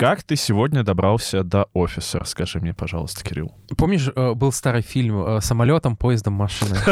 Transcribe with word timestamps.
Как 0.00 0.22
ты 0.22 0.34
сегодня 0.34 0.82
добрался 0.82 1.44
до 1.44 1.66
офиса? 1.74 2.20
Расскажи 2.20 2.58
мне, 2.58 2.72
пожалуйста, 2.72 3.22
Кирилл. 3.22 3.54
Помнишь, 3.76 4.08
э, 4.08 4.32
был 4.32 4.50
старый 4.50 4.80
фильм 4.80 5.22
э, 5.22 5.40
«Самолетом, 5.42 5.94
поездом, 5.94 6.32
машиной»? 6.32 6.78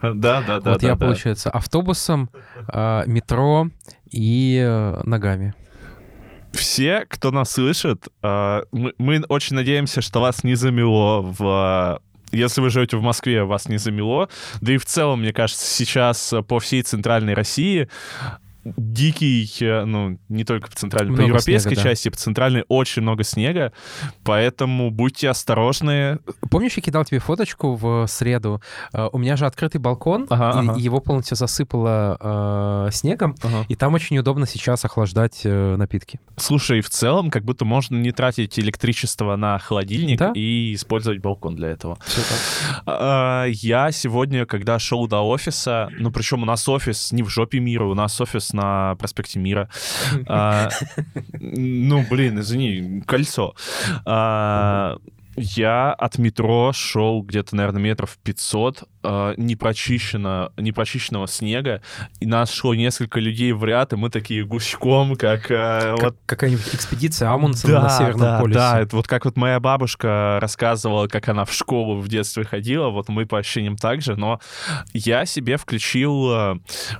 Да, 0.00 0.40
да, 0.46 0.60
да. 0.60 0.72
Вот 0.74 0.82
я, 0.84 0.94
получается, 0.94 1.50
автобусом, 1.50 2.30
э, 2.72 3.02
метро 3.06 3.66
и 4.12 4.62
ногами. 5.02 5.54
Все, 6.52 7.04
кто 7.08 7.32
нас 7.32 7.50
слышит, 7.50 8.06
мы 8.22 9.24
очень 9.28 9.56
надеемся, 9.56 10.00
что 10.00 10.20
вас 10.20 10.44
не 10.44 10.54
замело 10.54 11.20
в 11.20 12.00
если 12.30 12.60
вы 12.60 12.70
живете 12.70 12.96
в 12.96 13.02
Москве, 13.02 13.44
вас 13.44 13.68
не 13.68 13.78
замело. 13.78 14.28
Да 14.60 14.72
и 14.72 14.76
в 14.76 14.84
целом, 14.84 15.20
мне 15.20 15.32
кажется, 15.32 15.66
сейчас 15.66 16.34
по 16.48 16.58
всей 16.58 16.82
центральной 16.82 17.34
России 17.34 17.88
дикий, 18.64 19.50
э, 19.60 19.84
ну, 19.84 20.18
не 20.28 20.44
только 20.44 20.68
по 20.68 20.76
центральной, 20.76 21.12
много 21.12 21.24
по 21.24 21.28
европейской 21.28 21.74
снега, 21.74 21.82
части, 21.82 22.08
да. 22.08 22.12
по 22.12 22.16
центральной 22.18 22.64
очень 22.68 23.02
много 23.02 23.24
снега, 23.24 23.72
поэтому 24.24 24.90
будьте 24.90 25.28
осторожны. 25.28 26.18
Помнишь, 26.50 26.74
я 26.76 26.82
кидал 26.82 27.04
тебе 27.04 27.20
фоточку 27.20 27.74
в 27.74 28.06
среду? 28.06 28.62
Э, 28.92 29.08
у 29.12 29.18
меня 29.18 29.36
же 29.36 29.46
открытый 29.46 29.80
балкон, 29.80 30.26
ага, 30.30 30.62
и 30.62 30.68
ага. 30.68 30.78
его 30.78 31.00
полностью 31.00 31.36
засыпало 31.36 32.86
э, 32.88 32.90
снегом, 32.92 33.34
ага. 33.42 33.66
и 33.68 33.74
там 33.74 33.94
очень 33.94 34.18
удобно 34.18 34.46
сейчас 34.46 34.84
охлаждать 34.84 35.40
э, 35.44 35.76
напитки. 35.76 36.20
Слушай, 36.36 36.80
в 36.80 36.90
целом, 36.90 37.30
как 37.30 37.44
будто 37.44 37.64
можно 37.64 37.96
не 37.96 38.12
тратить 38.12 38.58
электричество 38.58 39.36
на 39.36 39.58
холодильник 39.58 40.18
да? 40.18 40.32
и 40.34 40.74
использовать 40.74 41.20
балкон 41.20 41.56
для 41.56 41.68
этого. 41.68 41.98
Все 42.06 42.20
так. 42.22 42.82
А, 42.86 43.44
я 43.46 43.90
сегодня, 43.92 44.46
когда 44.46 44.78
шел 44.78 45.06
до 45.06 45.20
офиса, 45.20 45.90
ну, 45.98 46.10
причем 46.10 46.42
у 46.42 46.46
нас 46.46 46.68
офис 46.68 47.12
не 47.12 47.22
в 47.22 47.28
жопе 47.28 47.60
мира, 47.60 47.84
у 47.84 47.94
нас 47.94 48.20
офис 48.20 48.52
на 48.54 48.94
проспекте 48.96 49.38
Мира. 49.38 49.68
А, 50.26 50.68
ну, 51.40 52.04
блин, 52.10 52.40
извини, 52.40 53.02
кольцо. 53.06 53.54
А, 55.36 55.40
я 55.40 55.92
от 55.92 56.18
метро 56.18 56.72
шел 56.72 57.22
где-то, 57.22 57.56
наверное, 57.56 57.82
метров 57.82 58.18
500 58.22 58.84
э, 59.02 59.34
непрочищенно, 59.36 60.52
непрочищенного 60.56 61.26
снега, 61.28 61.82
и 62.20 62.26
нас 62.26 62.52
шло 62.52 62.74
несколько 62.74 63.20
людей 63.20 63.52
в 63.52 63.64
ряд, 63.64 63.92
и 63.92 63.96
мы 63.96 64.10
такие 64.10 64.44
гуськом, 64.44 65.16
как... 65.16 65.50
Э, 65.50 65.96
как 65.96 66.02
вот... 66.02 66.16
Какая-нибудь 66.26 66.74
экспедиция 66.74 67.30
Амундсена 67.30 67.74
да, 67.74 67.82
на 67.82 67.88
Северном 67.90 68.20
да, 68.20 68.40
полюсе. 68.40 68.58
Да, 68.58 68.80
это 68.80 68.96
вот 68.96 69.08
как 69.08 69.24
вот 69.24 69.36
моя 69.36 69.60
бабушка 69.60 70.38
рассказывала, 70.40 71.08
как 71.08 71.28
она 71.28 71.44
в 71.44 71.52
школу 71.52 72.00
в 72.00 72.08
детстве 72.08 72.44
ходила, 72.44 72.88
вот 72.88 73.08
мы 73.08 73.26
по 73.26 73.38
ощущениям 73.38 73.76
так 73.76 74.02
же, 74.02 74.16
но 74.16 74.40
я 74.92 75.26
себе 75.26 75.56
включил 75.56 76.30
э, 76.32 76.54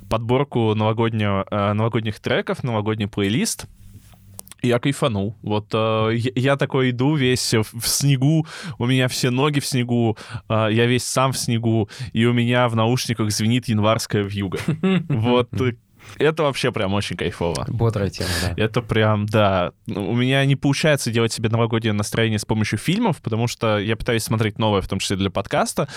подборку 0.08 0.74
новогоднего, 0.74 1.46
э, 1.50 1.72
новогодних 1.72 2.20
треков, 2.20 2.62
новогодний 2.62 3.08
плейлист, 3.08 3.66
я 4.64 4.78
кайфанул. 4.78 5.36
Вот 5.42 5.68
э, 5.72 6.10
я 6.34 6.56
такой 6.56 6.90
иду 6.90 7.14
весь 7.14 7.54
в, 7.54 7.80
в 7.80 7.86
снегу, 7.86 8.46
у 8.78 8.86
меня 8.86 9.08
все 9.08 9.30
ноги 9.30 9.60
в 9.60 9.66
снегу, 9.66 10.16
э, 10.48 10.68
я 10.70 10.86
весь 10.86 11.04
сам 11.04 11.32
в 11.32 11.38
снегу, 11.38 11.88
и 12.12 12.24
у 12.24 12.32
меня 12.32 12.68
в 12.68 12.76
наушниках 12.76 13.30
звенит 13.30 13.68
январская 13.68 14.22
вьюга. 14.22 14.58
Вот 15.08 15.48
это 16.18 16.42
вообще 16.44 16.72
прям 16.72 16.94
очень 16.94 17.16
кайфово. 17.16 17.64
Бодрая 17.68 18.10
тема, 18.10 18.30
да. 18.42 18.54
Это 18.56 18.82
прям, 18.82 19.26
да. 19.26 19.72
У 19.86 20.14
меня 20.14 20.44
не 20.44 20.56
получается 20.56 21.10
делать 21.10 21.32
себе 21.32 21.48
новогоднее 21.48 21.92
настроение 21.92 22.38
с 22.38 22.44
помощью 22.44 22.78
фильмов, 22.78 23.20
потому 23.22 23.46
что 23.46 23.78
я 23.78 23.96
пытаюсь 23.96 24.22
смотреть 24.22 24.58
новое, 24.58 24.80
в 24.80 24.88
том 24.88 24.98
числе 24.98 25.16
для 25.16 25.30
подкаста. 25.30 25.88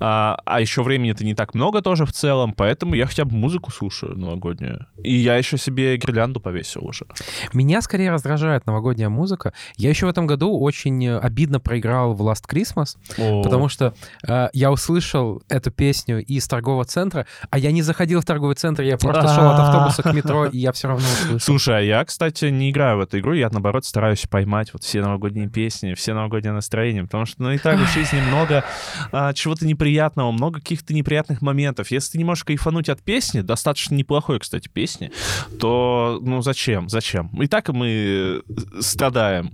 А, 0.00 0.38
а 0.44 0.60
еще 0.60 0.82
времени-то 0.82 1.24
не 1.24 1.34
так 1.34 1.54
много 1.54 1.82
тоже 1.82 2.06
в 2.06 2.12
целом, 2.12 2.52
поэтому 2.52 2.94
я 2.94 3.06
хотя 3.06 3.24
бы 3.24 3.34
музыку 3.34 3.70
слушаю 3.70 4.16
новогоднюю. 4.16 4.86
И 5.02 5.14
я 5.14 5.36
еще 5.36 5.58
себе 5.58 5.96
гирлянду 5.96 6.40
повесил 6.40 6.86
уже. 6.86 7.06
Меня 7.52 7.82
скорее 7.82 8.10
раздражает 8.10 8.66
новогодняя 8.66 9.08
музыка. 9.08 9.52
Я 9.76 9.90
еще 9.90 10.06
в 10.06 10.08
этом 10.08 10.26
году 10.26 10.58
очень 10.58 11.08
обидно 11.08 11.60
проиграл 11.60 12.14
в 12.14 12.22
Last 12.22 12.44
Christmas, 12.48 12.96
О. 13.18 13.42
потому 13.42 13.68
что 13.68 13.94
э, 14.26 14.48
я 14.52 14.70
услышал 14.70 15.42
эту 15.48 15.70
песню 15.70 16.24
из 16.24 16.46
торгового 16.46 16.84
центра, 16.84 17.26
а 17.50 17.58
я 17.58 17.72
не 17.72 17.82
заходил 17.82 18.20
в 18.20 18.24
торговый 18.24 18.56
центр, 18.56 18.82
я 18.82 18.96
просто 18.96 19.28
шел 19.34 19.51
от 19.52 19.60
автобуса 19.60 20.02
к 20.02 20.12
метро, 20.12 20.46
и 20.46 20.58
я 20.58 20.72
все 20.72 20.88
равно 20.88 21.06
услышу. 21.06 21.44
Слушай, 21.44 21.78
а 21.78 21.80
я, 21.80 22.04
кстати, 22.04 22.46
не 22.46 22.70
играю 22.70 22.98
в 22.98 23.00
эту 23.00 23.18
игру, 23.18 23.32
я, 23.32 23.48
наоборот, 23.50 23.84
стараюсь 23.84 24.26
поймать 24.28 24.72
вот 24.72 24.82
все 24.82 25.00
новогодние 25.00 25.48
песни, 25.48 25.94
все 25.94 26.14
новогодние 26.14 26.52
настроения, 26.52 27.04
потому 27.04 27.26
что, 27.26 27.42
ну, 27.42 27.52
и 27.52 27.58
так 27.58 27.78
в 27.78 27.92
жизни 27.92 28.20
много 28.20 28.64
а, 29.10 29.32
чего-то 29.32 29.66
неприятного, 29.66 30.30
много 30.32 30.60
каких-то 30.60 30.94
неприятных 30.94 31.42
моментов. 31.42 31.90
Если 31.90 32.12
ты 32.12 32.18
не 32.18 32.24
можешь 32.24 32.44
кайфануть 32.44 32.88
от 32.88 33.02
песни, 33.02 33.40
достаточно 33.40 33.94
неплохой, 33.94 34.38
кстати, 34.38 34.68
песни, 34.68 35.12
то, 35.58 36.18
ну, 36.22 36.42
зачем? 36.42 36.88
Зачем? 36.88 37.28
И 37.40 37.46
так 37.46 37.68
мы 37.68 38.42
страдаем, 38.80 39.50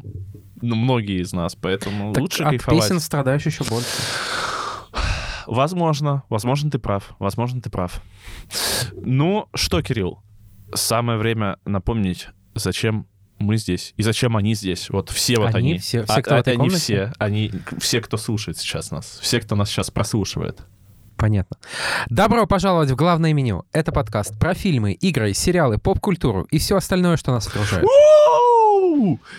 ну, 0.60 0.76
многие 0.76 1.22
из 1.22 1.32
нас, 1.32 1.54
поэтому 1.54 2.12
так 2.12 2.22
лучше 2.22 2.42
от 2.42 2.50
кайфовать. 2.50 2.82
песен 2.82 3.00
страдаешь 3.00 3.47
еще 3.47 3.64
больше. 3.64 3.88
Возможно, 5.48 6.25
возможно, 6.28 6.70
ты 6.70 6.78
прав. 6.78 7.14
Возможно, 7.19 7.62
ты 7.62 7.70
прав. 7.70 8.03
Ну 8.92 9.48
что, 9.54 9.81
Кирилл, 9.81 10.22
самое 10.75 11.19
время 11.19 11.59
напомнить, 11.64 12.28
зачем 12.54 13.06
мы 13.38 13.56
здесь 13.56 13.94
и 13.97 14.03
зачем 14.03 14.37
они 14.37 14.54
здесь. 14.54 14.91
Вот 14.91 15.08
все 15.08 15.37
вот 15.37 15.54
они. 15.54 15.70
они. 15.70 15.78
Все, 15.78 16.04
все, 16.04 16.22
кто 16.22 16.34
а, 16.34 16.38
в 16.38 16.41
этой 16.41 16.53
они 16.53 16.58
комнате? 16.58 16.78
все, 16.78 17.12
они 17.19 17.50
все, 17.78 18.00
кто 18.03 18.19
слушает 18.19 18.58
сейчас 18.58 18.91
нас, 18.91 19.19
все, 19.22 19.41
кто 19.41 19.56
нас 19.56 19.70
сейчас 19.70 19.91
прослушивает. 19.91 20.60
Понятно. 21.16 21.56
Добро 22.10 22.47
пожаловать 22.47 22.91
в 22.91 22.97
главное 22.97 23.32
меню. 23.32 23.64
Это 23.72 23.91
подкаст 23.91 24.38
про 24.38 24.54
фильмы, 24.54 24.92
игры, 24.92 25.32
сериалы, 25.32 25.78
поп-культуру 25.78 26.47
и 26.50 26.58
все 26.58 26.76
остальное, 26.76 27.16
что 27.16 27.32
нас 27.32 27.48
окружает. 27.48 27.87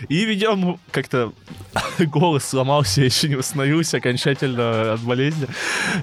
И 0.07 0.25
ведем 0.25 0.79
как-то 0.91 1.33
голос 1.99 2.45
сломался, 2.45 3.01
еще 3.03 3.29
не 3.29 3.35
восстановился 3.35 3.97
окончательно 3.97 4.93
от 4.93 5.01
болезни. 5.01 5.47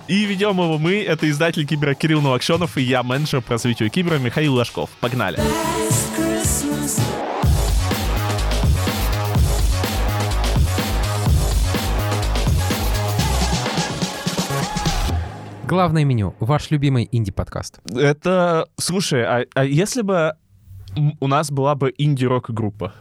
И 0.09 0.25
ведем 0.25 0.59
его 0.59 0.79
мы. 0.79 1.03
Это 1.03 1.29
издатель 1.29 1.67
Кибера 1.67 1.95
Кирилл 1.95 2.21
Новокшенов 2.21 2.77
и 2.77 2.83
я, 2.83 3.03
менеджер 3.03 3.41
по 3.43 3.53
развитию 3.53 3.91
Кибера 3.91 4.19
Михаил 4.19 4.55
Ложков. 4.55 4.91
Погнали! 5.01 5.39
Главное 15.67 16.05
меню. 16.05 16.35
Ваш 16.39 16.71
любимый 16.71 17.09
инди-подкаст. 17.11 17.81
Это... 17.91 18.69
Слушай, 18.79 19.25
а, 19.25 19.47
а 19.53 19.65
если 19.65 20.03
бы 20.03 20.35
у 21.19 21.27
нас 21.27 21.51
была 21.51 21.75
бы 21.75 21.93
инди-рок 21.99 22.51
группа? 22.51 22.95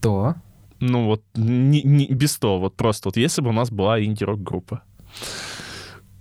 То? 0.00 0.34
Ну 0.80 1.06
вот, 1.06 1.22
не, 1.34 1.82
не, 1.82 2.06
без 2.06 2.36
то, 2.36 2.58
вот 2.58 2.76
просто 2.76 3.08
вот 3.08 3.16
если 3.16 3.42
бы 3.42 3.50
у 3.50 3.52
нас 3.52 3.70
была 3.70 4.02
инди-рок 4.02 4.42
группа. 4.42 4.82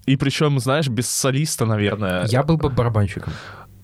И 0.05 0.15
причем, 0.15 0.57
знаешь, 0.59 0.87
без 0.87 1.09
солиста, 1.09 1.65
наверное. 1.65 2.25
Я 2.27 2.41
был 2.43 2.57
бы 2.57 2.69
барабанщиком. 2.69 3.33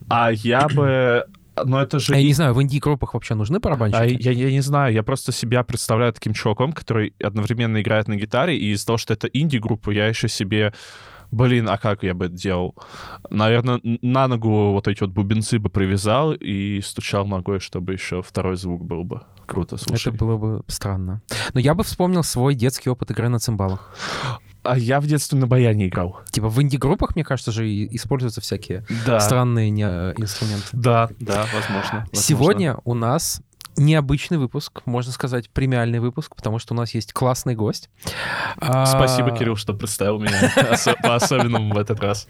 А 0.08 0.32
я 0.32 0.68
бы... 0.68 1.24
Но 1.64 1.80
это 1.80 2.00
же... 2.00 2.14
А 2.14 2.16
я 2.16 2.24
не 2.24 2.32
знаю, 2.32 2.54
в 2.54 2.62
инди-группах 2.62 3.14
вообще 3.14 3.34
нужны 3.34 3.60
барабанщики? 3.60 4.00
А 4.00 4.04
я, 4.04 4.32
я 4.32 4.50
не 4.50 4.62
знаю, 4.62 4.92
я 4.92 5.02
просто 5.02 5.30
себя 5.32 5.62
представляю 5.62 6.12
таким 6.12 6.32
чуваком, 6.32 6.72
который 6.72 7.14
одновременно 7.22 7.80
играет 7.80 8.08
на 8.08 8.16
гитаре, 8.16 8.56
и 8.56 8.72
из-за 8.72 8.86
того, 8.86 8.98
что 8.98 9.12
это 9.12 9.28
инди-группа, 9.28 9.90
я 9.90 10.08
еще 10.08 10.28
себе 10.28 10.72
Блин, 11.34 11.68
а 11.68 11.78
как 11.78 12.04
я 12.04 12.14
бы 12.14 12.26
это 12.26 12.34
делал? 12.34 12.76
Наверное, 13.28 13.80
на 13.82 14.28
ногу 14.28 14.70
вот 14.70 14.86
эти 14.86 15.00
вот 15.00 15.10
бубенцы 15.10 15.58
бы 15.58 15.68
привязал 15.68 16.32
и 16.32 16.80
стучал 16.80 17.26
ногой, 17.26 17.58
чтобы 17.58 17.92
еще 17.92 18.22
второй 18.22 18.56
звук 18.56 18.84
был 18.84 19.02
бы. 19.02 19.22
Круто, 19.46 19.76
слушай. 19.76 20.08
Это 20.08 20.24
было 20.24 20.36
бы 20.36 20.62
странно. 20.68 21.22
Но 21.52 21.58
я 21.58 21.74
бы 21.74 21.82
вспомнил 21.82 22.22
свой 22.22 22.54
детский 22.54 22.88
опыт 22.88 23.10
игры 23.10 23.28
на 23.28 23.40
цимбалах. 23.40 23.96
А 24.62 24.78
я 24.78 25.00
в 25.00 25.06
детстве 25.06 25.36
на 25.36 25.48
баяне 25.48 25.88
играл. 25.88 26.20
Типа 26.30 26.48
в 26.48 26.62
инди-группах, 26.62 27.16
мне 27.16 27.24
кажется, 27.24 27.50
же 27.50 27.66
используются 27.68 28.40
всякие 28.40 28.86
да. 29.04 29.18
странные 29.18 29.70
не, 29.70 29.84
э, 29.84 30.14
инструменты. 30.16 30.68
Да, 30.72 31.10
да, 31.18 31.46
возможно. 31.52 32.06
Сегодня 32.12 32.78
у 32.84 32.94
нас 32.94 33.42
необычный 33.76 34.38
выпуск, 34.38 34.82
можно 34.84 35.12
сказать, 35.12 35.50
премиальный 35.50 36.00
выпуск, 36.00 36.34
потому 36.36 36.58
что 36.58 36.74
у 36.74 36.76
нас 36.76 36.94
есть 36.94 37.12
классный 37.12 37.54
гость. 37.54 37.90
Спасибо, 38.56 39.32
а... 39.32 39.36
Кирилл, 39.36 39.56
что 39.56 39.74
представил 39.74 40.18
меня 40.18 40.52
по-особенному 41.02 41.74
в 41.74 41.78
этот 41.78 42.00
раз. 42.00 42.28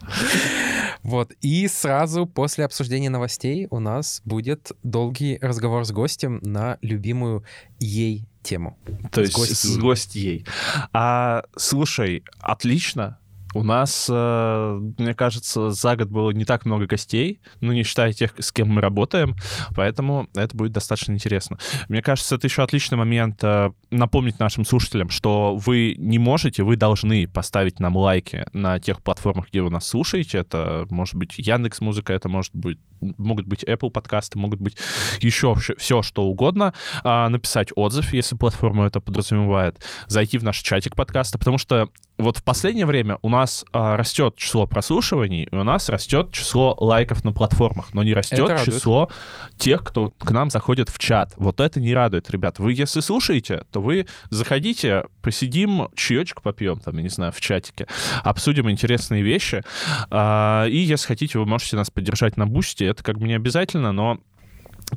Вот, 1.02 1.32
и 1.40 1.68
сразу 1.68 2.26
после 2.26 2.64
обсуждения 2.64 3.10
новостей 3.10 3.66
у 3.70 3.78
нас 3.78 4.22
будет 4.24 4.72
долгий 4.82 5.38
разговор 5.40 5.84
с 5.84 5.92
гостем 5.92 6.40
на 6.42 6.78
любимую 6.80 7.44
ей 7.78 8.26
тему. 8.42 8.78
То 9.10 9.20
есть 9.20 9.36
с 9.36 9.76
гостьей. 9.76 10.46
А, 10.92 11.44
слушай, 11.56 12.24
отлично, 12.40 13.18
У 13.54 13.62
нас, 13.62 14.08
э, 14.10 14.80
мне 14.98 15.14
кажется, 15.14 15.70
за 15.70 15.96
год 15.96 16.08
было 16.08 16.30
не 16.30 16.44
так 16.44 16.64
много 16.64 16.86
гостей, 16.86 17.40
ну, 17.60 17.72
не 17.72 17.84
считая 17.84 18.12
тех, 18.12 18.34
с 18.38 18.52
кем 18.52 18.68
мы 18.68 18.80
работаем, 18.80 19.36
поэтому 19.74 20.28
это 20.34 20.56
будет 20.56 20.72
достаточно 20.72 21.12
интересно. 21.12 21.58
Мне 21.88 22.02
кажется, 22.02 22.34
это 22.34 22.46
еще 22.46 22.62
отличный 22.62 22.98
момент 22.98 23.42
э, 23.42 23.70
напомнить 23.90 24.40
нашим 24.40 24.64
слушателям, 24.64 25.08
что 25.08 25.56
вы 25.56 25.94
не 25.98 26.18
можете, 26.18 26.64
вы 26.64 26.76
должны 26.76 27.28
поставить 27.28 27.78
нам 27.78 27.96
лайки 27.96 28.46
на 28.52 28.80
тех 28.80 29.00
платформах, 29.02 29.48
где 29.48 29.62
вы 29.62 29.70
нас 29.70 29.86
слушаете. 29.86 30.38
Это 30.38 30.86
может 30.90 31.14
быть 31.14 31.34
Яндекс 31.38 31.80
Музыка, 31.80 32.12
это 32.12 32.28
может 32.28 32.54
быть 32.54 32.78
могут 33.18 33.46
быть 33.46 33.64
Apple 33.64 33.90
подкасты, 33.90 34.38
могут 34.38 34.60
быть 34.60 34.76
еще 35.20 35.54
все, 35.54 36.02
что 36.02 36.24
угодно. 36.24 36.72
А, 37.02 37.28
написать 37.28 37.68
отзыв, 37.76 38.12
если 38.12 38.36
платформа 38.36 38.86
это 38.86 39.00
подразумевает. 39.00 39.78
Зайти 40.06 40.38
в 40.38 40.44
наш 40.44 40.58
чатик 40.58 40.96
подкаста, 40.96 41.38
потому 41.38 41.58
что 41.58 41.90
вот 42.16 42.38
в 42.38 42.44
последнее 42.44 42.86
время 42.86 43.18
у 43.22 43.28
нас 43.28 43.64
а, 43.72 43.96
растет 43.96 44.36
число 44.36 44.66
прослушиваний, 44.66 45.48
и 45.50 45.54
у 45.54 45.64
нас 45.64 45.88
растет 45.88 46.30
число 46.32 46.76
лайков 46.78 47.24
на 47.24 47.32
платформах, 47.32 47.92
но 47.92 48.02
не 48.02 48.14
растет 48.14 48.62
число 48.64 49.10
тех, 49.56 49.82
кто 49.82 50.10
к 50.10 50.30
нам 50.30 50.50
заходит 50.50 50.88
в 50.90 50.98
чат. 50.98 51.32
Вот 51.36 51.60
это 51.60 51.80
не 51.80 51.92
радует, 51.92 52.30
ребят. 52.30 52.58
Вы, 52.58 52.72
если 52.72 53.00
слушаете, 53.00 53.64
то 53.72 53.80
вы 53.80 54.06
заходите, 54.30 55.04
посидим, 55.22 55.88
чаечек 55.96 56.42
попьем, 56.42 56.78
там, 56.78 56.96
я 56.96 57.02
не 57.02 57.08
знаю, 57.08 57.32
в 57.32 57.40
чатике, 57.40 57.88
обсудим 58.22 58.70
интересные 58.70 59.22
вещи. 59.22 59.62
А, 60.10 60.66
и 60.66 60.76
если 60.76 61.08
хотите, 61.08 61.38
вы 61.38 61.46
можете 61.46 61.76
нас 61.76 61.90
поддержать 61.90 62.36
на 62.36 62.46
бусте. 62.46 62.86
Это 62.86 63.02
как 63.02 63.18
бы 63.18 63.26
не 63.26 63.34
обязательно, 63.34 63.90
но 63.90 64.20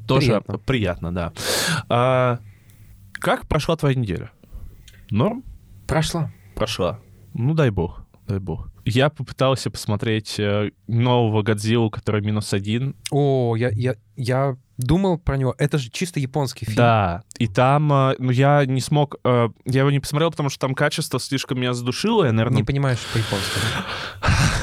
тоже 0.07 0.41
приятно, 0.41 0.57
приятно 0.59 1.15
да. 1.15 1.33
А, 1.89 2.39
как 3.13 3.47
прошла 3.47 3.75
твоя 3.75 3.95
неделя? 3.95 4.29
Норм? 5.09 5.43
Прошла. 5.87 6.31
Прошла. 6.53 6.99
Ну, 7.39 7.53
дай 7.53 7.69
бог, 7.69 8.01
дай 8.27 8.39
бог. 8.39 8.71
Я 8.83 9.09
попытался 9.11 9.69
посмотреть 9.69 10.39
э, 10.39 10.71
нового 10.87 11.43
Годзиллу, 11.43 11.91
который 11.91 12.21
минус 12.21 12.51
один. 12.51 12.95
О, 13.11 13.55
я, 13.55 13.69
я, 13.69 13.95
я 14.15 14.57
думал 14.77 15.19
про 15.19 15.37
него. 15.37 15.53
Это 15.59 15.77
же 15.77 15.91
чисто 15.91 16.19
японский 16.19 16.65
фильм. 16.65 16.77
Да, 16.77 17.21
и 17.37 17.47
там, 17.47 17.93
э, 17.93 18.15
ну, 18.17 18.31
я 18.31 18.65
не 18.65 18.81
смог... 18.81 19.17
Э, 19.23 19.49
я 19.65 19.81
его 19.81 19.91
не 19.91 19.99
посмотрел, 19.99 20.31
потому 20.31 20.49
что 20.49 20.61
там 20.61 20.73
качество 20.73 21.19
слишком 21.19 21.59
меня 21.59 21.73
задушило. 21.73 22.25
Я, 22.25 22.31
наверное... 22.31 22.57
Не 22.57 22.63
понимаешь 22.63 23.05
по-японски. 23.13 23.59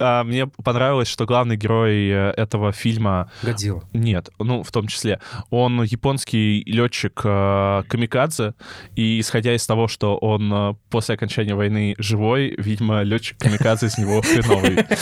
мне 0.24 0.46
понравилось, 0.46 1.08
что 1.08 1.26
главный 1.26 1.56
герой 1.56 2.08
э, 2.08 2.30
этого 2.36 2.72
фильма... 2.72 3.30
Годзилла. 3.42 3.84
Нет, 3.92 4.30
ну, 4.38 4.62
в 4.62 4.70
том 4.72 4.86
числе. 4.86 5.20
Он 5.50 5.82
японский 5.82 6.62
летчик 6.66 7.14
Камикадзе, 7.14 8.54
и 8.96 9.20
исходя 9.20 9.54
из 9.54 9.66
того, 9.66 9.88
что 9.88 10.16
он 10.16 10.76
после 10.90 11.14
окончания 11.14 11.54
войны 11.54 11.94
живой, 11.98 12.54
видимо, 12.58 13.02
летчик 13.02 13.38
Камикадзе 13.38 13.86
из 13.86 13.98
него 13.98 14.22
хреновый. 14.22 14.84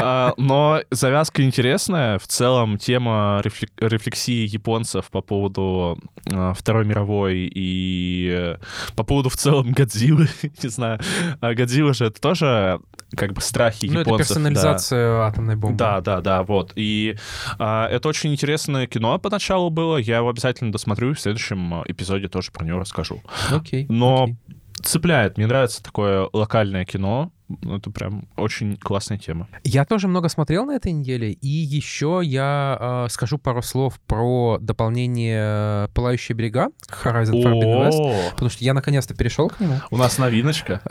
А, 0.00 0.34
но 0.36 0.80
завязка 0.90 1.42
интересная. 1.42 2.18
В 2.18 2.26
целом 2.26 2.78
тема 2.78 3.42
рефлексии 3.42 4.46
японцев 4.46 5.10
по 5.10 5.20
поводу 5.20 5.98
а, 6.32 6.54
Второй 6.54 6.84
мировой 6.84 7.50
и 7.52 8.28
э, 8.30 8.56
по 8.96 9.02
поводу 9.02 9.28
в 9.28 9.36
целом 9.36 9.72
Годзиллы, 9.72 10.28
не 10.62 10.68
знаю. 10.68 11.00
А 11.40 11.54
Годзилла 11.54 11.94
же 11.94 12.06
это 12.06 12.20
тоже 12.20 12.80
как 13.16 13.32
бы 13.32 13.40
страхи 13.40 13.86
ну, 13.86 14.00
японцев. 14.00 14.14
это 14.14 14.28
персонализация 14.28 15.08
да. 15.08 15.26
атомной 15.26 15.56
бомбы. 15.56 15.76
Да, 15.76 16.00
да, 16.00 16.20
да, 16.20 16.42
вот. 16.42 16.72
И 16.76 17.16
а, 17.58 17.88
это 17.88 18.08
очень 18.08 18.32
интересное 18.32 18.86
кино 18.86 19.18
поначалу 19.18 19.70
было. 19.70 19.96
Я 19.96 20.18
его 20.18 20.28
обязательно 20.28 20.72
досмотрю, 20.72 21.14
в 21.14 21.20
следующем 21.20 21.82
эпизоде 21.86 22.28
тоже 22.28 22.52
про 22.52 22.64
него 22.64 22.80
расскажу. 22.80 23.22
Окей. 23.50 23.86
Но 23.88 24.24
окей. 24.24 24.36
цепляет. 24.82 25.36
Мне 25.36 25.46
нравится 25.46 25.82
такое 25.82 26.28
локальное 26.32 26.84
кино. 26.84 27.32
Это 27.62 27.90
прям 27.90 28.28
очень 28.36 28.76
классная 28.76 29.16
тема. 29.16 29.48
Я 29.64 29.86
тоже 29.86 30.06
много 30.06 30.28
смотрел 30.28 30.66
на 30.66 30.72
этой 30.72 30.92
неделе, 30.92 31.32
и 31.32 31.48
еще 31.48 32.20
я 32.22 32.76
э, 32.78 33.10
скажу 33.10 33.38
пару 33.38 33.62
слов 33.62 33.98
про 34.06 34.58
дополнение 34.60 35.88
«Пылающие 35.94 36.36
берега» 36.36 36.68
Horizon 37.02 37.42
Forbidden 37.42 37.88
West, 37.88 38.30
потому 38.32 38.50
что 38.50 38.62
я 38.62 38.74
наконец-то 38.74 39.14
перешел 39.14 39.48
к 39.48 39.58
нему. 39.60 39.76
У 39.90 39.96
нас 39.96 40.18
новиночка. 40.18 40.82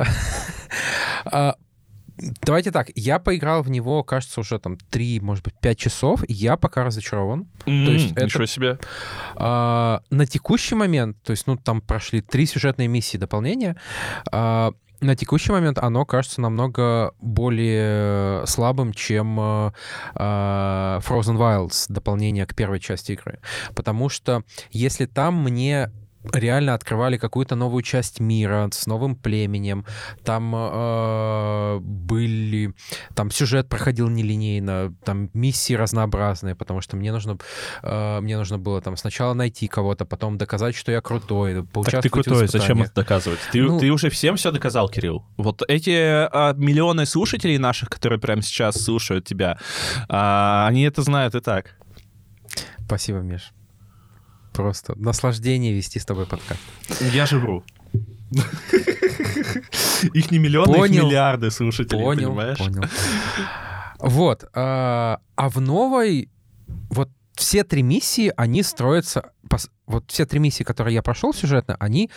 Давайте 2.42 2.72
так, 2.72 2.90
я 2.96 3.20
поиграл 3.20 3.62
в 3.62 3.70
него, 3.70 4.04
кажется, 4.04 4.40
уже 4.40 4.60
там 4.60 4.78
3, 4.78 5.20
может 5.20 5.44
быть, 5.44 5.54
5 5.60 5.78
часов, 5.78 6.24
и 6.28 6.34
я 6.34 6.58
пока 6.58 6.84
разочарован. 6.84 7.48
Mm, 7.66 7.86
то 7.86 7.92
есть 7.92 8.12
ничего 8.12 8.44
это, 8.44 8.52
себе. 8.52 8.80
А, 9.36 10.02
на 10.10 10.26
текущий 10.26 10.76
момент, 10.76 11.18
то 11.24 11.32
есть, 11.32 11.48
ну, 11.48 11.58
там 11.58 11.82
прошли 11.82 12.22
три 12.22 12.46
сюжетные 12.46 12.88
миссии 12.88 13.18
дополнения, 13.18 13.76
а, 14.32 14.74
на 15.00 15.16
текущий 15.16 15.52
момент 15.52 15.78
оно 15.78 16.06
кажется 16.06 16.42
намного 16.42 17.14
более 17.20 18.48
слабым, 18.48 18.94
чем 18.94 19.40
э, 19.40 19.72
Frozen 20.16 21.38
Wilds, 21.38 21.86
дополнение 21.90 22.48
к 22.48 22.56
первой 22.56 22.80
части 22.80 23.12
игры. 23.12 23.40
Потому 23.76 24.10
что 24.10 24.44
если 24.72 25.06
там 25.06 25.36
мне 25.44 25.92
реально 26.34 26.74
открывали 26.74 27.18
какую-то 27.18 27.56
новую 27.56 27.84
часть 27.84 28.20
мира 28.20 28.70
с 28.72 28.88
новым 28.88 29.16
племенем. 29.16 29.86
Там 30.24 30.54
э, 30.56 31.80
были... 31.82 32.74
Там 33.16 33.32
сюжет 33.32 33.70
проходил 33.70 34.10
нелинейно, 34.10 34.94
там 35.04 35.30
миссии 35.34 35.74
разнообразные, 35.74 36.56
потому 36.56 36.82
что 36.82 36.98
мне 36.98 37.12
нужно, 37.12 37.38
э, 37.84 38.20
мне 38.22 38.38
нужно 38.38 38.58
было 38.58 38.82
там 38.82 38.98
сначала 38.98 39.34
найти 39.34 39.68
кого-то, 39.68 40.06
потом 40.06 40.38
доказать, 40.38 40.76
что 40.76 40.92
я 40.92 41.02
крутой, 41.02 41.66
Так 41.86 42.02
ты 42.02 42.10
крутой, 42.10 42.48
зачем 42.48 42.82
это 42.82 42.94
доказывать? 42.96 43.40
Ты, 43.52 43.62
ну, 43.62 43.80
ты 43.80 43.90
уже 43.92 44.10
всем 44.10 44.36
все 44.36 44.52
доказал, 44.52 44.90
Кирилл. 44.90 45.26
Вот 45.38 45.62
эти 45.68 45.92
э, 45.92 46.54
миллионы 46.58 47.06
слушателей 47.06 47.58
наших, 47.58 47.90
которые 47.90 48.20
прямо 48.20 48.42
сейчас 48.42 48.82
слушают 48.82 49.26
тебя, 49.26 49.58
э, 50.10 50.66
они 50.68 50.84
это 50.84 51.02
знают 51.02 51.36
и 51.36 51.40
так. 51.40 51.76
Спасибо, 52.86 53.20
Миш 53.20 53.52
просто 54.58 54.94
наслаждение 54.98 55.72
вести 55.72 56.00
с 56.00 56.06
тобой 56.06 56.26
подкаст. 56.26 56.60
Я 57.14 57.28
же 57.28 57.38
вру. 57.38 57.64
Их 60.14 60.32
не 60.32 60.40
миллионы, 60.40 60.74
понял, 60.74 61.04
их 61.04 61.04
миллиарды 61.04 61.52
слушателей, 61.52 62.04
понял, 62.04 62.30
понимаешь? 62.30 62.58
Понял. 62.58 62.84
Вот. 64.00 64.50
А, 64.54 65.20
а 65.36 65.50
в 65.50 65.62
новой 65.62 66.30
вот 66.90 67.10
все 67.36 67.64
три 67.64 67.84
миссии, 67.84 68.34
они 68.36 68.64
строятся... 68.64 69.32
Вот 69.86 70.10
все 70.12 70.26
три 70.26 70.40
миссии, 70.40 70.64
которые 70.64 70.96
я 70.96 71.04
прошел 71.04 71.34
сюжетно, 71.34 71.78
они 71.80 72.10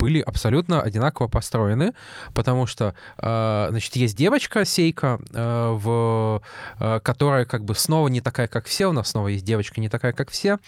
были 0.00 0.20
абсолютно 0.20 0.80
одинаково 0.80 1.28
построены, 1.28 1.92
потому 2.32 2.66
что, 2.66 2.94
э, 3.18 3.66
значит, 3.70 3.94
есть 3.96 4.16
девочка, 4.16 4.64
Сейка, 4.64 5.20
э, 5.32 5.70
в, 5.72 6.42
э, 6.78 7.00
которая 7.00 7.44
как 7.44 7.64
бы 7.64 7.74
снова 7.74 8.08
не 8.08 8.22
такая, 8.22 8.48
как 8.48 8.64
все, 8.64 8.86
у 8.86 8.92
нас 8.92 9.10
снова 9.10 9.28
есть 9.28 9.44
девочка 9.44 9.80
не 9.80 9.90
такая, 9.90 10.12
как 10.12 10.30
все. 10.30 10.58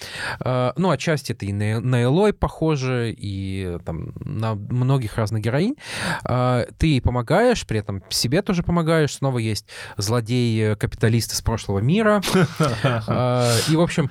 Ну, 0.44 0.90
отчасти 0.90 1.32
это 1.32 1.46
и 1.46 1.52
на, 1.52 1.80
на 1.80 2.02
Элой 2.02 2.32
похоже, 2.32 3.14
и 3.16 3.78
там 3.84 4.12
на 4.16 4.54
многих 4.54 5.16
разных 5.16 5.42
героинь. 5.42 5.76
Ты 6.24 6.86
ей 6.86 7.00
помогаешь, 7.00 7.66
при 7.66 7.78
этом 7.78 8.02
себе 8.10 8.42
тоже 8.42 8.62
помогаешь. 8.62 9.14
Снова 9.14 9.38
есть 9.38 9.66
злодей-капиталист 9.96 11.32
из 11.32 11.40
прошлого 11.40 11.78
мира. 11.78 12.20
И, 13.68 13.76
в 13.76 13.80
общем, 13.80 14.10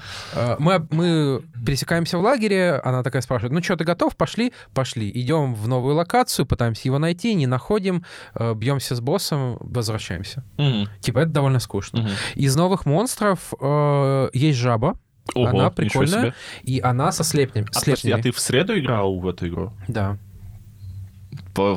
мы, 0.59 0.87
мы 0.89 1.43
пересекаемся 1.65 2.17
в 2.17 2.21
лагере, 2.21 2.81
она 2.83 3.03
такая 3.03 3.21
спрашивает, 3.21 3.53
ну 3.53 3.61
что, 3.61 3.75
ты 3.75 3.83
готов? 3.83 4.15
Пошли? 4.15 4.53
Пошли 4.73 5.10
идем 5.13 5.53
в 5.53 5.67
новую 5.67 5.95
локацию, 5.95 6.45
пытаемся 6.45 6.87
его 6.87 6.99
найти, 6.99 7.33
не 7.33 7.47
находим, 7.47 8.03
э, 8.35 8.53
бьемся 8.53 8.95
с 8.95 9.01
боссом, 9.01 9.57
возвращаемся. 9.59 10.43
Угу. 10.57 10.87
Типа 10.99 11.19
это 11.19 11.31
довольно 11.31 11.59
скучно. 11.59 12.01
Угу. 12.01 12.09
Из 12.35 12.55
новых 12.55 12.85
монстров 12.85 13.53
э, 13.59 14.29
есть 14.33 14.59
жаба. 14.59 14.97
Ого, 15.35 15.47
она 15.47 15.69
прикольная. 15.69 16.33
И 16.63 16.79
она 16.79 17.11
со 17.11 17.23
слепнями. 17.23 17.67
А, 17.73 17.79
слепнями. 17.79 18.19
а 18.19 18.23
ты 18.23 18.31
в 18.31 18.39
среду 18.39 18.77
играл 18.77 19.19
в 19.19 19.27
эту 19.27 19.47
игру? 19.47 19.73
Да. 19.87 20.17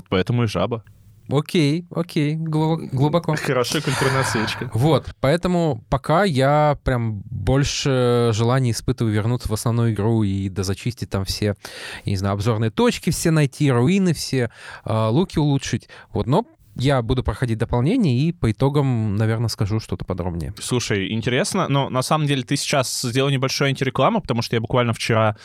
Поэтому 0.08 0.44
и 0.44 0.46
жаба. 0.46 0.82
Окей, 1.28 1.86
окей, 1.90 2.34
глубоко. 2.34 3.34
Хорошая 3.36 3.80
культурная 3.80 4.20
отсечка. 4.20 4.70
Вот, 4.74 5.08
поэтому 5.20 5.82
пока 5.88 6.24
я 6.24 6.78
прям 6.84 7.22
больше 7.30 8.30
желания 8.32 8.72
испытываю 8.72 9.14
вернуться 9.14 9.48
в 9.48 9.52
основную 9.52 9.92
игру 9.92 10.22
и 10.22 10.48
да 10.48 10.64
зачистить 10.64 11.10
там 11.10 11.24
все, 11.24 11.56
я 12.04 12.10
не 12.10 12.16
знаю, 12.16 12.34
обзорные 12.34 12.70
точки 12.70 13.10
все 13.10 13.30
найти, 13.30 13.70
руины 13.70 14.12
все, 14.12 14.50
а, 14.84 15.08
луки 15.08 15.38
улучшить. 15.38 15.88
Вот, 16.12 16.26
но 16.26 16.44
я 16.76 17.02
буду 17.02 17.22
проходить 17.22 17.58
дополнение 17.58 18.18
и 18.18 18.32
по 18.32 18.50
итогам, 18.50 19.16
наверное, 19.16 19.48
скажу 19.48 19.80
что-то 19.80 20.04
подробнее. 20.04 20.54
Слушай, 20.60 21.12
интересно, 21.12 21.68
но 21.68 21.88
на 21.88 22.02
самом 22.02 22.26
деле 22.26 22.42
ты 22.42 22.56
сейчас 22.56 23.02
сделал 23.02 23.30
небольшую 23.30 23.68
антирекламу, 23.68 24.20
потому 24.20 24.42
что 24.42 24.56
я 24.56 24.60
буквально 24.60 24.92
вчера 24.92 25.36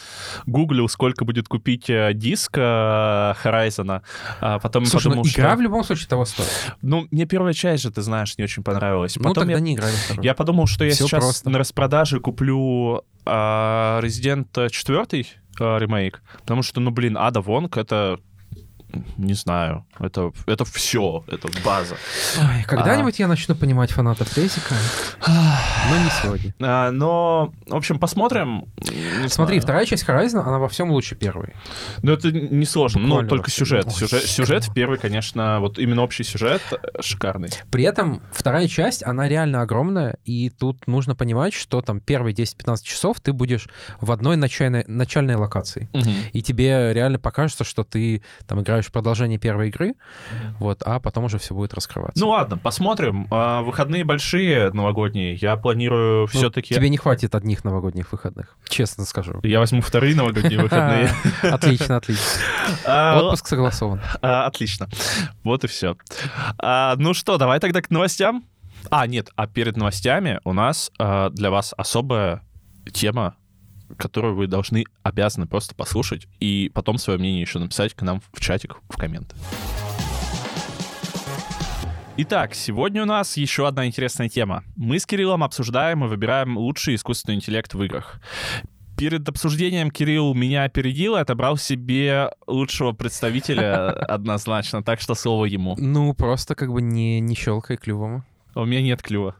гуглил, 0.46 0.90
сколько 0.90 1.26
будет 1.26 1.48
купить 1.48 1.90
э, 1.90 2.12
диск 2.14 2.58
э, 2.58 2.62
Horizon, 2.62 4.02
а 4.42 4.60
потом 4.60 4.86
Слушай, 4.86 5.06
подумал, 5.06 5.24
ну, 5.26 5.32
игра 5.32 5.50
что... 5.50 5.58
в 5.58 5.62
любом 5.62 5.84
случае 5.84 6.08
того 6.08 6.26
стоит. 6.26 6.76
Ну, 6.82 7.08
мне 7.12 7.26
первая 7.26 7.54
часть 7.54 7.84
же, 7.84 7.92
ты 7.92 8.02
знаешь, 8.02 8.38
не 8.38 8.44
очень 8.44 8.64
понравилась. 8.64 9.16
Ну, 9.16 9.24
потом 9.24 9.44
тогда 9.44 9.54
я... 9.54 9.60
не 9.60 9.76
играй 9.76 9.94
Я 10.22 10.34
подумал, 10.34 10.68
что 10.68 10.84
я 10.86 10.92
Все 10.92 11.06
сейчас 11.06 11.24
просто. 11.24 11.50
на 11.50 11.60
распродаже 11.60 12.20
куплю 12.20 13.04
а, 13.26 14.00
Resident 14.02 14.70
4 14.70 15.26
а, 15.60 15.78
ремейк, 15.78 16.22
потому 16.42 16.64
что, 16.64 16.80
ну, 16.80 16.92
блин, 16.92 17.18
Ада 17.18 17.42
Вонг— 17.42 17.78
это 17.78 18.20
не 19.18 19.34
знаю, 19.34 19.86
это, 20.00 20.32
это 20.46 20.66
все, 20.66 21.24
это 21.28 21.50
база. 21.64 21.96
Ой, 22.38 22.64
когда-нибудь 22.66 23.20
а... 23.20 23.24
я 23.24 23.28
начну 23.28 23.56
понимать 23.56 23.92
фанатов 23.92 24.34
Бейсика, 24.36 24.76
но 25.28 25.98
не 25.98 26.10
сегодня. 26.22 26.54
А, 26.60 26.92
но, 26.92 27.54
в 27.68 27.76
общем, 27.76 28.00
посмотрим. 28.00 28.66
Смотри, 29.28 29.60
знаю. 29.60 29.62
вторая 29.62 29.86
часть 29.86 30.08
Horizon, 30.08 30.40
она 30.40 30.60
во 30.60 30.70
всем 30.70 30.92
лучше 30.92 31.16
первой. 31.16 31.54
Ну, 32.02 32.14
это 32.14 32.32
не 32.32 32.66
сложно, 32.66 33.02
ну, 33.02 33.28
только 33.28 33.52
сюжет. 33.52 33.92
Сюжет, 33.92 34.24
сюжет 34.24 34.64
в 34.66 34.74
первой, 34.74 34.98
конечно, 34.98 35.60
вот 35.60 35.78
именно 35.78 36.04
общий 36.04 36.24
сюжет 36.24 36.62
э, 36.72 37.02
шикарный. 37.02 37.50
При 37.72 37.84
этом 37.84 38.22
вторая 38.32 38.68
часть, 38.68 39.04
она 39.06 39.28
реально 39.28 39.62
огромная, 39.62 40.18
и 40.26 40.50
тут 40.50 40.88
нужно 40.88 41.16
понимать, 41.16 41.54
что 41.54 41.82
там 41.82 42.00
первые 42.00 42.34
10-15 42.34 42.84
часов 42.84 43.20
ты 43.20 43.34
будешь 43.34 43.68
в 44.02 44.12
одной 44.12 44.38
начальной, 44.38 44.84
начальной 44.88 45.36
локации. 45.36 45.90
Угу. 45.94 46.10
И 46.34 46.42
тебе 46.42 46.94
реально 46.94 47.20
покажется, 47.20 47.64
что 47.64 47.84
ты 47.84 48.24
там 48.48 48.62
играешь 48.62 48.79
в 48.88 48.92
продолжение 48.92 49.38
первой 49.38 49.70
игры, 49.70 49.96
вот, 50.60 50.82
а 50.84 51.00
потом 51.00 51.26
уже 51.26 51.38
все 51.38 51.54
будет 51.54 51.74
раскрываться. 51.74 52.20
Ну 52.20 52.30
ладно, 52.30 52.58
посмотрим. 52.58 53.28
А, 53.32 53.62
выходные 53.62 54.04
большие 54.04 54.72
новогодние. 54.72 55.36
Я 55.36 55.56
планирую 55.56 56.22
ну, 56.22 56.28
все-таки... 56.28 56.74
Тебе 56.74 56.90
не 56.90 56.98
хватит 56.98 57.36
одних 57.36 57.64
новогодних 57.64 58.12
выходных, 58.12 58.58
честно 58.68 59.06
скажу. 59.06 59.40
Я 59.44 59.60
возьму 59.60 59.82
вторые 59.82 60.16
новогодние 60.16 60.60
выходные. 60.64 61.10
Отлично, 61.42 61.98
отлично. 61.98 62.26
А, 62.86 63.20
Отпуск 63.20 63.48
согласован. 63.48 64.02
А, 64.22 64.46
отлично. 64.46 64.88
Вот 65.44 65.64
и 65.64 65.68
все. 65.68 65.98
Ну 66.98 67.14
что, 67.14 67.38
давай 67.38 67.60
тогда 67.60 67.82
к 67.82 67.90
новостям. 67.90 68.44
А, 68.90 69.08
нет, 69.08 69.30
а 69.36 69.48
перед 69.48 69.76
новостями 69.78 70.40
у 70.44 70.54
нас 70.54 70.92
для 70.98 71.52
вас 71.52 71.74
особая 71.78 72.42
тема, 72.94 73.36
которую 73.98 74.36
вы 74.36 74.48
должны, 74.48 74.86
обязаны 75.04 75.48
просто 75.48 75.76
послушать 75.76 76.28
и 76.40 76.72
потом 76.74 76.98
свое 76.98 77.20
мнение 77.20 77.42
еще 77.42 77.60
написать 77.60 77.94
к 77.94 78.02
нам 78.02 78.22
в 78.34 78.40
чатик, 78.40 78.78
в 78.90 78.98
комменты. 78.98 79.36
Итак, 82.22 82.54
сегодня 82.54 83.04
у 83.04 83.06
нас 83.06 83.38
еще 83.38 83.66
одна 83.66 83.88
интересная 83.88 84.28
тема. 84.28 84.66
Мы 84.76 85.00
с 85.00 85.06
Кириллом 85.06 85.42
обсуждаем 85.42 86.04
и 86.04 86.08
выбираем 86.10 86.58
лучший 86.58 86.96
искусственный 86.96 87.36
интеллект 87.36 87.74
в 87.74 87.82
играх. 87.82 88.20
Перед 88.98 89.30
обсуждением 89.30 89.90
Кирилл 89.90 90.34
меня 90.34 90.66
опередил 90.66 91.16
и 91.16 91.22
отобрал 91.22 91.56
себе 91.56 92.32
лучшего 92.46 92.92
представителя 92.92 93.92
однозначно, 94.06 94.84
так 94.84 95.00
что 95.00 95.16
слово 95.16 95.46
ему. 95.46 95.76
Ну, 95.78 96.14
просто 96.14 96.56
как 96.56 96.74
бы 96.74 96.82
не, 96.82 97.22
не 97.22 97.36
щелкай 97.36 97.78
клювом. 97.78 98.26
У 98.54 98.66
меня 98.66 98.82
нет 98.82 99.02
клюва. 99.02 99.38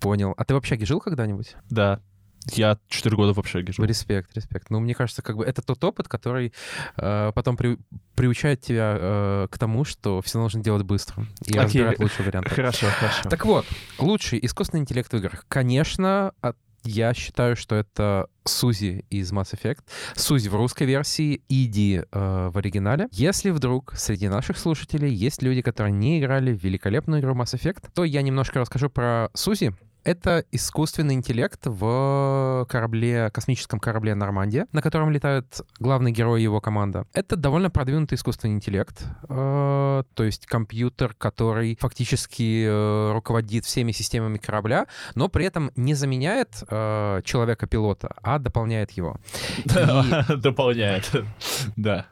Понял. 0.00 0.32
А 0.36 0.44
ты 0.44 0.54
в 0.54 0.58
общаге 0.58 0.86
жил 0.86 1.00
когда-нибудь? 1.00 1.56
Да. 1.68 2.00
Я 2.46 2.78
4 2.88 3.16
года 3.16 3.34
в 3.34 3.38
общаге 3.38 3.72
жил. 3.72 3.84
Респект, 3.84 4.34
респект. 4.34 4.70
Ну, 4.70 4.80
мне 4.80 4.94
кажется, 4.94 5.22
как 5.22 5.36
бы 5.36 5.44
это 5.44 5.62
тот 5.62 5.82
опыт, 5.84 6.08
который 6.08 6.52
э, 6.96 7.32
потом 7.34 7.56
при, 7.56 7.78
приучает 8.14 8.60
тебя 8.60 8.96
э, 8.98 9.48
к 9.50 9.58
тому, 9.58 9.84
что 9.84 10.20
все 10.22 10.38
нужно 10.38 10.62
делать 10.62 10.82
быстро 10.82 11.26
и 11.44 11.50
Окей. 11.50 11.62
разбирать 11.62 11.98
лучший 11.98 12.24
вариант. 12.24 12.48
Хорошо, 12.48 12.86
хорошо. 12.98 13.28
Так 13.28 13.44
вот, 13.44 13.66
лучший 13.98 14.38
искусственный 14.42 14.80
интеллект 14.80 15.12
в 15.12 15.16
играх. 15.16 15.44
Конечно, 15.48 16.32
от 16.40 16.56
я 16.82 17.12
считаю, 17.12 17.56
что 17.56 17.76
это 17.76 18.28
Сузи 18.44 19.04
из 19.10 19.32
Mass 19.32 19.54
Effect. 19.54 19.80
Сузи 20.14 20.48
в 20.48 20.54
русской 20.54 20.84
версии, 20.84 21.42
Иди 21.48 22.02
э, 22.10 22.48
в 22.50 22.56
оригинале. 22.56 23.08
Если 23.12 23.50
вдруг 23.50 23.92
среди 23.96 24.28
наших 24.28 24.56
слушателей 24.58 25.12
есть 25.12 25.42
люди, 25.42 25.60
которые 25.60 25.92
не 25.92 26.20
играли 26.20 26.54
в 26.54 26.62
великолепную 26.62 27.20
игру 27.20 27.34
Mass 27.34 27.54
Effect, 27.54 27.90
то 27.94 28.04
я 28.04 28.22
немножко 28.22 28.60
расскажу 28.60 28.88
про 28.88 29.28
Сузи. 29.34 29.74
Это 30.04 30.44
искусственный 30.50 31.14
интеллект 31.14 31.60
в 31.64 32.66
корабле, 32.68 33.30
космическом 33.30 33.80
корабле 33.80 34.14
«Нормандия», 34.14 34.66
на 34.72 34.82
котором 34.82 35.10
летают 35.10 35.60
главный 35.78 36.10
герой 36.12 36.40
и 36.40 36.44
его 36.44 36.60
команда. 36.60 37.06
Это 37.12 37.36
довольно 37.36 37.70
продвинутый 37.70 38.16
искусственный 38.16 38.54
интеллект, 38.54 39.04
э, 39.28 40.02
то 40.14 40.24
есть 40.24 40.46
компьютер, 40.46 41.14
который 41.18 41.76
фактически 41.78 42.64
э, 42.66 43.12
руководит 43.12 43.66
всеми 43.66 43.92
системами 43.92 44.38
корабля, 44.38 44.86
но 45.14 45.28
при 45.28 45.44
этом 45.44 45.70
не 45.76 45.94
заменяет 45.94 46.62
э, 46.68 47.20
человека-пилота, 47.24 48.14
а 48.22 48.38
дополняет 48.38 48.92
его. 48.92 49.18
Дополняет, 50.36 51.10
да. 51.76 52.06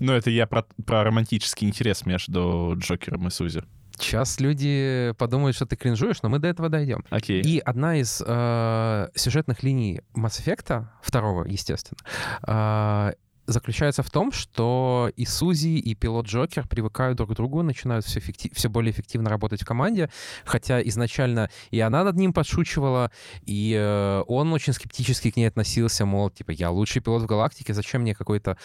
Но 0.00 0.14
это 0.14 0.30
я 0.30 0.46
про 0.46 0.64
романтический 0.86 1.68
интерес 1.68 2.06
между 2.06 2.74
Джокером 2.76 3.28
и 3.28 3.30
Сузи. 3.30 3.62
Сейчас 3.98 4.40
люди 4.40 5.14
подумают, 5.18 5.56
что 5.56 5.66
ты 5.66 5.76
кринжуешь, 5.76 6.22
но 6.22 6.28
мы 6.28 6.38
до 6.38 6.48
этого 6.48 6.68
дойдем. 6.68 7.04
Okay. 7.10 7.40
И 7.40 7.58
одна 7.58 7.96
из 7.96 8.22
э, 8.24 9.08
сюжетных 9.14 9.62
линий 9.62 10.00
Mass 10.14 10.42
Effect, 10.42 10.86
второго, 11.02 11.44
естественно, 11.44 11.98
э, 12.46 13.12
заключается 13.46 14.02
в 14.02 14.10
том, 14.10 14.32
что 14.32 15.10
и 15.16 15.24
Сузи, 15.24 15.78
и 15.78 15.94
пилот 15.94 16.26
Джокер 16.26 16.66
привыкают 16.66 17.18
друг 17.18 17.30
к 17.30 17.34
другу, 17.34 17.62
начинают 17.62 18.04
все, 18.04 18.18
эффектив, 18.18 18.52
все 18.54 18.68
более 18.68 18.92
эффективно 18.92 19.30
работать 19.30 19.62
в 19.62 19.66
команде, 19.66 20.10
хотя 20.44 20.82
изначально 20.82 21.50
и 21.70 21.80
она 21.80 22.04
над 22.04 22.16
ним 22.16 22.32
подшучивала, 22.32 23.10
и 23.42 23.74
э, 23.78 24.22
он 24.26 24.52
очень 24.52 24.72
скептически 24.72 25.30
к 25.30 25.36
ней 25.36 25.46
относился, 25.46 26.06
мол, 26.06 26.30
типа, 26.30 26.52
я 26.52 26.70
лучший 26.70 27.02
пилот 27.02 27.22
в 27.22 27.26
галактике, 27.26 27.74
зачем 27.74 28.02
мне 28.02 28.14
какой-то 28.14 28.56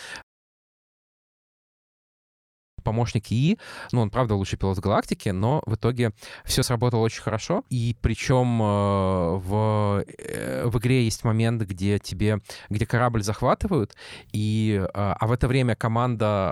помощник 2.80 3.32
ИИ. 3.32 3.58
Ну, 3.92 4.02
он, 4.02 4.10
правда, 4.10 4.36
лучший 4.36 4.58
пилот 4.58 4.78
в 4.78 4.82
галактике, 4.82 5.34
но 5.34 5.62
в 5.66 5.76
итоге 5.76 6.12
все 6.46 6.64
сработало 6.64 7.02
очень 7.02 7.22
хорошо. 7.22 7.64
И 7.70 7.96
причем 8.02 8.62
э, 8.62 9.38
в, 9.38 10.04
э, 10.18 10.66
в 10.66 10.78
игре 10.80 11.04
есть 11.04 11.24
момент, 11.24 11.62
где 11.64 12.00
тебе, 12.00 12.40
где 12.70 12.86
корабль 12.86 13.24
захватывают, 13.24 13.96
и, 14.32 14.82
э, 14.82 14.88
а 14.94 15.28
в 15.28 15.32
это 15.32 15.48
время 15.48 15.76
команда, 15.76 16.52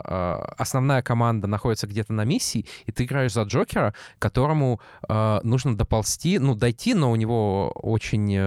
основная 0.58 1.02
команда 1.02 1.48
находится 1.48 1.88
где-то 1.88 2.14
на 2.14 2.26
миссии, 2.26 2.66
и 2.86 2.92
ты 2.92 3.06
играешь 3.06 3.34
за 3.34 3.44
Джокера, 3.44 3.94
которому 4.20 4.80
нужно 5.44 5.78
доползти, 5.78 6.40
ну, 6.40 6.56
дойти, 6.56 6.94
но 6.94 7.12
у 7.12 7.16
него 7.16 7.72
очень 7.72 8.38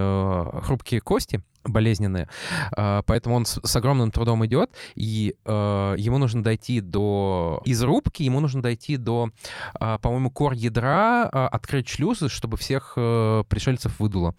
хрупкие 0.63 1.01
кости, 1.01 1.43
болезненные. 1.65 2.29
А, 2.77 3.03
поэтому 3.03 3.37
он 3.37 3.45
с, 3.45 3.77
огромным 3.77 4.11
трудом 4.11 4.45
идет, 4.47 4.71
и 4.95 5.35
э, 5.45 5.95
ему 5.99 6.19
нужно 6.19 6.43
дойти 6.43 6.81
до... 6.81 7.61
Из 7.65 7.83
рубки 7.83 8.23
ему 8.23 8.41
нужно 8.41 8.63
дойти 8.63 8.97
до, 8.97 9.31
э, 9.79 9.99
по-моему, 10.01 10.31
кор 10.31 10.53
ядра, 10.53 11.25
открыть 11.29 11.89
шлюзы, 11.89 12.29
чтобы 12.29 12.57
всех 12.57 12.95
э, 12.97 13.45
пришельцев 13.49 13.99
выдуло. 14.01 14.35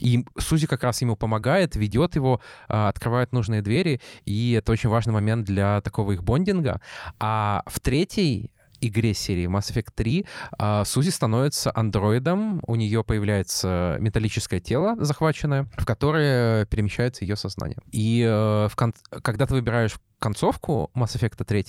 И 0.00 0.24
Сузи 0.38 0.66
как 0.66 0.82
раз 0.82 1.02
ему 1.02 1.16
помогает, 1.16 1.76
ведет 1.76 2.16
его, 2.16 2.40
открывает 2.68 3.32
нужные 3.32 3.62
двери, 3.62 4.00
и 4.24 4.52
это 4.52 4.72
очень 4.72 4.88
важный 4.88 5.12
момент 5.12 5.46
для 5.46 5.80
такого 5.80 6.12
их 6.12 6.22
бондинга. 6.22 6.80
А 7.18 7.62
в 7.66 7.80
третьей 7.80 8.50
игре 8.80 9.14
серии 9.14 9.46
Mass 9.48 9.72
Effect 9.72 9.88
3 9.94 10.26
а, 10.58 10.84
Сузи 10.84 11.10
становится 11.10 11.72
андроидом, 11.74 12.62
у 12.66 12.74
нее 12.74 13.04
появляется 13.04 13.96
металлическое 14.00 14.60
тело 14.60 14.96
захваченное, 14.98 15.68
в 15.76 15.84
которое 15.84 16.66
перемещается 16.66 17.24
ее 17.24 17.36
сознание. 17.36 17.78
И 17.92 18.22
э, 18.22 18.68
в 18.68 18.72
кон- 18.76 18.94
когда 19.22 19.46
ты 19.46 19.54
выбираешь 19.54 19.96
концовку 20.26 20.90
Mass 20.96 21.16
Effect 21.16 21.44
3, 21.44 21.64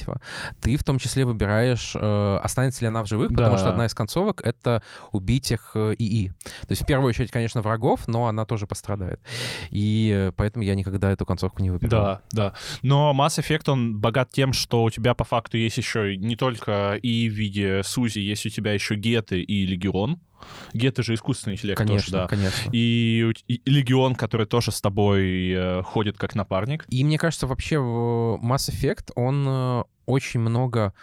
ты 0.62 0.78
в 0.78 0.84
том 0.84 0.98
числе 0.98 1.26
выбираешь, 1.26 1.96
э, 1.96 2.40
останется 2.44 2.82
ли 2.82 2.88
она 2.88 3.04
в 3.04 3.08
живых, 3.08 3.30
да. 3.30 3.36
потому 3.36 3.58
что 3.60 3.70
одна 3.70 3.86
из 3.86 3.94
концовок— 3.94 4.42
это 4.44 4.82
убить 5.12 5.52
их 5.52 5.72
э, 5.76 5.94
ИИ. 6.00 6.30
То 6.62 6.72
есть 6.72 6.82
в 6.82 6.86
первую 6.88 7.10
очередь, 7.10 7.30
конечно, 7.30 7.62
врагов, 7.62 8.08
но 8.08 8.26
она 8.26 8.46
тоже 8.46 8.66
пострадает. 8.66 9.20
И 9.70 10.12
э, 10.12 10.32
поэтому 10.36 10.64
я 10.64 10.74
никогда 10.74 11.12
эту 11.12 11.24
концовку 11.28 11.62
не 11.62 11.70
выбирал. 11.70 12.02
Да, 12.02 12.22
да. 12.32 12.54
Но 12.82 13.14
Mass 13.16 13.40
Effect, 13.40 13.70
он 13.70 14.00
богат 14.00 14.32
тем, 14.32 14.54
что 14.54 14.84
у 14.84 14.90
тебя 14.90 15.14
по 15.14 15.24
факту 15.24 15.58
есть 15.58 15.78
еще 15.78 16.18
не 16.18 16.36
только 16.36 16.96
и 16.96 17.30
в 17.30 17.34
виде 17.34 17.84
Сузи, 17.84 18.20
есть 18.20 18.48
у 18.48 18.50
тебя 18.50 18.74
еще 18.74 18.96
Геты 18.96 19.40
и 19.40 19.68
Легион. 19.68 20.20
Гетто 20.74 21.04
же 21.04 21.14
искусственный 21.14 21.56
интеллект 21.56 21.78
конечно, 21.78 21.98
тоже, 21.98 22.12
да. 22.12 22.28
Конечно, 22.28 22.70
и, 22.72 23.32
и 23.48 23.62
Легион, 23.70 24.16
который 24.16 24.46
тоже 24.46 24.72
с 24.72 24.82
тобой 24.82 25.52
э, 25.52 25.82
ходит 25.84 26.18
как 26.18 26.36
напарник. 26.36 26.86
И 26.90 27.04
мне 27.04 27.18
кажется, 27.18 27.48
вообще 27.48 27.76
Mass 27.76 28.70
Effect, 28.70 29.12
он 29.16 29.46
э, 29.48 29.84
очень 30.08 30.40
много 30.40 30.94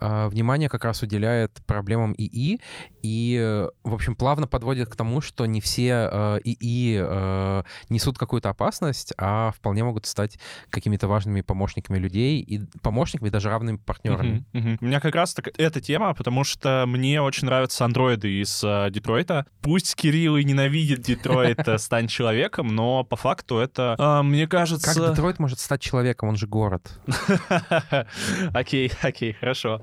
э, 0.00 0.26
внимания 0.28 0.68
как 0.68 0.84
раз 0.84 1.02
уделяет 1.02 1.60
проблемам 1.66 2.14
ИИ 2.16 2.60
и, 3.02 3.66
в 3.84 3.94
общем, 3.94 4.16
плавно 4.16 4.46
подводит 4.46 4.88
к 4.88 4.96
тому, 4.96 5.20
что 5.20 5.46
не 5.46 5.60
все 5.60 6.08
э, 6.10 6.38
ИИ 6.42 6.98
э, 7.00 7.62
несут 7.90 8.18
какую-то 8.18 8.48
опасность, 8.48 9.12
а 9.18 9.52
вполне 9.52 9.84
могут 9.84 10.06
стать 10.06 10.38
какими-то 10.70 11.06
важными 11.06 11.42
помощниками 11.42 11.98
людей 11.98 12.40
и 12.40 12.60
помощниками, 12.82 13.28
даже 13.28 13.50
равными 13.50 13.76
партнерами. 13.76 14.44
Uh-huh, 14.52 14.62
uh-huh. 14.62 14.78
У 14.80 14.84
меня 14.86 15.00
как 15.00 15.14
раз 15.14 15.34
так, 15.34 15.48
эта 15.58 15.80
тема, 15.80 16.14
потому 16.14 16.44
что 16.44 16.84
мне 16.86 17.20
очень 17.20 17.46
нравятся 17.46 17.84
андроиды 17.84 18.40
из 18.40 18.64
э, 18.64 18.88
Детройта. 18.90 19.46
Пусть 19.60 19.94
Кирилл 19.96 20.36
и 20.36 20.44
ненавидит 20.44 21.02
Детройт, 21.02 21.68
э, 21.68 21.78
стань 21.84 22.08
человеком, 22.08 22.68
но 22.68 23.04
по 23.04 23.16
факту 23.16 23.58
это, 23.58 23.96
э, 23.98 24.22
мне 24.22 24.46
кажется... 24.46 24.94
Как 24.94 25.10
Детройт 25.10 25.38
может 25.38 25.60
стать 25.60 25.82
человеком? 25.82 26.30
Он 26.30 26.36
же 26.36 26.46
город. 26.46 26.98
Окей, 28.64 28.92
окей, 29.02 29.32
хорошо. 29.32 29.82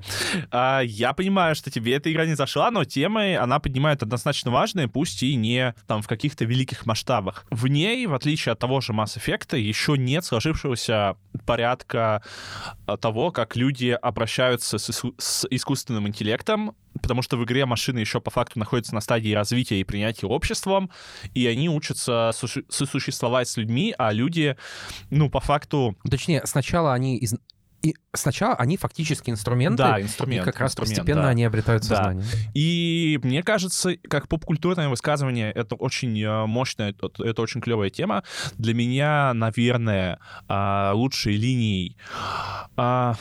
А, 0.50 0.80
я 0.80 1.12
понимаю, 1.12 1.54
что 1.54 1.70
тебе 1.70 1.94
эта 1.94 2.10
игра 2.10 2.24
не 2.24 2.34
зашла, 2.34 2.70
но 2.70 2.84
темы 2.84 3.36
она 3.36 3.58
поднимает 3.58 4.02
однозначно 4.02 4.50
важные, 4.50 4.88
пусть 4.88 5.22
и 5.22 5.34
не 5.34 5.74
там 5.86 6.00
в 6.00 6.08
каких-то 6.08 6.46
великих 6.46 6.86
масштабах. 6.86 7.44
В 7.50 7.66
ней, 7.66 8.06
в 8.06 8.14
отличие 8.14 8.52
от 8.52 8.58
того 8.58 8.80
же 8.80 8.94
Mass 8.94 9.18
Effect, 9.18 9.58
еще 9.58 9.98
нет 9.98 10.24
сложившегося 10.24 11.16
порядка 11.44 12.22
а, 12.86 12.96
того, 12.96 13.30
как 13.30 13.56
люди 13.56 13.90
обращаются 13.90 14.78
с, 14.78 14.90
с 15.18 15.46
искусственным 15.50 16.08
интеллектом, 16.08 16.74
потому 17.00 17.20
что 17.20 17.36
в 17.36 17.44
игре 17.44 17.66
машины 17.66 17.98
еще 17.98 18.20
по 18.20 18.30
факту 18.30 18.58
находятся 18.58 18.94
на 18.94 19.00
стадии 19.00 19.32
развития 19.32 19.80
и 19.80 19.84
принятия 19.84 20.26
обществом, 20.26 20.90
и 21.34 21.46
они 21.46 21.68
учатся 21.68 22.30
сосуществовать 22.32 23.48
с 23.48 23.56
людьми, 23.56 23.94
а 23.98 24.12
люди, 24.12 24.56
ну, 25.10 25.28
по 25.28 25.40
факту... 25.40 25.96
Точнее, 26.08 26.42
сначала 26.46 26.94
они 26.94 27.18
из 27.18 27.34
и 27.82 27.96
сначала 28.12 28.54
они 28.54 28.76
фактически 28.76 29.30
инструменты, 29.30 29.78
да, 29.82 30.00
инструмент, 30.00 30.42
и 30.42 30.44
как 30.44 30.60
раз 30.60 30.76
постепенно 30.76 31.22
да. 31.22 31.28
они 31.28 31.44
обретают 31.44 31.84
сознание. 31.84 32.24
Да. 32.30 32.38
И 32.54 33.18
мне 33.24 33.42
кажется, 33.42 33.96
как 34.08 34.28
попкультурное 34.28 34.88
высказывание, 34.88 35.50
это 35.50 35.74
очень 35.74 36.20
э, 36.22 36.46
мощная, 36.46 36.90
это, 36.90 37.24
это 37.24 37.42
очень 37.42 37.60
клевая 37.60 37.90
тема. 37.90 38.22
Для 38.56 38.74
меня, 38.74 39.34
наверное, 39.34 40.20
а, 40.48 40.92
лучшей 40.94 41.36
линией... 41.36 41.96
А, 42.76 43.14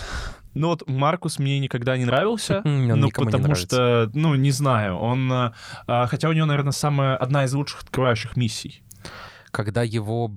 ну 0.53 0.67
вот 0.67 0.87
Маркус 0.87 1.39
мне 1.39 1.59
никогда 1.59 1.97
не 1.97 2.05
нравился, 2.05 2.61
ну 2.65 3.09
потому 3.09 3.55
что, 3.55 4.11
ну 4.13 4.35
не 4.35 4.51
знаю, 4.51 4.97
он, 4.97 5.31
а, 5.31 5.53
хотя 6.07 6.29
у 6.29 6.33
него, 6.33 6.45
наверное, 6.45 6.73
самая 6.73 7.15
одна 7.15 7.45
из 7.45 7.53
лучших 7.53 7.83
открывающих 7.83 8.35
миссий 8.35 8.83
когда 9.51 9.83
его 9.83 10.27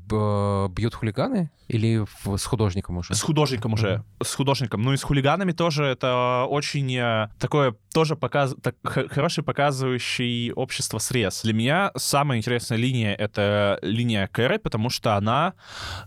бьют 0.68 0.94
хулиганы 0.94 1.50
или 1.68 2.04
с 2.36 2.44
художником 2.44 2.98
уже? 2.98 3.14
С 3.14 3.22
художником 3.22 3.72
уже, 3.72 4.04
mm-hmm. 4.20 4.24
с 4.24 4.34
художником. 4.34 4.82
Ну 4.82 4.92
и 4.92 4.96
с 4.96 5.02
хулиганами 5.02 5.52
тоже 5.52 5.84
это 5.84 6.46
очень 6.48 6.94
э, 6.96 7.28
такое 7.38 7.74
тоже 7.92 8.16
показ, 8.16 8.54
так, 8.62 8.76
хороший 8.82 9.44
показывающий 9.44 10.52
общество 10.52 10.98
срез. 10.98 11.42
Для 11.42 11.54
меня 11.54 11.92
самая 11.96 12.38
интересная 12.38 12.78
линия— 12.78 13.14
это 13.18 13.78
линия 13.82 14.26
Кэрри, 14.26 14.58
потому 14.58 14.90
что 14.90 15.16
она 15.16 15.54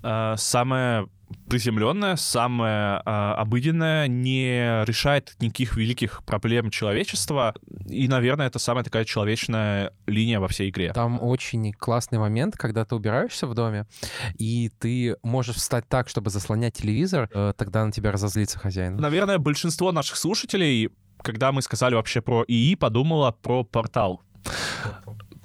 э, 0.04 0.36
самая 0.38 1.08
приземленная, 1.50 2.16
самая 2.16 3.00
э, 3.00 3.10
обыденная, 3.10 4.08
не 4.08 4.84
решает 4.86 5.36
никаких 5.40 5.76
великих 5.76 6.24
проблем 6.24 6.70
человечества. 6.70 7.54
И, 7.88 8.08
наверное, 8.08 8.48
это 8.48 8.60
самая 8.60 8.84
такая 8.84 9.06
человечная 9.06 9.94
линия 10.06 10.40
во 10.40 10.48
всей 10.48 10.70
игре. 10.70 10.94
Там 10.94 11.22
очень 11.22 11.74
классный 11.74 12.20
момент, 12.20 12.56
когда 12.58 12.86
ты 12.86 12.96
убираешься 12.96 13.48
в 13.48 13.54
доме, 13.54 13.86
и 14.38 14.72
ты 14.80 15.18
можешь 15.24 15.58
встать 15.58 15.88
так, 15.88 16.10
чтобы 16.10 16.30
заслонять 16.30 16.76
телевизор, 16.76 17.30
э, 17.34 17.54
тогда 17.58 17.86
на 17.86 17.92
тебя 17.92 18.12
разозлится 18.12 18.60
хозяин. 18.60 18.98
Наверное, 18.98 19.38
большинство 19.38 19.92
наших 19.92 20.18
слушателей, 20.18 20.90
когда 21.22 21.52
мы 21.52 21.62
сказали 21.62 21.96
вообще 21.96 22.22
про 22.22 22.44
ИИ, 22.48 22.76
подумало 22.76 23.32
про 23.32 23.64
портал. 23.64 24.22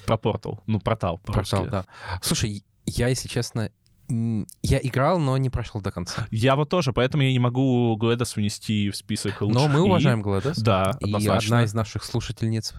Про 0.06 0.16
портал. 0.16 0.62
Ну, 0.66 0.80
портал. 0.80 1.18
Портал, 1.18 1.66
да. 1.66 1.84
Слушай, 2.20 2.64
я, 2.86 3.08
если 3.08 3.28
честно, 3.28 3.70
я 4.08 4.78
играл, 4.82 5.18
но 5.18 5.36
не 5.36 5.50
прошел 5.50 5.80
до 5.80 5.90
конца. 5.90 6.26
Я 6.30 6.56
вот 6.56 6.68
тоже, 6.68 6.92
поэтому 6.92 7.22
я 7.22 7.32
не 7.32 7.38
могу 7.38 7.96
Глэдос 7.96 8.36
внести 8.36 8.90
в 8.90 8.96
список 8.96 9.40
лучших. 9.40 9.60
Но 9.60 9.68
мы 9.68 9.80
уважаем 9.82 10.22
Глэдос. 10.22 10.58
Да, 10.58 10.96
И 11.00 11.12
одна 11.26 11.64
из 11.64 11.74
наших 11.74 12.04
слушательниц, 12.04 12.74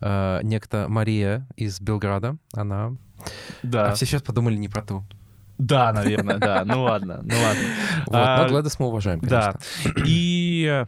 э, 0.00 0.40
некто 0.42 0.86
Мария 0.88 1.46
из 1.56 1.80
Белграда, 1.80 2.36
она... 2.52 2.96
Да. 3.62 3.90
А 3.90 3.94
все 3.94 4.06
сейчас 4.06 4.22
подумали 4.22 4.56
не 4.56 4.68
про 4.68 4.82
ту. 4.82 5.04
Да, 5.58 5.92
наверное, 5.92 6.38
да. 6.38 6.64
Ну 6.64 6.82
ладно, 6.82 7.20
ну 7.22 7.34
ладно. 7.34 7.62
Вот, 8.06 8.12
но 8.12 8.44
а, 8.44 8.48
Глэдос 8.48 8.78
мы 8.78 8.86
уважаем, 8.86 9.20
конечно. 9.20 9.58
Да. 9.84 9.90
И 10.04 10.84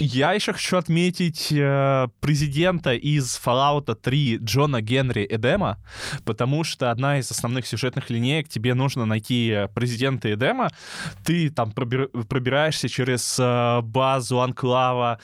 я 0.00 0.32
еще 0.32 0.52
хочу 0.52 0.76
отметить 0.76 1.48
э, 1.52 2.08
президента 2.20 2.94
из 2.94 3.38
Fallout 3.44 3.94
3 3.94 4.38
Джона 4.38 4.80
Генри 4.80 5.26
Эдема, 5.28 5.78
потому 6.24 6.64
что 6.64 6.90
одна 6.90 7.18
из 7.18 7.30
основных 7.30 7.66
сюжетных 7.66 8.10
линеек, 8.10 8.48
тебе 8.48 8.74
нужно 8.74 9.04
найти 9.04 9.66
президента 9.74 10.32
Эдема, 10.32 10.70
ты 11.24 11.50
там 11.50 11.72
пробир, 11.72 12.08
пробираешься 12.08 12.88
через 12.88 13.36
э, 13.38 13.80
базу 13.82 14.40
Анклава, 14.40 15.20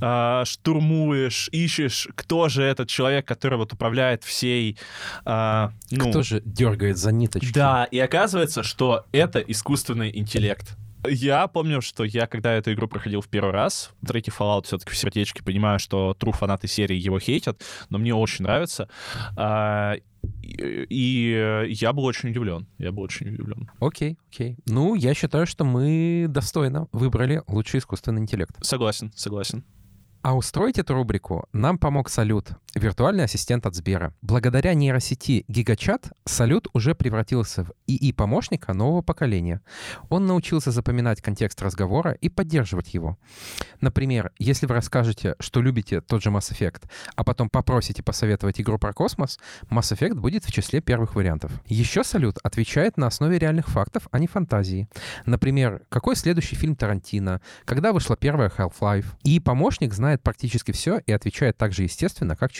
э, 0.00 0.42
штурмуешь, 0.46 1.48
ищешь, 1.52 2.08
кто 2.14 2.48
же 2.48 2.62
этот 2.62 2.88
человек, 2.88 3.26
который 3.26 3.58
вот 3.58 3.72
управляет 3.72 4.24
всей... 4.24 4.78
Э, 5.24 5.70
ну, 5.90 6.08
кто 6.08 6.22
же 6.22 6.40
дергает 6.44 6.98
за 6.98 7.12
ниточки? 7.12 7.52
Да, 7.52 7.84
и 7.84 7.98
оказывается, 7.98 8.62
что 8.62 9.06
это 9.12 9.40
искусственный 9.40 10.16
интеллект. 10.16 10.76
Я 11.06 11.46
помню, 11.48 11.80
что 11.80 12.04
я, 12.04 12.26
когда 12.26 12.52
эту 12.52 12.72
игру 12.72 12.88
проходил 12.88 13.20
в 13.20 13.28
первый 13.28 13.52
раз, 13.52 13.92
третий 14.06 14.30
Fallout 14.30 14.66
все-таки 14.66 14.92
в 14.92 14.96
сердечке, 14.96 15.42
понимаю, 15.42 15.78
что 15.78 16.14
тру 16.14 16.32
фанаты 16.32 16.68
серии 16.68 16.96
его 16.96 17.18
хейтят, 17.18 17.62
но 17.88 17.98
мне 17.98 18.14
очень 18.14 18.44
нравится. 18.44 18.88
А, 19.36 19.94
и 20.42 21.66
я 21.70 21.92
был 21.92 22.04
очень 22.04 22.30
удивлен. 22.30 22.66
Я 22.78 22.92
был 22.92 23.02
очень 23.02 23.28
удивлен. 23.28 23.70
Окей, 23.80 24.18
окей. 24.30 24.56
Ну, 24.66 24.94
я 24.94 25.14
считаю, 25.14 25.46
что 25.46 25.64
мы 25.64 26.26
достойно 26.28 26.88
выбрали 26.92 27.42
лучший 27.46 27.78
искусственный 27.78 28.20
интеллект. 28.20 28.54
Согласен, 28.62 29.12
согласен. 29.14 29.64
А 30.22 30.36
устроить 30.36 30.78
эту 30.78 30.92
рубрику 30.94 31.48
нам 31.54 31.78
помог 31.78 32.10
Салют, 32.10 32.50
виртуальный 32.74 33.24
ассистент 33.24 33.66
от 33.66 33.74
Сбера. 33.74 34.14
Благодаря 34.22 34.74
нейросети 34.74 35.44
GigaChat 35.48 36.12
Салют 36.24 36.68
уже 36.74 36.94
превратился 36.94 37.64
в 37.64 37.72
ИИ-помощника 37.86 38.74
нового 38.74 39.02
поколения. 39.02 39.62
Он 40.10 40.26
научился 40.26 40.70
запоминать 40.70 41.22
контекст 41.22 41.62
разговора 41.62 42.12
и 42.12 42.28
поддерживать 42.28 42.94
его. 42.94 43.18
Например, 43.80 44.30
если 44.38 44.66
вы 44.66 44.74
расскажете, 44.74 45.36
что 45.40 45.62
любите 45.62 46.00
тот 46.00 46.22
же 46.22 46.30
Mass 46.30 46.52
Effect, 46.52 46.82
а 47.16 47.24
потом 47.24 47.48
попросите 47.48 48.02
посоветовать 48.02 48.60
игру 48.60 48.78
про 48.78 48.92
космос, 48.92 49.38
Mass 49.70 49.92
Effect 49.96 50.14
будет 50.14 50.44
в 50.44 50.52
числе 50.52 50.80
первых 50.80 51.14
вариантов. 51.14 51.50
Еще 51.66 52.04
Салют 52.04 52.36
отвечает 52.42 52.96
на 52.96 53.06
основе 53.06 53.38
реальных 53.38 53.68
фактов, 53.68 54.06
а 54.12 54.18
не 54.18 54.26
фантазии. 54.26 54.88
Например, 55.26 55.82
какой 55.88 56.14
следующий 56.14 56.56
фильм 56.56 56.76
Тарантино, 56.76 57.40
когда 57.64 57.92
вышла 57.92 58.16
первая 58.16 58.50
Half-Life. 58.50 59.06
И 59.24 59.40
помощник 59.40 59.92
знает 59.94 60.10
знает 60.10 60.22
практически 60.22 60.72
все 60.72 60.98
и 61.06 61.12
отвечает 61.12 61.56
так 61.56 61.72
же 61.72 61.84
естественно, 61.84 62.34
как 62.36 62.52
человек. 62.52 62.59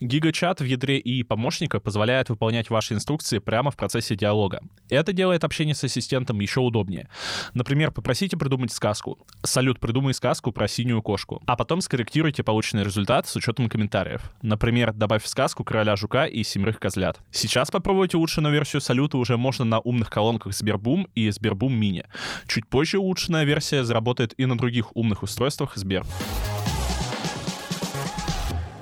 Гигачат 0.00 0.60
в 0.60 0.64
ядре 0.64 0.98
и 0.98 1.22
помощника 1.22 1.80
позволяет 1.80 2.28
выполнять 2.28 2.70
ваши 2.70 2.94
инструкции 2.94 3.38
прямо 3.38 3.70
в 3.70 3.76
процессе 3.76 4.16
диалога. 4.16 4.60
Это 4.88 5.12
делает 5.12 5.44
общение 5.44 5.74
с 5.74 5.84
ассистентом 5.84 6.40
еще 6.40 6.60
удобнее. 6.60 7.08
Например, 7.54 7.90
попросите 7.90 8.36
придумать 8.36 8.72
сказку. 8.72 9.18
Салют, 9.42 9.80
придумай 9.80 10.14
сказку 10.14 10.52
про 10.52 10.68
синюю 10.68 11.02
кошку. 11.02 11.42
А 11.46 11.56
потом 11.56 11.80
скорректируйте 11.80 12.42
полученный 12.42 12.84
результат 12.84 13.26
с 13.26 13.36
учетом 13.36 13.68
комментариев. 13.68 14.32
Например, 14.42 14.92
добавь 14.92 15.22
в 15.22 15.28
сказку 15.28 15.64
короля 15.64 15.96
жука 15.96 16.26
и 16.26 16.42
семерых 16.42 16.78
козлят. 16.78 17.20
Сейчас 17.30 17.70
попробуйте 17.70 18.16
улучшенную 18.16 18.52
версию 18.52 18.80
салюта 18.80 19.18
уже 19.18 19.36
можно 19.36 19.64
на 19.64 19.80
умных 19.80 20.10
колонках 20.10 20.54
Сбербум 20.54 21.08
и 21.14 21.30
Сбербум 21.30 21.74
Мини. 21.74 22.04
Чуть 22.46 22.68
позже 22.68 22.98
улучшенная 22.98 23.44
версия 23.44 23.84
заработает 23.84 24.34
и 24.38 24.46
на 24.46 24.56
других 24.56 24.96
умных 24.96 25.22
устройствах 25.22 25.76
Сбер. 25.76 26.04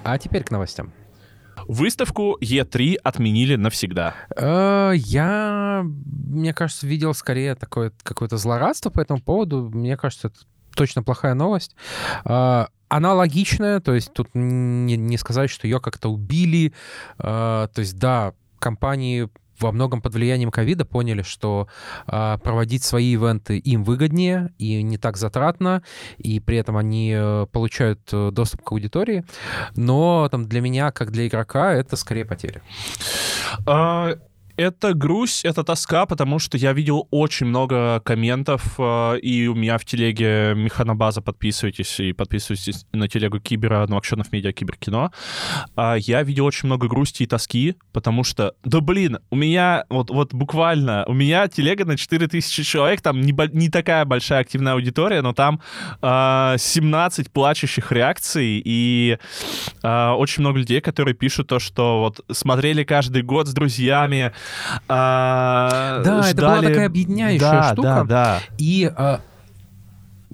А 0.04 0.18
теперь 0.18 0.44
к 0.44 0.50
новостям. 0.50 0.92
Выставку 1.66 2.36
E3 2.40 2.96
отменили 3.02 3.56
навсегда. 3.56 4.14
Э, 4.36 4.92
я, 4.94 5.82
мне 5.84 6.52
кажется, 6.52 6.86
видел 6.86 7.14
скорее 7.14 7.54
такое 7.54 7.90
какое-то 8.02 8.36
злорадство 8.36 8.90
по 8.90 9.00
этому 9.00 9.22
поводу. 9.22 9.70
Мне 9.72 9.96
кажется, 9.96 10.28
это 10.28 10.40
точно 10.74 11.02
плохая 11.02 11.32
новость. 11.32 11.74
Э, 12.26 12.66
она 12.88 13.14
логичная, 13.14 13.80
то 13.80 13.94
есть 13.94 14.12
тут 14.12 14.28
не, 14.34 14.96
не 14.96 15.16
сказать, 15.16 15.48
что 15.48 15.66
ее 15.66 15.80
как-то 15.80 16.10
убили. 16.10 16.74
Э, 17.18 17.68
то 17.72 17.80
есть 17.80 17.98
да, 17.98 18.34
компании 18.58 19.30
во 19.58 19.72
многом 19.72 20.00
под 20.02 20.14
влиянием 20.14 20.50
ковида 20.50 20.84
поняли, 20.84 21.22
что 21.22 21.68
э, 22.06 22.38
проводить 22.42 22.84
свои 22.84 23.12
ивенты 23.12 23.58
им 23.58 23.84
выгоднее 23.84 24.52
и 24.58 24.82
не 24.82 24.98
так 24.98 25.16
затратно, 25.16 25.82
и 26.18 26.40
при 26.40 26.58
этом 26.58 26.76
они 26.76 27.14
э, 27.16 27.46
получают 27.52 28.00
э, 28.12 28.30
доступ 28.32 28.62
к 28.62 28.72
аудитории. 28.72 29.24
Но 29.76 30.28
там 30.30 30.46
для 30.46 30.60
меня, 30.60 30.90
как 30.92 31.10
для 31.10 31.26
игрока, 31.26 31.72
это 31.72 31.96
скорее 31.96 32.24
потеря. 32.24 32.62
А, 33.66 34.16
это 34.56 34.94
грусть, 34.94 35.44
это 35.44 35.64
тоска, 35.64 36.06
потому 36.06 36.38
что 36.38 36.56
я 36.56 36.72
видел 36.72 37.08
очень 37.10 37.46
много 37.46 38.00
комментов, 38.00 38.74
э, 38.78 39.18
и 39.18 39.48
у 39.48 39.54
меня 39.54 39.78
в 39.78 39.84
телеге 39.84 40.54
Механобаза, 40.54 41.20
подписывайтесь, 41.22 42.00
и 42.00 42.12
подписывайтесь 42.12 42.86
на 42.92 43.08
телегу 43.08 43.40
Кибера, 43.40 43.86
ну, 43.88 43.96
Акшенов 43.96 44.32
Медиа, 44.32 44.52
Киберкино. 44.52 45.10
А, 45.76 45.96
я 45.96 46.22
видел 46.22 46.44
очень 46.44 46.66
много 46.66 46.88
грусти 46.88 47.24
и 47.24 47.26
тоски, 47.26 47.76
потому 47.92 48.24
что, 48.24 48.54
да 48.64 48.80
блин, 48.80 49.18
у 49.30 49.36
меня, 49.36 49.84
вот, 49.88 50.10
вот 50.10 50.32
буквально, 50.32 51.04
у 51.06 51.14
меня 51.14 51.48
телега 51.48 51.84
на 51.84 51.96
4000 51.96 52.62
человек, 52.62 53.00
там 53.00 53.20
не, 53.20 53.34
не 53.52 53.68
такая 53.70 54.04
большая 54.04 54.40
активная 54.40 54.74
аудитория, 54.74 55.22
но 55.22 55.32
там 55.32 55.56
э, 55.56 55.98
а, 56.02 56.56
17 56.58 57.30
плачущих 57.32 57.90
реакций, 57.90 58.62
и 58.64 59.18
э, 59.82 60.08
очень 60.10 60.42
много 60.42 60.60
людей, 60.60 60.80
которые 60.80 61.14
пишут 61.14 61.48
то, 61.48 61.58
что 61.58 62.00
вот 62.00 62.20
смотрели 62.36 62.84
каждый 62.84 63.22
год 63.22 63.48
с 63.48 63.52
друзьями, 63.52 64.32
а, 64.88 66.02
да, 66.04 66.22
ждали... 66.22 66.30
это 66.30 66.42
была 66.42 66.62
такая 66.62 66.86
объединяющая 66.86 67.50
да, 67.50 67.72
штука. 67.72 67.82
Да, 67.82 68.04
да. 68.04 68.40
И 68.58 68.92
а, 68.96 69.20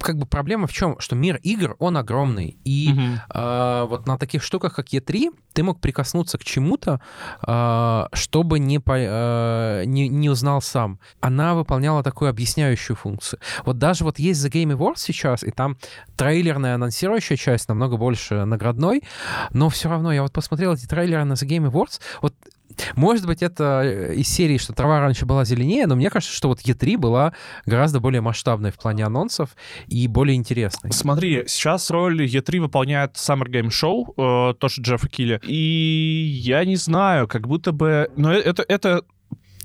как 0.01 0.17
бы 0.17 0.25
проблема 0.25 0.67
в 0.67 0.73
чем? 0.73 0.99
Что 0.99 1.15
мир 1.15 1.39
игр, 1.43 1.75
он 1.79 1.97
огромный. 1.97 2.57
И 2.63 2.91
угу. 2.91 3.01
э, 3.33 3.85
вот 3.87 4.07
на 4.07 4.17
таких 4.17 4.43
штуках, 4.43 4.75
как 4.75 4.87
E3, 4.87 5.29
ты 5.53 5.63
мог 5.63 5.79
прикоснуться 5.79 6.37
к 6.37 6.43
чему-то, 6.43 7.01
э, 7.45 8.05
чтобы 8.13 8.59
не, 8.59 8.79
по, 8.79 8.93
э, 8.97 9.83
не, 9.85 10.09
не 10.09 10.29
узнал 10.29 10.61
сам. 10.61 10.99
Она 11.19 11.55
выполняла 11.55 12.03
такую 12.03 12.29
объясняющую 12.29 12.95
функцию. 12.95 13.39
Вот 13.65 13.77
даже 13.77 14.03
вот 14.03 14.19
есть 14.19 14.43
The 14.45 14.51
Game 14.51 14.75
Awards 14.75 14.97
сейчас, 14.97 15.43
и 15.43 15.51
там 15.51 15.77
трейлерная 16.17 16.75
анонсирующая 16.75 17.37
часть 17.37 17.69
намного 17.69 17.97
больше 17.97 18.45
наградной, 18.45 19.03
но 19.51 19.69
все 19.69 19.89
равно 19.89 20.11
я 20.11 20.23
вот 20.23 20.33
посмотрел 20.33 20.73
эти 20.73 20.85
трейлеры 20.85 21.23
на 21.25 21.33
The 21.33 21.47
Game 21.47 21.71
Awards, 21.71 21.99
вот 22.21 22.33
может 22.95 23.25
быть, 23.25 23.41
это 23.41 23.81
э, 23.83 24.15
из 24.15 24.27
серии, 24.27 24.57
что 24.57 24.73
трава 24.73 24.99
раньше 24.99 25.25
была 25.25 25.45
зеленее, 25.45 25.87
но 25.87 25.95
мне 25.95 26.09
кажется, 26.09 26.35
что 26.35 26.47
вот 26.47 26.59
E3 26.59 26.97
была 26.97 27.33
гораздо 27.65 27.99
более 27.99 28.21
масштабной 28.21 28.71
в 28.71 28.77
плане 28.77 29.05
анонсов 29.05 29.51
и 29.87 30.07
более 30.07 30.35
интересной. 30.35 30.91
Смотри, 30.91 31.43
сейчас 31.47 31.89
роль 31.89 32.25
E3 32.25 32.59
выполняет 32.59 33.15
Summer 33.15 33.47
Game 33.47 33.69
Show, 33.69 34.51
э, 34.51 34.53
тоже 34.55 34.81
Джеффа 34.81 35.07
Килли, 35.07 35.39
и 35.43 36.41
я 36.41 36.65
не 36.65 36.75
знаю, 36.75 37.27
как 37.27 37.47
будто 37.47 37.71
бы... 37.71 38.11
Но 38.15 38.33
э, 38.33 38.39
это, 38.39 38.63
это 38.67 39.03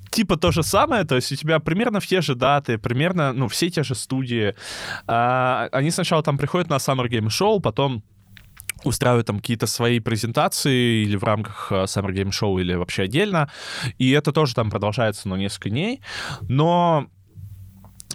типа 0.09 0.37
то 0.37 0.51
же 0.51 0.63
самое, 0.63 1.03
то 1.03 1.15
есть 1.15 1.31
у 1.31 1.35
тебя 1.35 1.59
примерно 1.59 1.99
все 1.99 2.21
же 2.21 2.35
даты, 2.35 2.77
примерно, 2.77 3.33
ну, 3.33 3.47
все 3.47 3.69
те 3.69 3.83
же 3.83 3.95
студии. 3.95 4.55
А, 5.07 5.69
они 5.71 5.91
сначала 5.91 6.23
там 6.23 6.37
приходят 6.37 6.69
на 6.69 6.75
Summer 6.77 7.07
Game 7.07 7.27
Show, 7.27 7.59
потом 7.61 8.03
устраивают 8.83 9.27
там 9.27 9.37
какие-то 9.37 9.67
свои 9.67 9.99
презентации 9.99 11.03
или 11.03 11.15
в 11.15 11.23
рамках 11.23 11.71
э, 11.71 11.83
Summer 11.83 12.11
Game 12.11 12.29
Show, 12.29 12.59
или 12.59 12.73
вообще 12.73 13.03
отдельно. 13.03 13.49
И 13.97 14.11
это 14.11 14.31
тоже 14.31 14.55
там 14.55 14.69
продолжается, 14.69 15.27
ну, 15.27 15.35
несколько 15.35 15.69
дней. 15.69 16.01
Но 16.41 17.07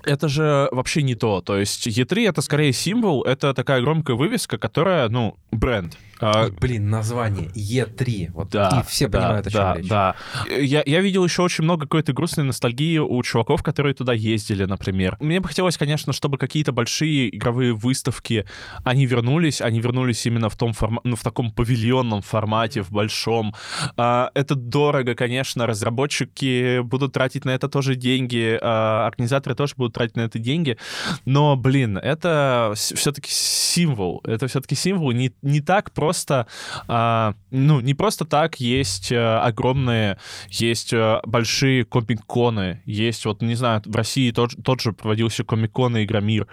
это 0.05 0.29
же 0.29 0.69
вообще 0.73 1.03
не 1.03 1.15
то. 1.15 1.41
То 1.41 1.59
есть 1.59 1.87
E3 1.87 2.29
это 2.29 2.41
скорее 2.43 2.73
символ, 2.73 3.23
это 3.23 3.55
такая 3.55 3.81
громкая 3.81 4.17
вывеска, 4.17 4.59
которая, 4.59 5.09
ну, 5.09 5.37
бренд. 5.51 5.97
А... 6.23 6.51
Блин, 6.61 6.89
название 6.89 7.49
Е3. 7.49 8.31
Вот 8.33 8.51
да, 8.51 8.81
и 8.81 8.89
все 8.89 9.09
да, 9.09 9.19
понимают, 9.19 9.47
о 9.49 9.51
чем 9.51 9.61
да, 9.61 9.75
речь. 9.75 9.89
Да. 9.89 10.17
Я, 10.49 10.83
я 10.87 11.01
видел 11.01 11.25
еще 11.25 11.43
очень 11.43 11.65
много 11.65 11.83
какой-то 11.83 12.13
грустной 12.13 12.45
ностальгии 12.45 12.99
у 12.99 13.21
чуваков, 13.25 13.65
которые 13.65 13.95
туда 13.95 14.13
ездили, 14.13 14.65
например. 14.65 15.17
Мне 15.19 15.41
бы 15.41 15.49
хотелось, 15.49 15.77
конечно, 15.77 16.13
чтобы 16.13 16.39
какие-то 16.39 16.71
большие 16.71 17.35
игровые 17.35 17.73
выставки, 17.73 18.47
они 18.85 19.05
вернулись, 19.07 19.61
они 19.61 19.81
вернулись 19.81 20.25
именно 20.25 20.49
в 20.49 20.57
том 20.57 20.75
форма... 20.75 21.01
ну, 21.03 21.17
в 21.17 21.23
таком 21.23 21.51
павильонном 21.51 22.23
формате, 22.23 22.83
в 22.83 22.93
большом. 22.93 23.55
А, 23.97 24.31
это 24.35 24.55
дорого, 24.55 25.17
конечно, 25.17 25.67
разработчики 25.67 26.83
будут 26.83 27.15
тратить 27.15 27.45
на 27.45 27.51
это 27.51 27.69
тоже 27.69 27.97
деньги, 27.97 28.57
а, 28.63 29.09
организаторы 29.09 29.57
тоже 29.57 29.75
будут 29.77 29.95
тратить 29.95 30.17
на 30.17 30.21
это 30.21 30.39
деньги, 30.39 30.79
но, 31.25 31.57
блин, 31.57 31.99
это 31.99 32.75
все-таки 32.77 33.31
символ, 33.33 34.21
это 34.25 34.47
все-таки 34.47 34.77
символ 34.77 35.11
не, 35.11 35.33
не 35.43 35.61
так 35.61 35.91
просто 35.91 36.12
просто, 36.13 36.47
а, 36.89 37.35
ну, 37.51 37.81
не 37.81 37.95
просто 37.95 38.27
так 38.27 38.61
есть 38.61 39.11
а, 39.13 39.43
огромные, 39.43 40.19
есть 40.51 40.93
а, 40.93 41.23
большие 41.25 41.87
комик-коны, 41.87 42.83
есть 42.85 43.25
вот, 43.25 43.41
не 43.41 43.55
знаю, 43.55 43.81
в 43.87 43.97
России 43.97 44.31
тот, 44.31 44.51
тот 44.63 44.83
же 44.83 44.93
проводился 44.93 45.43
комик-кон 45.43 45.97
и 45.97 46.05
Игромир, 46.05 46.49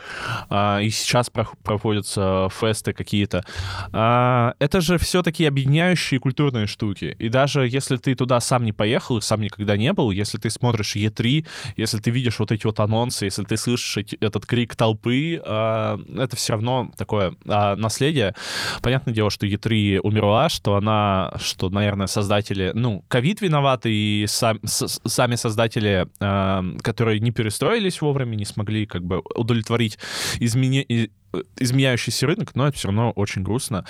а, 0.50 0.80
и 0.80 0.90
сейчас 0.90 1.30
про, 1.30 1.46
проходятся 1.62 2.48
фесты 2.58 2.94
какие-то. 2.94 3.44
А, 3.92 4.54
это 4.60 4.80
же 4.80 4.98
все 4.98 5.24
таки 5.24 5.44
объединяющие 5.46 6.22
культурные 6.22 6.66
штуки, 6.66 7.18
и 7.20 7.28
даже 7.28 7.68
если 7.68 7.98
ты 7.98 8.16
туда 8.16 8.40
сам 8.40 8.64
не 8.64 8.72
поехал, 8.72 9.20
сам 9.22 9.42
никогда 9.42 9.76
не 9.76 9.92
был, 9.92 10.12
если 10.12 10.38
ты 10.38 10.50
смотришь 10.50 10.96
E3, 10.96 11.46
если 11.76 11.98
ты 11.98 12.12
видишь 12.12 12.40
вот 12.40 12.54
эти 12.54 12.66
вот 12.66 12.80
анонсы, 12.80 13.26
если 13.26 13.44
ты 13.44 13.58
слышишь 13.58 13.98
эти, 13.98 14.16
этот 14.22 14.46
крик 14.46 14.78
толпы, 14.78 15.36
это 15.36 16.30
все 16.36 16.54
равно 16.54 16.94
такое 16.96 17.34
наследие. 17.44 18.34
Понятное 18.82 19.14
дело, 19.14 19.30
что 19.30 19.49
E3 19.56 20.00
умерла, 20.00 20.50
что 20.50 20.76
она, 20.76 21.34
что, 21.40 21.70
наверное, 21.70 22.08
создатели, 22.08 22.72
ну, 22.74 23.04
ковид 23.08 23.42
виноваты, 23.42 23.92
и 23.92 24.26
сам, 24.28 24.60
с, 24.64 25.00
сами 25.06 25.36
создатели, 25.36 26.08
э, 26.20 26.78
которые 26.82 27.20
не 27.20 27.32
перестроились 27.32 28.02
вовремя, 28.02 28.36
не 28.36 28.46
смогли 28.46 28.86
как 28.86 29.04
бы 29.04 29.22
удовлетворить 29.36 29.98
измене, 30.40 31.10
изменяющийся 31.58 32.28
рынок, 32.28 32.56
но 32.56 32.68
это 32.68 32.78
все 32.78 32.88
равно 32.88 33.12
очень 33.12 33.44
грустно. 33.44 33.86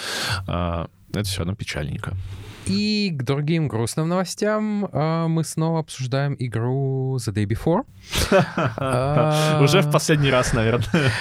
Э, 0.48 0.88
это 1.12 1.24
все 1.24 1.40
равно 1.40 1.56
печальненько. 1.56 2.16
И 2.70 3.12
к 3.14 3.24
другим 3.24 3.68
грустным 3.68 4.08
новостям 4.10 4.86
э, 4.86 5.28
мы 5.28 5.44
снова 5.44 5.80
обсуждаем 5.80 6.36
игру 6.40 7.18
The 7.18 7.34
Day 7.34 7.46
Before. 7.46 7.86
Уже 9.64 9.82
в 9.82 9.92
последний 9.92 10.30
раз, 10.30 10.54
наверное. 10.54 11.12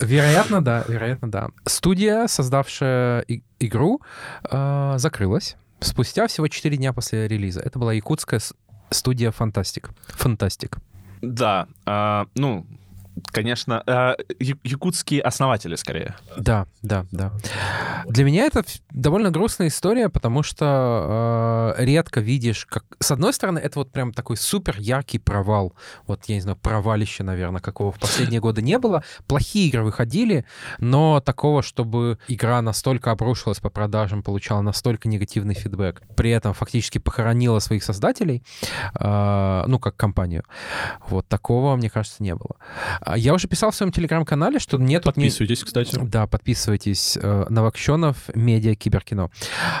Вероятно, 0.00 0.62
да, 0.62 0.84
вероятно, 0.88 1.30
да. 1.30 1.48
Студия, 1.64 2.26
создавшая 2.26 3.24
игру, 3.58 4.00
э, 4.50 4.94
закрылась 4.98 5.56
спустя 5.80 6.26
всего 6.26 6.48
4 6.48 6.76
дня 6.76 6.92
после 6.92 7.28
релиза. 7.28 7.60
Это 7.60 7.78
была 7.78 7.92
якутская 7.92 8.40
студия 8.90 9.30
Фантастик. 9.30 9.90
Фантастик. 10.08 10.78
Да, 11.20 11.68
а, 11.84 12.26
ну, 12.34 12.66
конечно, 13.26 13.82
э, 13.86 14.14
якутские 14.64 15.20
основатели 15.22 15.76
скорее. 15.76 16.16
Да, 16.36 16.66
да, 16.82 17.06
да. 17.10 17.32
Для 18.06 18.24
меня 18.24 18.46
это 18.46 18.64
довольно 18.90 19.30
грустная 19.30 19.68
история, 19.68 20.08
потому 20.08 20.42
что 20.42 21.74
э, 21.78 21.84
редко 21.84 22.20
видишь, 22.20 22.66
как... 22.66 22.84
С 23.00 23.10
одной 23.10 23.32
стороны, 23.32 23.58
это 23.58 23.78
вот 23.78 23.92
прям 23.92 24.12
такой 24.12 24.36
супер 24.36 24.76
яркий 24.78 25.18
провал. 25.18 25.74
Вот, 26.06 26.24
я 26.26 26.36
не 26.36 26.40
знаю, 26.40 26.56
провалище, 26.56 27.22
наверное, 27.22 27.60
какого 27.60 27.92
в 27.92 27.98
последние 27.98 28.40
годы 28.40 28.62
не 28.62 28.78
было. 28.78 29.02
Плохие 29.26 29.68
игры 29.68 29.84
выходили, 29.84 30.44
но 30.78 31.20
такого, 31.20 31.62
чтобы 31.62 32.18
игра 32.28 32.62
настолько 32.62 33.10
обрушилась 33.10 33.60
по 33.60 33.70
продажам, 33.70 34.22
получала 34.22 34.60
настолько 34.60 35.08
негативный 35.08 35.54
фидбэк, 35.54 36.02
при 36.16 36.30
этом 36.30 36.54
фактически 36.54 36.98
похоронила 36.98 37.58
своих 37.58 37.82
создателей, 37.84 38.42
э, 38.98 39.64
ну, 39.66 39.78
как 39.78 39.96
компанию. 39.96 40.44
Вот 41.08 41.28
такого, 41.28 41.76
мне 41.76 41.90
кажется, 41.90 42.22
не 42.22 42.34
было. 42.34 42.56
А 43.08 43.16
я 43.16 43.32
уже 43.32 43.48
писал 43.48 43.70
в 43.70 43.74
своем 43.74 43.90
телеграм-канале, 43.90 44.58
что 44.58 44.76
нет... 44.76 45.02
Подписывайтесь, 45.02 45.64
кстати. 45.64 45.98
Да, 46.02 46.26
подписывайтесь. 46.26 47.16
Э, 47.20 47.46
Новокщенов, 47.48 48.16
медиа, 48.34 48.74
киберкино. 48.74 49.30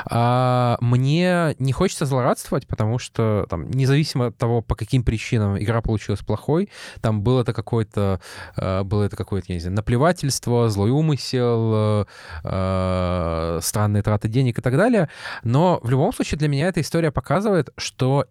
А, 0.06 0.78
мне 0.80 1.54
не 1.58 1.72
хочется 1.72 2.06
злорадствовать, 2.06 2.66
потому 2.66 2.98
что 2.98 3.46
там, 3.50 3.70
независимо 3.70 4.28
от 4.28 4.38
того, 4.38 4.62
по 4.62 4.74
каким 4.74 5.04
причинам 5.04 5.58
игра 5.58 5.82
получилась 5.82 6.20
плохой, 6.20 6.70
там 7.02 7.20
было 7.20 7.42
это 7.42 7.52
какое-то, 7.52 8.20
э, 8.56 8.82
было 8.84 9.02
это 9.02 9.16
какое-то, 9.16 9.46
я 9.50 9.56
не 9.56 9.60
знаю, 9.60 9.76
наплевательство, 9.76 10.70
злой 10.70 10.90
умысел, 10.90 12.06
э, 12.44 13.58
странные 13.60 14.02
траты 14.02 14.28
денег 14.28 14.58
и 14.58 14.62
так 14.62 14.74
далее. 14.74 15.10
Но 15.42 15.80
в 15.82 15.90
любом 15.90 16.14
случае 16.14 16.38
для 16.38 16.48
меня 16.48 16.68
эта 16.68 16.80
история 16.80 17.10
показывает, 17.10 17.68
что 17.76 18.24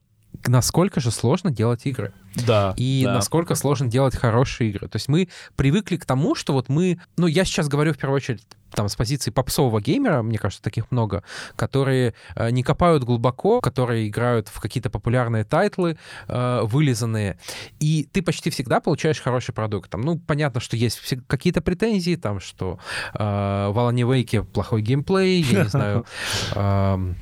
насколько 0.46 1.00
же 1.00 1.12
сложно 1.12 1.52
делать 1.52 1.86
игры. 1.86 2.14
Да. 2.46 2.74
И 2.78 3.04
да. 3.04 3.16
насколько 3.16 3.56
сложно 3.56 3.88
делать 3.88 4.16
хорошие 4.16 4.70
игры. 4.70 4.88
То 4.88 4.98
есть 4.98 5.08
мы 5.08 5.30
привыкли 5.56 5.98
к 5.98 6.06
тому, 6.06 6.36
что 6.36 6.54
вот 6.54 6.70
мы... 6.70 7.00
Ну, 7.18 7.28
я 7.28 7.46
сейчас 7.46 7.68
говорю 7.68 7.94
в 7.94 7.98
первую 7.98 8.18
очередь 8.18 8.44
там 8.72 8.90
с 8.90 8.96
позиции 8.96 9.32
попсового 9.32 9.82
геймера, 9.82 10.22
мне 10.22 10.38
кажется, 10.38 10.62
таких 10.62 10.92
много, 10.92 11.24
которые 11.56 12.14
э, 12.36 12.50
не 12.52 12.64
копают 12.64 13.04
глубоко, 13.04 13.62
которые 13.62 14.08
играют 14.08 14.50
в 14.50 14.60
какие-то 14.60 14.90
популярные 14.90 15.46
тайтлы, 15.46 15.98
э, 16.28 16.60
вылизанные, 16.64 17.40
и 17.80 18.08
ты 18.12 18.22
почти 18.22 18.50
всегда 18.50 18.80
получаешь 18.80 19.22
хороший 19.22 19.54
продукт. 19.54 19.90
Там, 19.90 20.02
ну, 20.02 20.20
понятно, 20.20 20.60
что 20.60 20.76
есть 20.76 21.02
какие-то 21.28 21.62
претензии, 21.62 22.16
там, 22.16 22.40
что 22.40 22.80
э, 23.14 23.18
в 23.18 23.78
Alan 23.78 23.94
Wake 23.94 24.44
плохой 24.44 24.82
геймплей, 24.82 25.42
я 25.42 25.64
не 25.64 25.70
знаю, 25.70 26.06
э, 26.56 27.14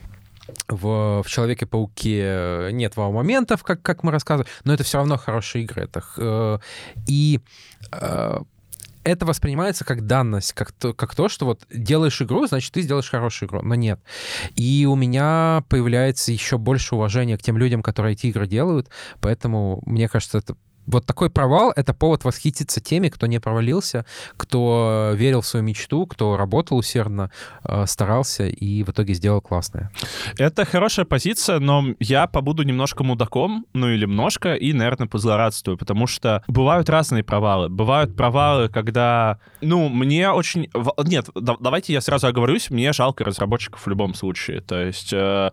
в, 0.67 1.23
в 1.23 1.27
Человеке-пауке 1.27 2.69
нет 2.71 2.95
вау-моментов, 2.95 3.63
как, 3.63 3.81
как 3.81 4.03
мы 4.03 4.11
рассказывали, 4.11 4.49
но 4.63 4.73
это 4.73 4.83
все 4.83 4.97
равно 4.97 5.17
хорошие 5.17 5.63
игры. 5.63 5.83
Это, 5.83 6.03
э, 6.17 6.59
и 7.07 7.39
э, 7.91 8.39
это 9.03 9.25
воспринимается 9.25 9.85
как 9.85 10.05
данность, 10.05 10.53
как 10.53 10.71
то, 10.71 10.93
как 10.93 11.15
то, 11.15 11.29
что 11.29 11.45
вот 11.45 11.65
делаешь 11.71 12.21
игру, 12.21 12.47
значит, 12.47 12.73
ты 12.73 12.81
сделаешь 12.81 13.09
хорошую 13.09 13.47
игру. 13.47 13.61
Но 13.61 13.75
нет. 13.75 13.99
И 14.55 14.85
у 14.89 14.95
меня 14.95 15.63
появляется 15.69 16.31
еще 16.31 16.57
больше 16.57 16.95
уважения 16.95 17.37
к 17.37 17.41
тем 17.41 17.57
людям, 17.57 17.83
которые 17.83 18.13
эти 18.13 18.27
игры 18.27 18.47
делают, 18.47 18.89
поэтому, 19.21 19.81
мне 19.85 20.09
кажется, 20.09 20.39
это 20.39 20.55
вот 20.87 21.05
такой 21.05 21.29
провал— 21.29 21.71
это 21.75 21.93
повод 21.93 22.23
восхититься 22.23 22.81
теми, 22.81 23.09
кто 23.09 23.27
не 23.27 23.39
провалился, 23.39 24.05
кто 24.37 25.11
верил 25.15 25.41
в 25.41 25.45
свою 25.45 25.65
мечту, 25.65 26.05
кто 26.05 26.37
работал 26.37 26.77
усердно, 26.77 27.31
э, 27.63 27.85
старался 27.85 28.47
и 28.47 28.83
в 28.83 28.89
итоге 28.89 29.13
сделал 29.13 29.41
классное. 29.41 29.91
Это 30.37 30.65
хорошая 30.65 31.05
позиция, 31.05 31.59
но 31.59 31.85
я 31.99 32.27
побуду 32.27 32.63
немножко 32.63 33.03
мудаком, 33.03 33.65
ну 33.73 33.89
или 33.89 34.05
немножко, 34.05 34.53
и, 34.53 34.73
наверное, 34.73 35.07
позлорадствую, 35.07 35.77
потому 35.77 36.07
что 36.07 36.43
бывают 36.47 36.89
разные 36.89 37.23
провалы. 37.23 37.69
Бывают 37.69 38.15
провалы, 38.15 38.69
когда, 38.69 39.39
ну, 39.61 39.89
мне 39.89 40.29
очень... 40.29 40.69
Нет, 41.03 41.29
давайте 41.35 41.93
я 41.93 42.01
сразу 42.01 42.27
оговорюсь, 42.27 42.69
мне 42.69 42.93
жалко 42.93 43.23
разработчиков 43.23 43.85
в 43.85 43.89
любом 43.89 44.13
случае. 44.13 44.61
То 44.61 44.81
есть, 44.81 45.11
э, 45.13 45.49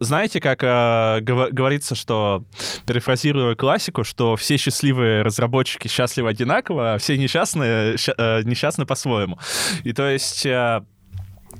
знаете, 0.00 0.40
как 0.40 0.62
э, 0.62 1.20
говорится, 1.20 1.94
что, 1.94 2.44
перефразируя 2.86 3.54
классику, 3.54 4.04
что 4.04 4.36
все 4.40 4.56
счастливые 4.56 5.22
разработчики 5.22 5.88
счастливы 5.88 6.30
одинаково, 6.30 6.94
а 6.94 6.98
все 6.98 7.16
несчастные 7.16 7.94
э, 7.94 8.42
несчастны 8.44 8.86
по-своему. 8.86 9.38
И 9.84 9.92
то 9.92 10.08
есть 10.08 10.44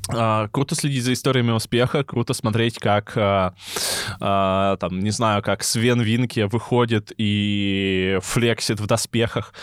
а, 0.09 0.49
круто 0.49 0.75
следить 0.75 1.05
за 1.05 1.13
историями 1.13 1.53
успеха, 1.53 2.05
круто 2.05 2.35
смотреть, 2.35 2.79
как, 2.79 3.13
а, 3.17 3.55
а, 4.21 4.77
там, 4.77 5.01
не 5.01 5.11
знаю, 5.11 5.43
как 5.43 5.63
Свен 5.63 6.01
Винки 6.01 6.41
выходит 6.41 7.13
и 7.17 8.19
флексит 8.23 8.81
в 8.81 8.87
доспехах. 8.87 9.55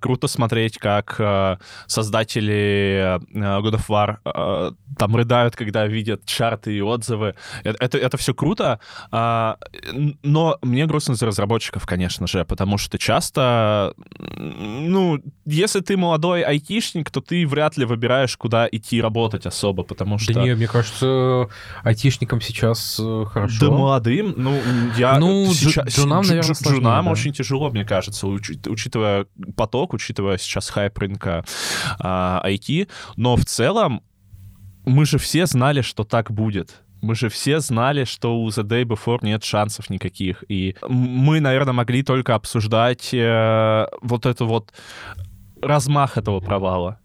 Круто 0.00 0.28
смотреть, 0.28 0.78
как 0.78 1.60
создатели 1.86 3.20
God 3.34 3.74
of 3.74 3.86
War 3.88 4.74
там 4.98 5.16
рыдают, 5.16 5.56
когда 5.56 5.86
видят 5.86 6.24
чарты 6.24 6.76
и 6.76 6.80
отзывы. 6.80 7.34
Это, 7.64 7.84
это, 7.84 7.98
это 7.98 8.16
все 8.16 8.34
круто, 8.34 8.80
но 9.10 10.58
мне 10.62 10.86
грустно 10.86 11.14
за 11.14 11.26
разработчиков, 11.26 11.86
конечно 11.86 12.26
же, 12.26 12.44
потому 12.44 12.78
что 12.78 12.98
часто, 12.98 13.94
ну, 14.18 15.20
если 15.44 15.80
ты 15.80 15.96
молодой 15.96 16.42
айтишник, 16.42 17.10
то 17.10 17.20
ты 17.20 17.46
вряд 17.46 17.76
ли 17.76 17.84
выбираешь, 17.84 18.36
куда 18.36 18.68
идти 18.70 19.00
работать 19.00 19.39
особо, 19.46 19.82
потому 19.82 20.18
что... 20.18 20.32
Да 20.32 20.42
не, 20.42 20.54
мне 20.54 20.66
кажется, 20.66 21.48
айтишникам 21.82 22.40
сейчас 22.40 22.98
э, 23.00 23.24
хорошо. 23.30 23.66
Да 23.66 23.70
молодым, 23.70 24.34
ну, 24.36 24.58
я... 24.96 25.18
Ну, 25.18 25.52
сейчас... 25.52 25.88
джунам, 25.94 26.24
наверное, 26.24 26.54
сложнее, 26.54 26.80
Джунам 26.80 27.04
да. 27.04 27.10
очень 27.10 27.32
тяжело, 27.32 27.70
мне 27.70 27.84
кажется, 27.84 28.26
уч... 28.26 28.50
учитывая 28.66 29.26
поток, 29.56 29.94
учитывая 29.94 30.38
сейчас 30.38 30.70
хайп 30.70 30.98
рынка 30.98 31.44
а, 31.98 32.42
IT, 32.46 32.88
но 33.16 33.36
в 33.36 33.44
целом 33.44 34.02
мы 34.84 35.06
же 35.06 35.18
все 35.18 35.46
знали, 35.46 35.82
что 35.82 36.04
так 36.04 36.30
будет. 36.30 36.82
Мы 37.02 37.14
же 37.14 37.30
все 37.30 37.60
знали, 37.60 38.04
что 38.04 38.38
у 38.38 38.48
The 38.48 38.62
Day 38.62 38.84
Before 38.84 39.20
нет 39.22 39.42
шансов 39.42 39.88
никаких. 39.88 40.44
И 40.48 40.76
мы, 40.86 41.40
наверное, 41.40 41.72
могли 41.72 42.02
только 42.02 42.34
обсуждать 42.34 43.14
э, 43.14 43.86
вот 44.02 44.26
эту 44.26 44.46
вот 44.46 44.72
размах 45.62 46.16
этого 46.16 46.40
провала. 46.40 46.98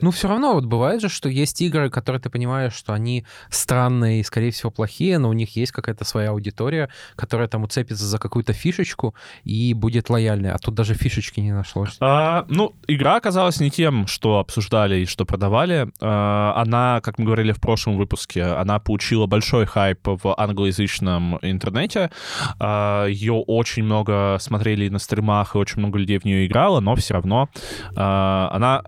Ну, 0.00 0.10
все 0.10 0.28
равно 0.28 0.54
вот 0.54 0.64
бывает 0.64 1.00
же, 1.00 1.08
что 1.08 1.28
есть 1.28 1.60
игры, 1.60 1.90
которые 1.90 2.20
ты 2.20 2.30
понимаешь, 2.30 2.74
что 2.74 2.92
они 2.92 3.24
странные 3.50 4.20
и, 4.20 4.22
скорее 4.22 4.50
всего, 4.50 4.70
плохие, 4.70 5.18
но 5.18 5.28
у 5.28 5.32
них 5.32 5.56
есть 5.56 5.72
какая-то 5.72 6.04
своя 6.04 6.30
аудитория, 6.30 6.88
которая 7.16 7.48
там 7.48 7.64
уцепится 7.64 8.04
за 8.04 8.18
какую-то 8.18 8.52
фишечку 8.52 9.14
и 9.44 9.74
будет 9.74 10.10
лояльной. 10.10 10.52
А 10.52 10.58
тут 10.58 10.74
даже 10.74 10.94
фишечки 10.94 11.40
не 11.40 11.52
нашлось. 11.52 11.96
А, 12.00 12.44
ну, 12.48 12.74
игра 12.86 13.16
оказалась 13.16 13.60
не 13.60 13.70
тем, 13.70 14.06
что 14.06 14.38
обсуждали 14.38 15.00
и 15.00 15.06
что 15.06 15.24
продавали. 15.24 15.88
А, 16.00 16.54
она, 16.56 17.00
как 17.02 17.18
мы 17.18 17.24
говорили 17.24 17.52
в 17.52 17.60
прошлом 17.60 17.96
выпуске, 17.96 18.44
она 18.44 18.78
получила 18.78 19.26
большой 19.26 19.66
хайп 19.66 20.00
в 20.04 20.34
англоязычном 20.36 21.38
интернете. 21.42 22.10
А, 22.58 23.06
ее 23.06 23.34
очень 23.34 23.84
много 23.84 24.36
смотрели 24.40 24.88
на 24.88 24.98
стримах, 24.98 25.54
и 25.54 25.58
очень 25.58 25.78
много 25.78 25.98
людей 25.98 26.18
в 26.18 26.24
нее 26.24 26.46
играло, 26.46 26.80
но 26.80 26.94
все 26.94 27.14
равно 27.14 27.48
она 27.94 28.82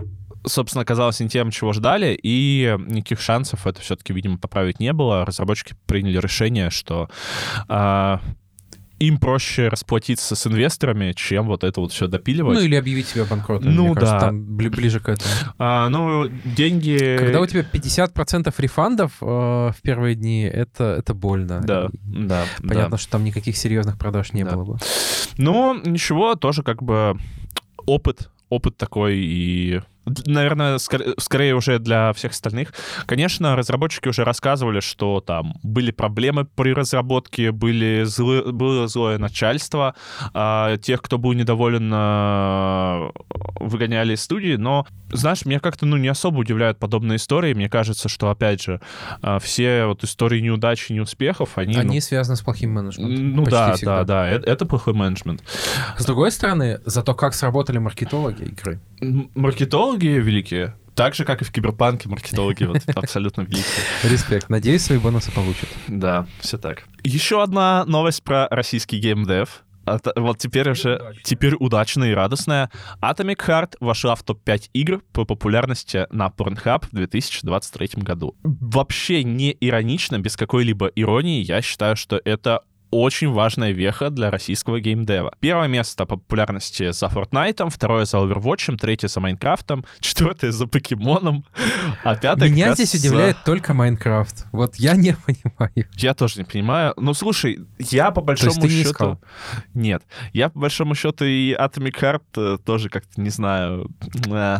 собственно, 0.46 0.82
оказалась 0.82 1.20
не 1.20 1.28
тем, 1.28 1.50
чего 1.50 1.72
ждали, 1.72 2.18
и 2.20 2.76
никаких 2.86 3.20
шансов 3.20 3.66
это 3.66 3.80
все-таки, 3.80 4.12
видимо, 4.12 4.38
поправить 4.38 4.80
не 4.80 4.92
было. 4.92 5.24
Разработчики 5.26 5.74
приняли 5.86 6.18
решение, 6.18 6.70
что 6.70 7.10
э, 7.68 8.18
им 9.00 9.18
проще 9.18 9.68
расплатиться 9.68 10.36
с 10.36 10.46
инвесторами, 10.46 11.12
чем 11.12 11.46
вот 11.46 11.64
это 11.64 11.80
вот 11.80 11.92
все 11.92 12.06
допиливать. 12.06 12.58
Ну, 12.58 12.64
или 12.64 12.74
объявить 12.74 13.08
себя 13.08 13.24
банкротом, 13.24 13.74
ну, 13.74 13.86
мне 13.86 13.94
да. 13.94 14.00
кажется, 14.00 14.26
там 14.26 14.44
ближе 14.44 15.00
к 15.00 15.08
этому. 15.08 15.30
А, 15.58 15.88
ну, 15.88 16.28
деньги... 16.44 17.16
Когда 17.18 17.40
у 17.40 17.46
тебя 17.46 17.62
50% 17.62 18.54
рефандов 18.58 19.12
э, 19.22 19.24
в 19.24 19.76
первые 19.82 20.14
дни, 20.14 20.42
это, 20.42 20.96
это 20.98 21.14
больно. 21.14 21.60
Да, 21.62 21.88
и 21.92 21.98
да. 22.02 22.44
Понятно, 22.58 22.92
да. 22.92 22.98
что 22.98 23.12
там 23.12 23.24
никаких 23.24 23.56
серьезных 23.56 23.98
продаж 23.98 24.34
не 24.34 24.44
да. 24.44 24.52
было 24.52 24.64
бы. 24.64 24.78
Ну, 25.38 25.80
ничего, 25.82 26.34
тоже 26.34 26.62
как 26.62 26.82
бы 26.82 27.16
опыт 27.86 28.30
опыт 28.50 28.76
такой 28.76 29.16
и 29.16 29.80
наверное, 30.04 30.78
скорее, 30.78 31.14
скорее 31.18 31.54
уже 31.54 31.78
для 31.78 32.12
всех 32.12 32.32
остальных. 32.32 32.72
Конечно, 33.06 33.56
разработчики 33.56 34.08
уже 34.08 34.24
рассказывали, 34.24 34.80
что 34.80 35.20
там 35.20 35.54
были 35.62 35.90
проблемы 35.90 36.44
при 36.44 36.72
разработке, 36.72 37.52
были 37.52 38.04
злы, 38.04 38.52
было 38.52 38.88
злое 38.88 39.18
начальство, 39.18 39.94
а 40.32 40.76
тех, 40.78 41.02
кто 41.02 41.18
был 41.18 41.32
недоволен, 41.32 41.90
а, 41.92 43.10
выгоняли 43.60 44.14
из 44.14 44.22
студии, 44.22 44.56
но, 44.56 44.86
знаешь, 45.12 45.44
меня 45.44 45.60
как-то, 45.60 45.86
ну, 45.86 45.96
не 45.96 46.08
особо 46.08 46.38
удивляют 46.38 46.78
подобные 46.78 47.16
истории. 47.16 47.54
Мне 47.54 47.68
кажется, 47.68 48.08
что, 48.08 48.30
опять 48.30 48.62
же, 48.62 48.80
а, 49.22 49.38
все 49.38 49.84
вот 49.86 50.04
истории 50.04 50.40
неудач 50.40 50.90
и 50.90 50.94
неуспехов, 50.94 51.58
они... 51.58 51.76
Они 51.76 51.96
ну, 51.96 52.00
связаны 52.00 52.36
с 52.36 52.40
плохим 52.40 52.72
менеджментом. 52.72 53.36
Ну 53.36 53.44
да, 53.44 53.74
всегда. 53.74 53.98
да, 53.98 54.04
да, 54.04 54.28
это, 54.28 54.50
это 54.50 54.66
плохой 54.66 54.94
менеджмент. 54.94 55.42
С 55.98 56.04
другой 56.04 56.32
стороны, 56.32 56.80
зато 56.84 57.14
как 57.14 57.34
сработали 57.34 57.78
маркетологи 57.78 58.44
игры. 58.44 58.80
Маркетологи 59.34 59.99
великие. 60.08 60.74
Так 60.94 61.14
же, 61.14 61.24
как 61.24 61.40
и 61.40 61.44
в 61.44 61.52
Киберпанке, 61.52 62.08
маркетологи 62.08 62.64
вот 62.64 62.82
абсолютно 62.94 63.42
великие. 63.42 63.64
Респект. 64.04 64.48
Надеюсь, 64.50 64.82
свои 64.82 64.98
бонусы 64.98 65.32
получат. 65.32 65.68
Да, 65.88 66.26
все 66.40 66.58
так. 66.58 66.84
Еще 67.04 67.42
одна 67.42 67.84
новость 67.86 68.22
про 68.22 68.48
российский 68.50 68.98
геймдев. 68.98 69.64
Вот 70.14 70.38
теперь 70.38 70.70
уже, 70.70 70.96
удачная. 70.96 71.22
теперь 71.24 71.54
удачная 71.54 72.10
и 72.10 72.14
радостная. 72.14 72.70
Atomic 73.00 73.38
Heart 73.46 73.76
вошла 73.80 74.14
в 74.14 74.22
топ-5 74.22 74.70
игр 74.72 75.02
по 75.12 75.24
популярности 75.24 76.06
на 76.10 76.28
Pornhub 76.28 76.86
в 76.90 76.94
2023 76.94 78.02
году. 78.02 78.36
Вообще 78.42 79.24
не 79.24 79.56
иронично, 79.58 80.18
без 80.18 80.36
какой-либо 80.36 80.88
иронии, 80.94 81.42
я 81.42 81.62
считаю, 81.62 81.96
что 81.96 82.20
это 82.24 82.60
очень 82.90 83.30
важная 83.30 83.72
веха 83.72 84.10
для 84.10 84.30
российского 84.30 84.80
геймдева. 84.80 85.34
Первое 85.40 85.68
место 85.68 86.06
по 86.06 86.16
популярности 86.16 86.90
за 86.92 87.06
Fortnite, 87.06 87.70
второе 87.70 88.04
за 88.04 88.18
Overwatch, 88.18 88.76
третье 88.76 89.08
за 89.08 89.20
Майнкрафтом, 89.20 89.84
четвертое 90.00 90.52
за 90.52 90.66
Покемоном, 90.66 91.44
а 92.04 92.16
пятое... 92.16 92.48
Меня 92.48 92.74
здесь 92.74 92.94
удивляет 92.94 93.36
только 93.44 93.74
Майнкрафт. 93.74 94.46
Вот 94.52 94.76
я 94.76 94.94
не 94.96 95.16
понимаю. 95.26 95.88
Я 95.96 96.14
тоже 96.14 96.38
не 96.38 96.44
понимаю. 96.44 96.94
Ну, 96.96 97.14
слушай, 97.14 97.60
я 97.78 98.10
по 98.10 98.20
большому 98.20 98.68
счету... 98.68 99.20
Нет. 99.74 100.02
Я 100.32 100.48
по 100.48 100.60
большому 100.60 100.94
счету 100.94 101.24
и 101.24 101.54
Atomic 101.54 101.94
Heart 102.00 102.22
э, 102.36 102.58
тоже 102.64 102.88
как-то, 102.88 103.20
не 103.20 103.30
знаю... 103.30 103.90
Э. 104.26 104.58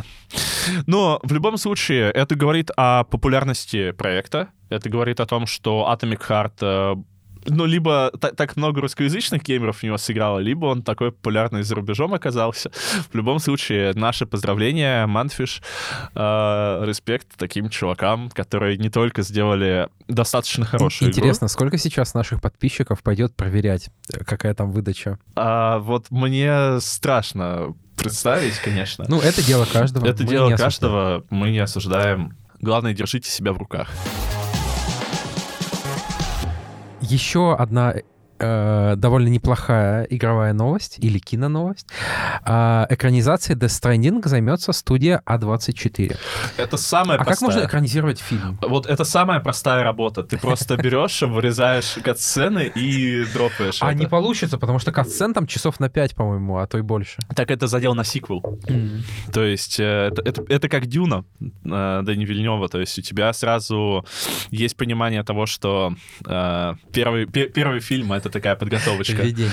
Но 0.86 1.20
в 1.22 1.32
любом 1.32 1.56
случае 1.56 2.10
это 2.10 2.34
говорит 2.34 2.70
о 2.76 3.04
популярности 3.04 3.90
проекта, 3.92 4.48
это 4.68 4.88
говорит 4.88 5.18
о 5.20 5.26
том, 5.26 5.46
что 5.46 5.92
Atomic 5.92 6.20
Heart 6.28 6.52
э, 6.60 7.02
ну, 7.46 7.64
либо 7.64 8.12
так, 8.20 8.36
так 8.36 8.56
много 8.56 8.80
русскоязычных 8.80 9.42
геймеров 9.42 9.78
в 9.78 9.82
него 9.82 9.98
сыграло, 9.98 10.38
либо 10.38 10.66
он 10.66 10.82
такой 10.82 11.12
популярный 11.12 11.62
за 11.62 11.74
рубежом 11.74 12.14
оказался. 12.14 12.70
В 13.12 13.14
любом 13.14 13.38
случае, 13.38 13.92
наше 13.94 14.26
поздравления, 14.26 15.06
Манфиш, 15.06 15.62
э, 16.14 16.84
респект 16.84 17.28
таким 17.36 17.68
чувакам, 17.68 18.30
которые 18.30 18.76
не 18.76 18.90
только 18.90 19.22
сделали 19.22 19.88
достаточно 20.08 20.64
хорошую 20.64 21.10
Интересно, 21.10 21.44
игру. 21.44 21.52
сколько 21.52 21.78
сейчас 21.78 22.14
наших 22.14 22.40
подписчиков 22.40 23.02
пойдет 23.02 23.34
проверять, 23.34 23.90
какая 24.26 24.54
там 24.54 24.70
выдача? 24.70 25.18
А, 25.36 25.78
вот 25.78 26.06
мне 26.10 26.80
страшно 26.80 27.74
представить, 27.96 28.58
конечно. 28.58 29.04
Ну, 29.08 29.20
это 29.20 29.44
дело 29.44 29.64
каждого. 29.64 30.06
Это 30.06 30.22
мы 30.22 30.28
дело 30.28 30.56
каждого, 30.56 31.24
мы 31.30 31.50
не 31.50 31.58
осуждаем. 31.58 32.36
Главное, 32.60 32.92
держите 32.92 33.30
себя 33.30 33.52
в 33.52 33.58
руках. 33.58 33.88
Еще 37.00 37.54
одна 37.54 37.94
э, 38.40 38.94
довольно 38.96 39.28
неплохая 39.28 40.04
игровая 40.04 40.52
новость 40.52 40.98
или 40.98 41.18
киноновость. 41.18 41.86
Э, 42.44 42.86
экранизацией 42.88 43.58
Death 43.58 43.68
Stranding 43.68 44.26
займется 44.26 44.72
студия 44.72 45.22
А24. 45.26 46.16
Это 46.56 46.76
самая 46.76 47.18
а 47.18 47.24
простая. 47.24 47.48
как 47.48 47.56
можно 47.56 47.66
экранизировать 47.68 48.20
фильм? 48.20 48.58
Вот 48.62 48.86
это 48.86 49.04
самая 49.04 49.40
простая 49.40 49.82
работа. 49.84 50.22
Ты 50.22 50.38
просто 50.38 50.76
берешь, 50.76 51.22
вырезаешь 51.22 51.98
катсцены 52.02 52.72
и 52.74 53.24
дропаешь 53.32 53.78
А 53.80 53.92
не 53.94 54.06
получится, 54.06 54.58
потому 54.58 54.78
что 54.78 54.92
катсцен 54.92 55.34
там 55.34 55.46
часов 55.46 55.80
на 55.80 55.88
5, 55.88 56.14
по-моему, 56.14 56.58
а 56.58 56.66
то 56.66 56.78
и 56.78 56.82
больше. 56.82 57.18
Так 57.34 57.50
это 57.50 57.66
задел 57.66 57.94
на 57.94 58.04
сиквел. 58.04 58.42
То 59.32 59.42
есть 59.42 59.78
э, 59.78 60.08
это, 60.12 60.22
это, 60.22 60.42
это 60.48 60.68
как 60.68 60.86
Дюна 60.86 61.24
э, 61.40 62.02
Дэни 62.04 62.24
Вильнева. 62.24 62.68
То 62.68 62.80
есть 62.80 62.98
у 62.98 63.02
тебя 63.02 63.32
сразу 63.32 64.04
есть 64.50 64.76
понимание 64.76 65.22
того, 65.22 65.46
что 65.46 65.94
э, 66.26 66.74
первый, 66.92 67.26
пе- 67.26 67.48
первый 67.48 67.80
фильм— 67.80 68.12
это 68.14 68.29
такая 68.30 68.56
подготовочка. 68.56 69.22
Введение. 69.22 69.52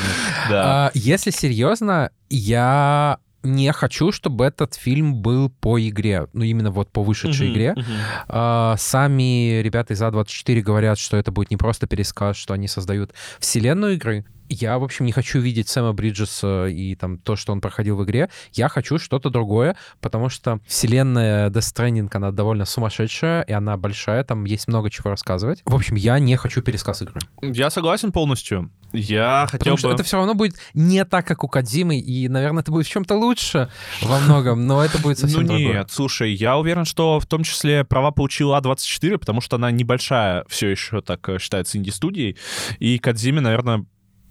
Да. 0.49 0.87
А, 0.87 0.91
если 0.93 1.31
серьезно, 1.31 2.11
я 2.29 3.17
не 3.43 3.71
хочу, 3.71 4.11
чтобы 4.11 4.45
этот 4.45 4.75
фильм 4.75 5.15
был 5.15 5.49
по 5.49 5.79
игре, 5.79 6.27
ну 6.33 6.43
именно 6.43 6.71
вот 6.71 6.91
по 6.91 7.03
вышедшей 7.03 7.47
Мгм, 7.47 7.55
игре. 7.55 7.73
мгм. 7.75 7.85
А, 8.27 8.75
сами 8.77 9.61
ребята 9.61 9.93
из 9.93 10.01
А24 10.01 10.61
говорят, 10.61 10.97
что 10.99 11.17
это 11.17 11.31
будет 11.31 11.49
не 11.51 11.57
просто 11.57 11.87
пересказ, 11.87 12.35
что 12.35 12.53
они 12.53 12.67
создают 12.67 13.13
вселенную 13.39 13.93
игры. 13.93 14.25
Я, 14.49 14.77
в 14.79 14.83
общем, 14.83 15.05
не 15.05 15.11
хочу 15.11 15.39
видеть 15.39 15.69
Сэма 15.69 15.93
Бриджеса 15.93 16.65
и 16.67 16.95
там 16.95 17.17
то, 17.17 17.35
что 17.35 17.51
он 17.51 17.61
проходил 17.61 17.97
в 17.97 18.03
игре. 18.03 18.29
Я 18.53 18.69
хочу 18.69 18.97
что-то 18.97 19.29
другое, 19.29 19.75
потому 20.01 20.29
что 20.29 20.59
вселенная 20.67 21.49
Death 21.49 21.73
Stranding, 21.75 22.09
она 22.13 22.31
довольно 22.31 22.65
сумасшедшая, 22.65 23.41
и 23.43 23.51
она 23.51 23.77
большая, 23.77 24.23
там 24.23 24.45
есть 24.45 24.67
много 24.67 24.89
чего 24.89 25.09
рассказывать. 25.09 25.61
В 25.65 25.75
общем, 25.75 25.95
я 25.95 26.19
не 26.19 26.35
хочу 26.35 26.61
пересказ 26.61 27.01
игры. 27.01 27.19
Я 27.41 27.69
согласен 27.69 28.11
полностью. 28.11 28.71
Я 28.93 29.47
хотел 29.51 29.59
Потому 29.59 29.75
бы... 29.75 29.79
что 29.79 29.91
это 29.91 30.03
все 30.03 30.17
равно 30.17 30.33
будет 30.33 30.55
не 30.73 31.03
так, 31.03 31.27
как 31.27 31.43
у 31.43 31.49
Кадзимы, 31.49 31.99
и, 31.99 32.29
наверное, 32.29 32.61
это 32.61 32.71
будет 32.71 32.87
в 32.87 32.89
чем-то 32.89 33.15
лучше 33.15 33.69
во 34.01 34.19
многом, 34.19 34.65
но 34.65 34.83
это 34.83 34.97
будет 34.99 35.19
совсем 35.19 35.41
Ну 35.41 35.47
другое. 35.47 35.73
нет, 35.79 35.91
слушай, 35.91 36.33
я 36.33 36.57
уверен, 36.57 36.85
что 36.85 37.19
в 37.19 37.25
том 37.25 37.43
числе 37.43 37.83
права 37.83 38.11
получила 38.11 38.59
А24, 38.61 39.17
потому 39.17 39.41
что 39.41 39.57
она 39.57 39.71
небольшая 39.71 40.45
все 40.47 40.69
еще 40.69 41.01
так 41.01 41.27
э, 41.27 41.37
считается 41.39 41.77
инди-студией, 41.77 42.37
и 42.79 42.97
Кадзиме, 42.97 43.41
наверное, 43.41 43.85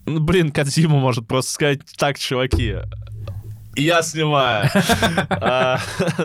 ну, 0.06 0.20
блин, 0.20 0.50
Кадзиму 0.50 0.98
может 0.98 1.26
просто 1.26 1.52
сказать, 1.52 1.80
так, 1.96 2.18
чуваки, 2.18 2.76
я 3.76 4.02
снимаю. 4.02 4.68
А, 5.28 5.78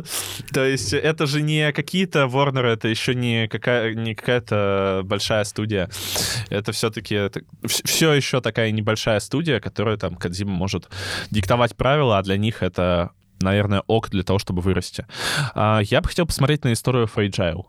то 0.54 0.66
есть 0.66 0.94
это 0.94 1.28
же 1.28 1.42
не 1.42 1.72
какие-то 1.74 2.24
Warner, 2.24 2.66
это 2.66 2.88
еще 2.88 3.14
не 3.14 3.48
какая-то 3.48 5.02
большая 5.04 5.44
студия. 5.44 5.90
Это 6.50 6.72
все-таки 6.72 7.30
все 7.66 8.14
еще 8.14 8.42
такая 8.42 8.72
небольшая 8.72 9.20
студия, 9.20 9.60
которая 9.60 9.98
там 9.98 10.16
Кодзима 10.16 10.52
может 10.52 10.90
диктовать 11.30 11.76
правила, 11.76 12.18
а 12.18 12.24
для 12.24 12.38
них 12.38 12.64
это 12.64 13.12
наверное, 13.42 13.82
ок 13.88 14.10
для 14.10 14.24
того, 14.24 14.38
чтобы 14.40 14.62
вырасти. 14.62 15.06
А, 15.56 15.82
я 15.84 16.02
бы 16.02 16.10
хотел 16.10 16.28
посмотреть 16.28 16.64
на 16.64 16.74
историю 16.74 17.10
Fragile 17.14 17.66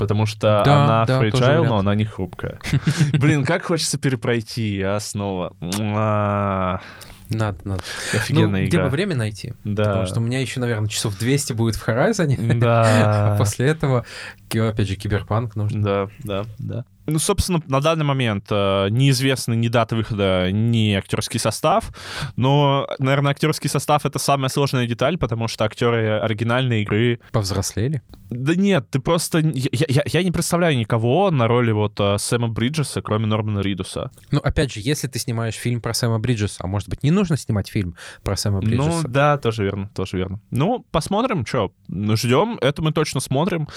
потому 0.00 0.26
что 0.26 0.62
да, 0.64 0.84
она 0.84 1.06
да, 1.06 1.18
fragile, 1.18 1.64
но 1.64 1.78
она 1.78 1.94
не 1.94 2.04
хрупкая. 2.04 2.58
Блин, 3.12 3.44
как 3.44 3.64
хочется 3.64 3.98
перепройти, 3.98 4.80
а 4.82 4.98
снова. 5.00 5.54
Надо, 7.30 7.58
надо. 7.62 7.82
Офигенная 8.12 8.62
ну, 8.62 8.66
игра. 8.66 8.66
где 8.66 8.78
бы 8.82 8.88
время 8.88 9.14
найти. 9.14 9.54
Да. 9.62 9.84
Потому 9.84 10.06
что 10.06 10.18
у 10.18 10.22
меня 10.22 10.40
еще, 10.40 10.58
наверное, 10.58 10.88
часов 10.88 11.16
200 11.16 11.52
будет 11.52 11.76
в 11.76 11.88
Horizon. 11.88 12.58
Да. 12.58 12.80
А 13.30 13.36
после 13.38 13.68
этого, 13.68 14.04
опять 14.52 14.88
же, 14.88 14.96
киберпанк 14.96 15.54
нужно. 15.54 15.82
Да, 15.82 16.08
да, 16.24 16.44
да. 16.58 16.84
Ну, 17.06 17.18
собственно, 17.18 17.62
на 17.66 17.80
данный 17.80 18.04
момент 18.04 18.46
э, 18.50 18.88
неизвестны 18.90 19.54
ни 19.54 19.68
дата 19.68 19.96
выхода, 19.96 20.50
ни 20.52 20.92
актерский 20.92 21.40
состав. 21.40 21.92
Но, 22.36 22.86
наверное, 22.98 23.32
актерский 23.32 23.68
состав 23.68 24.06
это 24.06 24.18
самая 24.18 24.48
сложная 24.48 24.86
деталь, 24.86 25.18
потому 25.18 25.48
что 25.48 25.64
актеры 25.64 26.20
оригинальной 26.20 26.82
игры... 26.82 27.20
Повзрослели? 27.32 28.02
Да 28.30 28.54
нет, 28.54 28.88
ты 28.90 29.00
просто... 29.00 29.38
Я, 29.38 29.86
я, 29.88 30.02
я 30.06 30.22
не 30.22 30.30
представляю 30.30 30.78
никого 30.78 31.30
на 31.30 31.48
роли 31.48 31.72
вот 31.72 31.98
э, 31.98 32.16
Сэма 32.18 32.48
Бриджеса, 32.48 33.02
кроме 33.02 33.26
Нормана 33.26 33.60
Ридуса. 33.60 34.10
Ну, 34.30 34.38
опять 34.38 34.72
же, 34.72 34.80
если 34.80 35.08
ты 35.08 35.18
снимаешь 35.18 35.54
фильм 35.54 35.80
про 35.80 35.94
Сэма 35.94 36.18
Бриджеса, 36.20 36.58
а 36.60 36.66
может 36.66 36.88
быть, 36.88 37.02
не 37.02 37.10
нужно 37.10 37.36
снимать 37.36 37.68
фильм 37.68 37.96
про 38.22 38.36
Сэма 38.36 38.60
ну 38.60 38.66
Бриджеса? 38.66 39.02
Ну, 39.02 39.08
да, 39.08 39.36
тоже 39.36 39.64
верно, 39.64 39.90
тоже 39.94 40.16
верно. 40.16 40.40
Ну, 40.50 40.86
посмотрим, 40.90 41.44
что. 41.44 41.72
Ждем, 41.88 42.58
это 42.60 42.82
мы 42.82 42.92
точно 42.92 43.20
смотрим, 43.20 43.68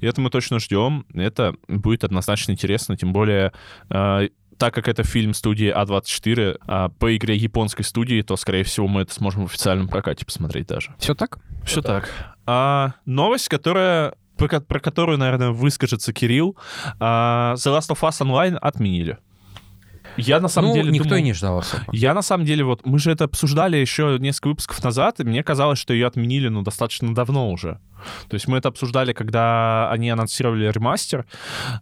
это 0.00 0.20
мы 0.20 0.28
точно 0.28 0.58
ждем. 0.58 1.06
Это 1.14 1.54
будет 1.68 2.04
однозначно 2.04 2.56
интересно, 2.64 2.96
тем 2.96 3.12
более... 3.12 3.52
Э, 3.90 4.28
так 4.56 4.72
как 4.72 4.86
это 4.86 5.02
фильм 5.02 5.34
студии 5.34 5.74
А24 5.76 6.60
а 6.66 6.88
по 6.88 7.16
игре 7.16 7.34
японской 7.34 7.82
студии, 7.82 8.22
то, 8.22 8.36
скорее 8.36 8.62
всего, 8.62 8.86
мы 8.86 9.02
это 9.02 9.12
сможем 9.12 9.46
в 9.46 9.50
официальном 9.50 9.88
прокате 9.88 10.24
посмотреть 10.24 10.68
даже. 10.68 10.94
Все 10.98 11.14
так? 11.14 11.38
Все 11.64 11.82
так. 11.82 12.08
А, 12.46 12.94
новость, 13.04 13.48
которая 13.48 14.14
про, 14.36 14.60
про 14.60 14.80
которую, 14.80 15.18
наверное, 15.18 15.50
выскажется 15.50 16.12
Кирилл. 16.12 16.56
А, 17.00 17.54
The 17.56 17.76
Last 17.76 17.90
of 17.90 18.00
Us 18.00 18.20
Online 18.20 18.56
отменили. 18.56 19.18
Я 20.16 20.40
на 20.40 20.48
самом 20.48 20.70
ну, 20.70 20.74
деле 20.74 20.90
никто 20.90 21.08
думал, 21.08 21.20
и 21.20 21.22
не 21.22 21.32
ждал 21.32 21.58
особо. 21.58 21.84
Я 21.92 22.14
на 22.14 22.22
самом 22.22 22.44
деле 22.46 22.64
вот 22.64 22.86
мы 22.86 22.98
же 22.98 23.10
это 23.10 23.24
обсуждали 23.24 23.76
еще 23.76 24.16
несколько 24.20 24.48
выпусков 24.48 24.82
назад, 24.82 25.20
и 25.20 25.24
мне 25.24 25.42
казалось, 25.42 25.78
что 25.78 25.92
ее 25.92 26.06
отменили, 26.06 26.48
ну 26.48 26.62
достаточно 26.62 27.14
давно 27.14 27.50
уже. 27.50 27.80
То 28.28 28.34
есть 28.34 28.46
мы 28.48 28.58
это 28.58 28.68
обсуждали, 28.68 29.12
когда 29.12 29.90
они 29.90 30.10
анонсировали 30.10 30.70
ремастер 30.70 31.26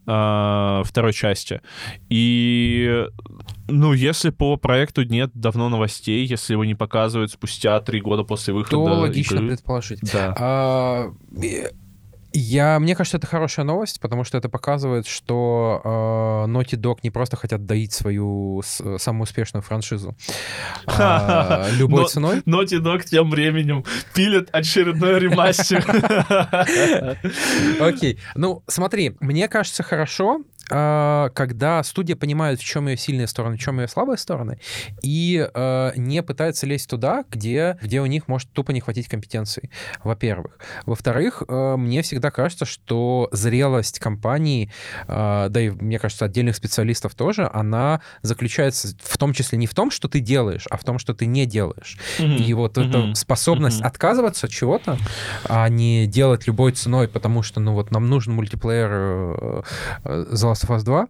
э, 0.06 0.82
второй 0.84 1.12
части. 1.12 1.60
И 2.08 3.06
ну, 3.68 3.92
если 3.92 4.30
по 4.30 4.56
проекту 4.56 5.04
нет 5.04 5.30
давно 5.34 5.68
новостей, 5.68 6.24
если 6.26 6.52
его 6.52 6.64
не 6.64 6.74
показывают 6.74 7.32
спустя 7.32 7.80
три 7.80 8.00
года 8.00 8.22
после 8.22 8.54
выхода. 8.54 8.76
То 8.76 8.82
логично 8.82 9.36
игры, 9.36 9.48
предположить. 9.48 10.00
Да. 10.12 10.34
А, 10.38 11.12
я, 12.32 12.78
мне 12.78 12.94
кажется, 12.94 13.18
это 13.18 13.26
хорошая 13.26 13.64
новость, 13.64 14.00
потому 14.00 14.24
что 14.24 14.38
это 14.38 14.48
показывает, 14.48 15.06
что 15.06 15.80
э, 15.84 15.88
Naughty 16.50 16.76
Dog 16.78 16.98
не 17.02 17.10
просто 17.10 17.36
хотят 17.36 17.66
доить 17.66 17.92
свою 17.92 18.62
с, 18.64 18.98
самую 18.98 19.24
успешную 19.24 19.62
франшизу 19.62 20.16
э, 20.86 21.70
любой 21.78 22.08
ценой. 22.08 22.38
Naughty 22.40 22.80
Dog 22.80 23.04
тем 23.04 23.30
временем 23.30 23.84
пилит 24.14 24.48
очередной 24.52 25.18
ремастер. 25.18 25.84
Окей. 27.80 28.18
Ну, 28.34 28.62
смотри, 28.66 29.16
мне 29.20 29.48
кажется, 29.48 29.82
хорошо, 29.82 30.40
а, 30.70 31.30
когда 31.30 31.82
студия 31.82 32.16
понимает, 32.16 32.60
в 32.60 32.64
чем 32.64 32.88
ее 32.88 32.96
сильные 32.96 33.26
стороны, 33.26 33.56
в 33.56 33.60
чем 33.60 33.80
ее 33.80 33.88
слабые 33.88 34.16
стороны, 34.16 34.58
и 35.02 35.48
э, 35.52 35.92
не 35.96 36.22
пытается 36.22 36.66
лезть 36.66 36.88
туда, 36.88 37.24
где, 37.30 37.78
где 37.82 38.00
у 38.00 38.06
них 38.06 38.28
может 38.28 38.50
тупо 38.52 38.70
не 38.70 38.80
хватить 38.80 39.08
компетенций, 39.08 39.70
во-первых. 40.04 40.58
Во-вторых, 40.86 41.42
э, 41.46 41.76
мне 41.76 42.02
всегда 42.02 42.30
кажется, 42.30 42.64
что 42.64 43.28
зрелость 43.32 43.98
компании, 43.98 44.70
э, 45.08 45.46
да 45.50 45.60
и, 45.60 45.70
мне 45.70 45.98
кажется, 45.98 46.24
отдельных 46.24 46.56
специалистов 46.56 47.14
тоже, 47.14 47.50
она 47.52 48.00
заключается 48.22 48.94
в 49.02 49.18
том 49.18 49.32
числе 49.32 49.58
не 49.58 49.66
в 49.66 49.74
том, 49.74 49.90
что 49.90 50.08
ты 50.08 50.20
делаешь, 50.20 50.66
а 50.70 50.76
в 50.76 50.84
том, 50.84 50.98
что 50.98 51.14
ты 51.14 51.26
не 51.26 51.46
делаешь. 51.46 51.98
Mm-hmm. 52.18 52.36
И 52.36 52.54
вот 52.54 52.78
mm-hmm. 52.78 53.10
эта 53.10 53.14
способность 53.14 53.80
mm-hmm. 53.80 53.86
отказываться 53.86 54.46
от 54.46 54.52
чего-то, 54.52 54.96
а 55.44 55.68
не 55.68 56.06
делать 56.06 56.46
любой 56.46 56.72
ценой, 56.72 57.08
потому 57.08 57.42
что, 57.42 57.60
ну 57.60 57.72
вот, 57.72 57.90
нам 57.90 58.08
нужен 58.08 58.34
мультиплеер 58.34 58.90
э, 58.92 59.62
The 60.04 60.51
Last 60.52 60.66
of 60.66 60.76
Us 60.76 60.84
2, 60.84 61.08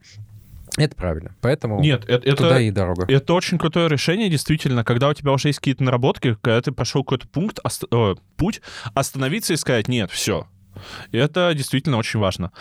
это 0.78 0.96
правильно. 0.96 1.34
Поэтому 1.42 1.80
Нет, 1.80 2.04
это, 2.08 2.34
туда 2.34 2.60
и 2.60 2.70
дорога. 2.70 3.04
Это 3.06 3.34
очень 3.34 3.58
крутое 3.58 3.88
решение, 3.88 4.30
действительно, 4.30 4.84
когда 4.84 5.08
у 5.08 5.14
тебя 5.14 5.32
уже 5.32 5.48
есть 5.48 5.58
какие-то 5.58 5.84
наработки, 5.84 6.36
когда 6.40 6.62
ты 6.62 6.72
прошел 6.72 7.04
какой-то 7.04 7.28
пункт, 7.28 7.58
ост... 7.62 7.84
О, 7.92 8.16
путь, 8.36 8.62
остановиться 8.94 9.52
и 9.52 9.56
сказать, 9.56 9.88
нет, 9.88 10.10
все, 10.10 10.46
это 11.12 11.52
действительно 11.54 11.98
очень 11.98 12.20
важно. 12.20 12.52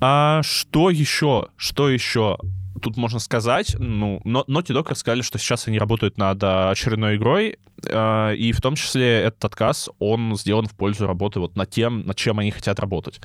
А 0.00 0.42
что 0.42 0.90
еще? 0.90 1.48
Что 1.56 1.88
еще? 1.88 2.38
Тут 2.80 2.96
можно 2.96 3.18
сказать, 3.18 3.76
ну, 3.78 4.20
Naughty 4.24 4.74
Dog 4.74 4.88
рассказали, 4.88 5.22
что 5.22 5.38
сейчас 5.38 5.68
они 5.68 5.78
работают 5.78 6.18
над 6.18 6.42
очередной 6.42 7.16
игрой, 7.16 7.58
э, 7.84 8.34
и 8.36 8.52
в 8.52 8.60
том 8.60 8.74
числе 8.74 9.20
этот 9.22 9.44
отказ, 9.44 9.90
он 9.98 10.36
сделан 10.36 10.66
в 10.66 10.74
пользу 10.74 11.06
работы 11.06 11.40
вот 11.40 11.56
над 11.56 11.70
тем, 11.70 12.06
над 12.06 12.16
чем 12.16 12.38
они 12.38 12.50
хотят 12.50 12.80
работать. 12.80 13.20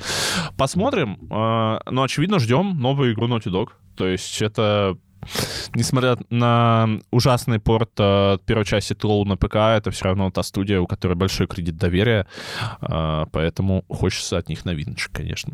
Посмотрим, 0.58 1.18
э, 1.30 1.80
но, 1.92 2.04
очевидно, 2.04 2.40
ждем 2.40 2.80
новую 2.80 3.14
игру 3.14 3.28
Naughty 3.28 3.52
Dog. 3.52 3.70
То 3.96 4.08
есть 4.08 4.42
это 4.42 4.98
несмотря 5.74 6.18
на 6.30 7.00
ужасный 7.12 7.60
порт 7.60 7.92
э, 7.98 8.38
первой 8.46 8.66
части 8.66 8.94
Тлоу 8.94 9.26
на 9.26 9.38
ПК, 9.38 9.56
это 9.56 9.92
все 9.92 10.06
равно 10.06 10.32
та 10.32 10.44
студия, 10.44 10.80
у 10.80 10.88
которой 10.88 11.14
большой 11.14 11.48
кредит 11.48 11.78
доверия, 11.78 12.28
э, 12.82 13.26
поэтому 13.32 13.86
хочется 13.90 14.38
от 14.38 14.50
них 14.50 14.66
новиночек, 14.66 15.12
конечно. 15.12 15.54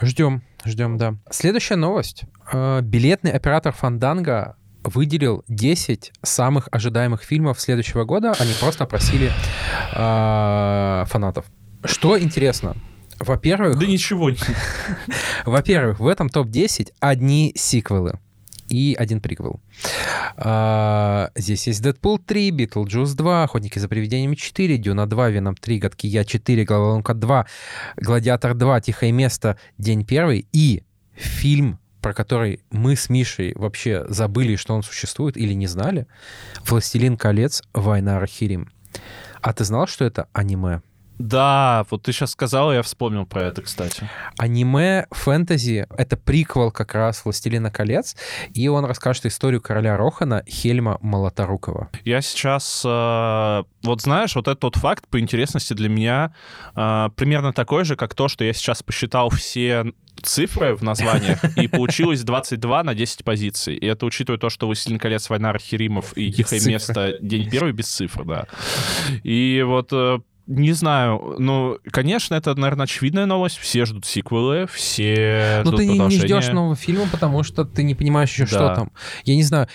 Ждем, 0.00 0.42
ждем, 0.64 0.96
да. 0.98 1.16
Следующая 1.30 1.76
новость. 1.76 2.24
Э, 2.52 2.80
билетный 2.82 3.32
оператор 3.32 3.72
Фанданга 3.72 4.56
выделил 4.82 5.44
10 5.48 6.12
самых 6.22 6.68
ожидаемых 6.70 7.22
фильмов 7.22 7.60
следующего 7.60 8.04
года. 8.04 8.34
Они 8.38 8.52
просто 8.60 8.84
опросили 8.84 9.30
э, 9.92 11.04
фанатов. 11.06 11.46
Что 11.84 12.18
интересно, 12.18 12.76
во-первых... 13.18 13.78
Да 13.78 13.86
ничего. 13.86 14.30
Во-первых, 15.44 16.00
в 16.00 16.06
этом 16.06 16.28
топ-10 16.28 16.92
одни 17.00 17.52
сиквелы 17.54 18.18
и 18.74 18.94
один 18.94 19.20
приквел. 19.20 19.60
А, 20.36 21.30
здесь 21.36 21.66
есть 21.66 21.82
Дэдпул 21.82 22.18
3, 22.18 22.50
Битлджус 22.50 23.12
2, 23.12 23.44
Охотники 23.44 23.78
за 23.78 23.88
привидениями 23.88 24.34
4, 24.34 24.78
Дюна 24.78 25.06
2, 25.06 25.28
Веном 25.30 25.54
3, 25.54 25.78
Гадкий 25.78 26.08
Я 26.08 26.24
4, 26.24 26.64
Головоломка 26.64 27.14
2, 27.14 27.46
Гладиатор 27.96 28.54
2, 28.54 28.80
Тихое 28.80 29.12
место, 29.12 29.56
День 29.78 30.04
первый 30.04 30.46
и 30.52 30.82
фильм 31.14 31.78
про 32.00 32.12
который 32.12 32.60
мы 32.70 32.96
с 32.96 33.08
Мишей 33.08 33.54
вообще 33.54 34.04
забыли, 34.08 34.56
что 34.56 34.74
он 34.74 34.82
существует 34.82 35.38
или 35.38 35.54
не 35.54 35.66
знали, 35.66 36.06
«Властелин 36.66 37.16
колец. 37.16 37.62
Война 37.72 38.18
Архирим». 38.18 38.68
А 39.40 39.54
ты 39.54 39.64
знал, 39.64 39.86
что 39.86 40.04
это 40.04 40.28
аниме? 40.34 40.82
Да, 41.18 41.84
вот 41.90 42.02
ты 42.02 42.12
сейчас 42.12 42.32
сказал, 42.32 42.72
я 42.72 42.82
вспомнил 42.82 43.24
про 43.24 43.44
это, 43.44 43.62
кстати. 43.62 44.08
Аниме 44.38 45.06
фэнтези— 45.10 45.86
это 45.96 46.16
приквел 46.16 46.70
как 46.70 46.94
раз 46.94 47.24
«Властелина 47.24 47.70
колец», 47.70 48.16
и 48.52 48.68
он 48.68 48.84
расскажет 48.84 49.26
историю 49.26 49.60
короля 49.60 49.96
Рохана 49.96 50.42
Хельма 50.48 50.98
Молоторукова. 51.00 51.90
Я 52.04 52.20
сейчас... 52.20 52.82
Э, 52.84 53.62
вот 53.82 54.02
знаешь, 54.02 54.34
вот 54.34 54.48
этот 54.48 54.62
вот 54.64 54.76
факт 54.76 55.06
по 55.08 55.20
интересности 55.20 55.72
для 55.72 55.88
меня 55.88 56.34
э, 56.74 57.08
примерно 57.16 57.52
такой 57.52 57.84
же, 57.84 57.96
как 57.96 58.14
то, 58.14 58.28
что 58.28 58.44
я 58.44 58.52
сейчас 58.52 58.82
посчитал 58.82 59.30
все 59.30 59.92
цифры 60.22 60.74
в 60.74 60.82
названиях, 60.82 61.44
и 61.58 61.68
получилось 61.68 62.22
22 62.22 62.82
на 62.82 62.94
10 62.94 63.24
позиций. 63.24 63.76
И 63.76 63.86
это 63.86 64.06
учитывая 64.06 64.38
то, 64.38 64.50
что 64.50 64.66
«Властелин 64.66 64.98
колец. 64.98 65.28
Война 65.28 65.50
Архиримов» 65.50 66.16
и 66.16 66.32
«Тихое 66.32 66.60
место. 66.64 67.18
День 67.20 67.48
первый» 67.50 67.72
без 67.72 67.86
цифр, 67.86 68.24
да. 68.24 68.46
И 69.22 69.62
вот 69.66 69.92
э, 69.92 70.18
не 70.46 70.72
знаю, 70.72 71.36
ну, 71.38 71.78
конечно, 71.90 72.34
это, 72.34 72.54
наверное, 72.54 72.84
очевидная 72.84 73.26
новость. 73.26 73.58
Все 73.58 73.84
ждут 73.84 74.04
сиквелы, 74.04 74.66
все 74.66 75.62
Ну, 75.64 75.72
ты 75.72 75.86
не, 75.86 75.98
не 75.98 76.18
ждешь 76.18 76.48
нового 76.48 76.76
фильма, 76.76 77.06
потому 77.10 77.42
что 77.42 77.64
ты 77.64 77.82
не 77.82 77.94
понимаешь 77.94 78.30
еще, 78.30 78.46
что 78.46 78.58
Да. 78.58 78.74
там. 78.74 78.92
Я 79.24 79.36
не 79.36 79.42
знаю, 79.42 79.68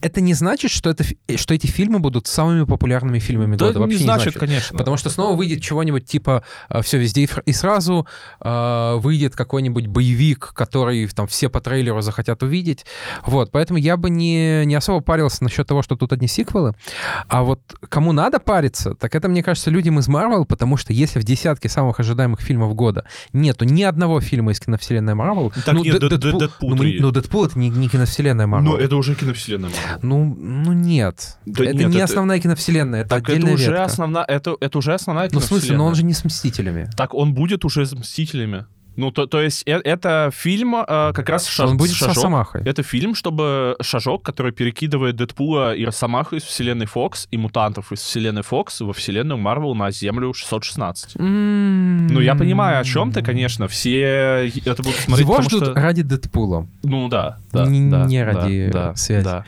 это 0.00 0.20
не 0.20 0.34
значит, 0.34 0.70
что, 0.70 0.90
это, 0.90 1.04
что 1.36 1.54
эти 1.54 1.66
фильмы 1.66 1.98
будут 1.98 2.26
самыми 2.26 2.64
популярными 2.64 3.18
фильмами 3.18 3.56
Да, 3.56 3.66
года. 3.66 3.78
не 3.80 3.84
Вообще 3.84 3.98
значит, 3.98 4.38
конечно. 4.38 4.76
Потому 4.78 4.96
что 4.96 5.10
снова 5.10 5.36
выйдет 5.36 5.60
чего-нибудь 5.62 6.06
типа 6.06 6.42
все 6.82 6.98
везде 6.98 7.28
и, 7.44 7.52
сразу, 7.52 8.06
э, 8.40 8.94
выйдет 8.96 9.34
какой-нибудь 9.34 9.86
боевик, 9.86 10.52
который 10.54 11.06
там 11.08 11.26
все 11.26 11.48
по 11.48 11.60
трейлеру 11.60 12.00
захотят 12.00 12.42
увидеть. 12.42 12.86
Вот, 13.26 13.50
поэтому 13.50 13.78
я 13.78 13.96
бы 13.96 14.10
не, 14.10 14.64
не 14.66 14.74
особо 14.74 15.00
парился 15.00 15.42
насчет 15.44 15.66
того, 15.66 15.82
что 15.82 15.96
тут 15.96 16.12
одни 16.12 16.28
сиквелы. 16.28 16.74
А 17.28 17.42
вот 17.42 17.60
кому 17.88 18.12
надо 18.12 18.38
париться, 18.40 18.94
так 18.94 19.14
это, 19.14 19.28
мне 19.28 19.42
кажется, 19.42 19.70
людям 19.70 19.98
из 19.98 20.08
Marvel, 20.08 20.44
потому 20.44 20.76
что 20.76 20.92
если 20.92 21.18
в 21.20 21.24
десятке 21.24 21.68
самых 21.68 21.98
ожидаемых 22.00 22.40
фильмов 22.40 22.74
года 22.74 23.04
нету 23.32 23.64
ни 23.64 23.82
одного 23.82 24.20
фильма 24.20 24.52
из 24.52 24.60
киновселенной 24.60 25.14
Marvel... 25.14 25.52
Так 25.64 25.74
нет, 25.74 26.00
Дэд- 26.02 26.12
Дэдпул- 26.12 26.38
Дэдпул 26.38 26.70
ну, 26.70 26.76
мы- 26.76 26.82
3. 26.84 27.00
ну, 27.00 27.10
Дэдпул— 27.10 27.44
это 27.46 27.58
не, 27.58 27.68
не 27.68 27.88
киновселенная 27.88 28.46
Marvel. 28.46 28.60
Ну, 28.62 28.76
это 28.76 28.96
уже 28.96 29.14
киновселенная. 29.14 29.70
Марвел. 29.70 29.87
Ну, 30.02 30.24
ну 30.38 30.72
нет. 30.72 31.38
Да 31.46 31.64
это 31.64 31.74
нет, 31.74 31.88
не 31.88 31.94
это- 31.96 32.04
основная 32.04 32.38
киновселенная, 32.40 33.00
это 33.00 33.10
Так 33.10 33.22
это 33.24 33.32
отдельная 33.32 33.54
уже, 33.54 33.70
ветка. 33.70 33.84
основна... 33.84 34.24
это, 34.26 34.56
это 34.60 34.78
уже 34.78 34.94
основная 34.94 35.28
Ну, 35.32 35.40
в 35.40 35.44
смысле, 35.44 35.76
но 35.76 35.84
он 35.86 35.92
киновселенная. 35.94 35.94
же 35.94 36.04
не 36.04 36.12
с 36.14 36.24
Мстителями. 36.24 36.90
Так 36.96 37.14
он 37.14 37.34
будет 37.34 37.64
уже 37.64 37.86
с 37.86 37.92
Мстителями. 37.92 38.66
Ну, 38.98 39.12
то, 39.12 39.26
то 39.26 39.40
есть 39.40 39.62
э- 39.64 39.80
это 39.84 40.30
фильм 40.34 40.74
э, 40.74 41.12
как 41.14 41.28
раз 41.28 41.46
ша- 41.46 41.66
он 41.66 41.76
будет 41.76 41.92
с 41.92 41.94
шажок. 41.94 42.16
Росомахой. 42.16 42.62
Это 42.64 42.82
фильм, 42.82 43.14
чтобы 43.14 43.76
шажок, 43.80 44.24
который 44.24 44.50
перекидывает 44.50 45.14
Дэдпула 45.14 45.72
и 45.76 45.84
Росомаху 45.84 46.34
из 46.34 46.42
вселенной 46.42 46.86
Фокс 46.86 47.28
и 47.30 47.38
мутантов 47.38 47.92
из 47.92 48.00
вселенной 48.00 48.42
Фокс 48.42 48.80
во 48.80 48.92
вселенную 48.92 49.38
Марвел 49.38 49.76
на 49.76 49.92
Землю 49.92 50.34
616. 50.34 51.12
Ну, 51.14 51.24
Ну, 52.10 52.20
я 52.20 52.34
понимаю, 52.34 52.80
о 52.80 52.84
чем 52.84 53.12
ты, 53.12 53.22
конечно. 53.22 53.68
Все 53.68 54.00
это 54.64 54.82
будут 54.82 54.96
смотреть, 54.98 55.28
Его 55.28 55.42
ждут 55.42 55.62
что... 55.62 55.74
ради 55.74 56.02
Дэдпула. 56.02 56.66
Ну, 56.82 57.08
да, 57.08 57.38
да, 57.52 57.66
Не- 57.66 57.88
да, 57.90 58.04
не 58.04 58.24
ради 58.24 58.68
да, 58.72 58.96
связи. 58.96 59.24
Да. 59.24 59.44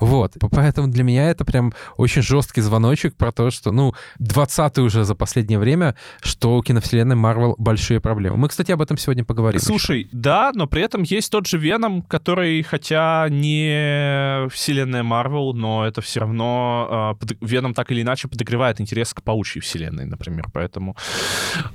Вот. 0.00 0.32
Поэтому 0.50 0.88
для 0.88 1.04
меня 1.04 1.28
это 1.30 1.44
прям 1.44 1.74
очень 1.98 2.22
жесткий 2.22 2.62
звоночек 2.62 3.14
про 3.14 3.30
то, 3.30 3.50
что, 3.50 3.72
ну, 3.72 3.94
20-й 4.20 4.80
уже 4.82 5.04
за 5.04 5.14
последнее 5.14 5.58
время, 5.58 5.96
что 6.22 6.56
у 6.56 6.62
киновселенной 6.62 7.16
Марвел 7.16 7.54
большие 7.58 8.00
проблемы. 8.00 8.38
Мы, 8.38 8.48
кстати, 8.48 8.72
об 8.72 8.85
этом 8.86 8.96
сегодня 8.96 9.24
поговорим. 9.24 9.60
Слушай, 9.60 10.08
да, 10.12 10.52
но 10.54 10.66
при 10.66 10.82
этом 10.82 11.02
есть 11.02 11.30
тот 11.30 11.46
же 11.46 11.58
Веном, 11.58 12.02
который, 12.02 12.62
хотя 12.62 13.26
не 13.28 14.48
вселенная 14.48 15.02
Марвел, 15.02 15.52
но 15.52 15.84
это 15.86 16.00
все 16.00 16.20
равно... 16.20 17.14
э, 17.14 17.18
под- 17.18 17.36
Веном 17.40 17.74
так 17.74 17.90
или 17.90 18.02
иначе 18.02 18.28
подогревает 18.28 18.80
интерес 18.80 19.12
к 19.12 19.22
паучьей 19.22 19.60
вселенной, 19.60 20.06
например, 20.06 20.46
поэтому... 20.52 20.96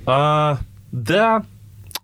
А, 0.06 0.58
да, 0.90 1.44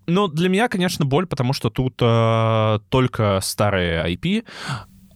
ну, 0.07 0.27
для 0.27 0.49
меня, 0.49 0.67
конечно, 0.67 1.05
боль, 1.05 1.25
потому 1.27 1.53
что 1.53 1.69
тут 1.69 1.95
э, 2.01 2.79
только 2.89 3.39
старые 3.41 4.15
IP, 4.15 4.43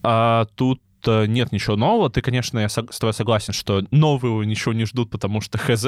а 0.02 0.44
тут 0.54 0.80
э, 0.80 0.83
нет 1.06 1.52
ничего 1.52 1.76
нового. 1.76 2.10
Ты, 2.10 2.20
конечно, 2.20 2.58
я 2.58 2.68
с 2.68 2.74
тобой 2.74 3.12
согласен, 3.12 3.52
что 3.52 3.82
нового 3.90 4.42
ничего 4.42 4.72
не 4.72 4.84
ждут, 4.84 5.10
потому 5.10 5.40
что 5.40 5.58
хз, 5.58 5.86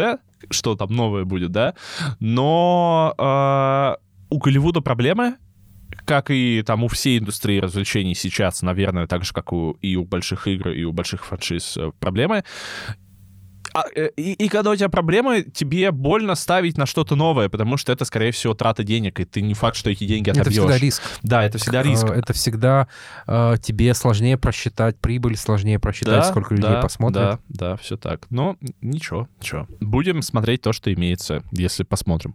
что 0.50 0.76
там 0.76 0.92
новое 0.92 1.24
будет, 1.24 1.52
да? 1.52 1.74
Но 2.20 3.14
э, 3.16 3.96
у 4.30 4.38
Голливуда 4.38 4.80
проблемы, 4.80 5.36
как 6.04 6.30
и 6.30 6.62
там 6.66 6.84
у 6.84 6.88
всей 6.88 7.18
индустрии 7.18 7.58
развлечений 7.58 8.14
сейчас, 8.14 8.62
наверное, 8.62 9.06
так 9.06 9.24
же, 9.24 9.32
как 9.32 9.52
у, 9.52 9.72
и 9.82 9.96
у 9.96 10.04
больших 10.04 10.46
игр, 10.48 10.70
и 10.70 10.84
у 10.84 10.92
больших 10.92 11.24
франшиз 11.24 11.76
э, 11.76 11.90
проблемы. 11.98 12.44
А, 13.76 13.84
э, 13.94 14.08
и, 14.16 14.32
и 14.32 14.48
когда 14.48 14.70
у 14.70 14.76
тебя 14.76 14.88
проблемы, 14.88 15.42
тебе 15.42 15.90
больно 15.90 16.34
ставить 16.34 16.78
на 16.78 16.86
что-то 16.86 17.14
новое, 17.14 17.50
потому 17.50 17.76
что 17.76 17.92
это, 17.92 18.06
скорее 18.06 18.32
всего, 18.32 18.54
трата 18.54 18.82
денег, 18.84 19.20
и 19.20 19.24
ты 19.26 19.42
не 19.42 19.52
факт, 19.52 19.76
что 19.76 19.90
эти 19.90 20.04
деньги 20.06 20.30
Это 20.30 20.40
отобьешь. 20.40 20.60
всегда 20.62 20.78
риск. 20.78 21.02
Да, 21.22 21.44
это 21.44 21.58
всегда 21.58 21.82
риск. 21.82 22.04
Э, 22.08 22.14
Это 22.14 22.32
всегда 22.32 22.88
э, 23.26 23.56
тебе 23.62 23.92
сложнее 23.92 24.38
просчитать 24.38 24.98
прибыль, 24.98 25.36
сложнее 25.36 25.78
просчитать, 25.78 26.14
Да, 26.14 26.22
сколько 26.22 26.54
людей 26.54 26.70
да, 26.70 26.80
посмотрит. 26.80 27.16
Да, 27.22 27.38
да, 27.48 27.76
все 27.76 27.96
так. 27.98 28.26
Но 28.30 28.56
ничего, 28.80 29.28
ничего. 29.40 29.66
Будем 29.80 30.22
смотреть 30.22 30.62
то, 30.62 30.72
что 30.72 30.92
имеется, 30.94 31.42
если 31.52 31.82
посмотрим. 31.82 32.34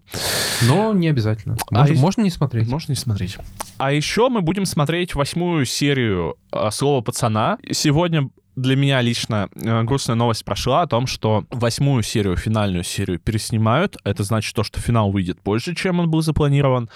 Но 0.67 0.93
не 0.93 1.07
обязательно. 1.09 1.57
А 1.71 1.79
Можно, 1.79 1.91
если- 1.91 2.01
можно 2.01 2.21
не 2.21 2.29
смотреть. 2.29 2.67
Можно 2.69 2.91
не 2.91 2.97
смотреть. 2.97 3.37
А 3.77 3.91
еще 3.91 4.29
мы 4.29 4.41
будем 4.41 4.65
смотреть 4.65 5.15
восьмую 5.15 5.65
серию 5.65 6.35
а, 6.51 6.69
«Слова 6.69 7.01
пацана». 7.01 7.57
Сегодня 7.71 8.29
для 8.55 8.75
меня 8.75 9.01
лично 9.01 9.49
э, 9.55 9.83
грустная 9.83 10.15
новость 10.15 10.43
прошла 10.45 10.81
о 10.81 10.87
том, 10.87 11.07
что 11.07 11.45
восьмую 11.49 12.03
серию, 12.03 12.35
финальную 12.35 12.83
серию 12.83 13.19
переснимают. 13.19 13.97
Это 14.03 14.23
значит 14.23 14.55
то, 14.55 14.63
что 14.63 14.79
финал 14.79 15.11
выйдет 15.11 15.41
позже, 15.41 15.75
чем 15.75 15.99
он 15.99 16.09
был 16.09 16.21
запланирован. 16.21 16.89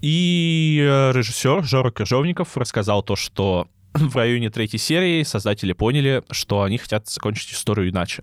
И 0.00 0.78
э, 0.82 1.12
режиссер 1.12 1.64
Жора 1.64 1.90
Крыжовников 1.90 2.56
рассказал 2.56 3.02
то, 3.02 3.16
что 3.16 3.68
в 3.94 4.16
районе 4.16 4.50
третьей 4.50 4.78
серии 4.78 5.22
создатели 5.22 5.72
поняли, 5.72 6.22
что 6.30 6.62
они 6.62 6.78
хотят 6.78 7.08
закончить 7.08 7.52
историю 7.52 7.90
иначе. 7.90 8.22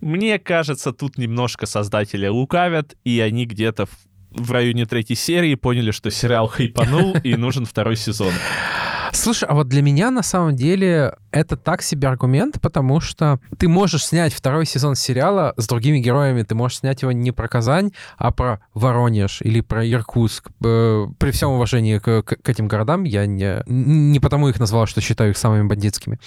Мне 0.00 0.38
кажется, 0.38 0.92
тут 0.92 1.18
немножко 1.18 1.66
создатели 1.66 2.26
лукавят, 2.26 2.94
и 3.04 3.20
они 3.20 3.46
где-то 3.46 3.88
в 4.30 4.52
районе 4.52 4.86
третьей 4.86 5.16
серии 5.16 5.54
поняли, 5.54 5.90
что 5.90 6.10
сериал 6.10 6.48
хайпанул 6.48 7.16
и 7.24 7.34
нужен 7.36 7.64
второй 7.64 7.96
сезон. 7.96 8.32
Слушай, 9.12 9.48
а 9.48 9.54
вот 9.54 9.68
для 9.68 9.82
меня 9.82 10.10
на 10.10 10.22
самом 10.22 10.54
деле 10.56 11.16
это 11.30 11.56
так 11.56 11.82
себе 11.82 12.08
аргумент, 12.08 12.60
потому 12.60 13.00
что 13.00 13.38
ты 13.58 13.68
можешь 13.68 14.04
снять 14.06 14.32
второй 14.32 14.66
сезон 14.66 14.94
сериала 14.94 15.54
с 15.56 15.66
другими 15.66 15.98
героями, 15.98 16.42
ты 16.42 16.54
можешь 16.54 16.78
снять 16.78 17.02
его 17.02 17.12
не 17.12 17.32
про 17.32 17.48
Казань, 17.48 17.92
а 18.16 18.30
про 18.32 18.60
Воронеж 18.74 19.40
или 19.42 19.60
про 19.60 19.86
Иркутск. 19.88 20.48
Э, 20.64 21.06
При 21.18 21.30
всем 21.30 21.50
уважении 21.50 21.98
к, 21.98 22.22
к- 22.22 22.36
к 22.42 22.48
этим 22.48 22.68
городам, 22.68 23.04
я 23.04 23.26
не, 23.26 23.62
не 23.66 24.20
потому 24.20 24.48
их 24.48 24.58
назвал, 24.60 24.86
что 24.86 25.00
считаю 25.00 25.30
их 25.30 25.38
самыми 25.38 25.66
бандитскими. 25.66 26.18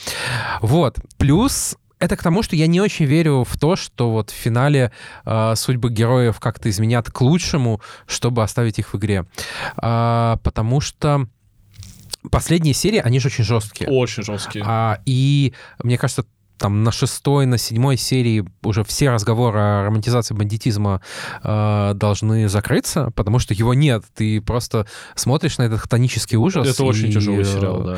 Вот. 0.62 0.98
Плюс 1.18 1.76
это 2.00 2.18
к 2.18 2.24
тому, 2.24 2.42
что 2.42 2.56
я 2.56 2.66
не 2.68 2.82
очень 2.82 3.06
верю 3.06 3.44
в 3.48 3.60
то, 3.60 3.76
что 3.76 4.12
вот 4.12 4.32
в 4.32 4.34
финале 4.34 4.92
э, 5.24 5.54
судьбы 5.56 5.92
героев 5.92 6.40
как-то 6.40 6.70
изменят 6.70 7.12
к 7.12 7.22
лучшему, 7.22 7.80
чтобы 8.08 8.42
оставить 8.44 8.80
их 8.80 8.94
в 8.94 8.98
игре. 8.98 9.26
А, 9.78 10.38
потому 10.44 10.82
что 10.82 11.28
последние 12.30 12.74
серии, 12.74 13.00
они 13.00 13.20
же 13.20 13.28
очень 13.28 13.44
жесткие. 13.44 13.90
Очень 13.90 14.24
жесткие. 14.24 14.64
А, 14.68 15.00
и 15.06 15.54
мне 15.84 15.98
кажется, 15.98 16.26
там 16.62 16.84
на 16.84 16.92
шестой, 16.92 17.48
на 17.48 17.58
седьмой 17.58 17.98
серии 17.98 18.46
уже 18.62 18.84
все 18.84 19.10
разговоры 19.10 19.60
о 19.60 19.84
романтизации 19.84 20.36
бандитизма 20.36 21.02
э, 21.44 21.94
должны 21.96 22.48
закрыться, 22.50 23.12
потому 23.16 23.40
что 23.40 23.56
его 23.56 23.74
нет. 23.74 24.04
Ты 24.14 24.42
просто 24.42 24.86
смотришь 25.16 25.58
на 25.58 25.64
этот 25.64 25.82
хтонический 25.82 26.38
ужас. 26.38 26.68
Это 26.68 26.84
очень 26.84 27.10
и, 27.10 27.14
тяжелый 27.14 27.42
э, 27.42 27.46
сериал, 27.46 27.84
да. 27.84 27.98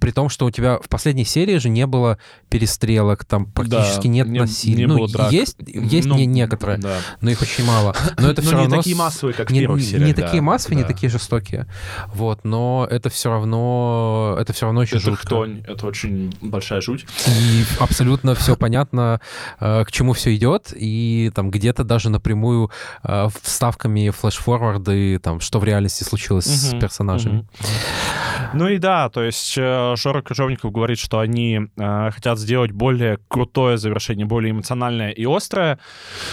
При 0.00 0.10
том, 0.10 0.28
что 0.28 0.46
у 0.46 0.50
тебя 0.50 0.78
в 0.78 0.88
последней 0.88 1.24
серии 1.24 1.58
же 1.58 1.68
не 1.68 1.86
было 1.86 2.18
перестрелок, 2.48 3.24
там 3.24 3.46
практически 3.46 4.08
Да, 4.08 4.12
нет 4.14 4.26
не- 4.28 4.40
насилия. 4.40 4.76
не 4.76 4.86
ну, 4.86 4.96
было 4.98 5.08
драк. 5.08 5.32
есть, 5.32 5.56
есть 5.66 6.08
Ну, 6.08 6.16
не 6.16 6.26
некоторые, 6.26 6.78
Да. 6.78 6.96
но 7.20 7.30
их 7.30 7.40
очень 7.40 7.64
мало. 7.64 7.94
Но 8.18 8.28
это 8.30 8.42
Но 8.42 8.46
все 8.48 8.56
не 8.56 8.62
равно... 8.62 8.76
такие 8.78 8.96
массовые, 8.96 9.34
как 9.34 9.48
в 9.48 9.52
не, 9.52 9.60
первых 9.60 9.78
не- 9.80 9.86
сериях, 9.86 10.06
не 10.08 10.12
да, 10.14 10.22
такие 10.22 10.40
массовые, 10.42 10.76
не 10.78 10.82
да. 10.82 10.88
такие 10.88 11.08
жестокие. 11.08 11.66
Вот, 12.12 12.44
но 12.44 12.86
это 12.90 13.10
все 13.10 13.30
равно, 13.30 14.36
это 14.40 14.52
все 14.52 14.66
равно 14.66 14.80
очень 14.80 14.96
Это 14.96 15.06
жутко. 15.10 15.26
хтонь, 15.26 15.62
это 15.66 15.86
очень 15.86 16.36
большая 16.40 16.80
жуть. 16.80 17.06
И 17.28 17.64
абсолютно 17.78 18.34
все 18.34 18.56
понятно, 18.56 19.20
э, 19.60 19.84
к 19.84 19.92
чему 19.92 20.12
все 20.14 20.34
идет, 20.34 20.72
и 20.74 21.30
там 21.34 21.50
где-то 21.50 21.84
даже 21.84 22.10
напрямую 22.10 22.70
э, 23.04 23.28
вставками 23.42 24.10
флеш-форварды, 24.10 25.18
там, 25.20 25.40
что 25.40 25.58
в 25.60 25.64
реальности 25.64 26.02
случилось 26.04 26.46
с 26.46 26.74
персонажами. 26.78 27.46
Ну 28.54 28.68
и 28.68 28.78
да, 28.78 29.08
то 29.08 29.22
есть 29.22 29.56
Жора 29.96 30.22
Крыжовников 30.22 30.72
говорит, 30.72 30.98
что 30.98 31.18
они 31.18 31.60
э, 31.76 32.10
хотят 32.10 32.38
сделать 32.38 32.72
более 32.72 33.18
крутое 33.28 33.78
завершение, 33.78 34.26
более 34.26 34.50
эмоциональное 34.50 35.10
и 35.10 35.24
острое, 35.24 35.78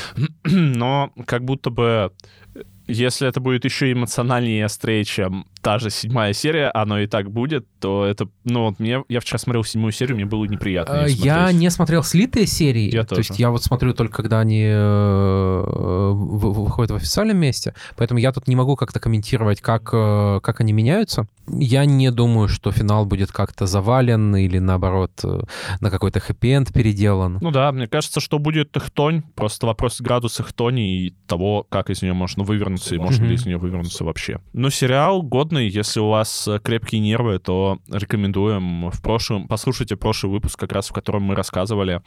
но 0.43 1.11
как 1.25 1.43
будто 1.43 1.69
бы 1.69 2.11
э, 2.55 2.61
если 2.87 3.27
это 3.27 3.39
будет 3.39 3.65
еще 3.65 3.91
эмоциональнее 3.91 4.59
и 4.59 4.61
острее, 4.61 5.03
чем 5.03 5.47
та 5.63 5.79
же 5.79 5.89
седьмая 5.89 6.33
серия, 6.33 6.69
оно 6.73 6.99
и 6.99 7.07
так 7.07 7.31
будет, 7.31 7.65
то 7.79 8.05
это, 8.05 8.27
ну, 8.43 8.65
вот 8.65 8.79
мне, 8.79 9.01
я 9.07 9.19
вчера 9.21 9.39
смотрел 9.39 9.63
седьмую 9.63 9.93
серию, 9.93 10.17
мне 10.17 10.25
было 10.25 10.43
неприятно. 10.43 11.03
А, 11.05 11.07
я 11.07 11.51
не 11.53 11.69
смотрел 11.69 12.03
слитые 12.03 12.47
серии, 12.47 12.93
Я 12.93 13.03
то 13.03 13.15
тоже. 13.15 13.21
есть 13.21 13.39
я 13.39 13.49
вот 13.49 13.63
смотрю 13.63 13.93
только, 13.93 14.17
когда 14.17 14.41
они 14.41 14.65
э, 14.67 16.11
выходят 16.13 16.91
в 16.91 16.95
официальном 16.95 17.37
месте, 17.37 17.73
поэтому 17.95 18.19
я 18.19 18.33
тут 18.33 18.47
не 18.49 18.57
могу 18.57 18.75
как-то 18.75 18.99
комментировать, 18.99 19.61
как, 19.61 19.89
э, 19.93 20.41
как 20.43 20.59
они 20.59 20.73
меняются. 20.73 21.27
Я 21.47 21.85
не 21.85 22.11
думаю, 22.11 22.47
что 22.49 22.71
финал 22.71 23.05
будет 23.05 23.31
как-то 23.31 23.65
завален 23.65 24.35
или, 24.35 24.59
наоборот, 24.59 25.11
э, 25.23 25.41
на 25.79 25.89
какой-то 25.89 26.19
хэппи-энд 26.19 26.73
переделан. 26.73 27.39
Ну 27.41 27.51
да, 27.51 27.71
мне 27.71 27.87
кажется, 27.87 28.19
что 28.19 28.37
будет 28.37 28.75
хтонь, 28.77 29.23
просто 29.35 29.65
вопрос 29.65 30.01
градуса 30.01 30.43
хтони 30.43 31.07
и 31.07 31.13
того, 31.25 31.65
как 31.69 31.89
из 31.89 32.01
нее 32.01 32.13
можно 32.13 32.43
вывернуться 32.43 32.95
и 32.95 32.97
можно 32.97 33.23
ли 33.25 33.35
из 33.35 33.45
нее 33.45 33.57
вывернуться 33.57 34.03
вообще. 34.03 34.39
Но 34.51 34.69
сериал 34.69 35.21
годный, 35.53 35.69
если 35.69 35.99
у 35.99 36.09
вас 36.09 36.47
э, 36.47 36.59
крепкие 36.59 36.99
нервы, 37.01 37.39
то 37.39 37.79
рекомендуем. 37.89 38.89
В 38.89 39.01
прошлом, 39.01 39.47
послушайте 39.47 39.95
прошлый 39.95 40.31
выпуск, 40.31 40.59
как 40.59 40.71
раз 40.71 40.89
в 40.89 40.93
котором 40.93 41.23
мы 41.23 41.35
рассказывали 41.35 42.01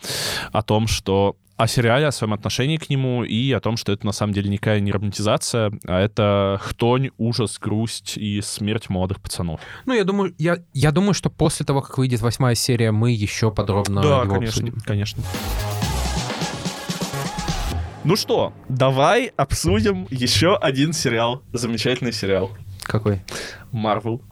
о 0.53 0.63
том, 0.63 0.87
что 0.87 1.37
о 1.57 1.67
сериале, 1.67 2.07
о 2.07 2.13
своем 2.13 2.35
отношении 2.35 2.77
к 2.77 2.91
нему 2.91 3.25
и 3.25 3.51
о 3.53 3.61
том, 3.61 3.77
что 3.79 3.93
это 3.93 4.05
на 4.05 4.13
самом 4.13 4.35
деле 4.35 4.51
никакая 4.51 4.81
не 4.81 4.93
романтизация, 4.93 5.73
а 5.87 6.01
это 6.01 6.59
хтонь, 6.61 7.11
ужас, 7.17 7.59
грусть 7.59 8.19
и 8.19 8.43
смерть 8.43 8.91
молодых 8.91 9.21
пацанов. 9.21 9.61
Ну, 9.87 9.95
я 9.95 10.05
думаю, 10.05 10.35
я, 10.39 10.59
я 10.75 10.93
думаю, 10.93 11.15
что 11.15 11.31
после 11.31 11.65
того, 11.65 11.81
как 11.81 11.97
выйдет 11.97 12.21
восьмая 12.21 12.55
серия, 12.55 12.93
мы 12.93 13.13
еще 13.13 13.51
подробно 13.51 14.03
да, 14.03 14.23
его 14.23 14.35
конечно, 14.35 14.65
обсудим. 14.65 14.81
конечно. 14.85 15.23
Ну 18.05 18.15
что, 18.15 18.53
давай 18.69 19.33
обсудим 19.37 20.07
еще 20.11 20.57
один 20.57 20.93
сериал, 20.93 21.43
замечательный 21.53 22.13
сериал. 22.13 22.51
Какой? 22.87 23.23
Марвел. 23.73 24.23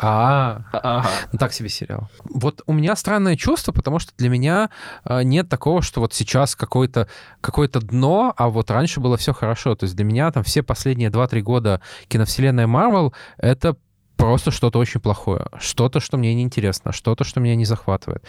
А, 0.00 0.62
Ага. 0.72 1.08
ну 1.32 1.38
так 1.38 1.52
себе 1.52 1.68
сериал. 1.68 2.08
Вот 2.22 2.62
у 2.66 2.72
меня 2.72 2.94
странное 2.94 3.34
чувство, 3.34 3.72
потому 3.72 3.98
что 3.98 4.12
для 4.16 4.28
меня 4.28 4.70
э, 5.04 5.24
нет 5.24 5.48
такого, 5.48 5.82
что 5.82 6.00
вот 6.00 6.14
сейчас 6.14 6.54
какое-то 6.54 7.08
какое 7.40 7.68
дно, 7.68 8.32
а 8.36 8.48
вот 8.48 8.70
раньше 8.70 9.00
было 9.00 9.16
все 9.16 9.32
хорошо. 9.32 9.74
То 9.74 9.84
есть 9.84 9.96
для 9.96 10.04
меня 10.04 10.30
там 10.30 10.44
все 10.44 10.62
последние 10.62 11.10
2-3 11.10 11.40
года 11.40 11.80
киновселенная 12.06 12.68
Марвел— 12.68 13.12
это 13.38 13.76
просто 14.16 14.52
что-то 14.52 14.78
очень 14.78 15.00
плохое, 15.00 15.46
что-то, 15.58 15.98
что 15.98 16.16
мне 16.16 16.32
неинтересно, 16.32 16.92
что-то, 16.92 17.24
что 17.24 17.40
меня 17.40 17.56
не 17.56 17.64
захватывает. 17.64 18.24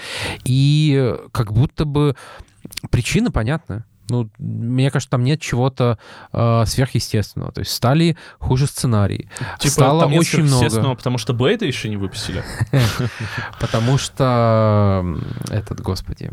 И 0.45 0.97
э, 0.99 1.27
как 1.31 1.53
будто 1.53 1.85
бы 1.85 2.15
причина 2.89 3.29
понятна. 3.29 3.85
Ну, 4.09 4.29
мне 4.37 4.91
кажется, 4.91 5.09
там 5.09 5.23
нет 5.23 5.41
чего-то 5.41 5.97
э, 6.33 6.63
сверхъестественного. 6.65 7.51
То 7.51 7.59
есть 7.59 7.71
стали 7.71 8.17
хуже 8.39 8.67
сценарии. 8.67 9.29
Стало 9.59 10.03
там 10.03 10.13
очень 10.13 10.43
много. 10.43 10.95
потому 10.95 11.17
что 11.17 11.33
Блейда 11.33 11.65
еще 11.65 11.89
не 11.89 11.97
выпустили. 11.97 12.43
Потому 13.59 13.97
что 13.97 15.05
этот, 15.49 15.81
господи, 15.81 16.31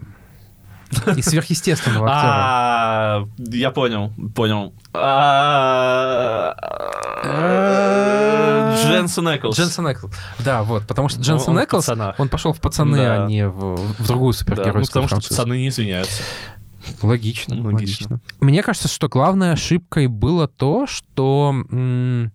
из 1.17 1.25
сверхъестественного 1.25 2.07
актера. 2.09 2.33
А, 2.33 3.29
я 3.39 3.71
понял, 3.71 4.13
понял. 4.35 4.73
А, 4.93 6.55
Дженсен 8.77 9.29
Эклс. 9.29 9.57
Дженсен 9.57 9.87
Эклс. 9.89 10.13
Да, 10.39 10.63
вот, 10.63 10.87
потому 10.87 11.09
что 11.09 11.21
Дженсен 11.21 11.59
Эклс, 11.59 11.89
он 12.19 12.29
пошел 12.29 12.53
в 12.53 12.61
пацаны, 12.61 12.99
а 12.99 13.27
не 13.27 13.49
в, 13.49 13.77
другую 14.07 14.29
ну, 14.29 14.33
супергеройскую 14.33 15.05
потому 15.05 15.21
что 15.21 15.29
пацаны 15.29 15.59
не 15.59 15.69
извиняются. 15.69 16.23
Логично, 17.03 17.55
Логично. 17.63 17.67
логично. 17.73 18.21
Мне 18.41 18.63
кажется, 18.63 18.89
что 18.89 19.09
главной 19.09 19.53
ошибкой 19.53 20.07
было 20.07 20.49
то, 20.49 20.87
что 20.87 21.55
м, 21.71 22.33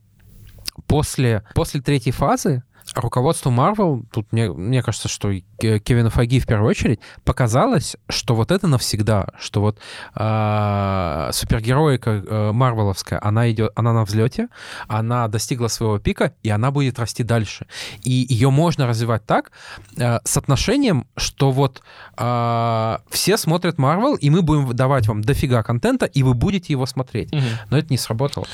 после, 0.88 1.43
после 1.56 1.82
третьей 1.82 2.12
фазы 2.12 2.64
руководству 2.96 3.52
Marvel, 3.52 4.06
тут 4.12 4.32
мне, 4.32 4.52
мне 4.52 4.82
кажется, 4.82 5.08
что 5.08 5.30
и 5.30 5.44
Ке- 5.60 5.80
Кевину 5.80 6.10
Фаги 6.10 6.40
в 6.40 6.46
первую 6.46 6.70
очередь, 6.70 7.00
показалось, 7.24 7.96
что 8.10 8.36
вот 8.36 8.52
это 8.52 8.68
навсегда, 8.68 9.28
что 9.40 9.62
вот 9.62 9.80
а, 10.16 11.30
супергероика 11.34 12.10
э, 12.10 12.52
марвеловская, 12.52 13.20
она 13.22 13.50
идет, 13.52 13.72
она 13.76 13.94
на 13.94 14.04
взлете, 14.04 14.48
она 14.88 15.28
достигла 15.28 15.68
своего 15.68 16.00
пика, 16.00 16.34
и 16.44 16.50
она 16.50 16.72
будет 16.72 17.00
расти 17.00 17.24
дальше. 17.24 17.68
И 18.04 18.26
ее 18.30 18.50
можно 18.50 18.88
развивать 18.88 19.26
так, 19.26 19.52
э, 19.98 20.20
с 20.24 20.38
отношением, 20.38 21.08
что 21.16 21.52
вот 21.52 21.82
а, 22.18 23.02
все 23.10 23.38
смотрят 23.38 23.78
Marvel, 23.78 24.18
и 24.18 24.30
мы 24.30 24.42
будем 24.42 24.76
давать 24.76 25.08
вам 25.08 25.22
дофига 25.22 25.64
контента, 25.64 26.06
и 26.06 26.24
вы 26.24 26.34
будете 26.34 26.74
его 26.74 26.86
смотреть. 26.86 27.32
Но 27.70 27.78
это 27.78 27.88
не 27.90 27.98
сработало. 27.98 28.48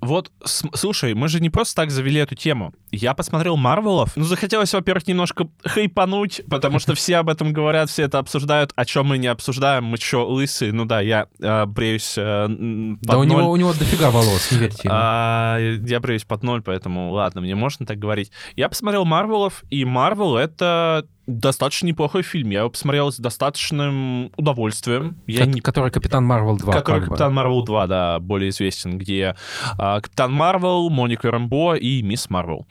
Вот, 0.00 0.30
слушай, 0.44 1.14
мы 1.14 1.28
же 1.28 1.40
не 1.40 1.50
просто 1.50 1.74
так 1.76 1.90
завели 1.90 2.20
эту 2.20 2.34
тему. 2.34 2.72
Я 2.90 3.14
посмотрел 3.14 3.56
Марвелов. 3.70 4.16
Ну, 4.16 4.24
захотелось, 4.24 4.72
во-первых, 4.72 5.06
немножко 5.06 5.46
хайпануть, 5.64 6.42
потому 6.50 6.80
что 6.80 6.94
все 6.94 7.18
об 7.18 7.28
этом 7.28 7.52
говорят, 7.52 7.88
все 7.88 8.02
это 8.02 8.18
обсуждают. 8.18 8.72
О 8.74 8.84
чем 8.84 9.06
мы 9.06 9.18
не 9.18 9.28
обсуждаем? 9.28 9.84
Мы 9.84 9.96
что, 9.96 10.28
лысые? 10.28 10.72
Ну 10.72 10.86
да, 10.86 11.00
я 11.00 11.28
э, 11.40 11.66
бреюсь 11.66 12.14
э, 12.18 12.46
Да 12.48 13.16
у 13.16 13.22
ноль. 13.22 13.28
него, 13.28 13.50
у 13.50 13.56
него 13.56 13.72
дофига 13.72 14.10
волос, 14.10 14.50
не 14.50 14.58
верьте 14.58 14.80
ему. 14.84 14.94
А, 14.96 15.58
я 15.58 16.00
бреюсь 16.00 16.24
под 16.24 16.42
ноль, 16.42 16.62
поэтому 16.62 17.12
ладно, 17.12 17.42
мне 17.42 17.54
можно 17.54 17.86
так 17.86 17.98
говорить. 17.98 18.32
Я 18.56 18.68
посмотрел 18.68 19.04
Марвелов, 19.04 19.62
и 19.70 19.84
Марвел— 19.84 20.36
это 20.38 21.06
достаточно 21.38 21.86
неплохой 21.86 22.22
фильм. 22.22 22.50
Я 22.50 22.60
его 22.60 22.70
посмотрел 22.70 23.12
с 23.12 23.16
достаточным 23.18 24.32
удовольствием. 24.36 25.16
Я 25.26 25.40
Ко- 25.44 25.46
не 25.46 25.60
Который 25.60 25.90
Капитан 25.90 26.24
Марвел 26.24 26.56
2. 26.56 26.72
который 26.72 27.00
как. 27.00 27.08
Капитан 27.10 27.32
Марвел 27.34 27.62
2, 27.64 27.86
да, 27.86 28.18
более 28.20 28.50
известен, 28.50 28.98
где 28.98 29.36
а, 29.78 30.00
Капитан 30.00 30.32
Марвел, 30.32 30.90
Моника 30.90 31.30
Рамбо 31.30 31.74
и 31.74 32.02
Мисс 32.02 32.28
Марвел. 32.30 32.66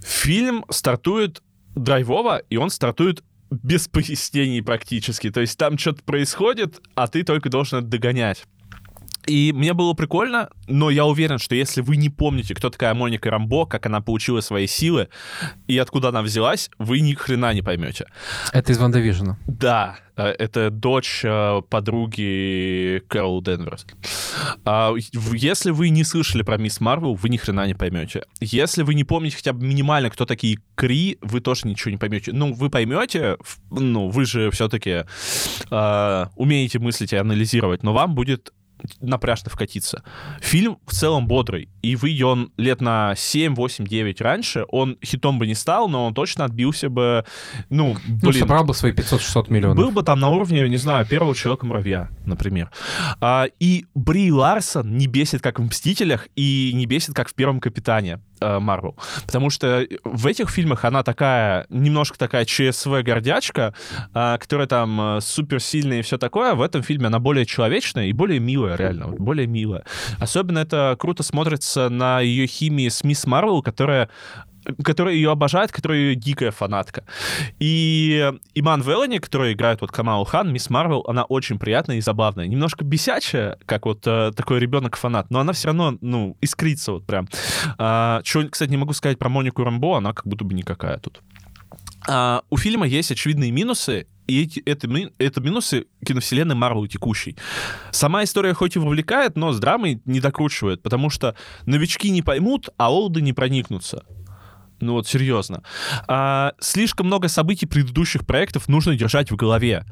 Фильм 0.00 0.64
стартует 0.70 1.42
драйвово, 1.74 2.38
и 2.50 2.56
он 2.56 2.70
стартует 2.70 3.22
без 3.50 3.88
пояснений 3.88 4.62
практически. 4.62 5.30
То 5.30 5.40
есть 5.40 5.58
там 5.58 5.78
что-то 5.78 6.02
происходит, 6.02 6.80
а 6.94 7.06
ты 7.08 7.22
только 7.22 7.48
должен 7.50 7.78
это 7.80 7.88
догонять. 7.88 8.44
И 9.26 9.52
мне 9.52 9.74
было 9.74 9.92
прикольно, 9.92 10.48
но 10.66 10.90
я 10.90 11.04
уверен, 11.04 11.38
что 11.38 11.54
если 11.54 11.82
вы 11.82 11.96
не 11.96 12.08
помните, 12.08 12.54
кто 12.54 12.70
такая 12.70 12.94
Моника 12.94 13.30
Рамбо, 13.30 13.66
как 13.66 13.86
она 13.86 14.00
получила 14.00 14.40
свои 14.40 14.66
силы 14.66 15.08
и 15.66 15.76
откуда 15.76 16.08
она 16.08 16.22
взялась, 16.22 16.70
вы 16.78 17.00
ни 17.00 17.12
хрена 17.12 17.52
не 17.52 17.62
поймете. 17.62 18.06
Это 18.52 18.72
из 18.72 18.78
Ванда 18.78 19.00
Вижена. 19.00 19.38
Да, 19.46 19.98
э, 20.16 20.24
это 20.38 20.70
дочь 20.70 21.20
э, 21.24 21.60
подруги 21.68 23.02
Кэрол 23.08 23.42
Денверс. 23.42 23.86
А, 24.64 24.94
Если 25.34 25.72
вы 25.72 25.90
не 25.90 26.04
слышали 26.04 26.42
про 26.42 26.56
Мисс 26.56 26.80
Марвел, 26.80 27.14
вы 27.14 27.28
ни 27.28 27.36
хрена 27.36 27.66
не 27.66 27.74
поймете. 27.74 28.22
Если 28.40 28.82
вы 28.82 28.94
не 28.94 29.04
помните 29.04 29.36
хотя 29.36 29.52
бы 29.52 29.66
минимально, 29.66 30.08
кто 30.10 30.24
такие 30.24 30.58
Кри, 30.74 31.18
вы 31.20 31.40
тоже 31.40 31.68
ничего 31.68 31.90
не 31.90 31.98
поймете. 31.98 32.32
Ну, 32.32 32.54
вы 32.54 32.70
поймете, 32.70 33.36
ну, 33.70 34.08
вы 34.08 34.24
же 34.24 34.50
все-таки 34.50 35.04
умеете 35.70 36.78
мыслить 36.78 37.12
и 37.12 37.16
анализировать, 37.16 37.82
но 37.82 37.92
вам 37.92 38.14
будет 38.14 38.52
напряжно 39.00 39.50
вкатиться. 39.50 40.02
Фильм 40.40 40.78
в 40.86 40.92
целом 40.92 41.26
бодрый, 41.26 41.68
и 41.82 41.96
выйдя 41.96 42.26
он 42.26 42.52
лет 42.56 42.80
на 42.80 43.14
7, 43.16 43.54
8, 43.54 43.86
9 43.86 44.20
раньше, 44.20 44.64
он 44.68 44.98
хитом 45.04 45.38
бы 45.38 45.46
не 45.46 45.54
стал, 45.54 45.88
но 45.88 46.06
он 46.06 46.14
точно 46.14 46.44
отбился 46.44 46.88
бы, 46.88 47.24
ну, 47.70 47.96
Ну, 48.06 48.30
блин, 48.30 48.40
собрал 48.40 48.64
бы 48.64 48.74
свои 48.74 48.92
500-600 48.92 49.52
миллионов. 49.52 49.76
был 49.76 49.90
бы 49.90 50.02
там 50.02 50.20
на 50.20 50.28
уровне, 50.28 50.68
не 50.68 50.76
знаю, 50.76 51.06
первого 51.06 51.34
Человека-муравья, 51.34 52.08
например. 52.26 52.70
А, 53.20 53.46
и 53.60 53.86
Бри 53.94 54.32
Ларсон 54.32 54.96
не 54.96 55.06
бесит, 55.06 55.40
как 55.42 55.58
в 55.58 55.62
«Мстителях», 55.62 56.28
и 56.36 56.72
не 56.74 56.86
бесит, 56.86 57.14
как 57.14 57.28
в 57.28 57.34
«Первом 57.34 57.60
Капитане» 57.60 58.20
э, 58.40 58.58
Марвел. 58.58 58.96
Потому 59.26 59.50
что 59.50 59.86
в 60.04 60.26
этих 60.26 60.50
фильмах 60.50 60.84
она 60.84 61.02
такая, 61.02 61.66
немножко 61.68 62.18
такая 62.18 62.44
ЧСВ-гордячка, 62.44 63.74
а, 64.12 64.38
которая 64.38 64.66
там 64.66 65.00
э, 65.00 65.20
суперсильная 65.20 66.00
и 66.00 66.02
все 66.02 66.18
такое. 66.18 66.54
В 66.54 66.62
этом 66.62 66.82
фильме 66.82 67.06
она 67.06 67.18
более 67.18 67.46
человечная 67.46 68.06
и 68.06 68.12
более 68.12 68.40
милая, 68.40 68.67
реально, 68.76 69.08
вот, 69.08 69.18
более 69.18 69.46
милая. 69.46 69.84
Особенно 70.18 70.58
это 70.58 70.96
круто 70.98 71.22
смотрится 71.22 71.88
на 71.88 72.20
ее 72.20 72.46
химии 72.46 72.88
с 72.88 73.04
Мисс 73.04 73.26
Марвел, 73.26 73.62
которая 73.62 74.08
которая 74.84 75.14
ее 75.14 75.30
обожает, 75.30 75.72
которая 75.72 75.98
ее 75.98 76.14
дикая 76.14 76.50
фанатка. 76.50 77.04
И 77.58 78.32
Иман 78.54 78.82
Велани, 78.82 79.18
который 79.18 79.52
играет 79.52 79.80
вот 79.80 79.90
Камалу 79.90 80.24
Хан, 80.24 80.52
Мисс 80.52 80.70
Марвел, 80.70 81.04
она 81.08 81.24
очень 81.24 81.58
приятная 81.58 81.96
и 81.96 82.00
забавная. 82.00 82.46
Немножко 82.46 82.84
бесячая, 82.84 83.58
как 83.66 83.86
вот 83.86 84.06
э, 84.06 84.32
такой 84.36 84.58
ребенок-фанат, 84.58 85.30
но 85.30 85.40
она 85.40 85.52
все 85.52 85.68
равно, 85.68 85.96
ну, 86.00 86.36
искрится 86.40 86.92
вот 86.92 87.06
прям. 87.06 87.28
А, 87.78 88.20
чего, 88.22 88.48
кстати, 88.48 88.70
не 88.70 88.76
могу 88.76 88.92
сказать 88.92 89.18
про 89.18 89.28
Монику 89.28 89.64
Рамбо, 89.64 89.96
она 89.96 90.12
как 90.12 90.26
будто 90.26 90.44
бы 90.44 90.54
никакая 90.54 90.98
тут. 90.98 91.22
А, 92.06 92.42
у 92.50 92.56
фильма 92.56 92.86
есть 92.86 93.10
очевидные 93.10 93.50
минусы, 93.50 94.06
и 94.28 94.42
эти, 94.42 94.60
это, 94.60 94.88
это 95.18 95.40
минусы 95.40 95.86
киновселенной 96.06 96.54
Марвел 96.54 96.86
текущей. 96.86 97.36
Сама 97.90 98.22
история 98.22 98.52
хоть 98.52 98.76
и 98.76 98.78
вовлекает, 98.78 99.36
но 99.36 99.52
с 99.52 99.58
драмой 99.58 100.00
не 100.04 100.20
докручивает, 100.20 100.82
потому 100.82 101.10
что 101.10 101.34
новички 101.66 102.10
не 102.10 102.22
поймут, 102.22 102.68
а 102.76 102.92
олды 102.92 103.22
не 103.22 103.32
проникнутся. 103.32 104.04
Ну 104.80 104.92
вот, 104.92 105.08
серьезно. 105.08 105.62
А, 106.06 106.52
слишком 106.60 107.06
много 107.06 107.28
событий 107.28 107.66
предыдущих 107.66 108.26
проектов 108.26 108.68
нужно 108.68 108.94
держать 108.94 109.30
в 109.30 109.36
голове. 109.36 109.84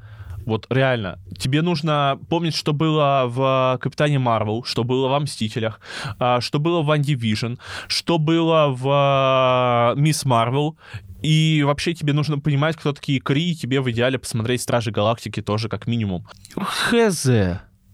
Вот 0.46 0.66
реально. 0.70 1.18
Тебе 1.36 1.60
нужно 1.60 2.20
помнить, 2.30 2.54
что 2.54 2.72
было 2.72 3.24
в 3.26 3.78
Капитане 3.80 4.20
Марвел, 4.20 4.62
что 4.62 4.84
было 4.84 5.08
во 5.08 5.18
Мстителях, 5.18 5.80
а, 6.20 6.40
что 6.40 6.60
было 6.60 6.82
в 6.82 6.86
WandaVision, 6.86 7.54
что 7.88 8.18
было 8.18 8.68
в 8.68 9.94
Мисс 9.96 10.24
Марвел. 10.24 10.78
И 11.22 11.62
вообще 11.64 11.94
тебе 11.94 12.12
нужно 12.12 12.38
понимать, 12.38 12.76
кто 12.76 12.92
такие 12.92 13.20
Кри, 13.20 13.52
и 13.52 13.54
тебе 13.54 13.80
в 13.80 13.90
идеале 13.90 14.18
посмотреть 14.18 14.62
Стражи 14.62 14.90
Галактики 14.90 15.42
тоже 15.42 15.68
как 15.68 15.86
минимум. 15.86 16.26
Хз. 16.56 17.26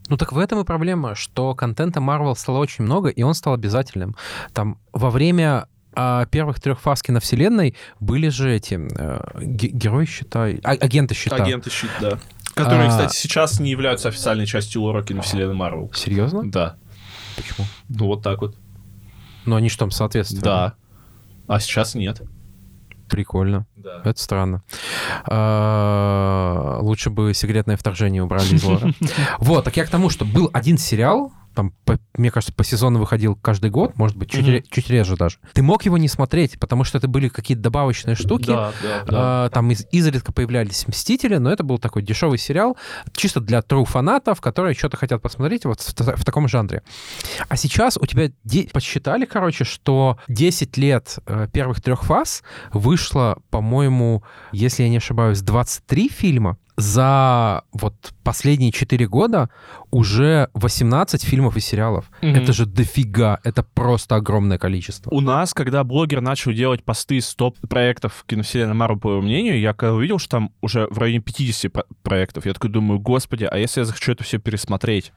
Ну 0.09 0.16
так 0.16 0.33
в 0.33 0.39
этом 0.39 0.61
и 0.61 0.64
проблема, 0.64 1.14
что 1.14 1.55
контента 1.55 2.01
Marvel 2.01 2.35
стало 2.35 2.59
очень 2.59 2.85
много, 2.85 3.09
и 3.09 3.23
он 3.23 3.35
стал 3.35 3.55
обязательным. 3.55 4.16
Там 4.53 4.79
во 4.93 5.11
время 5.11 5.66
а 5.95 6.25
первых 6.27 6.59
трех 6.59 6.81
фаз 6.81 7.03
киновселенной 7.03 7.77
были 8.01 8.29
же 8.29 8.51
эти 8.51 8.81
э, 8.81 9.20
герои 9.43 10.07
щита, 10.07 10.47
а, 10.64 10.70
агенты 10.70 11.14
щита. 11.14 11.37
Агенты 11.37 11.70
щит, 11.70 11.91
да. 12.01 12.18
Которые, 12.55 12.89
а... 12.89 12.91
кстати, 12.91 13.16
сейчас 13.16 13.61
не 13.61 13.70
являются 13.70 14.09
официальной 14.09 14.47
частью 14.47 14.83
лора 14.83 15.03
киновселенной 15.03 15.55
Марвел. 15.55 15.91
Серьезно? 15.95 16.51
Да. 16.51 16.77
Почему? 17.37 17.66
Ну 17.89 18.07
вот 18.07 18.23
так 18.23 18.41
вот. 18.41 18.57
Но 19.45 19.57
они 19.57 19.68
что 19.68 19.81
там 19.81 19.91
соответствуют? 19.91 20.45
Да. 20.45 20.75
А 21.47 21.61
сейчас 21.61 21.95
нет. 21.95 22.23
Прикольно. 23.12 23.66
Да. 23.76 24.00
Это 24.06 24.18
странно. 24.18 24.62
А, 25.26 26.78
лучше 26.80 27.10
бы 27.10 27.34
секретное 27.34 27.76
вторжение 27.76 28.22
убрали 28.22 28.54
из 28.54 28.64
лора. 28.64 28.94
Вот, 29.38 29.64
так 29.64 29.76
я 29.76 29.84
к 29.84 29.90
тому, 29.90 30.08
что 30.08 30.24
был 30.24 30.48
один 30.54 30.78
сериал, 30.78 31.30
там, 31.55 31.72
по, 31.84 31.98
мне 32.16 32.30
кажется, 32.30 32.53
по 32.53 32.64
сезону 32.64 32.98
выходил 32.98 33.36
каждый 33.36 33.70
год, 33.70 33.96
может 33.96 34.16
быть, 34.16 34.30
чуть, 34.30 34.46
mm-hmm. 34.46 34.64
чуть 34.70 34.90
реже 34.90 35.16
даже. 35.16 35.38
Ты 35.53 35.62
мог 35.62 35.84
его 35.84 35.98
не 35.98 36.09
смотреть, 36.09 36.59
потому 36.59 36.84
что 36.84 36.98
это 36.98 37.09
были 37.09 37.28
какие-то 37.28 37.62
добавочные 37.62 38.16
штуки. 38.16 38.46
Да, 38.46 38.72
да, 38.82 39.05
да. 39.05 39.46
Э, 39.46 39.50
там 39.50 39.70
из, 39.70 39.86
изредка 39.92 40.32
появлялись 40.32 40.86
«Мстители», 40.86 41.36
но 41.36 41.53
это 41.53 41.64
был 41.64 41.78
такой 41.78 42.03
дешевый 42.03 42.38
сериал, 42.38 42.76
чисто 43.14 43.40
для 43.40 43.59
true 43.61 43.84
фанатов, 43.84 44.40
которые 44.40 44.74
что-то 44.74 44.96
хотят 44.96 45.22
посмотреть 45.22 45.64
вот 45.64 45.80
в, 45.80 45.92
в 45.92 46.24
таком 46.24 46.48
жанре. 46.48 46.82
А 47.48 47.57
сейчас 47.57 47.96
у 47.96 48.07
тебя 48.07 48.30
де- 48.44 48.68
подсчитали, 48.72 49.24
короче, 49.24 49.64
что 49.64 50.18
10 50.28 50.76
лет 50.76 51.18
э, 51.26 51.48
первых 51.53 51.80
трех 51.80 52.05
фаз 52.05 52.42
вышло, 52.72 53.38
по-моему, 53.50 54.22
если 54.53 54.84
я 54.84 54.88
не 54.88 54.96
ошибаюсь, 54.96 55.40
23 55.40 56.09
фильма, 56.09 56.59
за 56.77 57.64
вот 57.73 57.95
последние 58.23 58.73
4 58.73 59.07
года 59.07 59.51
уже 59.91 60.49
18 60.55 61.23
фильмов 61.23 61.57
и 61.57 61.61
сериалов. 61.61 62.11
Mm-hmm. 62.23 62.43
Это 62.43 62.53
же 62.53 62.66
дофига, 62.66 63.41
это 63.45 63.62
просто 63.62 64.16
огромное 64.16 64.59
количество. 64.59 65.11
У 65.11 65.20
нас, 65.20 65.53
когда 65.53 65.85
блогер 65.85 66.20
начал 66.20 66.53
делать 66.53 66.83
посты 66.83 67.20
с 67.20 67.35
топ-проектов 67.35 68.25
киновселенной 68.27 68.75
Марвел, 68.75 68.99
по 68.99 69.09
моему 69.09 69.23
мнению, 69.23 69.61
я 69.61 69.75
когда 69.75 69.95
увидел, 69.95 70.18
что 70.18 70.31
там 70.31 70.53
уже 70.62 70.87
в 70.91 70.99
районе 70.99 71.20
50 71.20 71.73
проектов, 72.03 72.47
я 72.47 72.55
такой 72.55 72.70
думаю, 72.70 73.01
господи, 73.01 73.45
а 73.45 73.59
если 73.59 73.81
я 73.81 73.85
захочу 73.85 74.12
это 74.12 74.25
все 74.25 74.39
пересмотреть? 74.39 75.12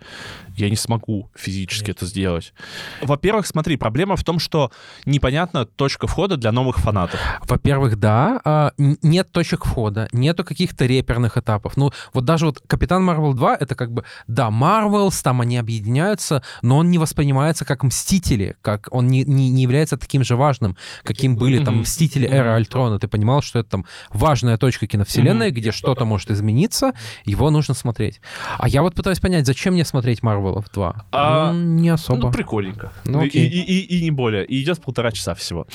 Я 0.58 0.70
не 0.70 0.76
смогу 0.76 1.30
физически 1.36 1.88
Нет. 1.88 1.98
это 1.98 2.06
сделать. 2.06 2.54
Во-первых, 3.02 3.48
смотри, 3.48 3.78
проблема 3.78 4.18
в 4.18 4.24
том, 4.24 4.40
что 4.40 4.72
непонятна 5.06 5.66
точка 5.66 6.08
входа 6.08 6.36
для 6.36 6.52
новых 6.52 6.78
фанатов. 6.78 7.20
Во-первых, 7.48 7.98
да, 7.98 8.42
а, 8.44 8.72
нет 8.78 9.32
точек 9.32 9.66
входа, 9.66 10.10
нету 10.12 10.44
каких-то 10.44 10.86
реперных 10.86 11.38
этапов. 11.46 11.78
Ну, 11.78 11.92
вот 12.14 12.26
даже 12.26 12.48
вот 12.48 12.62
Капитан 12.68 13.04
Марвел 13.04 13.34
2, 13.34 13.56
это 13.56 13.76
как 13.76 13.92
бы, 13.92 14.04
да, 14.28 14.50
Марвелс, 14.50 15.22
там 15.22 15.42
они 15.42 15.58
объединяются, 15.58 16.42
но 16.62 16.78
он 16.78 16.90
не 16.90 16.98
воспринимается 16.98 17.66
как 17.66 17.84
Мстители, 17.84 18.56
как 18.62 18.88
он 18.92 19.08
не, 19.08 19.24
не, 19.24 19.50
не 19.50 19.62
является 19.62 19.98
таким 19.98 20.24
же 20.24 20.36
важным, 20.36 20.76
каким 21.04 21.36
были 21.36 21.64
там 21.64 21.80
Мстители 21.82 22.28
Эра 22.28 22.56
Альтрона. 22.56 23.00
Ты 23.00 23.08
понимал, 23.08 23.42
что 23.42 23.60
это 23.60 23.70
там 23.70 23.86
важная 24.10 24.58
точка 24.58 24.88
киновселенной, 24.88 25.52
где 25.52 25.72
что-то 25.72 26.06
может 26.06 26.32
измениться, 26.32 26.94
его 27.26 27.50
нужно 27.52 27.74
смотреть. 27.74 28.22
А 28.58 28.68
я 28.68 28.82
вот 28.82 28.96
пытаюсь 28.96 29.20
понять, 29.20 29.46
зачем 29.46 29.74
мне 29.74 29.86
смотреть 29.86 30.24
Марвелов 30.24 30.66
2? 30.74 31.06
А, 31.12 31.52
ну, 31.52 31.60
не 31.60 31.90
особо. 31.90 32.20
Ну, 32.20 32.32
прикольненько. 32.32 32.92
Ну, 33.06 33.24
и, 33.24 33.28
и, 33.28 33.62
и, 33.62 33.98
и 34.00 34.04
не 34.04 34.12
более. 34.12 34.46
И 34.46 34.64
идет 34.64 34.82
полтора 34.82 35.12
часа 35.12 35.36
всего. 35.36 35.68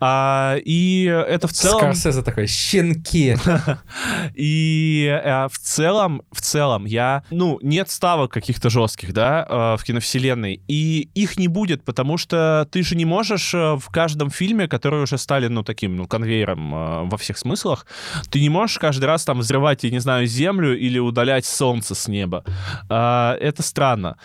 А, 0.00 0.56
и 0.64 1.04
это 1.04 1.48
в 1.48 1.52
целом... 1.52 1.78
Скорсезе 1.78 2.22
такой, 2.22 2.46
щенки. 2.46 3.36
И 4.34 5.17
в 5.50 5.58
целом, 5.58 6.22
в 6.32 6.40
целом, 6.40 6.84
я... 6.84 7.22
Ну, 7.30 7.58
нет 7.62 7.90
ставок 7.90 8.32
каких-то 8.32 8.70
жестких, 8.70 9.12
да, 9.12 9.46
э, 9.48 9.76
в 9.76 9.84
киновселенной. 9.84 10.62
И 10.68 11.08
их 11.14 11.38
не 11.38 11.48
будет, 11.48 11.84
потому 11.84 12.18
что 12.18 12.68
ты 12.70 12.82
же 12.82 12.96
не 12.96 13.04
можешь 13.04 13.54
э, 13.54 13.76
в 13.76 13.88
каждом 13.90 14.30
фильме, 14.30 14.68
который 14.68 15.02
уже 15.02 15.18
стали, 15.18 15.48
ну, 15.48 15.62
таким, 15.62 15.96
ну, 15.96 16.06
конвейером 16.06 16.74
э, 16.74 17.04
во 17.04 17.16
всех 17.16 17.38
смыслах, 17.38 17.86
ты 18.30 18.40
не 18.40 18.48
можешь 18.48 18.78
каждый 18.78 19.06
раз 19.06 19.24
там 19.24 19.40
взрывать, 19.40 19.84
я 19.84 19.90
не 19.90 19.98
знаю, 20.00 20.26
землю 20.26 20.78
или 20.78 20.98
удалять 20.98 21.46
солнце 21.46 21.94
с 21.94 22.08
неба. 22.08 22.44
Э, 22.88 23.36
это 23.40 23.62
странно. 23.62 24.16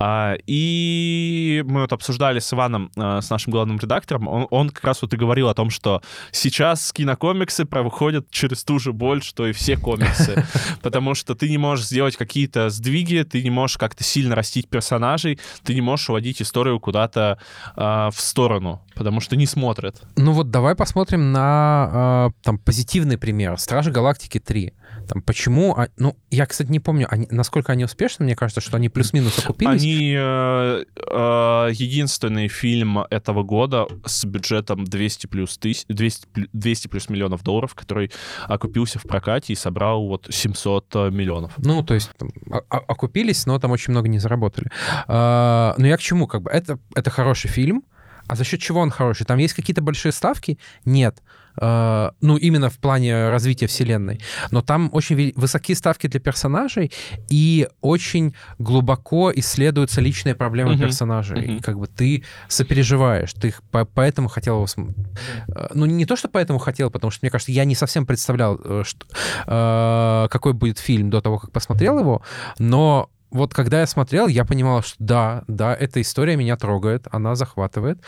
Э, 0.00 0.36
и 0.46 1.64
мы 1.66 1.82
вот 1.82 1.92
обсуждали 1.92 2.38
с 2.38 2.52
Иваном, 2.52 2.90
э, 2.96 3.20
с 3.20 3.30
нашим 3.30 3.52
главным 3.52 3.78
редактором, 3.78 4.28
он, 4.28 4.46
он 4.50 4.70
как 4.70 4.84
раз 4.84 5.02
вот 5.02 5.12
и 5.14 5.16
говорил 5.16 5.48
о 5.48 5.54
том, 5.54 5.70
что 5.70 6.02
сейчас 6.32 6.92
кинокомиксы 6.92 7.64
проходят 7.64 8.30
через 8.30 8.64
ту 8.64 8.78
же 8.78 8.92
боль, 8.92 9.22
что 9.22 9.46
и 9.46 9.52
все 9.52 9.76
комиксы. 9.76 10.37
Потому 10.82 11.14
что 11.14 11.34
ты 11.34 11.48
не 11.48 11.58
можешь 11.58 11.86
сделать 11.86 12.16
какие-то 12.16 12.70
сдвиги, 12.70 13.22
ты 13.22 13.42
не 13.42 13.50
можешь 13.50 13.78
как-то 13.78 14.04
сильно 14.04 14.34
растить 14.34 14.68
персонажей, 14.68 15.38
ты 15.64 15.74
не 15.74 15.80
можешь 15.80 16.08
уводить 16.10 16.42
историю 16.42 16.80
куда-то 16.80 17.38
э, 17.76 17.80
в 17.80 18.20
сторону, 18.20 18.82
потому 18.94 19.20
что 19.20 19.36
не 19.36 19.46
смотрят. 19.46 20.02
Ну 20.16 20.32
вот 20.32 20.50
давай 20.50 20.74
посмотрим 20.74 21.32
на 21.32 22.30
э, 22.30 22.42
там 22.42 22.58
позитивный 22.58 23.18
пример. 23.18 23.58
Стражи 23.58 23.90
Галактики 23.90 24.38
3. 24.38 24.72
Там 25.08 25.22
почему... 25.22 25.74
А, 25.74 25.88
ну, 25.96 26.16
я, 26.30 26.46
кстати, 26.46 26.70
не 26.70 26.80
помню, 26.80 27.06
они, 27.10 27.26
насколько 27.30 27.72
они 27.72 27.84
успешны. 27.84 28.24
Мне 28.24 28.36
кажется, 28.36 28.60
что 28.60 28.76
они 28.76 28.88
плюс-минус 28.88 29.38
окупились. 29.38 29.82
Они 29.82 30.14
э, 30.16 30.84
э, 30.96 31.68
единственный 31.72 32.48
фильм 32.48 32.98
этого 32.98 33.42
года 33.42 33.86
с 34.04 34.24
бюджетом 34.24 34.84
200 34.84 35.26
плюс, 35.26 35.56
тысяч, 35.56 35.84
200, 35.88 36.26
200 36.52 36.88
плюс 36.88 37.08
миллионов 37.08 37.42
долларов, 37.42 37.74
который 37.74 38.12
окупился 38.46 38.98
в 38.98 39.02
прокате 39.02 39.54
и 39.54 39.56
собрал 39.56 40.06
вот 40.06 40.26
700 40.30 40.94
миллионов. 41.10 41.52
Ну, 41.58 41.82
то 41.82 41.94
есть 41.94 42.10
там, 42.18 42.30
окупились, 42.68 43.46
но 43.46 43.58
там 43.58 43.70
очень 43.70 43.92
много 43.92 44.08
не 44.08 44.18
заработали. 44.18 44.70
А, 45.06 45.74
но 45.78 45.86
я 45.86 45.96
к 45.96 46.00
чему? 46.00 46.26
Как 46.26 46.42
бы 46.42 46.50
это, 46.50 46.78
это 46.94 47.10
хороший 47.10 47.48
фильм, 47.48 47.84
а 48.28 48.36
за 48.36 48.44
счет 48.44 48.60
чего 48.60 48.80
он 48.80 48.90
хороший? 48.90 49.24
Там 49.24 49.38
есть 49.38 49.54
какие-то 49.54 49.80
большие 49.80 50.12
ставки? 50.12 50.58
Нет. 50.84 51.22
Uh, 51.60 52.12
ну, 52.20 52.36
именно 52.36 52.70
в 52.70 52.78
плане 52.78 53.30
развития 53.30 53.66
вселенной. 53.66 54.20
Но 54.50 54.62
там 54.62 54.90
очень 54.92 55.32
высокие 55.34 55.76
ставки 55.76 56.06
для 56.06 56.20
персонажей, 56.20 56.92
и 57.28 57.68
очень 57.80 58.34
глубоко 58.58 59.32
исследуются 59.34 60.00
личные 60.00 60.34
проблемы 60.34 60.74
uh-huh. 60.74 60.80
персонажей. 60.80 61.38
Uh-huh. 61.38 61.56
И 61.56 61.60
как 61.60 61.78
бы 61.78 61.86
ты 61.86 62.22
сопереживаешь, 62.48 63.32
ты 63.32 63.54
по- 63.70 63.84
поэтому 63.84 64.28
хотел 64.28 64.56
его... 64.56 64.66
Uh, 64.66 65.70
ну, 65.74 65.86
не 65.86 66.06
то, 66.06 66.16
что 66.16 66.28
поэтому 66.28 66.58
хотел, 66.58 66.90
потому 66.90 67.10
что, 67.10 67.20
мне 67.24 67.30
кажется, 67.30 67.52
я 67.52 67.64
не 67.64 67.74
совсем 67.74 68.06
представлял, 68.06 68.60
э, 68.62 68.84
что, 68.84 70.28
какой 70.30 70.52
будет 70.52 70.78
фильм 70.78 71.10
до 71.10 71.20
того, 71.20 71.38
как 71.38 71.50
посмотрел 71.52 71.98
его, 71.98 72.22
но 72.58 73.10
вот 73.30 73.54
когда 73.54 73.80
я 73.80 73.86
смотрел, 73.86 74.26
я 74.28 74.44
понимал, 74.44 74.82
что 74.82 74.96
да, 74.98 75.44
да, 75.48 75.74
эта 75.74 76.00
история 76.00 76.36
меня 76.36 76.56
трогает, 76.56 77.06
она 77.10 77.34
захватывает, 77.34 78.00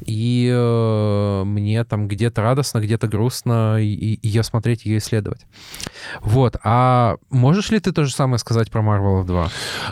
и 0.00 0.50
э, 0.52 1.42
мне 1.44 1.84
там 1.84 2.08
где-то 2.08 2.42
радостно, 2.42 2.78
где-то 2.80 3.08
грустно 3.08 3.76
ее 3.78 4.42
смотреть, 4.42 4.84
ее 4.84 4.98
исследовать. 4.98 5.46
Вот, 6.20 6.56
а 6.62 7.16
можешь 7.30 7.70
ли 7.70 7.80
ты 7.80 7.92
то 7.92 8.04
же 8.04 8.12
самое 8.12 8.38
сказать 8.38 8.70
про 8.70 8.82
Marvel 8.82 9.24
2? 9.24 9.50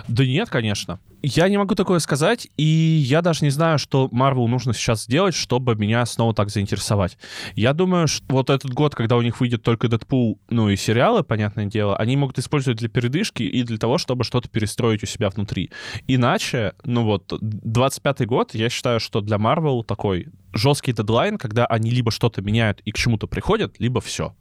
Да 0.09 0.27
нет, 0.27 0.51
конечно. 0.51 0.99
Я 1.27 1.49
не 1.49 1.57
могу 1.57 1.75
такое 1.75 2.01
сказать, 2.01 2.49
и 2.59 2.65
я 2.65 3.23
даже 3.23 3.47
не 3.47 3.51
знаю, 3.51 3.79
что 3.79 4.11
Marvel 4.13 4.47
нужно 4.47 4.75
сейчас 4.75 5.05
сделать, 5.05 5.35
чтобы 5.35 5.75
меня 5.75 6.05
снова 6.05 6.35
так 6.35 6.51
заинтересовать. 6.51 7.17
Я 7.55 7.73
думаю, 7.73 8.09
что 8.09 8.27
вот 8.29 8.51
этот 8.51 8.75
год, 8.75 8.95
когда 8.95 9.17
у 9.17 9.23
них 9.23 9.41
выйдет 9.41 9.63
только 9.63 9.89
Дэдпул, 9.89 10.39
ну 10.51 10.69
и 10.69 10.77
сериалы, 10.77 11.25
понятное 11.25 11.65
дело, 11.65 11.97
они 11.97 12.19
могут 12.19 12.39
использовать 12.39 12.79
для 12.79 12.91
передышки 12.91 13.43
и 13.43 13.63
для 13.63 13.79
того, 13.79 13.97
чтобы 13.97 14.25
что-то 14.25 14.51
перестроить 14.51 15.03
у 15.03 15.07
себя 15.07 15.31
внутри. 15.31 15.71
Иначе, 16.07 16.75
ну 16.85 17.05
вот, 17.05 17.33
25-й 17.33 18.27
год, 18.27 18.55
я 18.55 18.69
считаю, 18.69 19.01
что 19.01 19.23
для 19.23 19.39
Marvel 19.39 19.83
такой 19.83 20.29
жесткий 20.53 20.93
дедлайн, 20.93 21.39
когда 21.39 21.65
они 21.65 21.91
либо 21.91 22.11
что-то 22.11 22.43
меняют 22.43 22.83
и 22.85 22.93
к 22.93 22.99
чему-то 22.99 23.27
приходят, 23.27 23.77
либо 23.79 24.03
все 24.03 24.35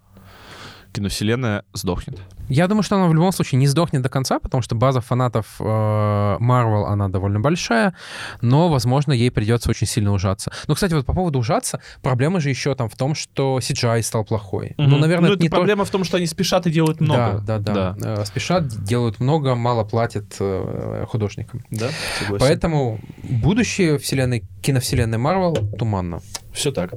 киновселенная 0.94 1.66
сдохнет. 1.74 2.20
Я 2.50 2.68
думаю, 2.68 2.84
что 2.84 2.96
она 2.96 3.08
в 3.08 3.14
любом 3.14 3.32
случае 3.32 3.60
не 3.60 3.68
сдохнет 3.68 4.02
до 4.02 4.10
конца, 4.10 4.40
потому 4.40 4.62
что 4.62 4.76
база 4.76 5.02
фанатов 5.02 5.56
э, 5.60 5.64
Marvel, 5.64 6.86
она 6.86 7.08
довольно 7.08 7.40
большая, 7.40 7.96
но, 8.42 8.70
возможно, 8.70 9.12
ей 9.12 9.32
придется 9.32 9.70
очень 9.70 9.88
сильно 9.88 10.12
ужаться. 10.12 10.52
Но, 10.68 10.76
кстати, 10.76 10.94
вот 10.94 11.06
по 11.06 11.14
поводу 11.14 11.40
ужаться, 11.40 11.82
проблема 12.02 12.40
же 12.40 12.50
еще 12.50 12.76
там 12.76 12.90
в 12.90 12.96
том, 12.96 13.16
что 13.16 13.60
CGI 13.60 14.04
стал 14.04 14.24
плохой. 14.24 14.76
Mm-hmm. 14.78 14.88
Ну, 14.88 14.98
наверное, 14.98 15.30
ну, 15.30 15.36
это 15.36 15.44
не 15.44 15.50
проблема 15.50 15.84
то... 15.84 15.90
в 15.90 15.92
том, 15.92 16.04
что 16.04 16.18
они 16.18 16.28
спешат 16.28 16.68
и 16.68 16.72
делают 16.72 17.02
много. 17.02 17.42
Да, 17.46 17.60
да, 17.60 17.74
да. 17.74 17.96
да. 17.98 18.22
Э, 18.22 18.26
спешат, 18.26 18.68
делают 18.68 19.20
много, 19.20 19.56
мало 19.56 19.84
платят 19.84 20.36
э, 20.40 21.06
художникам. 21.10 21.66
Да, 21.72 21.90
согласен. 22.20 22.46
Поэтому 22.46 23.00
будущее 23.24 23.98
вселенной, 23.98 24.44
киновселенной 24.62 25.18
Marvel 25.18 25.76
туманно. 25.78 26.22
Все 26.54 26.72
так. 26.72 26.94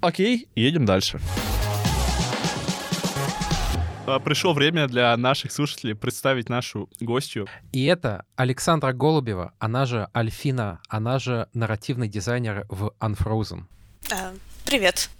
а, 0.00 0.12
пришло 4.18 4.54
время 4.54 4.88
для 4.88 5.16
наших 5.16 5.52
слушателей 5.52 5.94
представить 5.94 6.48
нашу 6.48 6.88
гостью. 7.00 7.46
И 7.72 7.84
это 7.84 8.24
Александра 8.36 8.92
Голубева, 8.92 9.52
она 9.58 9.84
же 9.84 10.08
Альфина, 10.16 10.80
она 10.88 11.18
же 11.18 11.48
нарративный 11.52 12.08
дизайнер 12.08 12.64
в 12.68 12.92
Unfrozen. 13.00 13.64
А, 14.10 14.32
привет. 14.64 15.10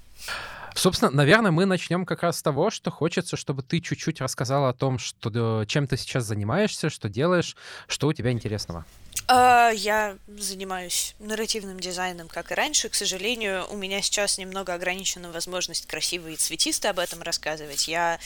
Собственно, 0.75 1.11
наверное, 1.11 1.51
мы 1.51 1.65
начнем 1.65 2.07
как 2.07 2.23
раз 2.23 2.39
с 2.39 2.43
того, 2.43 2.71
что 2.71 2.91
хочется, 2.91 3.37
чтобы 3.37 3.63
ты 3.63 3.81
чуть-чуть 3.81 4.21
рассказала 4.21 4.69
о 4.69 4.73
том, 4.73 4.99
что, 4.99 5.65
чем 5.67 5.87
ты 5.87 5.97
сейчас 5.97 6.25
занимаешься, 6.25 6.89
что 6.89 7.09
делаешь, 7.09 7.57
что 7.89 8.07
у 8.07 8.13
тебя 8.13 8.31
интересного. 8.31 8.85
Uh, 9.29 9.75
я 9.75 10.17
занимаюсь 10.27 11.15
нарративным 11.19 11.79
дизайном, 11.79 12.29
как 12.29 12.51
и 12.51 12.55
раньше. 12.55 12.89
К 12.89 12.95
сожалению, 12.95 13.67
у 13.69 13.77
меня 13.77 14.01
сейчас 14.01 14.39
немного 14.39 14.73
ограничена 14.73 15.31
возможность 15.31 15.87
красиво 15.87 16.29
и 16.29 16.37
цветисто 16.37 16.89
об 16.89 16.99
этом 16.99 17.21
рассказывать. 17.21 17.89
Я 17.89 18.19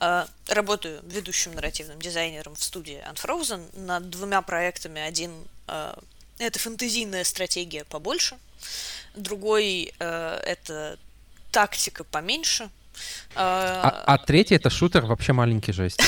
uh, 0.00 0.26
работаю 0.48 1.02
ведущим 1.04 1.52
нарративным 1.52 2.00
дизайнером 2.00 2.54
в 2.54 2.64
студии 2.64 3.04
Unfrozen 3.06 3.78
над 3.78 4.08
двумя 4.08 4.40
проектами. 4.40 5.02
Один 5.02 5.44
uh, 5.66 6.02
это 6.38 6.58
фэнтезийная 6.58 7.24
стратегия 7.24 7.84
побольше, 7.84 8.38
другой 9.14 9.92
это 9.98 10.98
тактика 11.50 12.04
поменьше. 12.04 12.70
А, 13.34 14.02
а 14.06 14.18
третий 14.18 14.54
это 14.54 14.70
шутер 14.70 15.04
вообще 15.04 15.32
маленький 15.32 15.72
жесть. 15.72 16.00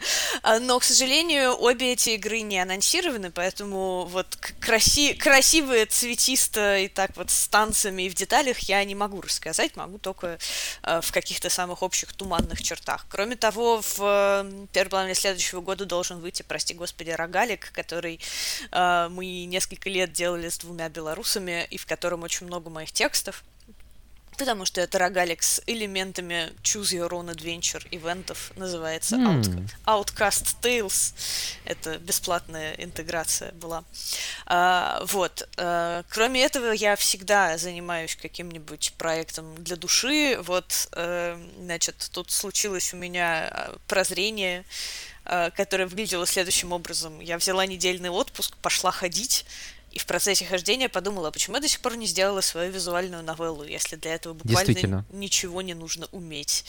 Но, 0.60 0.78
к 0.78 0.84
сожалению, 0.84 1.60
обе 1.60 1.92
эти 1.92 2.10
игры 2.10 2.40
не 2.40 2.60
анонсированы, 2.60 3.30
поэтому 3.30 4.04
вот 4.06 4.36
краси 4.60 5.14
красивые, 5.14 5.86
цветисто 5.86 6.78
и 6.78 6.88
так 6.88 7.16
вот 7.16 7.30
с 7.30 7.48
танцами 7.48 8.02
и 8.02 8.08
в 8.08 8.14
деталях 8.14 8.58
я 8.60 8.84
не 8.84 8.94
могу 8.94 9.20
рассказать, 9.20 9.76
могу 9.76 9.98
только 9.98 10.38
э, 10.82 11.00
в 11.02 11.12
каких-то 11.12 11.50
самых 11.50 11.82
общих 11.82 12.12
туманных 12.12 12.62
чертах. 12.62 13.06
Кроме 13.08 13.36
того, 13.36 13.82
в 13.82 14.46
первой 14.72 14.90
половине 14.90 15.14
следующего 15.14 15.60
года 15.60 15.84
должен 15.84 16.20
выйти, 16.20 16.42
прости 16.42 16.74
господи, 16.74 17.10
рогалик, 17.10 17.72
который 17.72 18.20
э, 18.70 19.08
мы 19.10 19.44
несколько 19.44 19.90
лет 19.90 20.12
делали 20.12 20.48
с 20.48 20.58
двумя 20.58 20.88
белорусами 20.88 21.66
и 21.70 21.76
в 21.76 21.86
котором 21.86 22.22
очень 22.22 22.46
много 22.46 22.70
моих 22.70 22.92
текстов 22.92 23.42
потому 24.38 24.64
что 24.64 24.80
это 24.80 24.98
рогалик 24.98 25.42
с 25.42 25.60
элементами 25.66 26.52
Choose 26.62 26.96
Your 26.96 27.10
Own 27.10 27.34
Adventure 27.34 27.86
ивентов, 27.90 28.52
называется 28.56 29.16
mm. 29.16 29.68
Outcast 29.86 30.56
Tales. 30.62 31.12
Это 31.64 31.98
бесплатная 31.98 32.74
интеграция 32.74 33.52
была. 33.52 33.84
А, 34.46 35.02
вот. 35.04 35.48
А, 35.56 36.04
кроме 36.08 36.42
этого, 36.42 36.70
я 36.70 36.96
всегда 36.96 37.58
занимаюсь 37.58 38.16
каким-нибудь 38.16 38.94
проектом 38.96 39.62
для 39.62 39.76
души. 39.76 40.38
Вот, 40.40 40.88
а, 40.92 41.38
значит, 41.58 42.08
тут 42.12 42.30
случилось 42.30 42.94
у 42.94 42.96
меня 42.96 43.48
а, 43.50 43.76
прозрение, 43.88 44.64
а, 45.24 45.50
которое 45.50 45.86
выглядело 45.86 46.26
следующим 46.26 46.72
образом. 46.72 47.20
Я 47.20 47.38
взяла 47.38 47.66
недельный 47.66 48.10
отпуск, 48.10 48.56
пошла 48.58 48.92
ходить, 48.92 49.44
и 49.90 49.98
в 49.98 50.06
процессе 50.06 50.44
хождения 50.44 50.88
подумала, 50.88 51.30
почему 51.30 51.56
я 51.56 51.62
до 51.62 51.68
сих 51.68 51.80
пор 51.80 51.96
не 51.96 52.06
сделала 52.06 52.40
свою 52.40 52.70
визуальную 52.70 53.22
новеллу, 53.22 53.64
если 53.64 53.96
для 53.96 54.14
этого 54.14 54.34
буквально 54.34 55.04
ничего 55.10 55.62
не 55.62 55.74
нужно 55.74 56.08
уметь. 56.12 56.64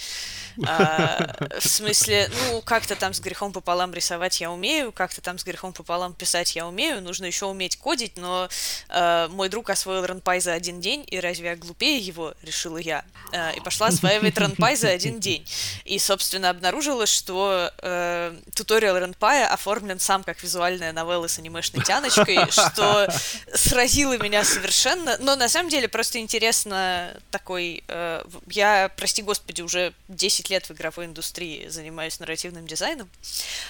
А, 0.66 1.36
в 1.60 1.68
смысле, 1.68 2.30
ну, 2.30 2.62
как-то 2.62 2.96
там 2.96 3.14
с 3.14 3.20
грехом 3.20 3.52
пополам 3.52 3.94
рисовать 3.94 4.40
я 4.42 4.52
умею, 4.52 4.92
как-то 4.92 5.22
там 5.22 5.38
с 5.38 5.44
грехом 5.44 5.74
пополам 5.74 6.14
писать 6.14 6.56
я 6.56 6.68
умею, 6.68 7.02
нужно 7.02 7.26
еще 7.26 7.46
уметь 7.46 7.78
кодить, 7.78 8.18
но 8.18 8.50
а, 8.90 9.28
мой 9.30 9.50
друг 9.50 9.70
освоил 9.70 10.04
RunPy 10.06 10.40
за 10.40 10.54
один 10.54 10.80
день, 10.80 11.06
и 11.08 11.20
разве 11.20 11.50
я 11.50 11.56
глупее 11.56 12.00
его, 12.00 12.34
решила 12.42 12.78
я, 12.78 13.04
а, 13.34 13.52
и 13.52 13.60
пошла 13.60 13.88
осваивать 13.88 14.36
RunPy 14.36 14.76
за 14.76 14.90
один 14.90 15.20
день. 15.20 15.46
И, 15.86 16.00
собственно, 16.00 16.50
обнаружила, 16.50 17.06
что 17.06 17.72
э, 17.80 18.36
туториал 18.54 18.98
RunPy 18.98 19.46
оформлен 19.46 20.00
сам 20.00 20.24
как 20.24 20.42
визуальная 20.44 20.94
новелла 20.94 21.28
с 21.28 21.40
анимешной 21.40 21.84
тяночкой, 21.84 22.50
что 22.52 23.09
сразило 23.54 24.18
меня 24.18 24.44
совершенно. 24.44 25.18
Но 25.20 25.36
на 25.36 25.50
самом 25.50 25.70
деле 25.70 25.88
просто 25.88 26.20
интересно 26.20 27.16
такой... 27.32 27.84
Э, 27.88 28.24
я, 28.48 28.92
прости 28.96 29.22
господи, 29.22 29.62
уже 29.62 29.94
10 30.08 30.50
лет 30.50 30.68
в 30.70 30.72
игровой 30.72 31.06
индустрии 31.06 31.68
занимаюсь 31.68 32.20
нарративным 32.20 32.68
дизайном. 32.68 33.10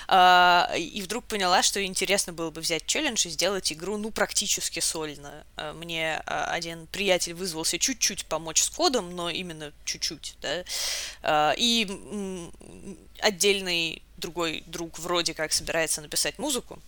Э, 0.07 0.77
и 0.77 1.01
вдруг 1.01 1.25
поняла, 1.25 1.63
что 1.63 1.83
интересно 1.83 2.33
было 2.33 2.51
бы 2.51 2.61
взять 2.61 2.85
челлендж 2.85 3.27
и 3.27 3.29
сделать 3.29 3.71
игру, 3.71 3.97
ну, 3.97 4.11
практически 4.11 4.79
сольно. 4.79 5.43
Э, 5.57 5.73
мне 5.73 6.21
э, 6.25 6.43
один 6.45 6.87
приятель 6.87 7.33
вызвался 7.33 7.79
чуть-чуть 7.79 8.25
помочь 8.25 8.61
с 8.61 8.69
кодом, 8.69 9.15
но 9.15 9.29
именно 9.29 9.71
чуть-чуть, 9.85 10.35
да. 10.41 10.63
Э, 11.23 11.53
и 11.57 11.87
отдельный 13.21 14.01
другой 14.17 14.63
друг 14.67 14.99
вроде 14.99 15.33
как 15.33 15.53
собирается 15.53 16.01
написать 16.01 16.37
музыку. 16.37 16.79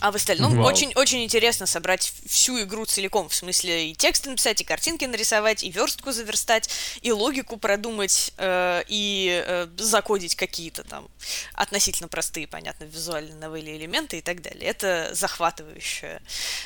А 0.00 0.10
в 0.10 0.16
остальном 0.16 0.58
очень-очень 0.58 1.22
интересно 1.22 1.66
собрать 1.66 2.12
всю 2.26 2.60
игру 2.62 2.84
целиком. 2.84 3.28
В 3.28 3.34
смысле 3.34 3.90
и 3.90 3.94
тексты 3.94 4.30
написать, 4.30 4.60
и 4.60 4.64
картинки 4.64 5.04
нарисовать, 5.04 5.62
и 5.62 5.70
верстку 5.70 6.10
заверстать, 6.10 6.68
и 7.02 7.12
логику 7.12 7.56
продумать, 7.56 8.32
э, 8.36 8.82
и 8.88 9.42
э, 9.46 9.68
закодить 9.76 10.34
какие-то 10.34 10.82
там 10.82 11.08
относительно 11.54 12.08
простые, 12.08 12.48
понятно, 12.48 12.84
визуальные 12.84 13.36
новые 13.36 13.76
элементы 13.76 14.18
и 14.18 14.22
так 14.22 14.42
далее. 14.42 14.68
Это 14.68 15.10
захватывающе. 15.12 16.20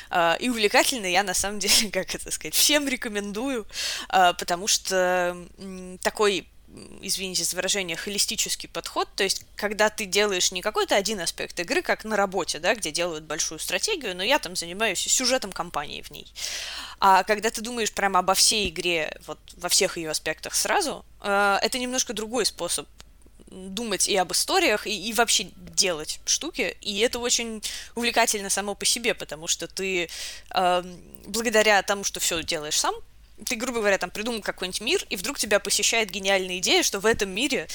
Э, 0.09 0.35
и 0.39 0.49
увлекательно 0.49 1.05
я 1.05 1.23
на 1.23 1.33
самом 1.33 1.59
деле, 1.59 1.91
как 1.91 2.15
это 2.15 2.31
сказать, 2.31 2.55
всем 2.55 2.87
рекомендую, 2.87 3.67
э, 4.09 4.33
потому 4.33 4.67
что 4.67 5.37
э, 5.57 5.97
такой 6.01 6.47
извините 7.01 7.43
за 7.43 7.55
выражение, 7.55 7.97
холистический 7.97 8.69
подход, 8.69 9.07
то 9.15 9.23
есть 9.23 9.45
когда 9.55 9.89
ты 9.89 10.05
делаешь 10.05 10.51
не 10.51 10.61
какой-то 10.61 10.95
один 10.95 11.19
аспект 11.19 11.59
игры, 11.59 11.81
как 11.81 12.03
на 12.03 12.15
работе, 12.15 12.59
да, 12.59 12.75
где 12.75 12.91
делают 12.91 13.23
большую 13.23 13.59
стратегию, 13.59 14.15
но 14.15 14.23
я 14.23 14.39
там 14.39 14.55
занимаюсь 14.55 14.99
сюжетом 14.99 15.51
компании 15.51 16.01
в 16.01 16.11
ней. 16.11 16.27
А 16.99 17.23
когда 17.23 17.49
ты 17.49 17.61
думаешь 17.61 17.91
прямо 17.91 18.19
обо 18.19 18.33
всей 18.33 18.69
игре, 18.69 19.15
вот 19.25 19.39
во 19.57 19.69
всех 19.69 19.97
ее 19.97 20.09
аспектах 20.09 20.55
сразу, 20.55 21.05
э, 21.21 21.59
это 21.61 21.79
немножко 21.79 22.13
другой 22.13 22.45
способ 22.45 22.87
думать 23.49 24.07
и 24.07 24.15
об 24.17 24.31
историях, 24.31 24.87
и, 24.87 25.09
и 25.09 25.13
вообще 25.13 25.47
делать 25.57 26.19
штуки. 26.25 26.77
И 26.81 26.99
это 26.99 27.19
очень 27.19 27.61
увлекательно 27.95 28.49
само 28.49 28.75
по 28.75 28.85
себе, 28.85 29.13
потому 29.13 29.47
что 29.47 29.67
ты 29.67 30.09
э, 30.51 30.83
благодаря 31.25 31.81
тому, 31.83 32.03
что 32.03 32.19
все 32.19 32.43
делаешь 32.43 32.79
сам, 32.79 32.95
ты, 33.45 33.55
грубо 33.55 33.79
говоря, 33.79 33.97
там 33.97 34.09
придумал 34.09 34.41
какой-нибудь 34.41 34.81
мир, 34.81 35.05
и 35.09 35.15
вдруг 35.15 35.37
тебя 35.37 35.59
посещает 35.59 36.09
гениальная 36.09 36.57
идея, 36.59 36.83
что 36.83 36.99
в 36.99 37.05
этом 37.05 37.29
мире 37.29 37.67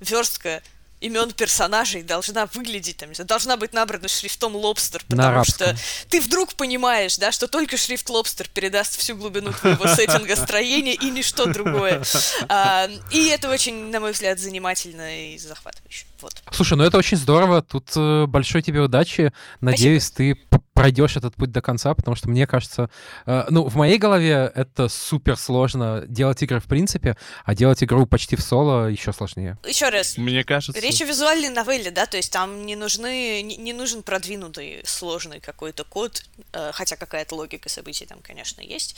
верстка 0.00 0.62
имен 1.00 1.32
персонажей 1.32 2.02
должна 2.02 2.46
выглядеть, 2.46 2.98
там, 2.98 3.10
должна 3.26 3.56
быть 3.56 3.72
набрана 3.72 4.08
шрифтом 4.08 4.54
лобстер, 4.54 5.02
потому 5.08 5.44
что 5.44 5.76
ты 6.08 6.20
вдруг 6.20 6.54
понимаешь, 6.54 7.16
да, 7.16 7.32
что 7.32 7.48
только 7.48 7.76
шрифт 7.76 8.08
лобстер 8.10 8.48
передаст 8.48 8.98
всю 8.98 9.16
глубину 9.16 9.52
твоего 9.52 9.86
сеттинга 9.86 10.36
строения 10.36 10.94
и 10.94 11.10
ничто 11.10 11.46
другое. 11.46 12.02
А, 12.48 12.88
и 13.10 13.28
это 13.28 13.48
очень, 13.48 13.90
на 13.90 14.00
мой 14.00 14.12
взгляд, 14.12 14.38
занимательно 14.38 15.32
и 15.32 15.38
захватывающе. 15.38 16.06
Вот. 16.20 16.34
Слушай, 16.52 16.76
ну 16.76 16.84
это 16.84 16.98
очень 16.98 17.16
здорово. 17.16 17.62
Тут 17.62 17.90
э, 17.96 18.26
большой 18.26 18.62
тебе 18.62 18.80
удачи. 18.80 19.32
Надеюсь, 19.60 20.04
Спасибо. 20.04 20.38
ты 20.50 20.60
пройдешь 20.80 21.16
этот 21.16 21.36
путь 21.36 21.52
до 21.52 21.60
конца, 21.60 21.92
потому 21.94 22.14
что 22.16 22.30
мне 22.30 22.46
кажется, 22.46 22.88
э, 23.26 23.44
ну, 23.50 23.68
в 23.68 23.76
моей 23.76 23.98
голове 23.98 24.50
это 24.54 24.88
супер 24.88 25.36
сложно 25.36 26.04
делать 26.08 26.42
игры 26.42 26.58
в 26.58 26.64
принципе, 26.64 27.18
а 27.44 27.54
делать 27.54 27.84
игру 27.84 28.06
почти 28.06 28.34
в 28.34 28.40
соло 28.40 28.86
еще 28.86 29.12
сложнее. 29.12 29.58
Еще 29.66 29.90
раз. 29.90 30.16
Мне 30.16 30.42
кажется. 30.42 30.80
Речь 30.80 31.02
о 31.02 31.04
визуальной 31.04 31.50
новелле, 31.50 31.90
да, 31.90 32.06
то 32.06 32.16
есть 32.16 32.32
там 32.32 32.64
не 32.64 32.76
нужны, 32.76 33.42
не, 33.42 33.58
не 33.58 33.74
нужен 33.74 34.02
продвинутый, 34.02 34.80
сложный 34.86 35.40
какой-то 35.40 35.84
код, 35.84 36.22
э, 36.54 36.70
хотя 36.72 36.96
какая-то 36.96 37.34
логика 37.34 37.68
событий 37.68 38.06
там, 38.06 38.20
конечно, 38.22 38.62
есть. 38.62 38.96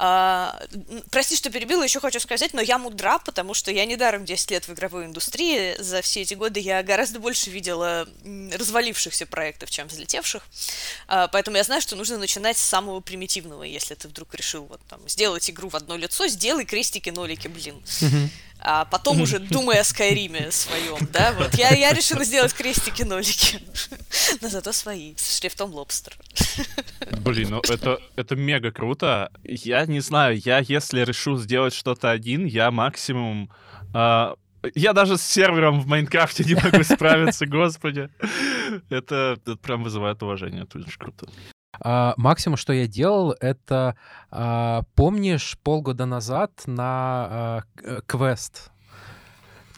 Э, 0.00 0.50
прости, 1.12 1.36
что 1.36 1.50
перебила, 1.50 1.84
еще 1.84 2.00
хочу 2.00 2.18
сказать, 2.18 2.52
но 2.52 2.60
я 2.60 2.78
мудра, 2.78 3.20
потому 3.24 3.54
что 3.54 3.70
я 3.70 3.86
недаром 3.86 4.24
10 4.24 4.50
лет 4.50 4.66
в 4.66 4.72
игровой 4.72 5.04
индустрии, 5.04 5.76
за 5.78 6.02
все 6.02 6.22
эти 6.22 6.34
годы 6.34 6.58
я 6.58 6.82
гораздо 6.82 7.20
больше 7.20 7.50
видела 7.50 8.08
развалившихся 8.24 9.26
проектов, 9.26 9.70
чем 9.70 9.86
взлетевших. 9.86 10.42
А, 11.14 11.28
поэтому 11.28 11.58
я 11.58 11.62
знаю, 11.62 11.82
что 11.82 11.94
нужно 11.94 12.16
начинать 12.16 12.56
с 12.56 12.62
самого 12.62 13.00
примитивного, 13.00 13.64
если 13.64 13.94
ты 13.94 14.08
вдруг 14.08 14.34
решил 14.34 14.64
вот 14.64 14.80
там 14.88 14.98
сделать 15.06 15.50
игру 15.50 15.68
в 15.68 15.76
одно 15.76 15.94
лицо, 15.94 16.26
сделай 16.26 16.64
крестики-нолики, 16.64 17.48
блин. 17.48 17.82
А 18.58 18.86
потом 18.86 19.20
уже 19.20 19.38
думай 19.38 19.78
о 19.78 19.84
Скайриме 19.84 20.50
своем, 20.50 21.06
да, 21.12 21.32
вот. 21.32 21.54
Я, 21.56 21.74
я 21.74 21.92
решила 21.92 22.24
сделать 22.24 22.54
крестики-нолики, 22.54 23.60
но 24.40 24.48
зато 24.48 24.72
свои, 24.72 25.14
с 25.16 25.38
шрифтом 25.38 25.74
лобстер. 25.74 26.16
Блин, 27.18 27.50
ну 27.50 27.60
это, 27.68 27.98
это 28.16 28.34
мега 28.34 28.72
круто. 28.72 29.30
Я 29.44 29.84
не 29.84 30.00
знаю, 30.00 30.40
я 30.42 30.60
если 30.60 31.04
решу 31.04 31.36
сделать 31.36 31.74
что-то 31.74 32.10
один, 32.10 32.46
я 32.46 32.70
максимум 32.70 33.50
а, 33.92 34.36
я 34.74 34.92
даже 34.92 35.16
с 35.16 35.22
сервером 35.22 35.80
в 35.80 35.86
Майнкрафте 35.86 36.44
не 36.44 36.54
могу 36.54 36.82
справиться, 36.84 37.46
господи. 37.46 38.08
Это, 38.88 39.36
прям 39.62 39.82
вызывает 39.82 40.22
уважение, 40.22 40.64
это 40.64 40.78
очень 40.78 40.98
круто. 40.98 41.26
А, 41.80 42.14
максимум, 42.16 42.56
что 42.56 42.72
я 42.72 42.86
делал, 42.86 43.34
это, 43.40 43.96
а, 44.30 44.82
помнишь, 44.94 45.56
полгода 45.62 46.06
назад 46.06 46.62
на 46.66 46.84
а, 46.84 47.60
квест 48.06 48.71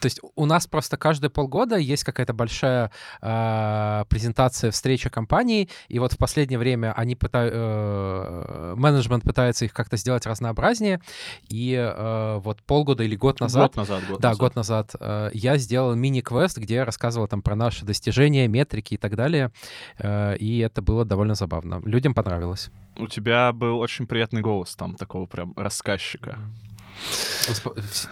То 0.05 0.07
есть 0.07 0.19
у 0.35 0.45
нас 0.45 0.67
просто 0.67 0.97
каждые 0.97 1.31
полгода 1.31 1.77
есть 1.77 2.03
какая-то 2.03 2.31
большая 2.31 2.91
э, 3.23 4.05
презентация, 4.07 4.69
встреча 4.69 5.09
компаний, 5.09 5.67
и 5.87 5.97
вот 5.97 6.13
в 6.13 6.19
последнее 6.19 6.59
время 6.59 6.93
они 6.95 7.15
пытаются, 7.15 7.57
э, 7.57 8.73
менеджмент 8.77 9.23
пытается 9.23 9.65
их 9.65 9.73
как-то 9.73 9.97
сделать 9.97 10.27
разнообразнее, 10.27 11.01
и 11.49 11.73
э, 11.73 12.37
вот 12.37 12.61
полгода 12.61 13.03
или 13.03 13.15
год 13.15 13.39
назад... 13.39 13.75
Год 13.75 13.77
назад, 13.77 14.03
год 14.07 14.21
Да, 14.21 14.27
назад. 14.27 14.39
год 14.39 14.55
назад 14.55 14.95
э, 14.99 15.31
я 15.33 15.57
сделал 15.57 15.95
мини-квест, 15.95 16.59
где 16.59 16.75
я 16.75 16.85
рассказывал 16.85 17.27
там 17.27 17.41
про 17.41 17.55
наши 17.55 17.83
достижения, 17.83 18.47
метрики 18.47 18.93
и 18.93 18.97
так 18.97 19.15
далее, 19.15 19.51
э, 19.97 20.37
и 20.37 20.59
это 20.59 20.83
было 20.83 21.03
довольно 21.03 21.33
забавно. 21.33 21.81
Людям 21.83 22.13
понравилось. 22.13 22.69
У 22.95 23.07
тебя 23.07 23.51
был 23.53 23.79
очень 23.79 24.05
приятный 24.05 24.41
голос 24.41 24.75
там, 24.75 24.97
такого 24.97 25.25
прям 25.25 25.53
рассказчика. 25.55 26.37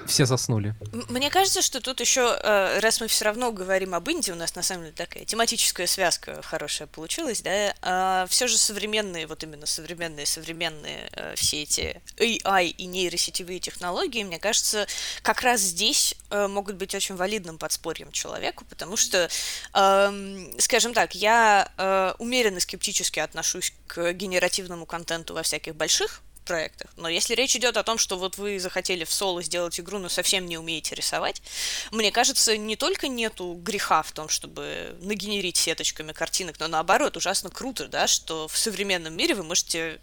Все 0.05 0.25
заснули. 0.25 0.75
Мне 1.09 1.29
кажется, 1.29 1.61
что 1.61 1.81
тут 1.81 1.99
еще, 1.99 2.38
э, 2.41 2.79
раз 2.79 3.01
мы 3.01 3.07
все 3.07 3.25
равно 3.25 3.51
говорим 3.51 3.95
об 3.95 4.07
Индии, 4.09 4.31
у 4.31 4.36
нас 4.36 4.55
на 4.55 4.61
самом 4.61 4.84
деле 4.84 4.95
такая 4.95 5.25
тематическая 5.25 5.88
связка 5.88 6.41
хорошая 6.43 6.88
получилась, 6.88 7.41
да, 7.41 7.73
а 7.81 8.27
все 8.29 8.47
же 8.47 8.57
современные, 8.57 9.27
вот 9.27 9.43
именно 9.43 9.65
современные, 9.65 10.25
современные 10.25 11.09
э, 11.13 11.36
все 11.36 11.63
эти 11.63 12.01
AI 12.17 12.67
и 12.67 12.86
нейросетевые 12.86 13.59
технологии, 13.59 14.23
мне 14.23 14.39
кажется, 14.39 14.88
как 15.21 15.41
раз 15.41 15.61
здесь 15.61 16.15
э, 16.29 16.47
могут 16.47 16.75
быть 16.75 16.93
очень 16.93 17.15
валидным 17.15 17.57
подспорьем 17.57 18.11
человеку, 18.11 18.65
потому 18.65 18.97
что, 18.97 19.29
эм, 19.73 20.59
скажем 20.59 20.93
так, 20.93 21.15
я 21.15 22.13
умеренно 22.19 22.59
скептически 22.59 23.19
отношусь 23.19 23.73
к 23.88 24.13
генеративному 24.13 24.86
контенту 24.86 25.34
во 25.34 25.43
всяких 25.43 25.75
больших 25.75 26.21
проектах. 26.43 26.91
Но 26.97 27.09
если 27.09 27.35
речь 27.35 27.55
идет 27.55 27.77
о 27.77 27.83
том, 27.83 27.97
что 27.97 28.17
вот 28.17 28.37
вы 28.37 28.59
захотели 28.59 29.03
в 29.03 29.13
соло 29.13 29.41
сделать 29.41 29.79
игру, 29.79 29.99
но 29.99 30.09
совсем 30.09 30.45
не 30.45 30.57
умеете 30.57 30.95
рисовать, 30.95 31.41
мне 31.91 32.11
кажется, 32.11 32.57
не 32.57 32.75
только 32.75 33.07
нету 33.07 33.53
греха 33.61 34.03
в 34.03 34.11
том, 34.11 34.29
чтобы 34.29 34.95
нагенерить 35.01 35.57
сеточками 35.57 36.11
картинок, 36.11 36.59
но 36.59 36.67
наоборот, 36.67 37.17
ужасно 37.17 37.49
круто, 37.49 37.87
да, 37.87 38.07
что 38.07 38.47
в 38.47 38.57
современном 38.57 39.15
мире 39.15 39.35
вы 39.35 39.43
можете 39.43 39.99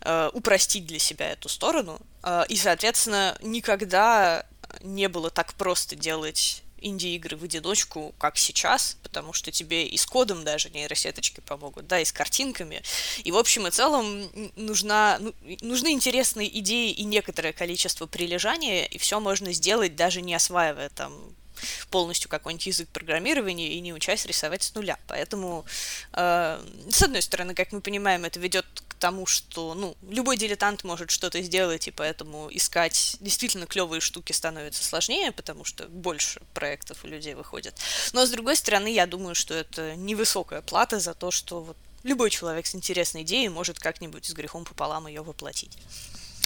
э, 0.00 0.30
упростить 0.32 0.86
для 0.86 0.98
себя 0.98 1.30
эту 1.30 1.48
сторону, 1.48 2.00
э, 2.22 2.44
и, 2.48 2.56
соответственно, 2.56 3.38
никогда 3.40 4.46
не 4.80 5.08
было 5.08 5.30
так 5.30 5.54
просто 5.54 5.96
делать 5.96 6.63
инди-игры 6.86 7.36
в 7.36 7.44
одиночку, 7.44 8.14
как 8.18 8.36
сейчас, 8.36 8.96
потому 9.02 9.32
что 9.32 9.50
тебе 9.50 9.86
и 9.86 9.96
с 9.96 10.06
кодом 10.06 10.44
даже 10.44 10.70
нейросеточки 10.70 11.40
помогут, 11.40 11.86
да, 11.86 12.00
и 12.00 12.04
с 12.04 12.12
картинками. 12.12 12.82
И 13.24 13.32
в 13.32 13.36
общем 13.36 13.66
и 13.66 13.70
целом 13.70 14.30
нужна, 14.56 15.18
ну, 15.20 15.34
нужны 15.60 15.92
интересные 15.92 16.58
идеи 16.60 16.92
и 16.92 17.04
некоторое 17.04 17.52
количество 17.52 18.06
прилежания, 18.06 18.84
и 18.86 18.98
все 18.98 19.20
можно 19.20 19.52
сделать, 19.52 19.96
даже 19.96 20.20
не 20.20 20.34
осваивая 20.34 20.90
там 20.90 21.12
полностью 21.90 22.28
какой-нибудь 22.28 22.66
язык 22.66 22.88
программирования 22.88 23.68
и 23.68 23.80
не 23.80 23.92
учась 23.92 24.26
рисовать 24.26 24.62
с 24.62 24.74
нуля. 24.74 24.98
Поэтому, 25.06 25.64
э, 26.12 26.60
с 26.90 27.02
одной 27.02 27.22
стороны, 27.22 27.54
как 27.54 27.72
мы 27.72 27.80
понимаем, 27.80 28.24
это 28.24 28.40
ведет 28.40 28.66
тому, 29.04 29.26
что 29.26 29.74
ну, 29.74 29.98
любой 30.08 30.38
дилетант 30.38 30.82
может 30.82 31.10
что-то 31.10 31.42
сделать, 31.42 31.88
и 31.88 31.90
поэтому 31.90 32.48
искать 32.50 33.18
действительно 33.20 33.66
клевые 33.66 34.00
штуки 34.00 34.32
становится 34.32 34.82
сложнее, 34.82 35.30
потому 35.30 35.66
что 35.66 35.86
больше 35.88 36.40
проектов 36.54 37.04
у 37.04 37.06
людей 37.06 37.34
выходит. 37.34 37.74
Но 38.14 38.24
с 38.24 38.30
другой 38.30 38.56
стороны, 38.56 38.90
я 38.90 39.06
думаю, 39.06 39.34
что 39.34 39.52
это 39.52 39.94
невысокая 39.94 40.62
плата 40.62 41.00
за 41.00 41.12
то, 41.12 41.30
что 41.30 41.60
вот 41.60 41.76
любой 42.02 42.30
человек 42.30 42.64
с 42.64 42.74
интересной 42.74 43.24
идеей 43.24 43.50
может 43.50 43.78
как-нибудь 43.78 44.24
с 44.24 44.32
грехом 44.32 44.64
пополам 44.64 45.06
ее 45.06 45.20
воплотить. 45.20 45.76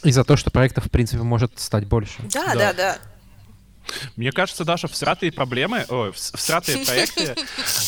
И 0.02 0.10
за 0.10 0.24
то, 0.24 0.36
что 0.36 0.50
проектов, 0.50 0.86
в 0.86 0.90
принципе, 0.90 1.22
может 1.22 1.60
стать 1.60 1.86
больше. 1.86 2.20
Да, 2.22 2.54
да, 2.54 2.54
да. 2.54 2.72
да. 2.72 2.98
Мне 4.16 4.32
кажется, 4.32 4.64
даже 4.64 4.88
всратые 4.88 5.30
проблемы, 5.30 5.86
ой, 5.88 6.10
всратые 6.10 6.84
проекты, 6.84 7.36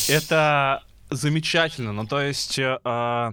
это 0.07 0.85
замечательно. 1.11 1.93
Ну, 1.93 2.07
то 2.07 2.21
есть... 2.21 2.59
Э, 2.59 3.33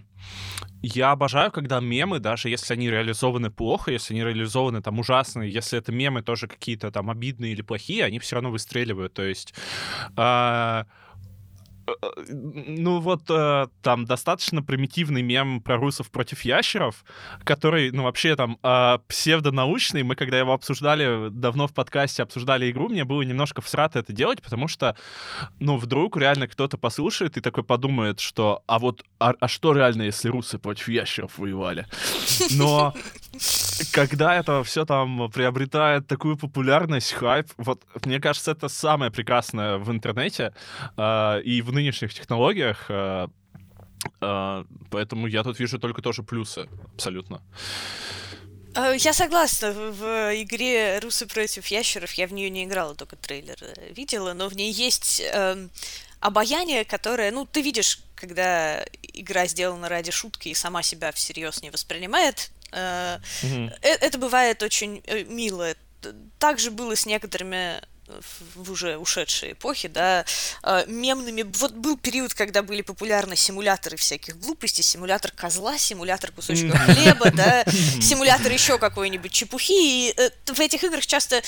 я 0.84 1.11
обожаю, 1.11 1.51
когда 1.51 1.80
мемы, 1.80 2.19
даже 2.19 2.49
если 2.49 2.73
они 2.73 2.89
реализованы 2.89 3.49
плохо, 3.49 3.91
если 3.91 4.13
они 4.13 4.23
реализованы 4.23 4.82
там 4.82 4.99
ужасно, 4.99 5.41
если 5.41 5.80
это 5.80 5.91
мемы 5.91 6.21
тоже 6.21 6.47
какие-то 6.47 6.91
там 6.91 7.09
обидные 7.09 7.53
или 7.53 7.63
плохие, 7.63 8.05
они 8.05 8.19
все 8.19 8.36
равно 8.36 8.51
выстреливают. 8.51 9.13
То 9.13 9.23
есть 9.23 9.55
Э, 10.15 10.84
ну 12.27 12.99
вот 12.99 13.21
э, 13.29 13.67
там 13.81 14.05
достаточно 14.05 14.61
примитивный 14.61 15.21
мем 15.21 15.61
про 15.61 15.77
русов 15.77 16.11
против 16.11 16.41
ящеров, 16.41 17.05
который, 17.43 17.91
ну 17.91 18.03
вообще 18.03 18.35
там 18.35 18.57
э, 18.61 18.99
псевдонаучный. 19.07 20.03
Мы 20.03 20.15
когда 20.15 20.38
его 20.38 20.53
обсуждали 20.53 21.29
давно 21.29 21.67
в 21.67 21.73
подкасте, 21.73 22.23
обсуждали 22.23 22.69
игру, 22.71 22.89
мне 22.89 23.05
было 23.05 23.21
немножко 23.21 23.61
всрато 23.61 23.99
это 23.99 24.13
делать, 24.13 24.41
потому 24.41 24.67
что, 24.67 24.95
ну 25.59 25.77
вдруг 25.77 26.17
реально 26.17 26.47
кто-то 26.47 26.77
послушает 26.77 27.38
и 27.38 27.41
такой 27.41 27.63
подумает, 27.63 28.19
что 28.19 28.63
а 28.67 28.79
вот, 28.79 29.03
а, 29.19 29.33
а 29.39 29.47
что 29.47 29.73
реально, 29.73 30.03
если 30.03 30.29
русы 30.29 30.59
против 30.59 30.89
ящеров 30.89 31.38
воевали? 31.38 31.85
Но 32.51 32.93
когда 33.91 34.35
это 34.35 34.63
все 34.63 34.85
там 34.85 35.29
приобретает 35.31 36.07
такую 36.07 36.38
популярность, 36.38 37.13
хайп, 37.13 37.47
вот 37.57 37.83
мне 38.05 38.19
кажется, 38.19 38.51
это 38.51 38.69
самое 38.69 39.11
прекрасное 39.11 39.77
в 39.77 39.91
интернете 39.91 40.53
э, 40.97 41.41
и 41.41 41.61
в 41.61 41.71
нынешних 41.71 42.13
технологиях. 42.13 42.85
Э, 42.89 43.27
э, 44.21 44.63
поэтому 44.91 45.27
я 45.27 45.43
тут 45.43 45.59
вижу 45.59 45.79
только 45.79 46.01
тоже 46.01 46.23
плюсы, 46.23 46.67
абсолютно. 46.95 47.41
Э, 48.77 48.95
я 48.97 49.13
согласна, 49.13 49.71
в 49.71 50.03
игре 50.41 50.99
«Русы 50.99 51.25
против 51.25 51.65
ящеров» 51.67 52.11
я 52.13 52.27
в 52.27 52.33
нее 52.33 52.49
не 52.49 52.63
играла, 52.63 52.93
только 52.95 53.15
трейлер 53.15 53.57
э, 53.61 53.93
видела, 53.93 54.33
но 54.33 54.49
в 54.49 54.55
ней 54.55 54.71
есть 54.71 55.19
э, 55.19 55.67
обаяние, 56.19 56.85
которое, 56.85 57.31
ну, 57.31 57.45
ты 57.45 57.61
видишь, 57.61 57.99
когда 58.15 58.85
игра 59.13 59.47
сделана 59.47 59.89
ради 59.89 60.11
шутки 60.11 60.49
и 60.49 60.53
сама 60.53 60.83
себя 60.83 61.11
всерьез 61.11 61.61
не 61.63 61.71
воспринимает, 61.71 62.51
Mm-hmm. 62.78 63.80
Это 63.82 64.17
бывает 64.17 64.63
очень 64.63 65.01
э, 65.05 65.23
мило. 65.23 65.73
Также 66.39 66.71
было 66.71 66.95
с 66.95 67.05
некоторыми 67.05 67.82
в 68.55 68.71
уже 68.71 68.97
ушедшей 68.97 69.51
эпохе, 69.51 69.89
да, 69.89 70.25
мемными... 70.88 71.41
Вот 71.41 71.73
был 71.73 71.97
период, 71.97 72.34
когда 72.34 72.63
были 72.63 72.82
популярны 72.82 73.36
симуляторы 73.36 73.97
всяких 73.97 74.39
глупостей, 74.39 74.84
симулятор 74.84 75.32
козла, 75.32 75.78
симулятор 75.78 76.32
кусочка 76.32 76.78
хлеба, 76.78 77.32
да, 77.32 77.65
симулятор 78.01 78.51
еще 78.51 78.78
какой-нибудь 78.78 79.32
чепухи, 79.32 80.09
и 80.09 80.15
в 80.45 80.59
этих 80.59 80.84
играх 80.84 81.05
часто... 81.05 81.41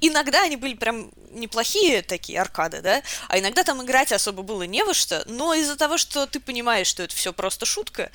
Иногда 0.00 0.42
они 0.42 0.56
были 0.56 0.74
прям 0.74 1.10
неплохие 1.30 2.02
такие 2.02 2.40
аркады, 2.40 2.82
да, 2.82 3.02
а 3.28 3.38
иногда 3.38 3.64
там 3.64 3.82
играть 3.82 4.12
особо 4.12 4.42
было 4.42 4.64
не 4.64 4.84
во 4.84 4.92
что, 4.92 5.24
но 5.26 5.54
из-за 5.54 5.76
того, 5.76 5.96
что 5.96 6.26
ты 6.26 6.40
понимаешь, 6.40 6.86
что 6.86 7.02
это 7.04 7.16
все 7.16 7.32
просто 7.32 7.64
шутка, 7.64 8.10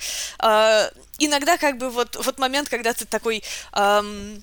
иногда 1.18 1.58
как 1.58 1.78
бы 1.78 1.90
вот, 1.90 2.16
вот 2.16 2.38
момент, 2.38 2.68
когда 2.68 2.92
ты 2.92 3.04
такой... 3.04 3.42
Эм, 3.74 4.42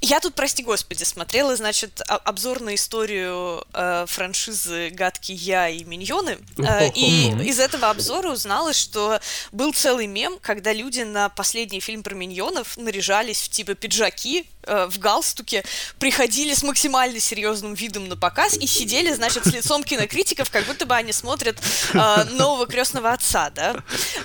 я 0.00 0.18
тут, 0.20 0.34
прости 0.34 0.62
господи, 0.62 1.04
смотрела, 1.04 1.54
значит, 1.54 2.00
обзор 2.06 2.60
на 2.60 2.74
историю 2.74 3.62
э, 3.74 4.06
франшизы 4.08 4.88
«Гадкий 4.88 5.34
я» 5.34 5.68
и 5.68 5.84
«Миньоны», 5.84 6.38
э, 6.56 6.88
и 6.94 7.28
из 7.44 7.60
этого 7.60 7.90
обзора 7.90 8.30
узнала, 8.30 8.72
что 8.72 9.20
был 9.52 9.74
целый 9.74 10.06
мем, 10.06 10.38
когда 10.40 10.72
люди 10.72 11.02
на 11.02 11.28
последний 11.28 11.80
фильм 11.80 12.02
про 12.02 12.14
«Миньонов» 12.14 12.78
наряжались 12.78 13.42
в 13.42 13.50
типа 13.50 13.74
пиджаки, 13.74 14.46
э, 14.68 14.86
в 14.86 14.98
галстуке, 14.98 15.64
приходили 15.98 16.54
с 16.54 16.62
максимально 16.62 17.20
серьезным 17.20 17.74
видом 17.74 18.08
на 18.08 18.16
показ 18.16 18.54
и 18.54 18.66
сидели, 18.66 19.12
значит, 19.12 19.44
с 19.44 19.52
лицом 19.52 19.82
кинокритиков, 19.82 20.50
как 20.50 20.66
будто 20.66 20.86
бы 20.86 20.94
они 20.94 21.12
смотрят 21.12 21.58
э, 21.94 22.24
нового 22.32 22.66
крестного 22.66 23.12
отца, 23.12 23.50
да. 23.50 23.76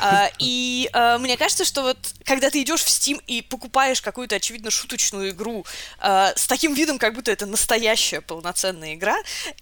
Э, 0.02 0.30
и 0.40 0.90
мне 1.20 1.38
кажется, 1.38 1.66
что 1.66 1.82
вот 1.82 1.98
когда 2.26 2.50
ты 2.50 2.62
идешь 2.62 2.82
в 2.82 2.88
Steam 2.88 3.22
и 3.26 3.42
покупаешь 3.42 4.02
какую-то, 4.02 4.36
очевидно, 4.36 4.70
шуточную 4.70 5.32
игру 5.32 5.66
с 6.02 6.48
таким 6.48 6.74
видом, 6.74 7.00
как 7.00 7.16
будто 7.16 7.32
это 7.32 7.46
настоящая 7.46 8.22
полноценная 8.22 8.96
игра, 8.96 9.16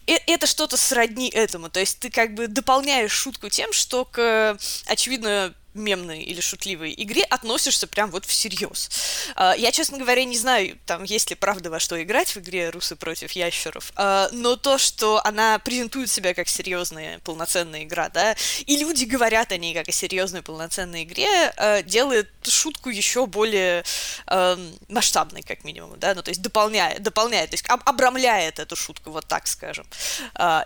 это 0.05 0.47
что-то 0.47 0.77
сродни 0.77 1.29
этому. 1.29 1.69
То 1.69 1.79
есть 1.79 1.99
ты 1.99 2.09
как 2.09 2.33
бы 2.33 2.47
дополняешь 2.47 3.11
шутку 3.11 3.49
тем, 3.49 3.71
что 3.73 4.05
к, 4.05 4.57
очевидно, 4.87 5.53
мемной 5.73 6.21
или 6.21 6.41
шутливой 6.41 6.93
игре 6.97 7.23
относишься 7.23 7.87
прям 7.87 8.11
вот 8.11 8.25
всерьез. 8.25 8.89
А, 9.35 9.55
я, 9.55 9.71
честно 9.71 9.97
говоря, 9.97 10.23
не 10.25 10.37
знаю, 10.37 10.77
там, 10.85 11.03
есть 11.03 11.29
ли 11.29 11.35
правда 11.35 11.69
во 11.69 11.79
что 11.79 12.01
играть 12.01 12.35
в 12.35 12.39
игре 12.39 12.69
«Русы 12.69 12.95
против 12.95 13.31
ящеров», 13.31 13.91
а, 13.95 14.29
но 14.31 14.55
то, 14.55 14.77
что 14.77 15.25
она 15.25 15.59
презентует 15.59 16.09
себя 16.09 16.33
как 16.33 16.47
серьезная 16.47 17.19
полноценная 17.19 17.83
игра, 17.83 18.09
да, 18.09 18.35
и 18.65 18.77
люди 18.77 19.05
говорят 19.05 19.51
о 19.51 19.57
ней 19.57 19.73
как 19.73 19.87
о 19.87 19.91
серьезной 19.91 20.41
полноценной 20.41 21.03
игре, 21.03 21.53
а, 21.57 21.81
делает 21.81 22.29
шутку 22.47 22.89
еще 22.89 23.25
более 23.25 23.83
масштабной, 24.89 25.41
как 25.41 25.63
минимум, 25.63 25.99
да, 25.99 26.13
ну, 26.15 26.21
то 26.21 26.29
есть 26.29 26.41
дополняет, 26.41 27.01
дополняет, 27.01 27.51
то 27.51 27.53
есть 27.53 27.65
обрамляет 27.67 28.59
эту 28.59 28.75
шутку, 28.75 29.11
вот 29.11 29.25
так 29.27 29.47
скажем. 29.47 29.85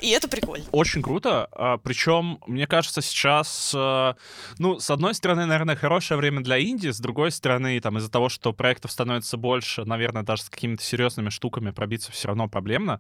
И 0.02 0.10
это 0.10 0.28
прикольно. 0.28 0.66
Очень 0.72 1.02
круто, 1.02 1.50
причем, 1.84 2.40
мне 2.48 2.66
кажется, 2.68 3.02
сейчас, 3.02 3.72
ну, 3.74 4.80
с 4.80 4.90
одной 4.96 5.14
стороны, 5.14 5.46
наверное, 5.46 5.76
хорошее 5.76 6.18
время 6.18 6.42
для 6.42 6.58
Индии, 6.58 6.90
с 6.90 7.00
другой 7.00 7.32
стороны, 7.32 7.80
там, 7.80 7.98
из-за 7.98 8.10
того, 8.10 8.30
что 8.30 8.52
проектов 8.54 8.92
становится 8.92 9.38
больше, 9.38 9.86
наверное, 9.86 10.24
даже 10.24 10.44
с 10.44 10.50
какими-то 10.50 10.84
серьезными 10.84 11.30
штуками 11.30 11.72
пробиться 11.72 12.12
все 12.12 12.30
равно 12.30 12.48
проблемно. 12.48 13.00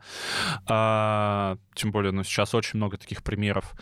А, 0.67 1.57
тем 1.73 1.91
более, 1.91 2.11
ну, 2.11 2.23
сейчас 2.23 2.53
очень 2.53 2.77
много 2.77 2.97
таких 2.97 3.23
примеров. 3.23 3.73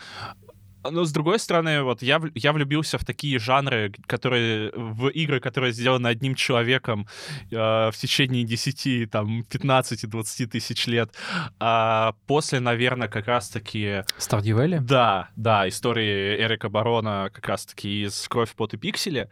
Но 0.90 1.04
с 1.04 1.12
другой 1.12 1.38
стороны, 1.38 1.82
вот 1.82 2.02
я, 2.02 2.20
я 2.34 2.52
влюбился 2.52 2.98
в 2.98 3.04
такие 3.04 3.38
жанры, 3.38 3.92
которые 4.06 4.70
в 4.74 5.08
игры, 5.08 5.40
которые 5.40 5.72
сделаны 5.72 6.08
одним 6.08 6.34
человеком 6.34 7.06
э, 7.50 7.56
в 7.56 7.94
течение 7.96 8.44
10, 8.44 9.10
там, 9.10 9.40
15-20 9.50 10.46
тысяч 10.46 10.86
лет. 10.86 11.14
А 11.58 12.14
после, 12.26 12.60
наверное, 12.60 13.08
как 13.08 13.26
раз-таки... 13.26 14.02
Valley? 14.54 14.80
Да, 14.80 15.28
да, 15.36 15.68
истории 15.68 16.36
Эрика 16.40 16.68
Барона 16.68 17.30
как 17.32 17.48
раз-таки 17.48 18.04
из 18.04 18.28
«Кровь, 18.28 18.54
пот 18.54 18.74
и 18.74 18.76
пиксели». 18.76 19.30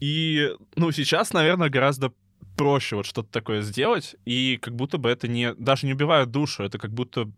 И, 0.00 0.50
ну, 0.76 0.92
сейчас, 0.92 1.32
наверное, 1.32 1.68
гораздо 1.68 2.12
проще 2.56 2.96
вот 2.96 3.06
что-то 3.06 3.30
такое 3.30 3.60
сделать, 3.62 4.16
и 4.24 4.58
как 4.60 4.74
будто 4.74 4.98
бы 4.98 5.10
это 5.10 5.28
не 5.28 5.54
даже 5.54 5.86
не 5.86 5.92
убивает 5.92 6.30
душу, 6.30 6.64
это 6.64 6.78
как 6.78 6.92
будто 6.92 7.30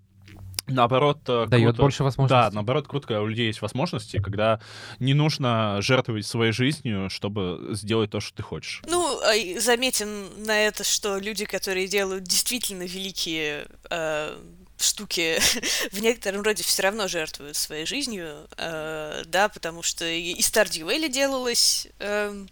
наоборот... 0.69 1.19
Э, 1.29 1.47
Дает 1.47 1.71
круто. 1.71 1.83
больше 1.83 2.05
возможностей. 2.05 2.35
Да, 2.35 2.51
наоборот, 2.53 2.89
круто, 2.89 3.07
когда 3.09 3.23
у 3.23 3.27
людей 3.27 3.47
есть 3.47 3.63
возможности, 3.63 4.19
когда 4.19 4.61
не 4.99 5.15
нужно 5.15 5.79
жертвовать 5.81 6.27
своей 6.27 6.53
жизнью, 6.53 7.11
чтобы 7.11 7.69
сделать 7.73 8.11
то, 8.11 8.21
что 8.21 8.37
ты 8.37 8.43
хочешь. 8.43 8.83
Ну, 8.87 9.21
а 9.23 9.61
заметим 9.61 10.45
на 10.45 10.59
это, 10.61 10.85
что 10.85 11.19
люди, 11.19 11.45
которые 11.45 11.89
делают 11.89 12.25
действительно 12.25 12.83
великие 12.83 13.67
э, 13.91 14.39
штуки 14.83 15.41
в 15.93 16.01
некотором 16.01 16.43
роде 16.43 16.63
все 16.63 16.83
равно 16.83 17.09
жертвуют 17.09 17.57
своей 17.57 17.87
жизнью, 17.87 18.47
э, 18.57 19.23
да, 19.27 19.49
потому 19.49 19.83
что 19.83 20.05
и 20.05 20.39
Stardew 20.41 20.87
Valley 20.87 21.09
делалось 21.09 21.89
э, 21.99 22.47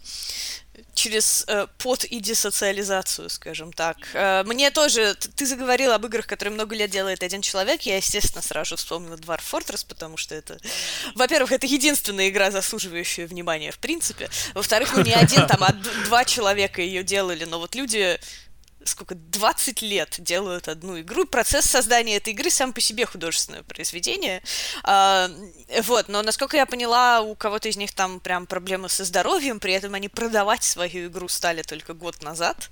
через 0.93 1.43
э, 1.47 1.67
пот 1.77 2.03
и 2.03 2.19
десоциализацию, 2.19 3.29
скажем 3.29 3.73
так. 3.73 3.97
Э, 4.13 4.43
мне 4.43 4.71
тоже... 4.71 5.15
Ты 5.35 5.45
заговорил 5.45 5.91
об 5.91 6.05
играх, 6.05 6.27
которые 6.27 6.53
много 6.53 6.75
лет 6.75 6.89
делает 6.89 7.23
один 7.23 7.41
человек. 7.41 7.81
Я, 7.83 7.97
естественно, 7.97 8.41
сразу 8.41 8.75
вспомнила 8.75 9.15
Dwarf 9.15 9.41
Fortress, 9.51 9.85
потому 9.87 10.17
что 10.17 10.35
это... 10.35 10.59
Во-первых, 11.15 11.51
это 11.51 11.65
единственная 11.65 12.29
игра, 12.29 12.51
заслуживающая 12.51 13.27
внимания, 13.27 13.71
в 13.71 13.79
принципе. 13.79 14.29
Во-вторых, 14.53 14.95
ну 14.95 15.03
не 15.03 15.13
один, 15.13 15.47
там, 15.47 15.63
а 15.63 15.73
два 16.05 16.25
человека 16.25 16.81
ее 16.81 17.03
делали, 17.03 17.45
но 17.45 17.59
вот 17.59 17.75
люди 17.75 18.19
сколько, 18.87 19.15
20 19.15 19.81
лет 19.81 20.15
делают 20.19 20.67
одну 20.67 20.99
игру. 20.99 21.25
Процесс 21.25 21.65
создания 21.65 22.17
этой 22.17 22.33
игры 22.33 22.49
сам 22.49 22.73
по 22.73 22.81
себе 22.81 23.05
художественное 23.05 23.63
произведение. 23.63 24.41
А, 24.83 25.29
вот, 25.83 26.07
но 26.07 26.21
насколько 26.21 26.57
я 26.57 26.65
поняла, 26.65 27.21
у 27.21 27.35
кого-то 27.35 27.69
из 27.69 27.77
них 27.77 27.93
там 27.93 28.19
прям 28.19 28.45
проблемы 28.45 28.89
со 28.89 29.03
здоровьем, 29.03 29.59
при 29.59 29.73
этом 29.73 29.93
они 29.93 30.09
продавать 30.09 30.63
свою 30.63 31.07
игру 31.07 31.27
стали 31.27 31.61
только 31.61 31.93
год 31.93 32.21
назад. 32.21 32.69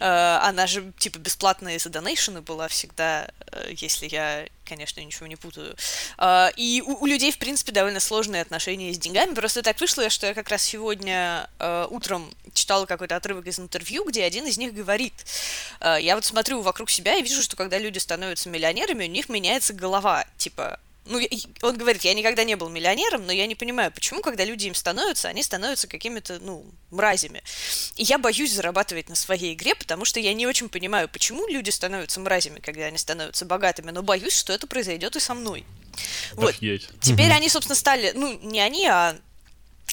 А, 0.00 0.40
она 0.48 0.66
же 0.66 0.92
типа 0.98 1.18
бесплатная 1.18 1.76
из-за 1.76 1.90
донейшена 1.90 2.40
была 2.40 2.68
всегда, 2.68 3.28
э, 3.52 3.72
если 3.76 4.06
я 4.06 4.46
конечно, 4.64 5.00
ничего 5.00 5.26
не 5.26 5.36
путаю. 5.36 5.76
А, 6.18 6.50
и 6.56 6.82
у, 6.84 7.06
людей, 7.06 7.30
в 7.30 7.38
принципе, 7.38 7.72
довольно 7.72 8.00
сложные 8.00 8.42
отношения 8.42 8.92
с 8.92 8.98
деньгами. 8.98 9.34
Просто 9.34 9.62
так 9.62 9.80
вышло, 9.80 10.08
что 10.10 10.26
я 10.26 10.34
как 10.34 10.48
раз 10.48 10.62
сегодня 10.62 11.48
э, 11.58 11.86
утром 11.90 12.32
читала 12.52 12.86
какой-то 12.86 13.16
отрывок 13.16 13.46
из 13.46 13.58
интервью, 13.58 14.04
где 14.04 14.24
один 14.24 14.46
из 14.46 14.58
них 14.58 14.74
говорит, 14.74 15.14
э, 15.80 15.98
я 16.00 16.14
вот 16.14 16.24
смотрю 16.24 16.60
вокруг 16.60 16.90
себя 16.90 17.16
и 17.16 17.22
вижу, 17.22 17.42
что 17.42 17.56
когда 17.56 17.78
люди 17.78 17.98
становятся 17.98 18.48
миллионерами, 18.48 19.04
у 19.04 19.10
них 19.10 19.28
меняется 19.28 19.72
голова. 19.72 20.24
Типа, 20.36 20.78
ну, 21.06 21.20
он 21.62 21.76
говорит, 21.76 22.02
я 22.02 22.14
никогда 22.14 22.44
не 22.44 22.56
был 22.56 22.68
миллионером, 22.68 23.26
но 23.26 23.32
я 23.32 23.46
не 23.46 23.54
понимаю, 23.54 23.92
почему, 23.92 24.22
когда 24.22 24.44
люди 24.44 24.66
им 24.66 24.74
становятся, 24.74 25.28
они 25.28 25.42
становятся 25.42 25.86
какими-то, 25.86 26.38
ну, 26.40 26.64
мразями. 26.90 27.42
И 27.96 28.04
я 28.04 28.18
боюсь 28.18 28.52
зарабатывать 28.52 29.08
на 29.08 29.14
своей 29.14 29.54
игре, 29.54 29.74
потому 29.74 30.04
что 30.04 30.18
я 30.20 30.32
не 30.32 30.46
очень 30.46 30.68
понимаю, 30.68 31.08
почему 31.08 31.46
люди 31.46 31.70
становятся 31.70 32.20
мразями, 32.20 32.60
когда 32.60 32.86
они 32.86 32.98
становятся 32.98 33.44
богатыми, 33.44 33.90
но 33.90 34.02
боюсь, 34.02 34.36
что 34.36 34.52
это 34.52 34.66
произойдет 34.66 35.16
и 35.16 35.20
со 35.20 35.34
мной. 35.34 35.64
Вот. 36.32 36.54
Теперь 37.00 37.30
они, 37.32 37.48
собственно, 37.48 37.76
стали, 37.76 38.12
ну, 38.14 38.38
не 38.42 38.60
они, 38.60 38.86
а 38.86 39.16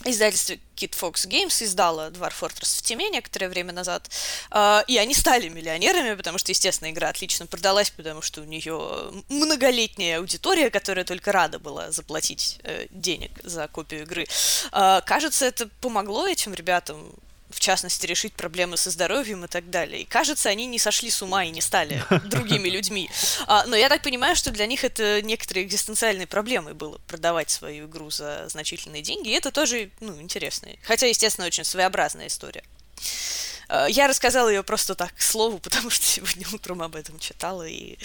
издательство 0.05 0.55
Kid 0.75 0.91
Fox 0.99 1.27
Games 1.27 1.63
издало 1.63 2.09
Dwarf 2.09 2.33
Fortress 2.39 2.79
в 2.79 2.81
теме 2.81 3.09
некоторое 3.09 3.49
время 3.49 3.73
назад, 3.73 4.09
э, 4.51 4.81
и 4.87 4.97
они 4.97 5.13
стали 5.13 5.47
миллионерами, 5.47 6.15
потому 6.15 6.37
что, 6.37 6.51
естественно, 6.51 6.89
игра 6.89 7.09
отлично 7.09 7.45
продалась, 7.45 7.91
потому 7.91 8.21
что 8.21 8.41
у 8.41 8.45
нее 8.45 9.11
многолетняя 9.29 10.19
аудитория, 10.19 10.69
которая 10.69 11.05
только 11.05 11.31
рада 11.31 11.59
была 11.59 11.91
заплатить 11.91 12.59
э, 12.63 12.87
денег 12.89 13.31
за 13.43 13.67
копию 13.67 14.03
игры. 14.03 14.27
Э, 14.71 15.01
кажется, 15.05 15.45
это 15.45 15.67
помогло 15.81 16.27
этим 16.27 16.53
ребятам 16.53 17.13
в 17.51 17.59
частности, 17.59 18.05
решить 18.05 18.33
проблемы 18.33 18.77
со 18.77 18.89
здоровьем 18.89 19.45
и 19.45 19.47
так 19.47 19.69
далее. 19.69 20.01
И 20.01 20.05
кажется, 20.05 20.49
они 20.49 20.65
не 20.65 20.79
сошли 20.79 21.09
с 21.09 21.21
ума 21.21 21.45
и 21.45 21.51
не 21.51 21.61
стали 21.61 22.03
другими 22.25 22.69
людьми. 22.69 23.09
А, 23.47 23.65
но 23.65 23.75
я 23.75 23.89
так 23.89 24.01
понимаю, 24.01 24.35
что 24.35 24.51
для 24.51 24.65
них 24.65 24.83
это 24.83 25.21
некоторые 25.21 25.65
экзистенциальные 25.65 26.27
проблемы 26.27 26.73
было 26.73 26.97
продавать 27.07 27.49
свою 27.49 27.87
игру 27.87 28.09
за 28.09 28.47
значительные 28.49 29.01
деньги. 29.01 29.29
И 29.29 29.33
это 29.33 29.51
тоже, 29.51 29.91
ну, 29.99 30.19
интересно. 30.21 30.69
Хотя, 30.83 31.07
естественно, 31.07 31.47
очень 31.47 31.63
своеобразная 31.63 32.27
история. 32.27 32.63
Э, 33.71 33.85
я 33.89 34.07
рассказала 34.07 34.49
ее 34.49 34.63
просто 34.63 34.95
так, 34.95 35.13
к 35.15 35.21
слову, 35.21 35.57
потому 35.63 35.89
что 35.89 36.05
сегодня 36.05 36.45
утром 36.53 36.81
об 36.81 36.95
этом 36.95 37.17
читала. 37.19 37.67
И... 37.67 37.97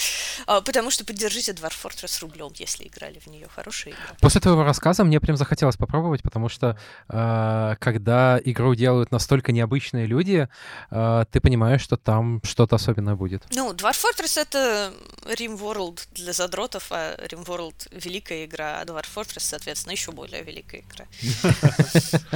Э, 0.46 0.60
потому 0.64 0.90
что 0.90 1.04
поддержите 1.04 1.52
Dwarf 1.52 1.74
Fortress 1.82 2.20
рублем, 2.20 2.50
если 2.54 2.86
играли 2.86 3.18
в 3.18 3.26
нее. 3.26 3.48
Хорошая 3.54 3.94
игра. 3.94 4.16
После 4.20 4.40
твоего 4.40 4.62
рассказа 4.62 5.04
мне 5.04 5.20
прям 5.20 5.36
захотелось 5.36 5.76
попробовать, 5.76 6.22
потому 6.22 6.48
что 6.48 6.78
э, 7.08 7.76
когда 7.80 8.40
игру 8.44 8.74
делают 8.74 9.10
настолько 9.10 9.52
необычные 9.52 10.06
люди, 10.06 10.48
э, 10.90 11.24
ты 11.30 11.40
понимаешь, 11.40 11.82
что 11.82 11.96
там 11.96 12.40
что-то 12.44 12.76
особенное 12.76 13.16
будет. 13.16 13.44
Ну, 13.50 13.72
Dwarf 13.72 13.96
Fortress— 14.04 14.40
это 14.40 14.92
RimWorld 15.24 16.08
для 16.12 16.32
задротов, 16.32 16.86
а 16.90 17.16
RimWorld— 17.26 17.88
великая 17.90 18.44
игра, 18.44 18.80
а 18.80 18.84
Dwarf 18.84 19.06
Fortress, 19.14 19.40
соответственно, 19.40 19.92
еще 19.92 20.12
более 20.12 20.42
великая 20.42 20.82
игра. 20.82 21.06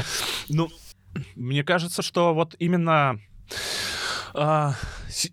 Ну, 0.48 0.68
мне 1.34 1.64
кажется, 1.64 2.02
что 2.02 2.34
вот 2.34 2.54
именно 2.58 3.20
а, 4.34 4.74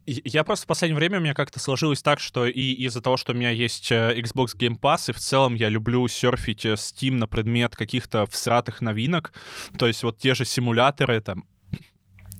я 0.05 0.43
просто 0.43 0.65
в 0.65 0.67
последнее 0.67 0.97
время 0.97 1.19
у 1.19 1.21
меня 1.21 1.33
как-то 1.33 1.59
сложилось 1.59 2.01
так, 2.01 2.19
что 2.19 2.45
и 2.45 2.71
из-за 2.73 3.01
того, 3.01 3.17
что 3.17 3.33
у 3.33 3.35
меня 3.35 3.51
есть 3.51 3.91
э, 3.91 4.19
Xbox 4.19 4.55
Game 4.57 4.79
Pass, 4.79 5.09
и 5.09 5.13
в 5.13 5.19
целом 5.19 5.55
я 5.55 5.69
люблю 5.69 6.07
серфить 6.07 6.65
э, 6.65 6.73
Steam 6.73 7.13
на 7.13 7.27
предмет 7.27 7.75
каких-то 7.75 8.25
всратых 8.25 8.81
новинок, 8.81 9.33
то 9.77 9.87
есть 9.87 10.03
вот 10.03 10.17
те 10.17 10.33
же 10.33 10.45
симуляторы, 10.45 11.21
там, 11.21 11.45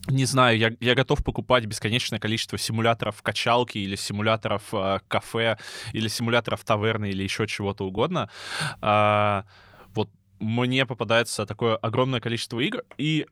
не 0.08 0.26
знаю, 0.26 0.58
я, 0.58 0.72
я 0.80 0.96
готов 0.96 1.24
покупать 1.24 1.66
бесконечное 1.66 2.20
количество 2.20 2.58
симуляторов 2.58 3.22
качалки 3.22 3.78
или 3.78 3.96
симуляторов 3.96 4.64
э, 4.74 5.00
кафе 5.08 5.58
или 5.94 6.08
симуляторов 6.08 6.64
таверны 6.64 7.10
или 7.10 7.24
еще 7.24 7.46
чего-то 7.46 7.86
угодно. 7.86 8.30
Вот 8.82 9.46
мне 10.40 10.86
попадается 10.86 11.46
такое 11.46 11.76
огромное 11.76 12.20
количество 12.20 12.60
игр, 12.60 12.84
и 12.98 13.26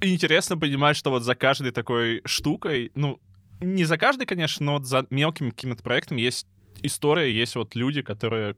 интересно 0.00 0.56
понимать, 0.58 0.96
что 0.96 1.10
вот 1.10 1.22
за 1.22 1.34
каждой 1.34 1.72
такой 1.72 2.22
штукой, 2.24 2.92
ну, 2.94 3.20
не 3.60 3.84
за 3.84 3.98
каждой, 3.98 4.26
конечно, 4.26 4.64
но 4.66 4.72
вот 4.74 4.86
за 4.86 5.06
мелким 5.10 5.50
каким-то 5.50 5.82
проектом 5.82 6.16
есть 6.16 6.46
история, 6.82 7.32
есть 7.32 7.56
вот 7.56 7.74
люди, 7.74 8.02
которые 8.02 8.56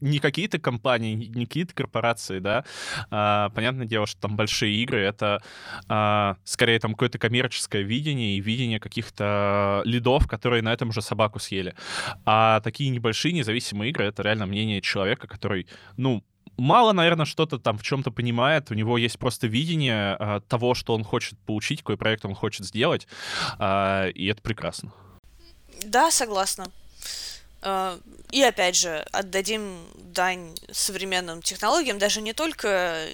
не 0.00 0.18
какие-то 0.18 0.58
компании, 0.58 1.14
не 1.14 1.46
какие-то 1.46 1.74
корпорации, 1.74 2.38
да, 2.38 2.64
а, 3.10 3.50
понятное 3.50 3.86
дело, 3.86 4.06
что 4.06 4.20
там 4.22 4.36
большие 4.36 4.74
игры, 4.82 5.00
это 5.00 5.42
а, 5.88 6.36
скорее 6.44 6.80
там 6.80 6.92
какое-то 6.92 7.18
коммерческое 7.18 7.82
видение 7.82 8.36
и 8.36 8.40
видение 8.40 8.80
каких-то 8.80 9.82
лидов, 9.84 10.26
которые 10.26 10.62
на 10.62 10.72
этом 10.72 10.92
же 10.92 11.02
собаку 11.02 11.38
съели. 11.38 11.74
А 12.24 12.60
такие 12.60 12.90
небольшие 12.90 13.32
независимые 13.32 13.90
игры— 13.90 14.04
это 14.06 14.22
реально 14.22 14.46
мнение 14.46 14.80
человека, 14.80 15.28
который, 15.28 15.66
ну, 15.96 16.24
мало, 16.58 16.92
наверное, 16.92 17.26
что-то 17.26 17.58
там 17.58 17.78
в 17.78 17.82
чем-то 17.82 18.10
понимает. 18.10 18.70
У 18.70 18.74
него 18.74 18.98
есть 18.98 19.18
просто 19.18 19.46
видение 19.46 20.16
э, 20.18 20.40
того, 20.48 20.74
что 20.74 20.94
он 20.94 21.04
хочет 21.04 21.38
получить, 21.40 21.80
какой 21.80 21.96
проект 21.96 22.24
он 22.24 22.34
хочет 22.34 22.66
сделать, 22.66 23.06
э, 23.58 24.10
и 24.10 24.26
это 24.26 24.42
прекрасно. 24.42 24.92
Да, 25.84 26.10
согласна. 26.10 26.66
Uh, 27.60 28.00
и 28.30 28.40
опять 28.40 28.76
же, 28.76 29.04
отдадим 29.10 29.78
дань 29.96 30.54
современным 30.70 31.42
технологиям, 31.42 31.98
даже 31.98 32.20
не 32.20 32.32
только 32.32 33.08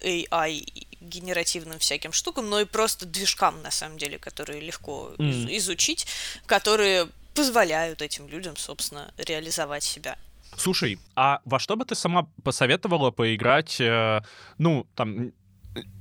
AI 0.00 0.64
генеративным 1.00 1.78
всяким 1.80 2.12
штукам, 2.12 2.48
но 2.48 2.60
и 2.60 2.64
просто 2.64 3.04
движкам, 3.04 3.60
на 3.62 3.72
самом 3.72 3.98
деле, 3.98 4.18
которые 4.18 4.60
легко 4.60 5.12
mm. 5.18 5.28
из- 5.28 5.64
изучить, 5.64 6.06
которые 6.46 7.08
позволяют 7.34 8.02
этим 8.02 8.28
людям, 8.28 8.56
собственно, 8.56 9.12
реализовать 9.18 9.82
себя. 9.82 10.16
Слушай, 10.56 10.98
а 11.16 11.40
во 11.44 11.58
что 11.58 11.76
бы 11.76 11.84
ты 11.84 11.94
сама 11.94 12.28
посоветовала 12.44 13.10
поиграть, 13.10 13.80
э, 13.80 14.20
ну, 14.58 14.86
там, 14.94 15.32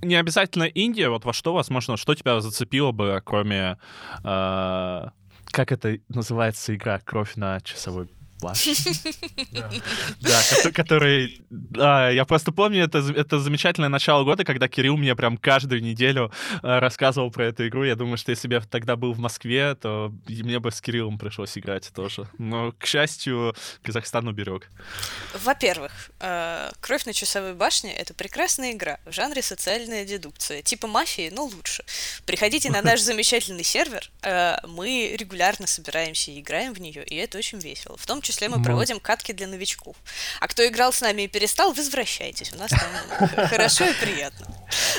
не 0.01 0.15
обязательно 0.15 0.63
Индия, 0.63 1.09
вот 1.09 1.25
во 1.25 1.33
что, 1.33 1.53
возможно, 1.53 1.97
что 1.97 2.15
тебя 2.15 2.41
зацепило 2.41 2.91
бы, 2.91 3.21
кроме... 3.23 3.77
Э, 4.23 5.07
как 5.45 5.71
это 5.71 5.97
называется 6.09 6.75
игра? 6.75 6.99
Кровь 6.99 7.35
на 7.35 7.59
часовой 7.61 8.07
башни. 8.41 8.73
Да, 10.21 10.71
который... 10.73 11.41
Я 11.79 12.25
просто 12.25 12.51
помню, 12.51 12.83
это 12.83 12.99
это 13.19 13.39
замечательное 13.39 13.89
начало 13.89 14.23
года, 14.23 14.43
когда 14.43 14.67
Кирилл 14.67 14.97
мне 14.97 15.15
прям 15.15 15.37
каждую 15.37 15.81
неделю 15.81 16.31
э, 16.63 16.79
рассказывал 16.79 17.31
про 17.31 17.45
эту 17.45 17.67
игру. 17.67 17.83
Я 17.83 17.95
думаю, 17.95 18.17
что 18.17 18.31
если 18.31 18.47
бы 18.47 18.55
я 18.55 18.61
тогда 18.61 18.95
был 18.95 19.13
в 19.13 19.19
Москве, 19.19 19.75
то 19.75 20.13
мне 20.27 20.59
бы 20.59 20.71
с 20.71 20.81
Кириллом 20.81 21.17
пришлось 21.17 21.57
играть 21.57 21.91
тоже. 21.93 22.27
Но, 22.37 22.71
к 22.71 22.85
счастью, 22.85 23.55
Казахстан 23.83 24.27
уберег. 24.27 24.69
Во-первых, 25.43 25.91
э, 26.19 26.71
«Кровь 26.79 27.05
на 27.05 27.13
часовой 27.13 27.53
башне»— 27.53 27.93
это 27.97 28.13
прекрасная 28.13 28.71
игра 28.71 28.99
в 29.05 29.11
жанре 29.11 29.41
социальная 29.41 30.05
дедукция. 30.05 30.61
Типа 30.61 30.87
мафии, 30.87 31.29
но 31.33 31.45
лучше. 31.45 31.83
Приходите 32.25 32.71
на 32.71 32.81
наш 32.81 33.01
замечательный 33.01 33.63
сервер. 33.63 34.09
Э, 34.21 34.57
мы 34.67 35.15
регулярно 35.17 35.67
собираемся 35.67 36.31
и 36.31 36.39
играем 36.39 36.73
в 36.73 36.79
нее, 36.79 37.03
и 37.03 37.15
это 37.15 37.37
очень 37.37 37.59
весело. 37.59 37.97
В 37.97 38.05
том 38.05 38.21
числе 38.21 38.28
мы 38.49 38.61
проводим 38.61 38.99
катки 38.99 39.31
для 39.31 39.47
новичков. 39.47 39.95
А 40.39 40.47
кто 40.47 40.65
играл 40.67 40.93
с 40.93 41.01
нами 41.01 41.23
и 41.23 41.27
перестал, 41.27 41.73
возвращайтесь. 41.73 42.53
У 42.53 42.57
нас 42.57 42.71
там 42.71 43.27
хорошо 43.47 43.85
и 43.85 43.93
приятно. 43.93 44.47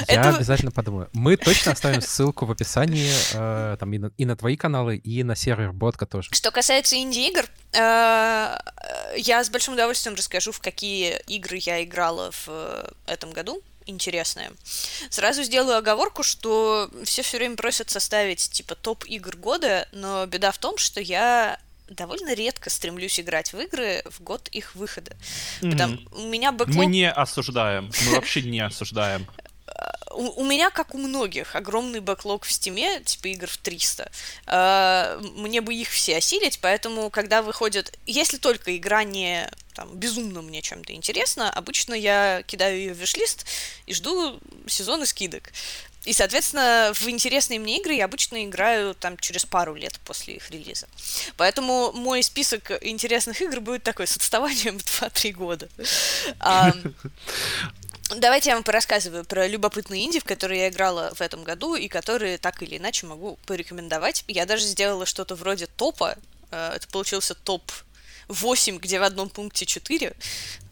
Я 0.08 0.20
это... 0.20 0.36
обязательно 0.36 0.70
подумаю. 0.70 1.08
Мы 1.12 1.36
точно 1.36 1.72
оставим 1.72 2.00
ссылку 2.00 2.46
в 2.46 2.50
описании 2.50 3.12
э, 3.34 3.76
там 3.78 3.92
и 3.92 3.98
на, 3.98 4.10
и 4.16 4.24
на 4.24 4.36
твои 4.36 4.56
каналы, 4.56 4.96
и 4.96 5.22
на 5.22 5.36
сервер 5.36 5.72
Ботка 5.72 6.06
тоже. 6.06 6.30
Что 6.32 6.50
касается 6.50 6.96
инди-игр, 6.96 7.44
э, 7.72 8.58
я 9.16 9.44
с 9.44 9.50
большим 9.50 9.74
удовольствием 9.74 10.16
расскажу, 10.16 10.52
в 10.52 10.60
какие 10.60 11.20
игры 11.26 11.58
я 11.60 11.82
играла 11.82 12.30
в 12.32 12.48
э, 12.48 12.88
этом 13.06 13.30
году 13.30 13.62
интересное. 13.86 14.52
Сразу 15.10 15.42
сделаю 15.42 15.78
оговорку, 15.78 16.22
что 16.22 16.90
все 17.04 17.22
все 17.22 17.38
время 17.38 17.56
просят 17.56 17.90
составить 17.90 18.50
типа 18.50 18.74
топ 18.74 19.04
игр 19.06 19.36
года, 19.36 19.88
но 19.92 20.26
беда 20.26 20.52
в 20.52 20.58
том, 20.58 20.78
что 20.78 21.00
я 21.00 21.58
довольно 21.90 22.34
редко 22.34 22.70
стремлюсь 22.70 23.20
играть 23.20 23.52
в 23.52 23.60
игры 23.60 24.02
в 24.08 24.22
год 24.22 24.48
их 24.48 24.74
выхода. 24.74 25.12
Mm-hmm. 25.60 25.70
Потому 25.70 25.98
у 26.12 26.28
меня 26.28 26.52
backlog... 26.52 26.76
Мы 26.76 26.86
не 26.86 27.10
осуждаем, 27.10 27.90
мы 28.06 28.14
вообще 28.14 28.42
не 28.42 28.60
осуждаем 28.60 29.26
у, 30.10 30.42
у 30.42 30.44
меня, 30.44 30.70
как 30.70 30.94
у 30.94 30.98
многих, 30.98 31.56
огромный 31.56 32.00
backlog 32.00 32.44
в 32.44 32.52
Steam 32.52 32.87
е, 32.87 33.00
типа 33.00 33.28
игр 33.28 33.46
в 33.46 33.56
300. 33.58 34.10
Э, 34.46 35.20
мне 35.36 35.60
бы 35.60 35.74
их 35.74 35.88
все 35.88 36.16
осилить, 36.16 36.60
поэтому, 36.60 37.10
когда 37.10 37.42
выходит... 37.42 37.96
Если 38.06 38.38
только 38.38 38.76
игра 38.76 39.04
не 39.04 39.48
там, 39.74 39.96
безумно 39.96 40.42
мне 40.42 40.62
чем-то 40.62 40.92
интересна, 40.92 41.50
обычно 41.50 41.94
я 41.94 42.42
кидаю 42.46 42.76
ее 42.76 42.92
в 42.92 42.98
wishlist 42.98 43.46
и 43.86 43.94
жду 43.94 44.38
сезона 44.66 45.06
скидок. 45.06 45.52
И, 46.04 46.14
соответственно, 46.14 46.92
в 46.94 47.08
интересные 47.08 47.60
мне 47.60 47.78
игры 47.78 47.92
я 47.92 48.06
обычно 48.06 48.44
играю 48.44 48.94
там 48.94 49.18
через 49.18 49.44
пару 49.44 49.74
лет 49.74 50.00
после 50.04 50.36
их 50.36 50.50
релиза. 50.50 50.86
Поэтому 51.36 51.92
мой 51.92 52.22
список 52.22 52.70
интересных 52.80 53.42
игр 53.42 53.60
будет 53.60 53.82
такой 53.82 54.06
с 54.06 54.16
отставанием 54.16 54.78
в 54.78 54.82
2-3 54.82 55.32
года. 55.32 55.68
Давайте 58.16 58.50
я 58.50 58.56
вам 58.56 58.64
порассказываю 58.64 59.24
про 59.24 59.46
любопытные 59.46 60.04
инди, 60.04 60.18
в 60.18 60.24
которые 60.24 60.62
я 60.62 60.68
играла 60.68 61.12
в 61.14 61.20
этом 61.20 61.44
году, 61.44 61.76
и 61.76 61.86
которые 61.86 62.38
так 62.38 62.60
или 62.62 62.76
иначе 62.76 63.06
могу 63.06 63.38
порекомендовать. 63.46 64.24
Я 64.26 64.46
даже 64.46 64.64
сделала 64.64 65.06
что-то 65.06 65.36
вроде 65.36 65.66
топа. 65.66 66.16
Э, 66.50 66.72
это 66.74 66.88
получился 66.88 67.34
топ 67.34 67.62
8, 68.26 68.78
где 68.78 68.98
в 68.98 69.04
одном 69.04 69.28
пункте 69.28 69.64
4. 69.64 70.12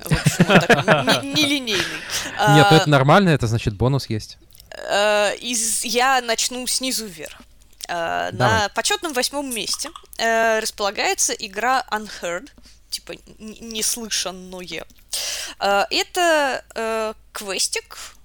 В 0.00 0.12
общем, 0.12 0.50
он 0.50 0.60
такой 0.60 0.82
нелинейный. 1.22 1.76
Нет, 2.56 2.66
ну 2.70 2.76
это 2.76 2.88
нормально, 2.88 3.28
это 3.28 3.46
значит 3.46 3.74
бонус 3.74 4.06
есть. 4.08 4.38
Э, 4.82 5.36
из, 5.36 5.84
я 5.84 6.20
начну 6.20 6.66
снизу 6.66 7.06
вверх. 7.06 7.40
Э, 7.88 8.30
на 8.32 8.68
почетном 8.74 9.12
восьмом 9.12 9.52
месте 9.54 9.90
располагается 10.18 11.32
игра 11.32 11.84
Unheard, 11.90 12.50
типа 12.90 13.14
неслышанное. 13.38 14.84
Это 15.58 17.14
квестик, 17.32 17.96
э, 17.96 18.17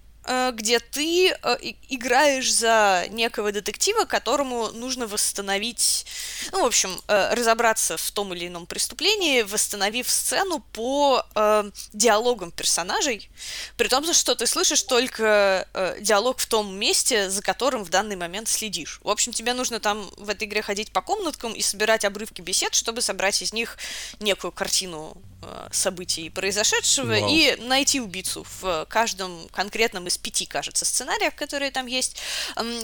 где 0.53 0.79
ты 0.79 1.29
э, 1.29 1.57
играешь 1.89 2.53
за 2.53 3.05
некого 3.09 3.51
детектива, 3.51 4.05
которому 4.05 4.69
нужно 4.71 5.05
восстановить, 5.05 6.05
ну, 6.51 6.63
в 6.63 6.65
общем, 6.65 7.01
э, 7.07 7.33
разобраться 7.33 7.97
в 7.97 8.11
том 8.11 8.33
или 8.33 8.47
ином 8.47 8.65
преступлении, 8.65 9.41
восстановив 9.41 10.09
сцену 10.09 10.59
по 10.71 11.25
э, 11.35 11.71
диалогам 11.91 12.51
персонажей, 12.51 13.29
при 13.75 13.87
том, 13.87 14.11
что 14.13 14.35
ты 14.35 14.47
слышишь 14.47 14.83
только 14.83 15.67
э, 15.73 15.97
диалог 15.99 16.39
в 16.39 16.45
том 16.45 16.73
месте, 16.73 17.29
за 17.29 17.41
которым 17.41 17.83
в 17.83 17.89
данный 17.89 18.15
момент 18.15 18.47
следишь. 18.47 18.99
В 19.03 19.09
общем, 19.09 19.33
тебе 19.33 19.53
нужно 19.53 19.79
там 19.79 20.09
в 20.17 20.29
этой 20.29 20.47
игре 20.47 20.61
ходить 20.61 20.91
по 20.91 21.01
комнаткам 21.01 21.53
и 21.53 21.61
собирать 21.61 22.05
обрывки 22.05 22.41
бесед, 22.41 22.73
чтобы 22.75 23.01
собрать 23.01 23.41
из 23.41 23.51
них 23.51 23.77
некую 24.19 24.51
картину 24.51 25.17
Э, 25.23 25.32
событий 25.71 26.29
произошедшего 26.29 27.19
Вау. 27.19 27.29
и 27.29 27.55
найти 27.61 28.01
убийцу 28.01 28.45
в 28.61 28.85
каждом 28.89 29.47
конкретном 29.49 30.07
из 30.07 30.17
пяти, 30.17 30.45
кажется, 30.45 30.85
сценариев, 30.85 31.35
которые 31.35 31.71
там 31.71 31.87
есть. 31.87 32.17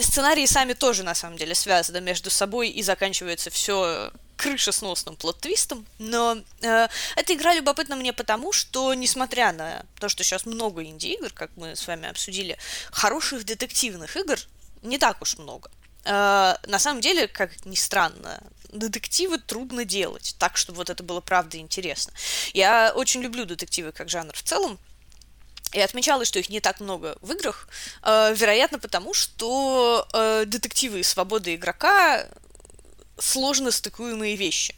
Сценарии 0.02 0.46
сами 0.46 0.74
тоже, 0.74 1.04
на 1.04 1.16
самом 1.16 1.38
деле, 1.38 1.56
связаны 1.56 2.02
между 2.02 2.30
собой 2.30 2.70
и 2.70 2.84
заканчивается 2.84 3.50
все 3.50 4.12
крышесносным 4.40 5.18
плод-твистом, 5.18 5.86
но 5.98 6.38
э, 6.62 6.88
эта 7.18 7.34
игра 7.34 7.54
любопытна 7.54 7.98
мне 7.98 8.14
потому, 8.14 8.54
что, 8.54 8.94
несмотря 8.94 9.52
на 9.52 9.84
то, 10.00 10.08
что 10.08 10.24
сейчас 10.24 10.46
много 10.46 10.82
инди-игр, 10.82 11.30
как 11.34 11.52
мы 11.58 11.76
с 11.76 11.86
вами 11.86 12.08
обсудили, 12.08 12.58
хороших 12.90 13.44
детективных 13.44 14.16
игр 14.16 14.40
не 14.82 14.98
так 14.98 15.22
уж 15.22 15.38
много. 15.38 15.70
Э, 16.06 16.56
на 16.66 16.80
самом 16.80 17.02
деле, 17.02 17.28
как 17.28 17.66
ни 17.66 17.76
странно, 17.76 18.42
детективы 18.72 19.38
трудно 19.38 19.86
делать 19.86 20.36
так, 20.40 20.58
чтобы 20.58 20.78
вот 20.78 20.90
это 20.90 21.04
было 21.04 21.22
правда 21.22 21.58
интересно. 21.58 22.14
Я 22.54 22.92
очень 22.96 23.22
люблю 23.22 23.46
детективы 23.46 23.92
как 23.92 24.10
жанр 24.10 24.34
в 24.34 24.44
целом, 24.44 24.80
и 25.72 25.80
отмечала, 25.80 26.26
что 26.26 26.40
их 26.40 26.50
не 26.50 26.62
так 26.62 26.80
много 26.80 27.18
в 27.22 27.32
играх, 27.32 27.68
э, 28.02 28.34
вероятно, 28.36 28.80
потому 28.80 29.14
что 29.14 30.08
э, 30.14 30.46
детективы 30.48 31.00
и 31.02 31.04
свобода 31.04 31.54
игрока 31.54 32.28
сложно 33.20 33.72
стыкуемые 33.72 34.36
вещи. 34.36 34.76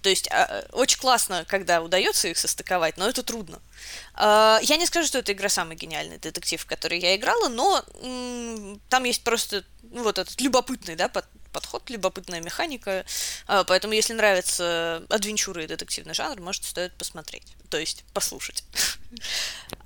То 0.00 0.08
есть 0.08 0.28
э, 0.30 0.66
очень 0.72 0.98
классно, 0.98 1.44
когда 1.48 1.82
удается 1.82 2.28
их 2.28 2.38
состыковать, 2.38 2.96
но 2.98 3.08
это 3.08 3.22
трудно. 3.22 3.60
Э, 4.14 4.58
я 4.62 4.76
не 4.76 4.86
скажу, 4.86 5.08
что 5.08 5.18
это 5.18 5.32
игра 5.32 5.48
самый 5.48 5.76
гениальный 5.76 6.18
детектив, 6.18 6.60
в 6.60 6.66
который 6.66 7.00
я 7.00 7.16
играла, 7.16 7.48
но 7.48 7.84
м- 8.00 8.80
там 8.88 9.04
есть 9.04 9.24
просто 9.24 9.64
ну, 9.90 10.04
вот 10.04 10.18
этот 10.18 10.40
любопытный, 10.40 10.94
да, 10.94 11.08
под, 11.08 11.24
подход, 11.58 11.90
любопытная 11.90 12.40
механика. 12.40 13.04
А, 13.48 13.64
поэтому, 13.64 13.92
если 13.92 14.14
нравится 14.14 15.02
адвенчура 15.08 15.64
и 15.64 15.66
детективный 15.66 16.14
жанр, 16.14 16.40
может, 16.40 16.62
стоит 16.62 16.92
посмотреть. 16.94 17.56
То 17.68 17.78
есть 17.78 18.04
послушать. 18.14 18.64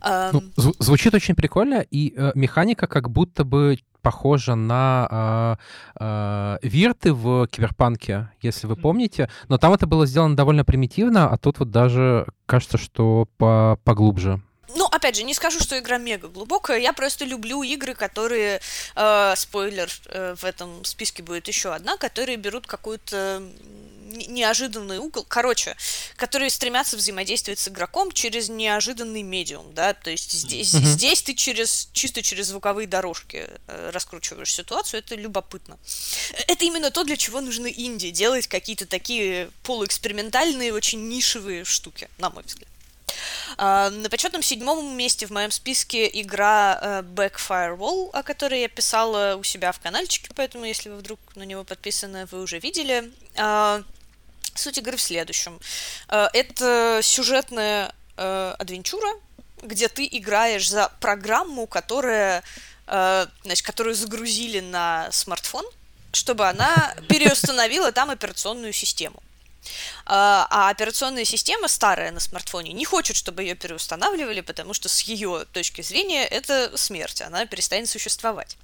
Ну, 0.05 0.43
звучит 0.81 1.15
очень 1.15 1.37
прикольно, 1.37 1.87
и 1.89 2.13
э, 2.17 2.33
механика 2.35 2.89
как 2.89 3.09
будто 3.09 3.45
бы 3.45 3.79
похожа 4.01 4.57
на 4.57 5.57
э, 6.01 6.05
э, 6.05 6.59
вирты 6.67 7.13
в 7.13 7.47
Киберпанке, 7.47 8.29
если 8.41 8.67
вы 8.67 8.75
помните. 8.75 9.31
Но 9.49 9.59
там 9.59 9.73
это 9.73 9.87
было 9.87 10.05
сделано 10.07 10.35
довольно 10.35 10.65
примитивно, 10.65 11.31
а 11.31 11.39
тут 11.39 11.61
вот 11.61 11.71
даже 11.71 12.27
кажется, 12.47 12.79
что 12.79 13.29
по 13.39 13.79
поглубже. 13.85 14.43
Ну, 14.75 14.87
опять 14.87 15.17
же, 15.17 15.23
не 15.23 15.35
скажу, 15.35 15.61
что 15.61 15.79
игра 15.79 15.99
мега 15.99 16.29
глубокая, 16.29 16.79
я 16.79 16.93
просто 16.93 17.25
люблю 17.25 17.63
игры, 17.63 17.95
которые, 17.95 18.61
э, 18.95 19.35
спойлер, 19.37 19.91
э, 20.07 20.35
в 20.37 20.45
этом 20.45 20.85
списке 20.85 21.23
будет 21.23 21.49
еще 21.49 21.75
одна, 21.75 21.97
которые 21.97 22.37
берут 22.37 22.67
какую-то 22.67 23.43
неожиданный 24.13 24.99
угол, 24.99 25.25
короче, 25.27 25.77
которые 26.17 26.51
стремятся 26.51 26.97
взаимодействовать 26.97 27.59
с 27.59 27.69
игроком 27.69 28.13
через 28.13 28.49
неожиданный 28.49 29.23
медиум, 29.23 29.73
да, 29.75 29.95
то 29.95 30.11
есть 30.11 30.33
здесь, 30.33 30.75
mm-hmm. 30.75 30.85
здесь 30.85 31.23
ты 31.23 31.35
через, 31.35 31.89
чисто 31.93 32.23
через 32.23 32.49
звуковые 32.49 32.87
дорожки 32.87 33.49
э, 33.67 33.91
раскручиваешь 33.91 34.53
ситуацию, 34.53 35.01
это 35.01 35.15
любопытно. 35.15 35.79
Это 36.47 36.65
именно 36.65 36.91
то, 36.91 37.05
для 37.05 37.17
чего 37.17 37.41
нужны 37.41 37.73
инди, 37.75 38.11
делать 38.11 38.47
какие-то 38.47 38.87
такие 38.87 39.51
полуэкспериментальные, 39.63 40.73
очень 40.73 41.09
нишевые 41.09 41.65
штуки, 41.65 42.09
на 42.19 42.31
мой 42.31 42.43
взгляд. 42.45 42.69
Uh, 43.59 43.91
на 43.91 44.09
почетном 44.09 44.43
седьмом 44.43 44.97
месте 44.97 45.27
в 45.27 45.31
моем 45.31 45.51
списке 45.51 46.09
игра 46.21 46.79
uh, 46.83 47.03
Back 47.03 47.35
Firewall, 47.37 48.11
о 48.13 48.23
которой 48.23 48.63
я 48.63 48.69
писала 48.69 49.37
у 49.37 49.43
себя 49.43 49.73
в 49.73 49.81
каналчике, 49.81 50.31
поэтому 50.35 50.65
если 50.65 50.89
вы 50.89 50.97
вдруг 50.97 51.19
на 51.37 51.43
него 51.43 51.65
подписаны, 51.65 52.27
вы 52.27 52.41
уже 52.41 52.59
видели. 52.59 53.11
Uh, 53.35 53.85
суть 54.55 54.79
игры 54.79 54.97
в 54.97 55.01
следующем. 55.01 55.59
Это 56.09 57.01
сюжетная 57.03 57.95
адвенчура, 58.17 59.09
где 59.63 59.89
ты 59.89 60.07
играешь 60.13 60.69
за 60.69 60.93
программу, 61.01 61.67
которая, 61.67 62.43
значит, 62.87 63.65
которую 63.65 63.95
загрузили 63.95 64.61
на 64.61 65.11
смартфон, 65.11 65.65
чтобы 66.13 66.47
она 66.47 66.95
переустановила 67.09 67.93
там 67.93 68.11
операционную 68.11 68.75
систему. 68.75 69.23
А, 70.07 70.47
а 70.51 70.71
операционная 70.71 71.25
система 71.25 71.69
старая 71.69 72.11
на 72.11 72.21
смартфоне 72.21 72.73
не 72.73 72.85
хочет, 72.85 73.17
чтобы 73.17 73.43
ее 73.43 73.55
переустанавливали, 73.55 74.41
потому 74.41 74.75
что 74.75 74.89
с 74.89 75.01
ее 75.01 75.47
точки 75.53 75.83
зрения 75.83 76.25
это 76.25 76.77
смерть, 76.77 77.23
она 77.23 77.47
перестанет 77.47 77.89
существовать. 77.89 78.57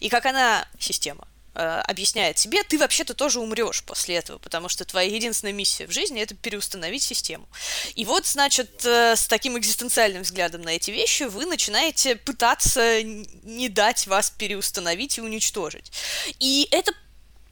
И 0.00 0.08
как 0.08 0.26
она, 0.26 0.66
система, 0.78 1.26
э, 1.54 1.60
объясняет 1.60 2.36
тебе, 2.36 2.62
ты 2.62 2.78
вообще-то 2.78 3.14
тоже 3.14 3.40
умрешь 3.40 3.82
после 3.84 4.16
этого, 4.16 4.38
потому 4.38 4.68
что 4.68 4.84
твоя 4.84 5.08
единственная 5.14 5.52
миссия 5.52 5.86
в 5.86 5.92
жизни 5.92 6.22
это 6.22 6.34
переустановить 6.34 7.02
систему. 7.02 7.48
И 7.94 8.04
вот, 8.04 8.26
значит, 8.26 8.84
э, 8.84 9.16
с 9.16 9.26
таким 9.26 9.58
экзистенциальным 9.58 10.22
взглядом 10.22 10.62
на 10.62 10.70
эти 10.70 10.90
вещи 10.90 11.24
вы 11.24 11.46
начинаете 11.46 12.16
пытаться 12.16 13.02
не 13.02 13.68
дать 13.68 14.06
вас 14.06 14.30
переустановить 14.30 15.18
и 15.18 15.20
уничтожить. 15.20 15.92
И 16.38 16.68
это 16.70 16.92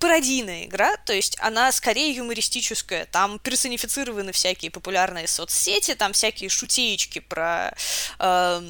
пародийная 0.03 0.65
игра, 0.65 0.97
то 0.97 1.13
есть 1.13 1.37
она 1.39 1.71
скорее 1.71 2.11
юмористическая. 2.11 3.07
Там 3.07 3.39
персонифицированы 3.39 4.33
всякие 4.33 4.73
популярные 4.73 5.29
соцсети, 5.29 5.95
там 5.95 6.13
всякие 6.13 6.51
шутеечки 6.51 7.21
про 7.21 7.73
э, 8.19 8.63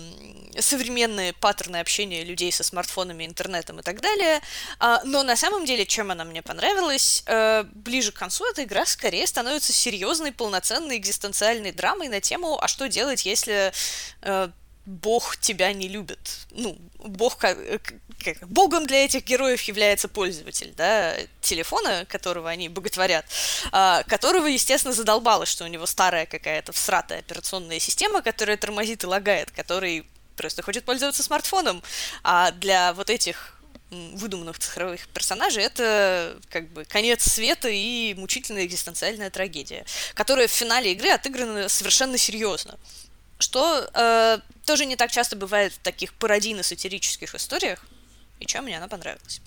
современные 0.58 1.32
паттерны 1.32 1.78
общения 1.78 2.22
людей 2.22 2.52
со 2.52 2.62
смартфонами, 2.62 3.24
интернетом 3.24 3.80
и 3.80 3.82
так 3.82 4.02
далее. 4.02 4.42
А, 4.78 5.00
но 5.04 5.22
на 5.22 5.34
самом 5.34 5.64
деле, 5.64 5.86
чем 5.86 6.10
она 6.10 6.24
мне 6.24 6.42
понравилась, 6.42 7.22
э, 7.24 7.64
ближе 7.72 8.12
к 8.12 8.16
концу 8.16 8.44
эта 8.50 8.64
игра 8.64 8.84
скорее 8.84 9.26
становится 9.26 9.72
серьезной, 9.72 10.32
полноценной 10.32 10.98
экзистенциальной 10.98 11.72
драмой 11.72 12.08
на 12.08 12.20
тему, 12.20 12.58
а 12.60 12.68
что 12.68 12.88
делать, 12.88 13.24
если 13.24 13.72
э, 14.20 14.50
Бог 14.84 15.38
тебя 15.38 15.72
не 15.72 15.88
любит. 15.88 16.40
Ну, 16.50 16.76
Бог 16.98 17.38
как, 18.22 18.48
Богом 18.48 18.86
для 18.86 19.04
этих 19.04 19.24
героев 19.24 19.62
является 19.62 20.08
пользователь, 20.08 20.72
да, 20.76 21.14
телефона, 21.40 22.06
которого 22.08 22.48
они 22.48 22.68
боготворят, 22.68 23.24
а, 23.70 24.02
которого, 24.04 24.46
естественно, 24.46 24.94
задолбало, 24.94 25.46
что 25.46 25.64
у 25.64 25.68
него 25.68 25.86
старая 25.86 26.26
какая-то 26.26 26.72
всратая 26.72 27.20
операционная 27.20 27.78
система, 27.78 28.22
которая 28.22 28.56
тормозит 28.56 29.04
и 29.04 29.06
лагает, 29.06 29.50
который 29.50 30.06
просто 30.36 30.62
хочет 30.62 30.84
пользоваться 30.84 31.22
смартфоном. 31.22 31.82
А 32.22 32.50
для 32.52 32.94
вот 32.94 33.10
этих 33.10 33.58
выдуманных 33.90 34.58
цифровых 34.58 35.06
персонажей, 35.08 35.64
это 35.64 36.38
как 36.48 36.68
бы 36.68 36.84
конец 36.84 37.24
света 37.30 37.68
и 37.68 38.14
мучительная 38.14 38.64
экзистенциальная 38.64 39.28
трагедия, 39.28 39.84
которая 40.14 40.48
в 40.48 40.50
финале 40.50 40.92
игры 40.92 41.10
отыграна 41.10 41.68
совершенно 41.68 42.16
серьезно 42.16 42.78
что 43.42 43.90
э, 43.92 44.38
тоже 44.64 44.86
не 44.86 44.96
так 44.96 45.10
часто 45.10 45.36
бывает 45.36 45.72
в 45.72 45.78
таких 45.78 46.14
пародийно-сатирических 46.14 47.34
историях, 47.34 47.84
и 48.42 48.46
чем 48.46 48.64
мне 48.64 48.76
она 48.76 48.88
понравилась. 48.88 49.40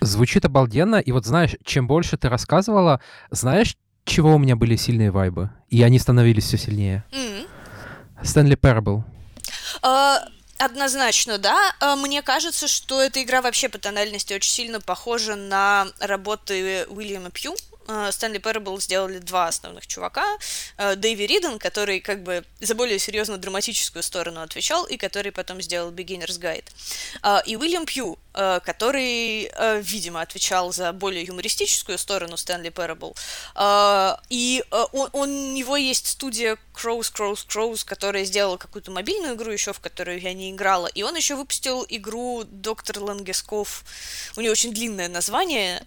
Звучит 0.00 0.44
обалденно, 0.44 0.96
и 0.96 1.12
вот 1.12 1.26
знаешь, 1.26 1.56
чем 1.64 1.86
больше 1.86 2.16
ты 2.16 2.28
рассказывала, 2.28 3.00
знаешь, 3.30 3.76
чего 4.04 4.34
у 4.34 4.38
меня 4.38 4.56
были 4.56 4.76
сильные 4.76 5.10
вайбы? 5.10 5.50
И 5.68 5.82
они 5.82 5.98
становились 5.98 6.44
все 6.44 6.58
сильнее. 6.58 7.04
Mm-hmm. 7.10 7.48
Стэнли 8.24 8.54
Парабл. 8.54 9.04
Uh, 9.82 10.18
однозначно, 10.58 11.38
да. 11.38 11.74
А, 11.80 11.96
мне 11.96 12.22
кажется, 12.22 12.68
что 12.68 13.00
эта 13.00 13.22
игра 13.22 13.42
вообще 13.42 13.68
по 13.68 13.78
тональности 13.78 14.34
очень 14.34 14.50
сильно 14.50 14.80
похожа 14.80 15.36
на 15.36 15.86
работы 16.00 16.86
Уильяма 16.88 17.30
Пью, 17.30 17.54
Стэнли 18.10 18.38
Парабл 18.38 18.80
сделали 18.80 19.18
два 19.18 19.48
основных 19.48 19.86
чувака. 19.86 20.24
Э, 20.76 20.96
Дэйви 20.96 21.26
Риден, 21.26 21.58
который 21.58 22.00
как 22.00 22.22
бы 22.22 22.44
за 22.60 22.74
более 22.74 22.98
серьезно 22.98 23.36
драматическую 23.36 24.02
сторону 24.02 24.40
отвечал, 24.40 24.84
и 24.84 24.96
который 24.96 25.32
потом 25.32 25.60
сделал 25.60 25.90
Beginner's 25.90 26.38
Guide. 26.40 26.64
А, 27.22 27.42
и 27.46 27.56
Уильям 27.56 27.86
Пью, 27.86 28.18
э, 28.34 28.60
который, 28.64 29.50
э, 29.52 29.80
видимо, 29.82 30.20
отвечал 30.20 30.72
за 30.72 30.92
более 30.92 31.24
юмористическую 31.24 31.98
сторону 31.98 32.36
Стэнли 32.36 32.70
Парабл. 32.70 33.16
И 34.28 34.64
он, 34.92 35.10
у 35.12 35.24
него 35.24 35.76
есть 35.76 36.06
студия 36.06 36.56
Crows, 36.74 37.12
Crows, 37.12 37.46
Crows, 37.46 37.84
которая 37.84 38.24
сделала 38.24 38.56
какую-то 38.56 38.90
мобильную 38.90 39.34
игру 39.34 39.50
еще, 39.50 39.72
в 39.72 39.80
которую 39.80 40.20
я 40.20 40.32
не 40.32 40.50
играла. 40.50 40.86
И 40.86 41.02
он 41.02 41.16
еще 41.16 41.34
выпустил 41.34 41.84
игру 41.88 42.44
Доктор 42.44 43.00
Лангесков. 43.00 43.84
У 44.36 44.40
нее 44.40 44.50
очень 44.50 44.72
длинное 44.72 45.08
название 45.08 45.84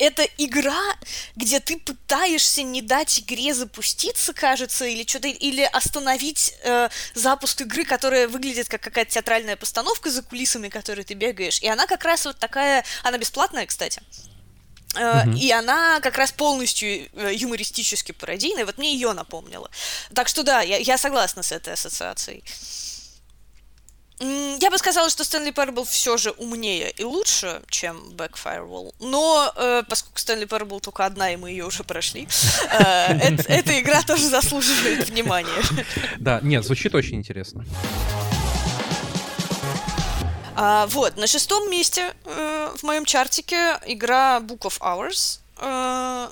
это 0.00 0.26
игра, 0.38 0.96
где 1.36 1.60
ты 1.60 1.78
пытаешься 1.78 2.62
не 2.62 2.82
дать 2.82 3.20
игре 3.20 3.54
запуститься, 3.54 4.32
кажется, 4.32 4.86
или 4.86 5.06
что-то, 5.06 5.28
или 5.28 5.62
остановить 5.62 6.54
э, 6.64 6.88
запуск 7.14 7.60
игры, 7.60 7.84
которая 7.84 8.26
выглядит 8.26 8.68
как 8.68 8.80
какая-то 8.80 9.12
театральная 9.12 9.56
постановка 9.56 10.10
за 10.10 10.22
кулисами, 10.22 10.68
которой 10.68 11.04
ты 11.04 11.14
бегаешь. 11.14 11.60
И 11.60 11.68
она 11.68 11.86
как 11.86 12.04
раз 12.04 12.24
вот 12.24 12.38
такая, 12.38 12.84
она 13.02 13.18
бесплатная, 13.18 13.66
кстати. 13.66 14.02
Uh-huh. 14.94 15.38
И 15.38 15.52
она 15.52 16.00
как 16.00 16.16
раз 16.18 16.32
полностью 16.32 16.88
э, 16.88 17.32
юмористически 17.34 18.10
пародийная. 18.10 18.66
Вот 18.66 18.78
мне 18.78 18.92
ее 18.92 19.12
напомнила. 19.12 19.70
Так 20.14 20.26
что 20.26 20.42
да, 20.42 20.62
я, 20.62 20.78
я 20.78 20.98
согласна 20.98 21.42
с 21.44 21.52
этой 21.52 21.74
ассоциацией. 21.74 22.42
Я 24.20 24.70
бы 24.70 24.76
сказала, 24.76 25.08
что 25.08 25.24
Стэнли 25.24 25.50
Парабл 25.50 25.84
все 25.84 26.18
же 26.18 26.32
умнее 26.32 26.90
и 26.90 27.04
лучше, 27.04 27.62
чем 27.70 27.96
Back 28.10 28.34
Firewall. 28.34 28.92
Но 29.00 29.50
э, 29.56 29.82
поскольку 29.88 30.18
Стэнли 30.18 30.44
Парабл 30.44 30.80
только 30.80 31.06
одна, 31.06 31.32
и 31.32 31.36
мы 31.36 31.50
ее 31.50 31.64
уже 31.64 31.84
прошли, 31.84 32.28
э, 32.70 33.12
эта 33.48 33.80
игра 33.80 34.02
тоже 34.02 34.28
заслуживает 34.28 35.08
внимания. 35.08 35.62
Да, 36.18 36.40
нет, 36.42 36.64
звучит 36.64 36.94
очень 36.94 37.16
интересно. 37.16 37.64
А, 40.54 40.86
вот, 40.88 41.16
на 41.16 41.26
шестом 41.26 41.70
месте 41.70 42.12
э, 42.26 42.68
в 42.76 42.82
моем 42.82 43.06
чартике 43.06 43.78
игра 43.86 44.40
Book 44.40 44.60
of 44.60 44.78
Hours. 44.80 45.40
Э, 45.56 46.28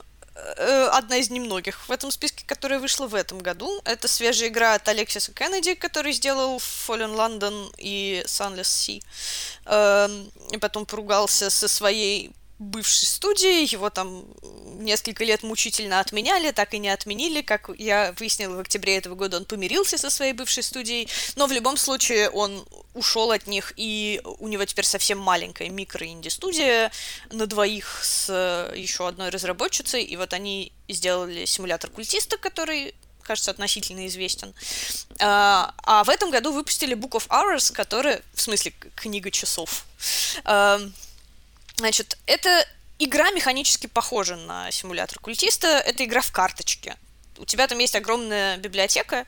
одна 0.93 1.17
из 1.17 1.31
немногих 1.31 1.89
в 1.89 1.93
этом 1.93 2.11
списке, 2.11 2.45
которая 2.47 2.79
вышла 2.79 3.07
в 3.07 3.15
этом 3.15 3.39
году. 3.39 3.81
Это 3.85 4.09
свежая 4.09 4.49
игра 4.49 4.75
от 4.75 4.89
Алексиса 4.89 5.33
Кеннеди, 5.33 5.75
который 5.75 6.13
сделал 6.13 6.59
Fallen 6.59 7.15
London 7.15 7.73
и 7.79 8.23
Sunless 8.27 8.63
Sea. 8.63 9.03
Эм, 9.67 10.31
и 10.51 10.59
потом 10.59 10.87
поругался 10.87 11.51
со 11.51 11.69
своей 11.69 12.33
бывшей 12.59 13.07
студии, 13.07 13.71
его 13.71 13.89
там 13.91 14.25
несколько 14.81 15.25
лет 15.25 15.43
мучительно 15.43 16.01
отменяли, 16.01 16.51
так 16.51 16.75
и 16.75 16.79
не 16.79 16.89
отменили, 16.89 17.41
как 17.41 17.71
я 17.79 18.15
выяснила 18.19 18.57
в 18.57 18.61
октябре 18.61 18.97
этого 18.97 19.15
года, 19.15 19.37
он 19.37 19.45
помирился 19.45 19.99
со 19.99 20.11
своей 20.11 20.33
бывшей 20.33 20.63
студией, 20.63 21.09
но 21.37 21.47
в 21.47 21.53
любом 21.53 21.77
случае 21.77 22.31
он 22.31 22.67
ушел 22.95 23.31
от 23.31 23.47
них, 23.47 23.73
и 23.77 24.21
у 24.25 24.49
него 24.49 24.65
теперь 24.65 24.85
совсем 24.85 25.19
маленькая 25.19 25.69
микро-инди-студия 25.69 26.91
на 27.31 27.47
двоих 27.47 28.01
с 28.03 28.73
еще 28.75 29.07
одной 29.07 29.31
разработчицей, 29.31 30.03
и 30.03 30.17
вот 30.17 30.33
они 30.33 30.73
сделали 30.89 31.45
симулятор 31.45 31.91
культиста, 31.91 32.39
который 32.39 32.95
кажется, 33.23 33.51
относительно 33.51 34.07
известен. 34.07 34.55
А, 35.21 35.75
а 35.83 36.03
в 36.03 36.09
этом 36.09 36.31
году 36.31 36.51
выпустили 36.51 36.97
Book 36.97 37.11
of 37.11 37.29
Hours, 37.29 37.71
который, 37.71 38.23
в 38.33 38.41
смысле, 38.41 38.73
книга 38.97 39.31
часов. 39.31 39.85
Значит, 41.79 42.19
это 42.27 42.67
игра 42.99 43.31
механически 43.31 43.87
похожа 43.87 44.35
на 44.35 44.71
симулятор 44.73 45.21
культиста. 45.21 45.79
Это 45.79 46.05
игра 46.05 46.21
в 46.21 46.33
карточке. 46.33 46.97
У 47.39 47.45
тебя 47.45 47.69
там 47.69 47.79
есть 47.79 47.95
огромная 47.95 48.57
библиотека, 48.57 49.25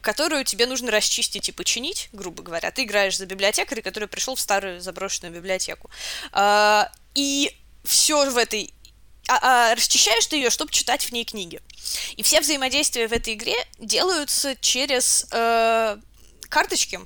которую 0.00 0.44
тебе 0.44 0.66
нужно 0.66 0.90
расчистить 0.90 1.50
и 1.50 1.52
починить, 1.52 2.08
грубо 2.12 2.42
говоря. 2.42 2.70
Ты 2.70 2.84
играешь 2.84 3.18
за 3.18 3.26
библиотекаря, 3.26 3.82
который 3.82 4.08
пришел 4.08 4.34
в 4.34 4.40
старую 4.40 4.80
заброшенную 4.80 5.34
библиотеку. 5.34 5.90
А, 6.32 6.90
и 7.14 7.54
все 7.84 8.30
в 8.30 8.38
этой 8.38 8.72
а, 9.28 9.38
а, 9.42 9.74
расчищаешь 9.74 10.26
ты 10.26 10.36
ее, 10.36 10.48
чтобы 10.48 10.72
читать 10.72 11.04
в 11.04 11.12
ней 11.12 11.26
книги. 11.26 11.60
И 12.16 12.22
все 12.22 12.40
взаимодействия 12.40 13.08
в 13.08 13.12
этой 13.12 13.34
игре 13.34 13.56
делаются 13.78 14.56
через 14.56 15.26
э, 15.30 15.98
карточки, 16.48 17.00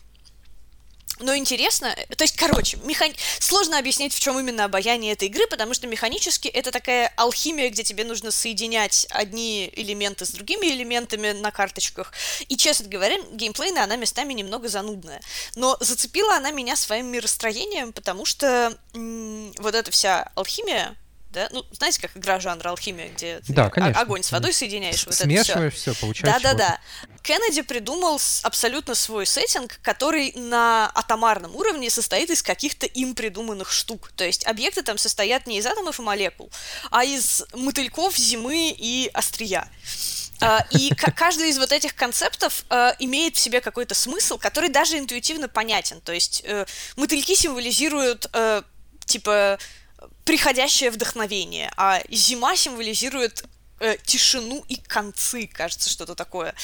но 1.20 1.36
интересно, 1.36 1.94
то 2.16 2.24
есть, 2.24 2.36
короче, 2.36 2.76
механ... 2.84 3.12
сложно 3.38 3.78
объяснить, 3.78 4.12
в 4.14 4.18
чем 4.18 4.38
именно 4.38 4.64
обаяние 4.64 5.12
этой 5.12 5.28
игры, 5.28 5.46
потому 5.46 5.74
что 5.74 5.86
механически 5.86 6.48
это 6.48 6.70
такая 6.70 7.12
алхимия, 7.16 7.70
где 7.70 7.84
тебе 7.84 8.04
нужно 8.04 8.30
соединять 8.30 9.06
одни 9.10 9.70
элементы 9.76 10.26
с 10.26 10.30
другими 10.30 10.66
элементами 10.66 11.32
на 11.32 11.50
карточках. 11.50 12.12
И, 12.48 12.56
честно 12.56 12.88
говоря, 12.88 13.16
геймплейная 13.32 13.84
она 13.84 13.96
местами 13.96 14.32
немного 14.32 14.68
занудная. 14.68 15.20
Но 15.54 15.76
зацепила 15.80 16.36
она 16.36 16.50
меня 16.50 16.76
своим 16.76 17.06
миростроением, 17.06 17.92
потому 17.92 18.24
что 18.24 18.76
м- 18.94 19.52
вот 19.58 19.74
эта 19.74 19.90
вся 19.90 20.30
алхимия, 20.34 20.96
да? 21.35 21.48
Ну, 21.51 21.65
знаете, 21.73 22.01
как 22.01 22.16
игра 22.16 22.40
жанра 22.40 22.70
алхимия, 22.70 23.09
где 23.09 23.40
да, 23.48 23.69
конечно, 23.69 24.01
огонь 24.01 24.23
с 24.23 24.32
водой 24.32 24.52
соединяешь. 24.52 25.05
Вот 25.05 25.15
смешиваешь 25.15 25.74
все, 25.74 25.93
все 25.93 26.01
получается. 26.01 26.40
Да-да-да. 26.43 26.81
Кеннеди 27.23 27.62
придумал 27.62 28.20
абсолютно 28.43 28.94
свой 28.94 29.27
сеттинг, 29.27 29.78
который 29.82 30.32
на 30.36 30.90
атомарном 30.94 31.55
уровне 31.56 31.90
состоит 31.90 32.31
из 32.31 32.43
каких-то 32.43 32.86
им 32.86 33.15
придуманных 33.15 33.70
штук. 33.70 34.12
То 34.15 34.24
есть 34.24 34.47
объекты 34.47 34.82
там 34.82 34.98
состоят 34.98 35.47
не 35.47 35.59
из 35.59 35.66
атомов 35.66 35.98
и 35.98 36.02
молекул, 36.02 36.51
а 36.90 37.05
из 37.05 37.44
мотыльков, 37.52 38.16
зимы 38.16 38.74
и 38.77 39.11
острия. 39.12 39.69
А, 40.40 40.66
и 40.70 40.90
каждый 40.94 41.48
из 41.48 41.59
вот 41.59 41.73
этих 41.73 41.94
концептов 41.94 42.65
а, 42.69 42.94
имеет 42.98 43.36
в 43.36 43.39
себе 43.39 43.61
какой-то 43.61 43.94
смысл, 43.94 44.36
который 44.39 44.69
даже 44.69 44.98
интуитивно 44.98 45.48
понятен. 45.48 46.01
То 46.01 46.12
есть 46.12 46.43
э, 46.44 46.66
мотыльки 46.97 47.35
символизируют 47.35 48.31
типа 49.06 49.59
приходящее 50.24 50.90
вдохновение, 50.90 51.70
а 51.76 52.01
зима 52.09 52.56
символизирует 52.56 53.44
э, 53.80 53.96
тишину 54.05 54.64
и 54.68 54.76
концы, 54.76 55.46
кажется, 55.46 55.90
что-то 55.90 56.14
такое. 56.14 56.55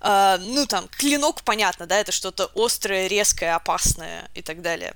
Э, 0.00 0.38
ну, 0.40 0.66
там, 0.66 0.88
клинок, 0.88 1.42
понятно, 1.42 1.86
да, 1.86 1.98
это 1.98 2.12
что-то 2.12 2.50
острое, 2.54 3.08
резкое, 3.08 3.54
опасное 3.54 4.30
и 4.34 4.42
так 4.42 4.62
далее. 4.62 4.94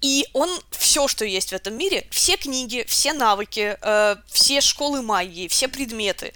И 0.00 0.26
он, 0.32 0.50
все, 0.70 1.08
что 1.08 1.24
есть 1.24 1.50
в 1.50 1.52
этом 1.52 1.74
мире, 1.74 2.06
все 2.10 2.36
книги, 2.36 2.84
все 2.88 3.12
навыки, 3.12 3.78
э, 3.80 4.16
все 4.26 4.60
школы 4.60 5.02
магии, 5.02 5.46
все 5.46 5.68
предметы, 5.68 6.32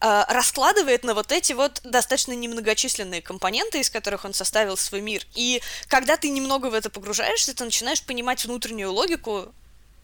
э, 0.00 0.24
раскладывает 0.28 1.02
на 1.02 1.14
вот 1.14 1.32
эти 1.32 1.52
вот 1.52 1.80
достаточно 1.82 2.32
немногочисленные 2.32 3.22
компоненты, 3.22 3.80
из 3.80 3.90
которых 3.90 4.24
он 4.24 4.34
составил 4.34 4.76
свой 4.76 5.00
мир. 5.00 5.26
И 5.34 5.60
когда 5.88 6.16
ты 6.16 6.28
немного 6.28 6.66
в 6.66 6.74
это 6.74 6.90
погружаешься, 6.90 7.54
ты 7.54 7.64
начинаешь 7.64 8.02
понимать 8.02 8.44
внутреннюю 8.44 8.92
логику 8.92 9.52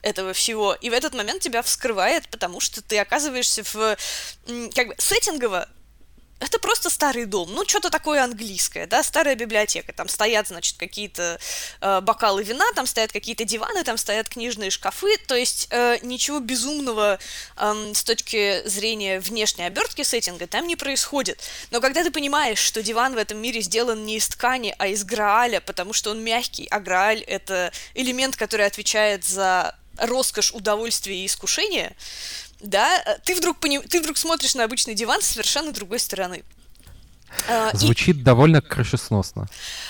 этого 0.03 0.33
всего, 0.33 0.75
и 0.75 0.91
в 0.91 0.93
этот 0.93 1.15
момент 1.15 1.43
тебя 1.43 1.63
вскрывает, 1.63 2.29
потому 2.29 2.61
что 2.61 2.83
ты 2.83 2.99
оказываешься 2.99 3.63
в 3.65 3.97
как 4.75 4.89
бы 4.89 4.95
сеттингово 4.99 5.69
это 6.43 6.59
просто 6.59 6.91
старый 6.91 7.25
дом, 7.25 7.49
ну, 7.55 7.65
что-то 7.67 7.89
такое 7.89 8.23
английское, 8.23 8.87
да, 8.87 9.03
старая 9.03 9.37
библиотека, 9.37 9.93
там 9.93 10.09
стоят, 10.09 10.49
значит, 10.49 10.77
какие-то 10.77 11.39
э, 11.81 12.01
бокалы 12.01 12.43
вина, 12.43 12.65
там 12.75 12.87
стоят 12.87 13.13
какие-то 13.13 13.45
диваны, 13.45 13.85
там 13.85 13.97
стоят 13.97 14.29
книжные 14.29 14.71
шкафы, 14.71 15.17
то 15.29 15.37
есть 15.37 15.69
э, 15.71 15.99
ничего 16.03 16.41
безумного 16.41 17.21
э, 17.57 17.93
с 17.95 18.03
точки 18.03 18.67
зрения 18.67 19.21
внешней 19.21 19.65
обертки 19.65 20.03
сеттинга 20.03 20.49
там 20.49 20.67
не 20.67 20.75
происходит. 20.75 21.41
Но 21.71 21.81
когда 21.81 22.03
ты 22.03 22.11
понимаешь, 22.11 22.59
что 22.59 22.83
диван 22.83 23.15
в 23.15 23.19
этом 23.19 23.39
мире 23.39 23.61
сделан 23.61 24.05
не 24.05 24.17
из 24.17 24.27
ткани, 24.27 24.75
а 24.79 24.89
из 24.89 25.05
грааля, 25.05 25.61
потому 25.61 25.93
что 25.93 26.11
он 26.11 26.25
мягкий, 26.25 26.67
а 26.71 26.81
грааль— 26.81 27.21
это 27.27 27.73
элемент, 27.95 28.35
который 28.35 28.67
отвечает 28.67 29.25
за 29.25 29.77
роскошь, 29.97 30.53
удовольствие 30.53 31.23
и 31.23 31.27
искушение, 31.27 31.97
да, 32.61 33.19
ты 33.25 33.35
вдруг, 33.35 33.59
пони... 33.59 33.79
ты 33.81 34.01
вдруг 34.01 34.17
смотришь 34.17 34.55
на 34.55 34.65
обычный 34.65 34.95
диван 34.95 35.21
с 35.21 35.27
совершенно 35.27 35.73
другой 35.73 35.99
стороны. 35.99 36.45
А, 37.49 37.75
Звучит 37.75 38.17
и... 38.17 38.21
довольно 38.21 38.61
крышесносно. 38.61 39.49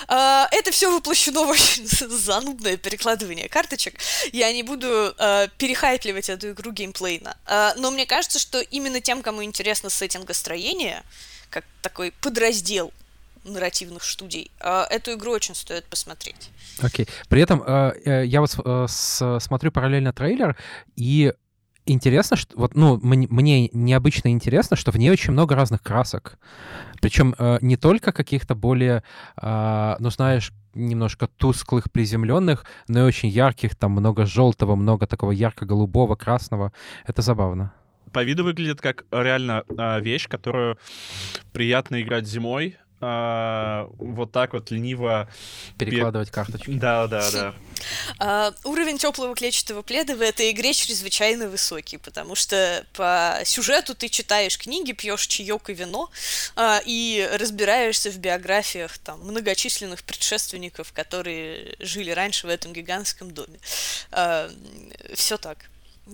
А, 0.09 0.49
это 0.51 0.71
все 0.71 0.91
воплощено 0.91 1.45
в 1.45 1.51
очень 1.51 1.87
занудное 2.09 2.77
перекладывание 2.77 3.49
карточек. 3.49 4.01
Я 4.33 4.53
не 4.53 4.63
буду 4.63 5.15
а, 5.19 5.49
перехайпливать 5.59 6.29
эту 6.29 6.51
игру 6.51 6.73
геймплейно. 6.73 7.37
Но 7.77 7.91
мне 7.91 8.07
кажется, 8.07 8.39
что 8.39 8.61
именно 8.61 9.01
тем, 9.01 9.23
кому 9.23 9.45
интересно 9.45 9.91
сеттингостроение, 9.91 11.03
как 11.51 11.65
такой 11.83 12.13
подраздел 12.13 12.93
нарративных 13.45 14.05
студий, 14.05 14.51
эту 14.61 15.15
игру 15.15 15.33
очень 15.33 15.55
стоит 15.57 15.85
посмотреть. 15.87 16.51
Окей. 16.81 17.05
Okay. 17.05 17.09
При 17.29 17.43
этом 17.43 17.63
э, 17.67 17.93
э, 18.05 18.27
я 18.27 18.41
вот 18.41 18.57
э, 18.65 18.87
смотрю 18.89 19.73
параллельно 19.73 20.13
трейлер, 20.13 20.57
и 20.97 21.33
интересно, 21.87 22.37
что 22.37 22.57
вот, 22.57 22.75
ну, 22.75 22.99
мне, 23.03 23.69
необычно 23.73 24.29
интересно, 24.29 24.77
что 24.77 24.93
в 24.93 24.97
ней 24.97 25.11
очень 25.11 25.33
много 25.33 25.55
разных 25.55 25.83
красок. 25.83 26.39
Причем 27.01 27.35
не 27.61 27.77
только 27.77 28.13
каких-то 28.13 28.55
более, 28.55 29.03
ну, 29.37 30.11
знаешь, 30.11 30.53
немножко 30.75 31.27
тусклых, 31.27 31.91
приземленных, 31.91 32.65
но 32.87 33.01
и 33.01 33.03
очень 33.03 33.31
ярких, 33.31 33.75
там 33.75 33.91
много 33.91 34.27
желтого, 34.27 34.77
много 34.77 35.09
такого 35.09 35.33
ярко-голубого, 35.33 36.15
красного. 36.15 36.73
Это 37.05 37.21
забавно. 37.21 37.73
По 38.13 38.23
виду 38.23 38.45
выглядит 38.45 38.81
как 38.81 39.05
реально 39.11 39.65
вещь, 40.01 40.29
которую 40.29 40.79
приятно 41.53 42.01
играть 42.01 42.29
зимой, 42.29 42.77
а, 43.05 43.91
вот 43.99 44.31
так 44.31 44.53
вот 44.53 44.71
лениво 44.71 45.29
перекладывать 45.77 46.31
карточки. 46.31 46.71
Да, 46.71 47.09
да, 47.09 47.31
да. 47.33 47.55
Uh, 48.21 48.55
уровень 48.63 48.97
теплого 48.97 49.35
клетчатого 49.35 49.83
пледа 49.83 50.15
в 50.15 50.21
этой 50.21 50.53
игре 50.53 50.73
чрезвычайно 50.73 51.49
высокий, 51.49 51.99
потому 51.99 52.37
что 52.37 52.87
по 52.93 53.41
сюжету 53.45 53.97
ты 53.97 54.09
читаешь 54.09 54.57
книги, 54.57 54.93
пьешь 54.93 55.27
чаек 55.27 55.69
и 55.69 55.75
вино 55.75 56.09
uh, 56.55 56.81
и 56.87 57.29
разбираешься 57.33 58.13
в 58.13 58.19
биографиях 58.19 58.99
там 58.99 59.21
многочисленных 59.23 60.05
предшественников, 60.05 60.93
которые 60.93 61.75
жили 61.81 62.13
раньше 62.13 62.47
в 62.47 62.51
этом 62.51 62.73
гигантском 62.73 63.33
доме. 63.33 63.59
Uh, 64.13 65.15
все 65.17 65.37
так. 65.37 65.59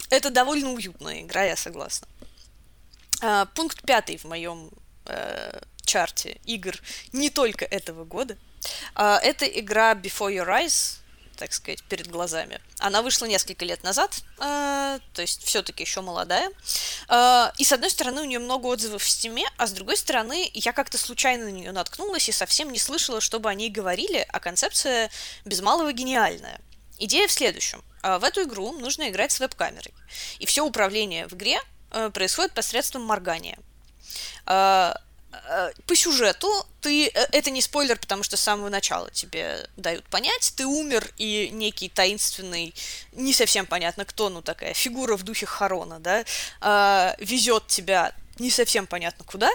Это 0.08 0.30
довольно 0.30 0.70
уютная 0.70 1.20
игра, 1.20 1.44
я 1.44 1.56
согласна. 1.56 2.08
Пункт 3.54 3.82
пятый 3.82 4.16
в 4.16 4.24
моем 4.24 4.70
э, 5.06 5.60
чарте 5.88 6.38
игр 6.44 6.76
не 7.12 7.30
только 7.30 7.64
этого 7.64 8.04
года. 8.04 8.36
А, 8.94 9.18
это 9.18 9.46
игра 9.46 9.94
Before 9.94 10.32
Your 10.32 10.46
Eyes, 10.46 10.98
так 11.36 11.52
сказать, 11.52 11.82
перед 11.84 12.08
глазами. 12.08 12.60
Она 12.78 13.00
вышла 13.00 13.26
несколько 13.26 13.64
лет 13.64 13.82
назад, 13.84 14.22
э, 14.38 14.98
то 15.14 15.22
есть 15.22 15.44
все-таки 15.44 15.84
еще 15.84 16.00
молодая. 16.00 16.50
Э, 17.08 17.50
и 17.56 17.64
с 17.64 17.72
одной 17.72 17.90
стороны, 17.90 18.22
у 18.22 18.24
нее 18.24 18.40
много 18.40 18.66
отзывов 18.66 19.02
в 19.02 19.08
стиме, 19.08 19.44
а 19.56 19.66
с 19.66 19.72
другой 19.72 19.96
стороны, 19.96 20.50
я 20.52 20.72
как-то 20.72 20.98
случайно 20.98 21.44
на 21.44 21.50
нее 21.50 21.72
наткнулась 21.72 22.28
и 22.28 22.32
совсем 22.32 22.70
не 22.70 22.78
слышала, 22.78 23.20
чтобы 23.20 23.48
о 23.48 23.54
ней 23.54 23.70
говорили, 23.70 24.26
а 24.28 24.40
концепция 24.40 25.10
без 25.44 25.60
малого 25.60 25.92
гениальная. 25.92 26.60
Идея 26.98 27.28
в 27.28 27.32
следующем. 27.32 27.82
В 28.02 28.24
эту 28.24 28.42
игру 28.42 28.72
нужно 28.72 29.08
играть 29.08 29.30
с 29.30 29.40
веб-камерой. 29.40 29.94
И 30.40 30.46
все 30.46 30.64
управление 30.64 31.28
в 31.28 31.34
игре 31.34 31.60
э, 31.92 32.10
происходит 32.10 32.52
посредством 32.52 33.02
моргания. 33.04 33.58
Э, 35.46 35.72
по 35.86 35.94
сюжету 35.94 36.48
ты 36.80 37.08
э, 37.08 37.26
это 37.32 37.50
не 37.50 37.60
спойлер, 37.60 37.98
потому 37.98 38.22
что 38.22 38.36
с 38.36 38.40
самого 38.40 38.68
начала 38.68 39.10
тебе 39.10 39.66
дают 39.76 40.04
понять, 40.06 40.52
ты 40.56 40.66
умер 40.66 41.10
и 41.16 41.50
некий 41.52 41.88
таинственный, 41.88 42.74
не 43.12 43.32
совсем 43.32 43.66
понятно 43.66 44.04
кто, 44.04 44.28
ну 44.28 44.42
такая 44.42 44.74
фигура 44.74 45.16
в 45.16 45.22
духе 45.22 45.46
Харона, 45.46 45.98
да, 46.00 46.24
э, 46.60 47.14
везет 47.18 47.66
тебя 47.66 48.12
не 48.38 48.50
совсем 48.50 48.86
понятно 48.86 49.24
куда, 49.24 49.50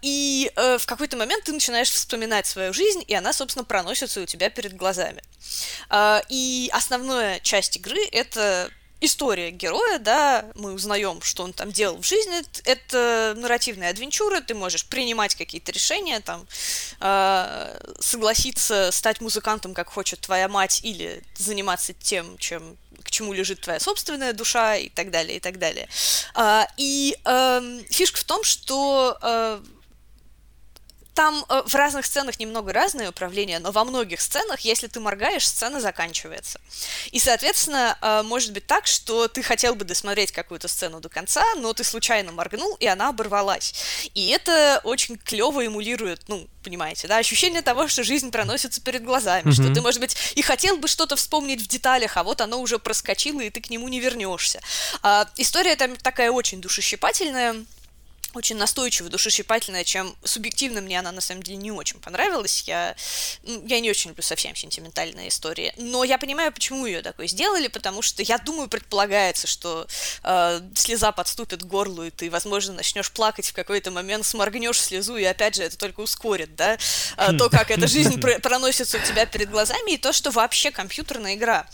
и 0.00 0.50
в 0.56 0.86
какой-то 0.86 1.18
момент 1.18 1.44
ты 1.44 1.52
начинаешь 1.52 1.90
вспоминать 1.90 2.46
свою 2.46 2.72
жизнь, 2.72 3.04
и 3.06 3.14
она, 3.14 3.34
собственно, 3.34 3.62
проносится 3.62 4.22
у 4.22 4.24
тебя 4.24 4.48
перед 4.48 4.74
глазами. 4.74 5.22
И 6.30 6.70
основная 6.72 7.40
часть 7.40 7.76
игры 7.76 8.02
это 8.10 8.70
история 9.00 9.50
героя, 9.50 9.98
да, 9.98 10.46
мы 10.54 10.72
узнаем, 10.72 11.22
что 11.22 11.44
он 11.44 11.52
там 11.52 11.70
делал 11.72 11.98
в 11.98 12.06
жизни, 12.06 12.42
это 12.64 13.34
нарративная 13.36 13.90
адвенчура, 13.90 14.40
ты 14.40 14.54
можешь 14.54 14.84
принимать 14.86 15.34
какие-то 15.34 15.72
решения, 15.72 16.20
там, 16.20 16.46
э, 17.00 17.80
согласиться 18.00 18.90
стать 18.92 19.20
музыкантом, 19.20 19.74
как 19.74 19.88
хочет 19.88 20.20
твоя 20.20 20.48
мать, 20.48 20.80
или 20.82 21.22
заниматься 21.36 21.92
тем, 21.92 22.36
чем 22.38 22.76
к 23.04 23.10
чему 23.10 23.32
лежит 23.32 23.60
твоя 23.60 23.80
собственная 23.80 24.32
душа 24.32 24.76
и 24.76 24.88
так 24.88 25.10
далее, 25.10 25.36
и 25.36 25.40
так 25.40 25.58
далее. 25.58 25.88
Э, 26.34 26.64
и 26.76 27.16
э, 27.24 27.80
фишка 27.90 28.18
в 28.18 28.24
том, 28.24 28.42
что 28.44 29.16
э, 29.22 29.60
там 31.18 31.44
э, 31.48 31.62
в 31.66 31.74
разных 31.74 32.06
сценах 32.06 32.38
немного 32.38 32.72
разное 32.72 33.10
управление, 33.10 33.58
но 33.58 33.72
во 33.72 33.84
многих 33.84 34.20
сценах, 34.20 34.60
если 34.60 34.86
ты 34.86 35.00
моргаешь, 35.00 35.48
сцена 35.48 35.80
заканчивается. 35.80 36.60
И, 37.10 37.18
соответственно, 37.18 37.98
э, 38.00 38.22
может 38.22 38.52
быть 38.52 38.68
так, 38.68 38.86
что 38.86 39.26
ты 39.26 39.42
хотел 39.42 39.74
бы 39.74 39.84
досмотреть 39.84 40.30
какую-то 40.30 40.68
сцену 40.68 41.00
до 41.00 41.08
конца, 41.08 41.42
но 41.56 41.72
ты 41.72 41.82
случайно 41.82 42.30
моргнул, 42.30 42.76
и 42.76 42.86
она 42.86 43.08
оборвалась. 43.08 43.74
И 44.14 44.28
это 44.28 44.80
очень 44.84 45.16
клево 45.16 45.66
эмулирует, 45.66 46.22
ну, 46.28 46.46
понимаете, 46.62 47.08
да, 47.08 47.16
ощущение 47.16 47.62
того, 47.62 47.88
что 47.88 48.04
жизнь 48.04 48.30
проносится 48.30 48.80
перед 48.80 49.02
глазами, 49.02 49.48
mm-hmm. 49.48 49.52
что 49.54 49.74
ты, 49.74 49.80
может 49.80 49.98
быть, 50.00 50.16
и 50.36 50.42
хотел 50.42 50.76
бы 50.76 50.86
что-то 50.86 51.16
вспомнить 51.16 51.60
в 51.60 51.66
деталях, 51.66 52.16
а 52.16 52.22
вот 52.22 52.40
оно 52.40 52.60
уже 52.60 52.78
проскочило, 52.78 53.40
и 53.40 53.50
ты 53.50 53.60
к 53.60 53.70
нему 53.70 53.88
не 53.88 53.98
вернешься. 53.98 54.60
А, 55.02 55.28
история 55.36 55.74
там 55.74 55.96
такая 55.96 56.30
очень 56.30 56.60
душещипательная 56.60 57.56
очень 58.34 58.56
настойчивая, 58.56 59.10
душещипательная, 59.10 59.84
чем 59.84 60.14
субъективно 60.22 60.80
мне 60.80 60.98
она 60.98 61.12
на 61.12 61.20
самом 61.20 61.42
деле 61.42 61.56
не 61.56 61.72
очень 61.72 61.98
понравилась. 61.98 62.62
Я, 62.66 62.94
я 63.42 63.80
не 63.80 63.90
очень 63.90 64.10
люблю 64.10 64.22
совсем 64.22 64.54
сентиментальные 64.54 65.28
истории. 65.28 65.72
Но 65.76 66.04
я 66.04 66.18
понимаю, 66.18 66.52
почему 66.52 66.86
ее 66.86 67.02
такой 67.02 67.28
сделали, 67.28 67.68
потому 67.68 68.02
что 68.02 68.22
я 68.22 68.38
думаю, 68.38 68.68
предполагается, 68.68 69.46
что 69.46 69.86
э, 70.22 70.60
слеза 70.74 71.12
подступит 71.12 71.62
к 71.62 71.66
горлу, 71.66 72.04
и 72.04 72.10
ты, 72.10 72.30
возможно, 72.30 72.74
начнешь 72.74 73.10
плакать 73.10 73.48
в 73.48 73.52
какой-то 73.54 73.90
момент, 73.90 74.26
сморгнешь 74.26 74.80
слезу, 74.80 75.16
и 75.16 75.24
опять 75.24 75.56
же, 75.56 75.62
это 75.62 75.78
только 75.78 76.00
ускорит, 76.00 76.54
да, 76.54 76.78
э, 77.16 77.32
то, 77.36 77.48
как 77.50 77.70
эта 77.70 77.86
жизнь 77.86 78.20
проносится 78.20 78.98
у 78.98 79.00
тебя 79.00 79.26
перед 79.26 79.50
глазами, 79.50 79.92
и 79.92 79.98
то, 79.98 80.12
что 80.12 80.30
вообще 80.30 80.70
компьютерная 80.70 81.34
игра 81.34 81.66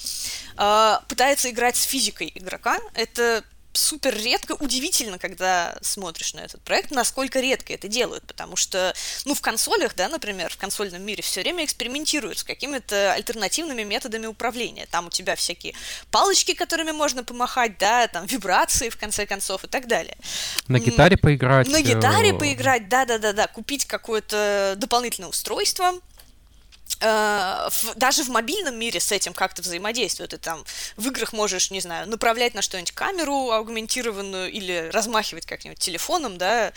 э, 0.57 0.99
пытается 1.09 1.51
играть 1.51 1.77
с 1.77 1.83
физикой 1.83 2.31
игрока, 2.35 2.79
это 2.95 3.45
супер 3.77 4.17
редко, 4.17 4.53
удивительно, 4.53 5.19
когда 5.19 5.77
смотришь 5.83 6.35
на 6.35 6.41
этот 6.41 6.63
проект, 6.63 6.91
насколько 6.91 7.41
редко 7.41 7.73
это 7.73 7.89
делают, 7.89 8.27
потому 8.27 8.57
что, 8.57 8.95
ну, 9.25 9.35
в 9.35 9.41
консолях, 9.41 9.95
да, 9.95 10.09
например, 10.09 10.51
в 10.51 10.57
консольном 10.57 11.03
мире 11.03 11.23
все 11.23 11.43
время 11.43 11.65
экспериментируют 11.65 12.39
с 12.39 12.45
какими-то 12.45 13.13
альтернативными 13.13 13.83
методами 13.83 14.27
управления. 14.27 14.87
Там 14.91 15.09
у 15.09 15.11
тебя 15.11 15.37
всякие 15.37 15.75
палочки, 16.11 16.55
которыми 16.55 16.93
можно 16.93 17.25
помахать, 17.25 17.79
да, 17.79 18.07
там 18.09 18.27
вибрации, 18.27 18.89
в 18.89 18.97
конце 18.97 19.27
концов, 19.27 19.65
и 19.65 19.67
так 19.69 19.87
далее. 19.87 20.17
На 20.69 20.79
гитаре 20.79 21.17
поиграть. 21.17 21.69
На 21.69 21.83
гитаре 21.83 22.31
э, 22.31 22.39
поиграть, 22.39 22.89
да-да-да-да, 22.89 23.47
купить 23.47 23.85
какое-то 23.85 24.75
дополнительное 24.77 25.29
устройство, 25.29 25.95
в, 27.01 27.95
даже 27.97 28.23
в 28.23 28.29
мобильном 28.29 28.79
мире 28.79 29.01
с 29.01 29.13
этим 29.13 29.35
как-то 29.35 29.63
взаимодействует. 29.63 30.31
Ты 30.31 30.39
там 30.39 30.65
в 30.97 31.09
играх 31.09 31.33
можешь, 31.33 31.71
не 31.71 31.81
знаю, 31.81 32.09
направлять 32.09 32.55
на 32.55 32.63
что-нибудь 32.63 32.93
камеру 32.93 33.51
аугментированную 33.51 34.51
или 34.51 34.91
размахивать 34.93 35.45
как-нибудь 35.45 35.79
телефоном, 35.79 36.39
да. 36.39 36.73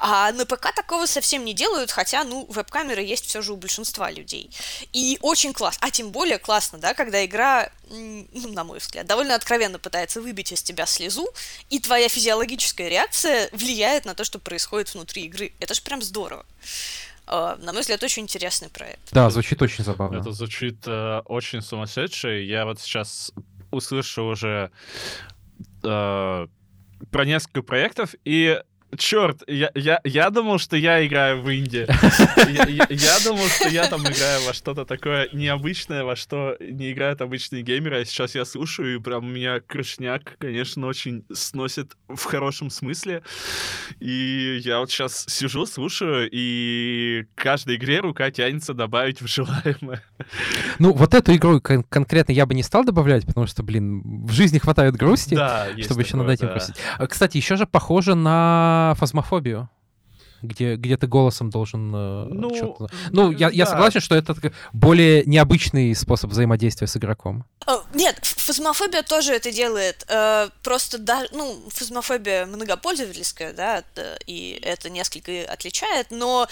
А 0.00 0.30
на 0.32 0.46
ПК 0.46 0.72
такого 0.74 1.06
совсем 1.06 1.44
не 1.44 1.54
делают, 1.54 1.90
хотя, 1.90 2.22
ну, 2.22 2.46
веб-камеры 2.48 3.02
есть 3.02 3.26
все 3.26 3.42
же 3.42 3.52
у 3.52 3.56
большинства 3.56 4.10
людей. 4.10 4.50
И 4.92 5.18
очень 5.22 5.52
классно, 5.52 5.86
а 5.86 5.90
тем 5.90 6.10
более 6.10 6.38
классно, 6.38 6.78
да, 6.78 6.94
когда 6.94 7.24
игра, 7.24 7.70
ну, 7.88 8.48
на 8.52 8.62
мой 8.62 8.78
взгляд, 8.78 9.06
довольно 9.06 9.34
откровенно 9.34 9.78
пытается 9.80 10.20
выбить 10.20 10.52
из 10.52 10.62
тебя 10.62 10.86
слезу, 10.86 11.28
и 11.68 11.80
твоя 11.80 12.08
физиологическая 12.08 12.88
реакция 12.88 13.48
влияет 13.52 14.04
на 14.04 14.14
то, 14.14 14.22
что 14.22 14.38
происходит 14.38 14.94
внутри 14.94 15.24
игры. 15.24 15.52
Это 15.58 15.74
же 15.74 15.82
прям 15.82 16.00
здорово. 16.00 16.46
Uh, 17.30 17.62
на 17.62 17.72
мой 17.72 17.82
взгляд, 17.82 18.02
очень 18.02 18.22
интересный 18.22 18.70
проект. 18.70 19.12
Да, 19.12 19.28
звучит 19.28 19.60
очень 19.60 19.84
забавно. 19.84 20.18
Это 20.18 20.32
звучит 20.32 20.86
uh, 20.86 21.20
очень 21.26 21.60
сумасшедше. 21.60 22.42
Я 22.42 22.64
вот 22.64 22.80
сейчас 22.80 23.32
услышал 23.70 24.28
уже 24.28 24.70
uh, 25.82 26.48
про 27.10 27.24
несколько 27.24 27.62
проектов, 27.62 28.14
и 28.24 28.62
Черт, 28.96 29.42
я, 29.46 29.70
я, 29.74 30.00
я 30.02 30.30
думал, 30.30 30.58
что 30.58 30.76
я 30.76 31.06
играю 31.06 31.42
в 31.42 31.54
инди. 31.54 31.86
Я, 32.48 32.64
я, 32.64 32.86
я 32.88 33.18
думал, 33.24 33.46
что 33.48 33.68
я 33.68 33.86
там 33.86 34.00
играю 34.00 34.42
во 34.46 34.54
что-то 34.54 34.86
такое 34.86 35.28
необычное, 35.32 36.04
во 36.04 36.16
что 36.16 36.56
не 36.58 36.92
играют 36.92 37.20
обычные 37.20 37.62
геймеры, 37.62 38.00
а 38.00 38.04
сейчас 38.06 38.34
я 38.34 38.46
слушаю, 38.46 38.96
и 38.96 39.00
прям 39.00 39.30
меня 39.30 39.60
крышняк, 39.60 40.36
конечно, 40.38 40.86
очень 40.86 41.24
сносит 41.32 41.96
в 42.08 42.24
хорошем 42.24 42.70
смысле. 42.70 43.22
И 44.00 44.60
я 44.64 44.78
вот 44.78 44.90
сейчас 44.90 45.26
сижу, 45.28 45.66
слушаю, 45.66 46.28
и 46.32 47.26
каждой 47.34 47.76
игре 47.76 48.00
рука 48.00 48.30
тянется 48.30 48.72
добавить 48.72 49.20
в 49.20 49.26
желаемое. 49.26 50.02
Ну, 50.78 50.94
вот 50.94 51.12
эту 51.12 51.34
игру 51.34 51.60
кон- 51.60 51.84
конкретно 51.84 52.32
я 52.32 52.46
бы 52.46 52.54
не 52.54 52.62
стал 52.62 52.84
добавлять, 52.84 53.26
потому 53.26 53.46
что, 53.46 53.62
блин, 53.62 54.02
в 54.26 54.32
жизни 54.32 54.58
хватает 54.58 54.96
грусти, 54.96 55.34
да, 55.34 55.68
чтобы 55.82 56.02
еще 56.02 56.16
над 56.16 56.30
этим 56.30 56.46
да. 56.46 56.52
грустить. 56.54 56.76
А, 56.96 57.06
кстати, 57.06 57.36
еще 57.36 57.56
же 57.56 57.66
похоже 57.66 58.14
на 58.14 58.77
фазмофобию 58.96 59.68
где, 60.42 60.76
где 60.76 60.96
ты 60.96 61.06
голосом 61.06 61.50
должен 61.50 61.94
э, 61.94 62.24
ну, 62.30 62.54
что-то... 62.54 62.88
Ну, 63.10 63.30
я, 63.30 63.48
да. 63.48 63.54
я 63.54 63.66
согласен, 63.66 64.00
что 64.00 64.14
это 64.14 64.36
более 64.72 65.24
необычный 65.24 65.94
способ 65.94 66.30
взаимодействия 66.30 66.86
с 66.86 66.96
игроком. 66.96 67.44
О, 67.66 67.82
нет, 67.94 68.18
фазмофобия 68.22 69.02
тоже 69.02 69.34
это 69.34 69.52
делает. 69.52 70.04
Э, 70.08 70.48
просто, 70.62 70.98
да, 70.98 71.24
ну, 71.32 71.68
фазмофобия 71.70 72.46
многопользовательская, 72.46 73.52
да, 73.52 73.82
и 74.26 74.60
это 74.62 74.90
несколько 74.90 75.44
отличает, 75.50 76.10
но 76.10 76.48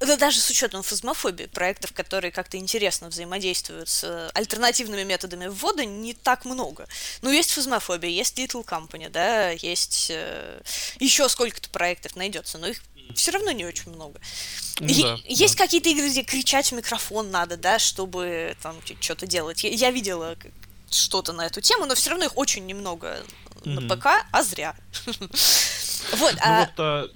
э, 0.00 0.16
даже 0.16 0.38
с 0.38 0.48
учетом 0.50 0.82
фазмофобии, 0.82 1.46
проектов, 1.46 1.92
которые 1.92 2.32
как-то 2.32 2.56
интересно 2.56 3.08
взаимодействуют 3.08 3.88
с 3.88 4.30
альтернативными 4.34 5.04
методами 5.04 5.46
ввода, 5.46 5.84
не 5.84 6.14
так 6.14 6.44
много. 6.44 6.86
Ну, 7.20 7.30
есть 7.30 7.50
фазмофобия, 7.52 8.10
есть 8.10 8.38
Little 8.38 8.64
Company, 8.64 9.10
да, 9.10 9.50
есть 9.50 10.10
еще 10.98 11.28
сколько-то 11.28 11.68
проектов 11.70 12.16
найдется, 12.16 12.58
но 12.58 12.68
их 12.68 12.82
все 13.14 13.30
равно 13.30 13.50
не 13.52 13.64
очень 13.64 13.92
много. 13.92 14.20
Ну, 14.80 14.86
да, 14.86 15.18
есть 15.24 15.56
да. 15.56 15.64
какие-то 15.64 15.88
игры, 15.88 16.08
где 16.08 16.22
кричать 16.22 16.70
в 16.70 16.74
микрофон 16.74 17.30
надо, 17.30 17.56
да, 17.56 17.78
чтобы 17.78 18.56
там 18.62 18.76
что-то 19.00 19.26
делать. 19.26 19.64
Я, 19.64 19.70
я 19.70 19.90
видела 19.90 20.36
что-то 20.90 21.32
на 21.32 21.46
эту 21.46 21.60
тему, 21.60 21.86
но 21.86 21.94
все 21.94 22.10
равно 22.10 22.26
их 22.26 22.36
очень 22.36 22.66
немного 22.66 23.18
mm-hmm. 23.62 23.80
на 23.80 23.96
ПК, 23.96 24.06
а 24.30 24.42
зря. 24.42 24.74
Вот, 26.14 26.34
ну, 26.34 26.40
а... 26.42 27.06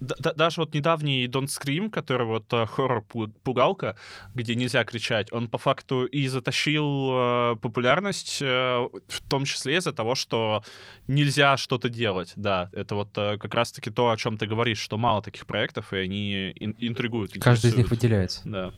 даже 0.00 0.60
вот 0.60 0.74
недавний 0.74 1.26
Don't 1.26 1.46
Scream, 1.46 1.90
который 1.90 2.26
вот 2.26 2.52
э, 2.52 2.66
хоррор-пугалка, 2.66 3.96
где 4.34 4.54
нельзя 4.54 4.84
кричать, 4.84 5.32
он 5.32 5.48
по 5.48 5.58
факту 5.58 6.04
и 6.04 6.26
затащил 6.28 7.10
э, 7.12 7.56
популярность, 7.60 8.40
э, 8.40 8.46
в 8.46 9.28
том 9.28 9.44
числе 9.44 9.76
из-за 9.76 9.92
того, 9.92 10.14
что 10.14 10.62
нельзя 11.08 11.56
что-то 11.56 11.88
делать. 11.88 12.32
Да, 12.36 12.70
это 12.72 12.94
вот 12.94 13.10
как 13.14 13.54
раз-таки 13.54 13.90
то, 13.90 14.10
о 14.10 14.16
чем 14.16 14.38
ты 14.38 14.46
говоришь, 14.46 14.78
что 14.78 14.98
мало 14.98 15.22
таких 15.22 15.46
проектов, 15.46 15.92
и 15.92 15.96
они 15.96 16.52
интригуют. 16.58 17.32
Каждый 17.40 17.70
из 17.70 17.76
них 17.76 17.90
выделяется. 17.90 18.40
Да. 18.44 18.72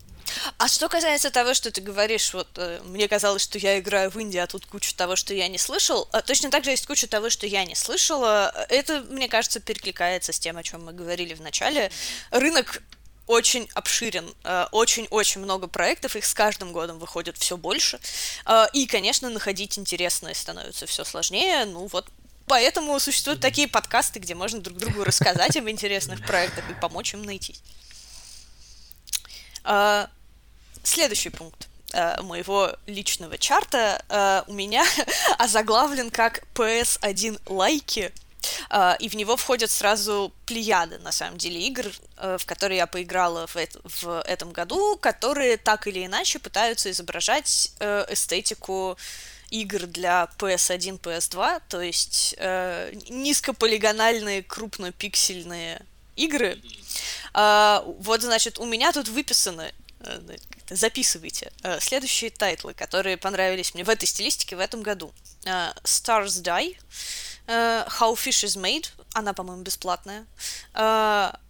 А 0.59 0.69
что 0.69 0.89
касается 0.89 1.31
того, 1.31 1.55
что 1.55 1.71
ты 1.71 1.81
говоришь, 1.81 2.33
вот 2.35 2.49
э, 2.57 2.81
мне 2.85 3.09
казалось, 3.09 3.43
что 3.43 3.59
я 3.59 3.79
играю 3.79 4.11
в 4.11 4.19
Индии, 4.19 4.39
а 4.39 4.47
тут 4.47 4.67
куча 4.67 4.95
того, 4.95 5.17
что 5.17 5.35
я 5.35 5.49
не 5.49 5.59
слышал. 5.59 6.09
А 6.13 6.23
точно 6.23 6.51
так 6.51 6.65
же 6.65 6.71
есть 6.71 6.87
куча 6.87 7.07
того, 7.07 7.31
что 7.31 7.47
я 7.47 7.65
не 7.65 7.75
слышала. 7.75 8.53
Это, 8.69 9.01
мне 9.03 9.29
кажется, 9.29 9.61
перекликается 9.61 10.33
с 10.33 10.39
тем, 10.39 10.57
о 10.57 10.63
чем 10.63 10.85
мы 10.85 10.93
говорили 10.93 11.35
в 11.35 11.41
начале. 11.41 11.91
Рынок 12.31 12.83
очень 13.27 13.69
обширен, 13.75 14.35
э, 14.45 14.67
очень-очень 14.73 15.41
много 15.41 15.67
проектов, 15.67 16.17
их 16.17 16.25
с 16.25 16.35
каждым 16.35 16.73
годом 16.73 16.99
выходит 16.99 17.39
все 17.39 17.57
больше. 17.57 17.99
Э, 18.47 18.67
и, 18.73 18.87
конечно, 18.87 19.31
находить 19.31 19.79
интересное 19.79 20.35
становится 20.35 20.87
все 20.87 21.05
сложнее. 21.05 21.65
Ну 21.65 21.87
вот 21.87 22.07
Поэтому 22.47 22.99
существуют 23.01 23.41
такие 23.41 23.69
подкасты, 23.69 24.19
где 24.19 24.35
можно 24.35 24.61
друг 24.61 24.77
другу 24.77 25.05
рассказать 25.05 25.57
об 25.57 25.69
интересных 25.69 26.25
проектах 26.27 26.69
и 26.71 26.75
помочь 26.75 27.15
им 27.15 27.23
найти. 27.23 27.57
Следующий 30.85 31.31
пункт 31.31 31.67
а, 31.95 32.23
моего 32.23 32.71
личного 32.87 33.39
чарта 33.39 34.05
а, 34.11 34.45
у 34.47 34.53
меня 34.53 34.85
озаглавлен 35.39 36.11
как 36.11 36.45
PS1 36.55 37.41
лайки, 37.47 38.13
и 39.01 39.09
в 39.09 39.15
него 39.15 39.39
входят 39.39 39.71
сразу 39.71 40.31
плеяды, 40.45 40.99
на 40.99 41.13
самом 41.13 41.39
деле, 41.39 41.61
игр, 41.63 41.87
в 42.19 42.45
которые 42.45 42.77
я 42.77 42.87
поиграла 42.87 43.47
в, 43.47 43.57
это, 43.57 43.81
в 43.85 44.21
этом 44.27 44.53
году, 44.53 44.99
которые 44.99 45.57
так 45.57 45.87
или 45.87 46.05
иначе 46.05 46.39
пытаются 46.39 46.91
изображать 46.91 47.73
эстетику 47.81 48.99
игр 49.49 49.87
для 49.87 50.29
PS1, 50.39 51.01
PS2, 51.01 51.63
то 51.71 51.81
есть 51.81 52.35
э, 52.37 52.93
низкополигональные, 53.09 54.43
крупнопиксельные 54.43 55.81
игры. 56.17 56.61
Вот, 57.33 58.23
значит, 58.23 58.59
у 58.59 58.67
меня 58.67 58.93
тут 58.93 59.09
выписаны 59.09 59.73
э, 59.73 59.84
записывайте. 60.71 61.53
Э, 61.63 61.81
следующие 61.81 62.31
тайтлы, 62.31 62.75
которые 62.75 63.17
понравились 63.17 63.75
мне 63.75 63.85
в 63.85 63.89
этой 63.89 64.07
стилистике 64.07 64.57
в 64.57 64.61
этом 64.61 64.83
году. 64.83 65.13
Э, 65.45 65.73
Stars 65.85 66.43
Die, 66.43 66.77
How 67.47 68.15
Fish 68.15 68.45
is 68.45 68.57
Made, 68.61 68.89
она, 69.13 69.35
по-моему, 69.35 69.63
бесплатная. 69.63 70.25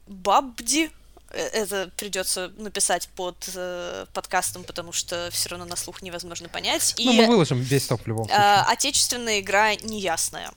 Babbdi, 0.06 0.90
это 1.35 1.90
придется 1.97 2.52
написать 2.56 3.09
под 3.16 3.36
э, 3.55 4.06
подкастом, 4.12 4.64
потому 4.64 4.93
что 4.93 5.28
все 5.32 5.48
равно 5.51 5.64
на 5.64 5.76
слух 5.76 6.02
невозможно 6.02 6.48
понять. 6.48 6.94
Ну, 6.98 7.12
И, 7.12 7.16
мы 7.16 7.26
выложим 7.26 7.60
весь 7.60 7.86
топ 7.86 8.02
в 8.02 8.06
любом 8.06 8.26
случае. 8.26 8.43
Э, 8.43 8.62
отечественная 8.68 9.40
игра 9.40 9.74
неясная. 9.74 10.52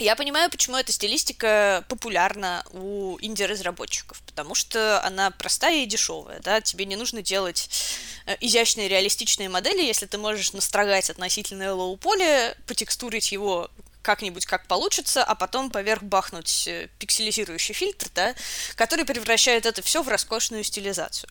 Я 0.00 0.16
понимаю, 0.16 0.50
почему 0.50 0.78
эта 0.78 0.92
стилистика 0.92 1.84
популярна 1.88 2.64
у 2.72 3.18
инди-разработчиков, 3.20 4.22
потому 4.22 4.54
что 4.54 5.04
она 5.04 5.30
простая 5.30 5.82
и 5.82 5.86
дешевая, 5.86 6.40
да, 6.40 6.62
тебе 6.62 6.86
не 6.86 6.96
нужно 6.96 7.20
делать 7.20 7.68
э, 8.24 8.34
изящные 8.40 8.88
реалистичные 8.88 9.50
модели, 9.50 9.82
если 9.82 10.06
ты 10.06 10.16
можешь 10.16 10.54
настрогать 10.54 11.10
относительное 11.10 11.74
low-poly, 11.74 12.56
потекстурить 12.66 13.30
его 13.30 13.70
как-нибудь 14.02 14.46
как 14.46 14.66
получится, 14.66 15.22
а 15.22 15.34
потом 15.34 15.70
поверх 15.70 16.02
бахнуть 16.02 16.66
э, 16.66 16.88
пикселизирующий 16.98 17.74
фильтр, 17.74 18.08
да, 18.14 18.34
который 18.76 19.04
превращает 19.04 19.66
это 19.66 19.82
все 19.82 20.02
в 20.02 20.08
роскошную 20.08 20.64
стилизацию. 20.64 21.28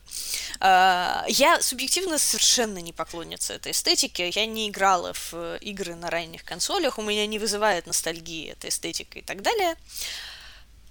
А, 0.60 1.24
я 1.28 1.60
субъективно 1.60 2.18
совершенно 2.18 2.78
не 2.78 2.92
поклонница 2.92 3.54
этой 3.54 3.72
эстетики. 3.72 4.30
Я 4.34 4.46
не 4.46 4.68
играла 4.68 5.12
в 5.14 5.30
э, 5.32 5.58
игры 5.60 5.94
на 5.94 6.10
ранних 6.10 6.44
консолях, 6.44 6.98
у 6.98 7.02
меня 7.02 7.26
не 7.26 7.38
вызывает 7.38 7.86
ностальгии 7.86 8.50
эта 8.50 8.68
эстетика 8.68 9.18
и 9.18 9.22
так 9.22 9.42
далее. 9.42 9.76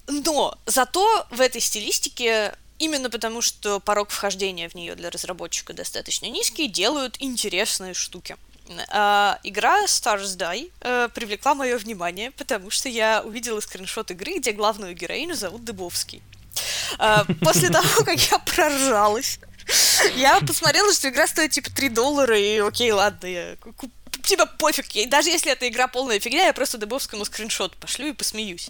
Но 0.08 0.58
зато 0.66 1.28
в 1.30 1.40
этой 1.40 1.62
стилистике 1.62 2.56
именно 2.80 3.10
потому, 3.10 3.42
что 3.42 3.80
порог 3.80 4.10
вхождения 4.10 4.70
в 4.70 4.76
нее 4.76 4.96
для 4.96 5.10
разработчика 5.12 5.74
достаточно 5.74 6.26
низкий, 6.26 6.68
делают 6.68 7.18
интересные 7.20 7.94
штуки. 7.94 8.38
Uh, 8.70 9.36
игра 9.42 9.86
Stars 9.86 10.38
Die 10.38 10.72
uh, 10.82 11.10
привлекла 11.10 11.56
мое 11.56 11.76
внимание, 11.78 12.30
потому 12.30 12.70
что 12.70 12.88
я 12.88 13.24
увидела 13.24 13.60
скриншот 13.62 14.12
игры, 14.12 14.38
где 14.38 14.52
главную 14.52 14.94
героиню 14.94 15.34
зовут 15.34 15.64
Дыбовский. 15.64 16.22
Uh, 17.00 17.34
после 17.44 17.70
того, 17.72 18.04
как 18.04 18.20
я 18.20 18.38
проржалась, 18.38 19.40
я 20.16 20.40
посмотрела, 20.42 20.94
что 20.94 21.10
игра 21.10 21.26
стоит 21.26 21.52
типа 21.52 21.72
3 21.72 21.90
доллара, 21.90 22.40
и 22.40 22.60
окей, 22.60 22.92
ладно, 22.92 23.26
я 23.26 23.56
типа 24.22 24.46
пофиг, 24.46 25.10
даже 25.10 25.30
если 25.30 25.52
эта 25.52 25.68
игра 25.68 25.88
полная 25.88 26.20
фигня, 26.20 26.46
я 26.46 26.54
просто 26.54 26.78
Дыбовскому 26.78 27.26
скриншот 27.26 27.76
пошлю 27.78 28.10
и 28.10 28.14
посмеюсь. 28.14 28.70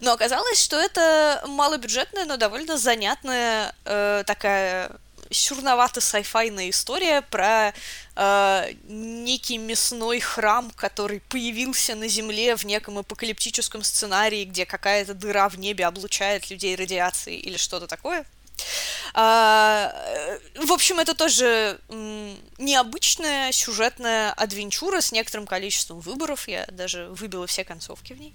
Но 0.00 0.12
оказалось, 0.12 0.60
что 0.60 0.76
это 0.76 1.44
малобюджетная, 1.46 2.24
но 2.24 2.36
довольно 2.36 2.76
занятная 2.76 3.74
э, 3.84 4.24
такая 4.26 4.90
сюрновато-сайфайная 5.30 6.70
история 6.70 7.22
про 7.22 7.72
э, 8.16 8.72
некий 8.88 9.58
мясной 9.58 10.20
храм, 10.20 10.70
который 10.76 11.20
появился 11.20 11.94
на 11.94 12.08
Земле 12.08 12.56
в 12.56 12.64
неком 12.64 12.98
апокалиптическом 12.98 13.82
сценарии, 13.82 14.44
где 14.44 14.66
какая-то 14.66 15.14
дыра 15.14 15.48
в 15.48 15.58
небе 15.58 15.86
облучает 15.86 16.50
людей 16.50 16.76
радиацией 16.76 17.38
или 17.38 17.56
что-то 17.56 17.86
такое. 17.86 18.24
А, 19.14 19.92
в 20.54 20.72
общем, 20.72 20.98
это 20.98 21.14
тоже 21.14 21.78
необычная 22.58 23.52
сюжетная 23.52 24.32
адвенчура 24.32 25.00
с 25.00 25.12
некоторым 25.12 25.46
количеством 25.46 26.00
выборов. 26.00 26.48
Я 26.48 26.66
даже 26.66 27.08
выбила 27.08 27.46
все 27.46 27.64
концовки 27.64 28.12
в 28.12 28.20
ней. 28.20 28.34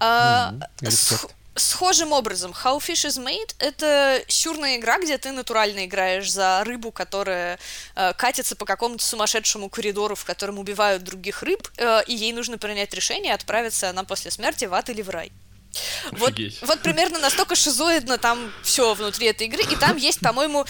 Mm-hmm 0.00 1.30
схожим 1.54 2.12
образом, 2.12 2.52
How 2.52 2.78
Fish 2.78 3.08
is 3.08 3.22
Made— 3.22 3.54
это 3.58 4.22
сюрная 4.28 4.76
игра, 4.76 4.98
где 4.98 5.18
ты 5.18 5.32
натурально 5.32 5.84
играешь 5.86 6.30
за 6.30 6.62
рыбу, 6.64 6.90
которая 6.90 7.58
э, 7.96 8.12
катится 8.14 8.56
по 8.56 8.64
какому-то 8.64 9.04
сумасшедшему 9.04 9.68
коридору, 9.68 10.14
в 10.14 10.24
котором 10.24 10.58
убивают 10.58 11.02
других 11.02 11.42
рыб, 11.42 11.68
э, 11.76 12.02
и 12.06 12.14
ей 12.14 12.32
нужно 12.32 12.58
принять 12.58 12.94
решение, 12.94 13.34
отправиться 13.34 13.90
она 13.90 14.04
после 14.04 14.30
смерти 14.30 14.64
в 14.66 14.74
ад 14.74 14.90
или 14.90 15.02
в 15.02 15.10
рай. 15.10 15.32
Вот, 16.12 16.34
вот 16.62 16.80
примерно 16.80 17.18
настолько 17.20 17.54
шизоидно 17.54 18.18
там 18.18 18.52
все 18.62 18.94
внутри 18.94 19.28
этой 19.28 19.46
игры, 19.46 19.62
и 19.62 19.76
там 19.76 19.96
есть, 19.96 20.20
по-моему, 20.20 20.66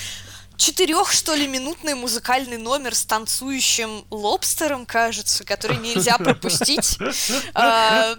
четырех, 0.56 1.10
что 1.12 1.34
ли, 1.34 1.46
минутный 1.46 1.94
музыкальный 1.94 2.58
номер 2.58 2.94
с 2.94 3.04
танцующим 3.04 4.04
лобстером, 4.10 4.84
кажется, 4.84 5.44
который 5.44 5.78
нельзя 5.78 6.18
пропустить. 6.18 6.98
А, 7.54 8.16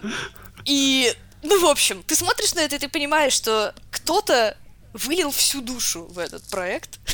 и 0.64 1.14
ну, 1.42 1.60
в 1.60 1.66
общем, 1.66 2.02
ты 2.02 2.14
смотришь 2.14 2.54
на 2.54 2.60
это, 2.60 2.76
и 2.76 2.78
ты 2.78 2.88
понимаешь, 2.88 3.32
что 3.32 3.74
кто-то 3.90 4.56
вылил 4.92 5.30
всю 5.30 5.60
душу 5.60 6.04
в 6.10 6.18
этот 6.18 6.42
проект. 6.44 6.98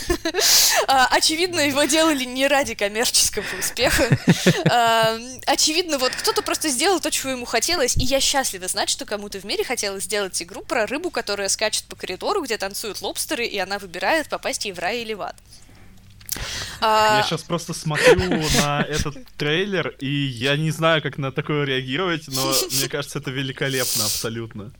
А, 0.87 1.07
очевидно, 1.11 1.61
его 1.61 1.85
делали 1.85 2.25
не 2.25 2.47
ради 2.47 2.75
коммерческого 2.75 3.45
успеха. 3.59 4.09
А, 4.71 5.19
очевидно, 5.47 5.99
вот 5.99 6.13
кто-то 6.13 6.43
просто 6.43 6.69
сделал 6.69 7.01
то, 7.01 7.11
чего 7.11 7.31
ему 7.31 7.45
хотелось, 7.45 7.97
и 7.97 8.05
я 8.05 8.21
счастлива 8.21 8.69
знать, 8.69 8.89
что 8.89 9.05
кому-то 9.05 9.39
в 9.39 9.45
мире 9.45 9.65
хотелось 9.65 10.05
сделать 10.05 10.41
игру 10.43 10.63
про 10.63 10.87
рыбу, 10.87 11.11
которая 11.11 11.49
скачет 11.49 11.85
по 11.85 11.97
коридору, 11.97 12.43
где 12.43 12.57
танцуют 12.59 13.01
лобстеры, 13.01 13.47
и 13.47 13.59
она 13.59 13.79
выбирает 13.79 14.29
попасть 14.29 14.65
ей 14.65 14.73
в 14.73 14.79
рай 14.79 15.01
или 15.01 15.15
в 15.15 15.23
ад. 15.23 15.37
Я 16.81 17.23
сейчас 17.27 17.43
просто 17.43 17.75
смотрю 17.75 18.17
на 18.63 18.83
этот 18.83 19.17
трейлер, 19.37 19.95
и 20.01 20.09
я 20.09 20.57
не 20.57 20.71
знаю, 20.71 21.03
как 21.03 21.19
на 21.19 21.33
такое 21.33 21.65
реагировать, 21.65 22.29
но 22.29 22.53
мне 22.71 22.89
кажется, 22.91 23.19
это 23.19 23.31
великолепно 23.31 24.05
абсолютно. 24.05 24.73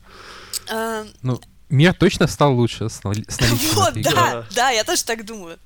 Ну, 1.23 1.41
Мир 1.71 1.93
точно 1.93 2.27
стал 2.27 2.55
лучше 2.55 2.89
с, 2.89 2.95
с 2.95 3.05
наличием 3.05 3.57
Вот, 3.75 3.95
да, 3.95 4.11
да, 4.11 4.47
да, 4.51 4.71
я 4.71 4.85
тоже 4.85 5.05
так 5.05 5.25
думаю. 5.25 5.59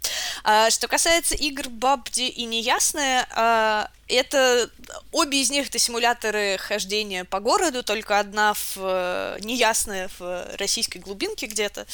А, 0.44 0.70
что 0.70 0.88
касается 0.88 1.34
игр 1.36 1.68
Бабди 1.68 2.28
и 2.28 2.44
Неясное, 2.44 3.26
а, 3.34 3.88
это 4.08 4.68
обе 5.12 5.40
из 5.40 5.50
них 5.50 5.68
это 5.68 5.78
симуляторы 5.78 6.58
хождения 6.58 7.24
по 7.24 7.40
городу, 7.40 7.82
только 7.82 8.18
одна 8.18 8.54
в 8.54 8.76
э, 8.76 9.38
неясная 9.40 10.10
в 10.18 10.46
российской 10.58 10.98
глубинке 10.98 11.46
где-то, 11.46 11.86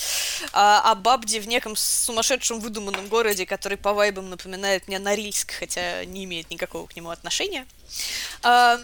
а, 0.53 0.91
а 0.91 0.95
Бабди 0.95 1.39
в 1.39 1.47
неком 1.47 1.77
сумасшедшем 1.77 2.61
выдуманном 2.61 3.09
городе, 3.09 3.47
который 3.47 3.79
по 3.79 3.93
вайбам 3.93 4.31
напоминает 4.31 4.89
мне 4.89 4.99
Норильск, 4.99 5.53
хотя 5.53 6.05
не 6.07 6.25
имеет 6.25 6.51
никакого 6.51 6.87
к 6.87 6.97
нему 6.97 7.11
отношения. 7.11 7.67
А, 8.43 8.81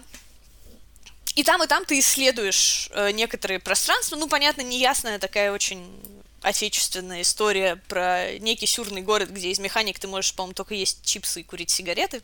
и 1.34 1.42
там, 1.42 1.62
и 1.62 1.66
там 1.66 1.84
ты 1.84 1.98
исследуешь 1.98 2.88
э, 2.92 3.10
некоторые 3.10 3.58
пространства. 3.58 4.16
Ну, 4.16 4.28
понятно, 4.28 4.62
неясная 4.62 5.18
такая 5.18 5.52
очень 5.52 5.84
отечественная 6.42 7.22
история 7.22 7.76
про 7.88 8.38
некий 8.38 8.66
сюрный 8.66 9.00
город, 9.00 9.30
где 9.30 9.48
из 9.50 9.58
механик 9.58 9.98
ты 9.98 10.06
можешь, 10.06 10.34
по-моему, 10.34 10.54
только 10.54 10.74
есть 10.74 11.04
чипсы 11.04 11.40
и 11.40 11.42
курить 11.42 11.70
сигареты. 11.70 12.22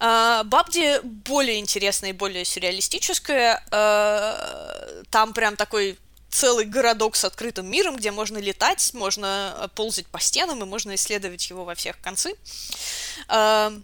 Э, 0.00 0.42
Бабди 0.44 1.00
более 1.02 1.58
интересная 1.58 2.10
и 2.10 2.14
более 2.14 2.44
сюрреалистическая. 2.44 3.62
Э, 3.70 5.02
там 5.10 5.34
прям 5.34 5.56
такой 5.56 5.98
целый 6.30 6.66
городок 6.66 7.16
с 7.16 7.24
открытым 7.24 7.70
миром, 7.70 7.96
где 7.96 8.10
можно 8.12 8.38
летать, 8.38 8.92
можно 8.94 9.70
ползать 9.74 10.06
по 10.06 10.20
стенам 10.20 10.62
и 10.62 10.66
можно 10.66 10.94
исследовать 10.94 11.48
его 11.50 11.64
во 11.64 11.74
всех 11.74 12.00
концы. 12.00 12.34
Э, 13.28 13.78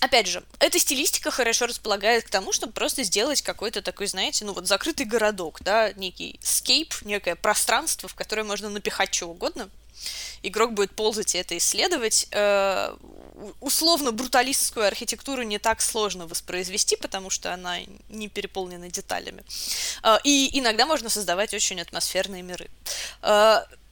Опять 0.00 0.26
же, 0.26 0.42
эта 0.58 0.78
стилистика 0.78 1.30
хорошо 1.30 1.66
располагает 1.66 2.24
к 2.24 2.30
тому, 2.30 2.52
чтобы 2.52 2.72
просто 2.72 3.02
сделать 3.02 3.40
какой-то 3.42 3.80
такой, 3.80 4.06
знаете, 4.06 4.44
ну 4.44 4.52
вот 4.52 4.66
закрытый 4.66 5.06
городок, 5.06 5.60
да, 5.62 5.92
некий 5.94 6.38
скейп, 6.42 6.94
некое 7.02 7.34
пространство, 7.34 8.08
в 8.08 8.14
которое 8.14 8.44
можно 8.44 8.68
напихать 8.68 9.10
чего 9.10 9.32
угодно. 9.32 9.70
Игрок 10.42 10.74
будет 10.74 10.94
ползать 10.94 11.34
и 11.34 11.38
это 11.38 11.56
исследовать. 11.56 12.28
Э, 12.30 12.94
условно 13.60 14.12
бруталистскую 14.12 14.86
архитектуру 14.86 15.42
не 15.42 15.58
так 15.58 15.80
сложно 15.80 16.26
воспроизвести, 16.26 16.96
потому 16.96 17.30
что 17.30 17.52
она 17.52 17.78
не 18.10 18.28
переполнена 18.28 18.90
деталями. 18.90 19.42
Э, 20.02 20.18
и 20.22 20.58
иногда 20.58 20.84
можно 20.84 21.08
создавать 21.08 21.54
очень 21.54 21.80
атмосферные 21.80 22.42
миры. 22.42 22.68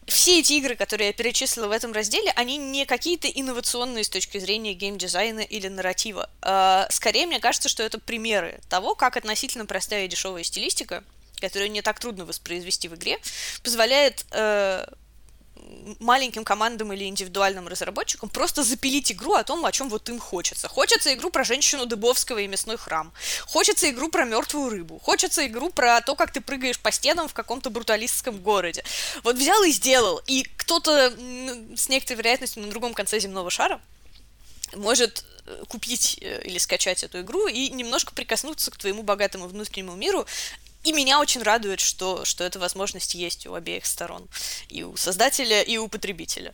Все 0.06 0.40
эти 0.40 0.55
игры, 0.55 0.76
которые 0.76 1.09
я 1.09 1.12
перечислила 1.12 1.66
в 1.66 1.70
этом 1.70 1.93
разделе, 1.93 2.32
они 2.36 2.56
не 2.56 2.85
какие-то 2.85 3.28
инновационные 3.28 4.05
с 4.05 4.09
точки 4.09 4.39
зрения 4.39 4.74
геймдизайна 4.74 5.40
или 5.40 5.68
нарратива. 5.68 6.28
А, 6.43 6.86
скорее, 6.90 7.26
мне 7.26 7.40
кажется, 7.40 7.68
что 7.68 7.82
это 7.82 7.98
примеры 7.98 8.60
того, 8.68 8.94
как 8.94 9.16
относительно 9.16 9.66
простая 9.66 10.05
и 10.05 10.09
дешевая 10.09 10.43
стилистика, 10.43 11.05
которую 11.40 11.70
не 11.70 11.82
так 11.82 11.98
трудно 11.98 12.24
воспроизвести 12.24 12.89
в 12.89 12.94
игре, 12.94 13.18
позволяет 13.62 14.26
э, 14.31 14.86
маленьким 15.99 16.45
командам 16.45 16.93
или 16.93 17.05
индивидуальным 17.05 17.69
разработчикам 17.69 18.28
просто 18.28 18.62
запилить 18.62 19.12
игру 19.12 19.35
о 19.35 19.45
том, 19.45 19.65
о 19.65 19.73
чем 19.73 19.89
вот 19.89 20.09
им 20.09 20.19
хочется. 20.19 20.69
Хочется 20.69 21.12
игру 21.15 21.31
про 21.31 21.45
женщину 21.45 21.86
Дыбовского 21.86 22.39
и 22.39 22.47
мясной 22.47 22.77
храм. 22.77 23.12
Хочется 23.47 23.91
игру 23.91 24.09
про 24.09 24.24
мертвую 24.24 24.70
рыбу. 24.70 24.99
Хочется 24.99 25.47
игру 25.47 25.70
про 25.70 26.01
то, 26.01 26.15
как 26.15 26.32
ты 26.32 26.41
прыгаешь 26.41 26.78
по 26.78 26.91
стенам 26.91 27.28
в 27.28 27.35
каком-то 27.35 27.70
бруталистском 27.70 28.39
городе. 28.39 28.85
Вот 29.23 29.36
взял 29.36 29.62
и 29.65 29.70
сделал. 29.70 30.20
И 30.27 30.45
кто-то 30.57 31.12
с 31.77 31.89
некоторой 31.89 32.19
вероятностью 32.19 32.62
на 32.62 32.70
другом 32.70 32.95
конце 32.95 33.19
земного 33.20 33.51
шара 33.51 33.81
может 34.77 35.24
э, 35.47 35.65
купить 35.69 36.19
э, 36.20 36.43
или 36.45 36.59
скачать 36.59 37.05
эту 37.05 37.20
игру 37.20 37.47
и 37.47 37.69
немножко 37.70 38.12
прикоснуться 38.15 38.70
к 38.70 38.77
твоему 38.77 39.03
богатому 39.03 39.47
внутреннему 39.47 39.95
миру 39.95 40.27
и 40.85 40.93
меня 40.93 41.19
очень 41.19 41.43
радует, 41.43 41.81
что, 41.81 42.24
что 42.24 42.44
эта 42.44 42.59
возможность 42.59 43.15
есть 43.15 43.47
у 43.47 43.55
обеих 43.55 43.86
сторон. 43.86 44.28
И 44.69 44.82
у 44.82 44.97
создателя, 44.97 45.62
и 45.62 45.78
у 45.78 45.89
потребителя. 45.89 46.52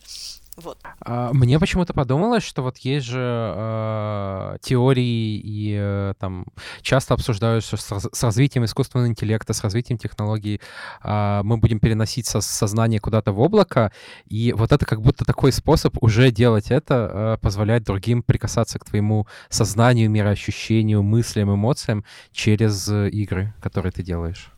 Вот. 0.57 0.77
А, 0.99 1.31
мне 1.33 1.59
почему-то 1.59 1.93
подумалось, 1.93 2.43
что 2.43 2.61
вот 2.61 2.77
есть 2.79 3.05
же 3.05 3.19
э, 3.55 4.57
теории 4.61 5.39
и 5.39 5.77
э, 5.79 6.13
там 6.19 6.45
часто 6.81 7.13
обсуждают, 7.13 7.63
что 7.63 7.77
с, 7.77 8.09
с 8.11 8.23
развитием 8.23 8.65
искусственного 8.65 9.07
интеллекта, 9.07 9.53
с 9.53 9.63
развитием 9.63 9.97
технологий 9.97 10.59
э, 11.03 11.41
мы 11.43 11.57
будем 11.57 11.79
переносить 11.79 12.25
со 12.25 12.41
сознание 12.41 12.99
куда-то 12.99 13.31
в 13.31 13.39
облако, 13.39 13.93
и 14.27 14.53
вот 14.53 14.73
это 14.73 14.85
как 14.85 15.01
будто 15.01 15.23
такой 15.23 15.53
способ 15.53 15.95
уже 16.03 16.31
делать 16.31 16.69
это 16.69 17.09
э, 17.13 17.37
позволяет 17.41 17.83
другим 17.83 18.21
прикасаться 18.21 18.77
к 18.77 18.85
твоему 18.85 19.27
сознанию, 19.49 20.09
мироощущению, 20.09 21.01
мыслям, 21.01 21.53
эмоциям 21.53 22.03
через 22.33 22.89
э, 22.89 23.09
игры, 23.09 23.53
которые 23.61 23.93
ты 23.93 24.03
делаешь. 24.03 24.50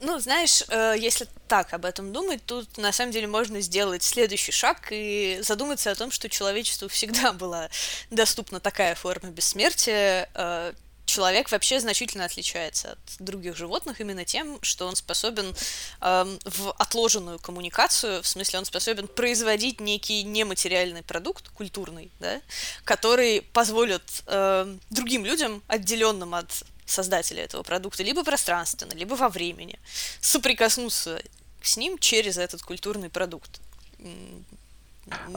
Ну, 0.00 0.18
знаешь, 0.18 0.62
э, 0.68 0.94
если 0.98 1.26
так 1.48 1.72
об 1.72 1.84
этом 1.84 2.12
думать, 2.12 2.44
тут 2.44 2.78
на 2.78 2.92
самом 2.92 3.12
деле 3.12 3.26
можно 3.26 3.60
сделать 3.60 4.02
следующий 4.02 4.52
шаг 4.52 4.88
и 4.90 5.38
задуматься 5.42 5.90
о 5.90 5.94
том, 5.94 6.10
что 6.10 6.28
человечеству 6.28 6.88
всегда 6.88 7.32
была 7.44 7.68
доступна 8.10 8.60
такая 8.60 8.94
форма 8.94 9.30
бессмертия. 9.30 10.28
Э, 10.34 10.72
человек 11.06 11.50
вообще 11.50 11.80
значительно 11.80 12.24
отличается 12.24 12.92
от 12.92 12.98
других 13.18 13.56
животных 13.56 14.00
именно 14.00 14.24
тем, 14.24 14.58
что 14.62 14.86
он 14.86 14.96
способен 14.96 15.54
э, 16.00 16.38
в 16.44 16.70
отложенную 16.78 17.38
коммуникацию, 17.38 18.22
в 18.22 18.26
смысле 18.26 18.60
он 18.60 18.64
способен 18.64 19.08
производить 19.08 19.80
некий 19.80 20.22
нематериальный 20.22 21.02
продукт, 21.02 21.48
культурный, 21.50 22.10
да, 22.20 22.40
который 22.84 23.42
позволит 23.42 24.02
э, 24.26 24.76
другим 24.90 25.24
людям, 25.24 25.62
отделенным 25.68 26.34
от 26.34 26.64
создателя 26.86 27.42
этого 27.42 27.62
продукта, 27.62 28.02
либо 28.02 28.24
пространственно, 28.24 28.92
либо 28.92 29.14
во 29.14 29.28
времени, 29.28 29.78
соприкоснуться 30.20 31.20
с 31.62 31.76
ним 31.76 31.98
через 31.98 32.36
этот 32.36 32.62
культурный 32.62 33.08
продукт. 33.10 33.60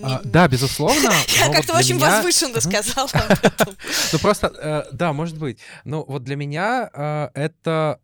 А, 0.01 0.21
да, 0.23 0.47
безусловно. 0.47 1.11
Я 1.37 1.51
как-то 1.51 1.75
очень 1.75 1.95
меня... 1.95 2.15
возвышенно 2.15 2.61
сказала 2.61 3.09
Ну 4.13 4.19
просто, 4.19 4.47
э, 4.47 4.83
да, 4.93 5.13
может 5.13 5.37
быть. 5.37 5.59
Но 5.83 6.03
вот 6.03 6.23
для 6.23 6.35
меня 6.35 6.89
э, 6.93 7.29
это 7.33 7.99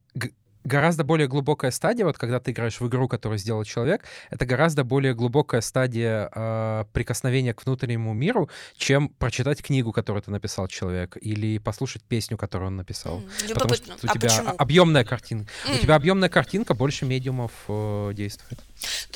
гораздо 0.63 1.03
более 1.03 1.27
глубокая 1.27 1.71
стадия, 1.71 2.05
вот 2.05 2.17
когда 2.17 2.39
ты 2.39 2.51
играешь 2.51 2.79
в 2.79 2.87
игру, 2.87 3.07
которую 3.07 3.37
сделал 3.37 3.63
человек, 3.63 4.03
это 4.29 4.45
гораздо 4.45 4.83
более 4.83 5.13
глубокая 5.13 5.61
стадия 5.61 6.29
э, 6.33 6.85
прикосновения 6.93 7.53
к 7.53 7.65
внутреннему 7.65 8.13
миру, 8.13 8.49
чем 8.77 9.09
прочитать 9.09 9.61
книгу, 9.61 9.91
которую 9.91 10.23
ты 10.23 10.31
написал 10.31 10.67
человек, 10.67 11.17
или 11.19 11.57
послушать 11.57 12.03
песню, 12.03 12.37
которую 12.37 12.67
он 12.67 12.77
написал. 12.77 13.19
Mm, 13.19 13.53
Потому 13.53 13.73
что 13.75 13.91
у 13.91 13.95
а 13.95 14.13
тебя 14.13 14.29
почему? 14.29 14.55
объемная 14.57 15.03
картинка. 15.05 15.51
Mm. 15.67 15.75
У 15.75 15.81
тебя 15.81 15.95
объемная 15.95 16.29
картинка, 16.29 16.73
больше 16.73 17.05
медиумов 17.05 17.51
э, 17.67 18.11
действует. 18.13 18.59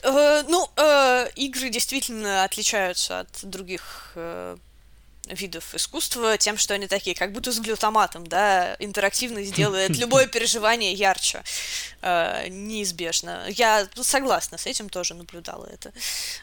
Э, 0.03 0.43
ну, 0.47 0.69
э, 0.75 1.27
игры 1.35 1.69
действительно 1.69 2.43
отличаются 2.43 3.21
от 3.21 3.29
других 3.43 4.11
э, 4.15 4.57
видов 5.29 5.75
искусства 5.75 6.37
тем, 6.37 6.57
что 6.57 6.73
они 6.73 6.87
такие, 6.87 7.15
как 7.15 7.31
будто 7.31 7.51
с 7.51 7.59
глютаматом, 7.59 8.25
да, 8.25 8.75
интерактивно 8.79 9.43
сделает 9.43 9.97
любое 9.97 10.27
переживание 10.27 10.93
ярче. 10.93 11.43
Э, 12.01 12.47
неизбежно. 12.49 13.45
Я 13.49 13.87
согласна, 13.95 14.57
с 14.57 14.65
этим 14.65 14.89
тоже 14.89 15.13
наблюдала 15.13 15.65
это. 15.65 15.91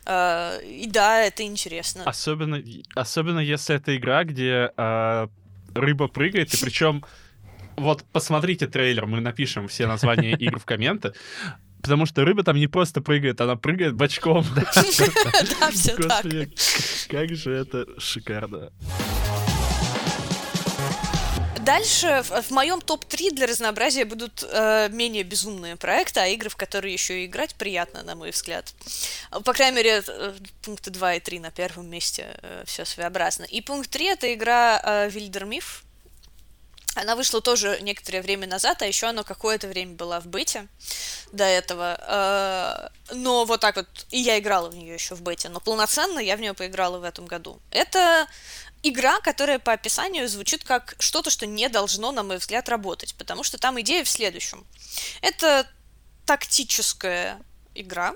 Э, 0.07 0.65
и 0.65 0.87
да, 0.87 1.21
это 1.21 1.43
интересно. 1.43 2.05
Особенно, 2.05 2.63
особенно 2.95 3.41
если 3.41 3.77
это 3.77 3.97
игра, 3.97 4.25
где 4.25 4.73
э, 4.77 5.29
рыба 5.75 6.09
прыгает, 6.09 6.55
и 6.55 6.57
причем 6.57 7.05
вот 7.77 8.05
посмотрите 8.13 8.67
трейлер, 8.67 9.07
мы 9.07 9.21
напишем 9.21 9.69
все 9.69 9.87
названия 9.87 10.33
игр 10.33 10.59
в 10.59 10.65
комменты. 10.65 11.13
Потому 11.85 12.07
что 12.07 12.25
рыба 12.25 12.43
там 12.43 12.57
не 12.57 12.67
просто 12.67 13.03
прыгает, 13.03 13.43
она 13.43 13.57
прыгает 13.57 13.95
бочком. 13.95 14.45
Да, 15.61 15.71
все 15.71 15.97
так. 15.97 16.25
Как 17.11 17.35
же 17.35 17.53
это 17.53 17.87
шикарно. 17.99 18.71
Дальше 21.61 22.23
в, 22.23 22.43
в 22.43 22.51
моем 22.51 22.81
топ-3 22.81 23.35
для 23.35 23.47
разнообразия 23.47 24.05
будут 24.05 24.45
э, 24.51 24.89
менее 24.91 25.23
безумные 25.23 25.77
проекты, 25.77 26.21
а 26.21 26.27
игры, 26.27 26.49
в 26.51 26.57
которые 26.57 26.93
еще 26.93 27.23
и 27.23 27.27
играть 27.27 27.55
приятно, 27.55 28.03
на 28.03 28.15
мой 28.15 28.31
взгляд. 28.31 28.75
По 29.45 29.53
крайней 29.53 29.77
мере, 29.77 30.03
э, 30.07 30.35
пункты 30.63 30.91
2 30.91 31.15
и 31.15 31.21
3 31.21 31.41
на 31.41 31.51
первом 31.51 31.89
месте 31.89 32.37
э, 32.43 32.65
все 32.67 32.85
своеобразно. 32.85 33.45
И 33.45 33.61
пункт 33.61 33.91
3 33.91 34.07
это 34.07 34.35
игра 34.35 34.81
э, 34.83 35.11
Вильдермиф. 35.11 35.84
Она 36.95 37.17
вышла 37.17 37.41
тоже 37.41 37.79
некоторое 37.83 38.23
время 38.23 38.47
назад, 38.47 38.83
а 38.83 38.87
еще 38.87 39.07
она 39.07 39.25
какое-то 39.25 39.67
время 39.69 39.95
была 39.95 40.21
в 40.21 40.27
бете 40.27 40.69
до 41.33 41.45
этого. 41.45 41.99
Э, 42.01 43.15
но 43.15 43.45
вот 43.45 43.61
так 43.61 43.77
вот, 43.77 44.07
и 44.11 44.19
я 44.19 44.39
играла 44.39 44.71
в 44.71 44.77
нее 44.77 44.95
еще 44.95 45.15
в 45.15 45.23
бете, 45.23 45.49
но 45.49 45.61
полноценно 45.61 46.19
я 46.21 46.37
в 46.37 46.41
нее 46.41 46.55
поиграла 46.55 46.99
в 46.99 47.05
этом 47.05 47.27
году. 47.27 47.61
Это 47.71 48.29
игра, 48.83 49.21
которая 49.21 49.59
по 49.59 49.73
описанию 49.73 50.29
звучит 50.29 50.63
как 50.63 50.95
что-то, 50.99 51.31
что 51.31 51.47
не 51.47 51.69
должно, 51.69 52.13
на 52.13 52.23
мой 52.23 52.39
взгляд, 52.39 52.69
работать, 52.69 53.15
потому 53.17 53.43
что 53.43 53.59
там 53.59 53.81
идея 53.81 54.05
в 54.05 54.09
следующем. 54.09 54.65
Это 55.21 55.67
тактическая 56.27 57.41
игра, 57.75 58.15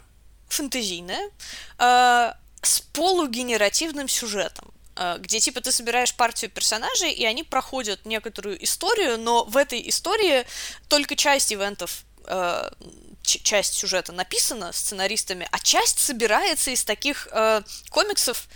фэнтезийная, 0.48 1.30
э, 1.78 2.32
с 2.62 2.80
полугенеративным 2.92 4.09
сюжетом 4.09 4.72
где 5.18 5.40
типа 5.40 5.60
ты 5.60 5.72
собираешь 5.72 6.14
партию 6.14 6.50
персонажей, 6.50 7.12
и 7.12 7.24
они 7.24 7.42
проходят 7.42 8.04
некоторую 8.06 8.62
историю, 8.64 9.18
но 9.18 9.44
в 9.44 9.56
этой 9.56 9.88
истории 9.88 10.46
только 10.88 11.16
часть 11.16 11.52
ивентов, 11.52 12.04
э, 12.26 12.70
часть 13.22 13.74
сюжета 13.74 14.12
написана 14.12 14.72
сценаристами, 14.72 15.48
а 15.52 15.58
часть 15.58 15.98
собирается 15.98 16.70
из 16.70 16.84
таких 16.84 17.28
э, 17.30 17.62
комиксов, 17.90 18.48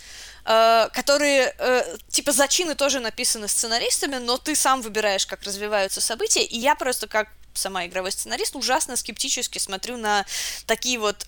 Э, 0.44 0.88
которые, 0.92 1.54
э, 1.56 1.96
типа, 2.08 2.32
зачины 2.32 2.74
тоже 2.74 2.98
написаны 2.98 3.46
сценаристами, 3.46 4.16
но 4.16 4.38
ты 4.38 4.56
сам 4.56 4.82
выбираешь, 4.82 5.24
как 5.24 5.44
развиваются 5.44 6.00
события, 6.00 6.42
и 6.42 6.58
я 6.58 6.74
просто 6.74 7.06
как 7.06 7.28
сама 7.54 7.86
игровой 7.86 8.10
сценарист 8.10 8.56
ужасно 8.56 8.96
скептически 8.96 9.58
смотрю 9.58 9.98
на 9.98 10.26
такие 10.66 10.98
вот 10.98 11.26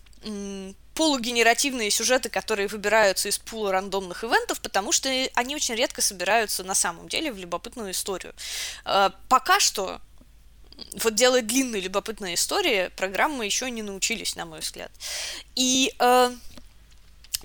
полугенеративные 0.94 1.90
сюжеты, 1.90 2.28
которые 2.28 2.68
выбираются 2.68 3.28
из 3.28 3.38
пула 3.38 3.72
рандомных 3.72 4.24
ивентов, 4.24 4.60
потому 4.60 4.92
что 4.92 5.08
они 5.34 5.56
очень 5.56 5.74
редко 5.74 6.00
собираются 6.02 6.64
на 6.64 6.74
самом 6.74 7.08
деле 7.08 7.32
в 7.32 7.38
любопытную 7.38 7.90
историю. 7.90 8.34
Э, 8.84 9.10
пока 9.28 9.60
что 9.60 10.00
вот 10.94 11.14
делать 11.14 11.46
длинные 11.46 11.82
любопытные 11.82 12.34
истории 12.34 12.90
программы 12.96 13.44
еще 13.44 13.70
не 13.70 13.82
научились, 13.82 14.36
на 14.36 14.44
мой 14.44 14.60
взгляд. 14.60 14.90
И 15.54 15.94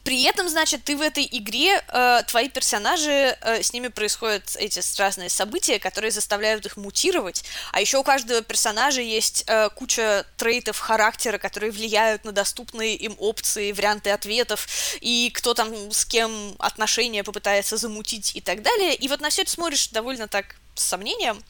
при 0.04 0.24
этом, 0.24 0.50
значит, 0.50 0.84
ты 0.84 0.96
в 0.96 1.02
этой 1.02 1.28
игре, 1.30 1.84
э, 1.88 2.22
твои 2.28 2.50
персонажи, 2.50 3.38
э, 3.42 3.64
с 3.64 3.74
ними 3.74 3.88
происходят 3.88 4.56
эти 4.56 4.82
разные 5.00 5.30
события, 5.30 5.80
которые 5.80 6.12
заставляют 6.12 6.66
их 6.66 6.78
мутировать. 6.78 7.44
А 7.72 7.82
еще 7.82 7.98
у 7.98 8.04
каждого 8.04 8.42
персонажа 8.42 9.02
есть 9.02 9.44
э, 9.48 9.70
куча 9.70 10.26
трейтов 10.38 10.80
характера, 10.80 11.38
которые 11.38 11.72
влияют 11.72 12.26
на 12.26 12.32
доступные 12.32 12.96
им 12.96 13.16
опции, 13.18 13.72
варианты 13.72 14.12
ответов, 14.12 14.68
и 15.02 15.32
кто 15.34 15.54
там 15.54 15.92
с 15.92 16.06
кем 16.06 16.56
отношения 16.60 17.24
попытается 17.24 17.78
замутить 17.78 18.36
и 18.36 18.42
так 18.42 18.62
далее. 18.62 18.96
И 18.96 19.08
вот 19.08 19.22
на 19.22 19.30
все 19.30 19.42
это 19.42 19.52
смотришь 19.52 19.90
довольно 19.90 20.28
так 20.28 20.56
с 20.76 20.84
сомнением. 20.84 21.44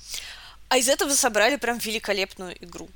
А 0.69 0.77
из 0.77 0.87
этого 0.87 1.13
собрали 1.13 1.55
прям 1.55 1.77
великолепную 1.77 2.55
игру. 2.63 2.89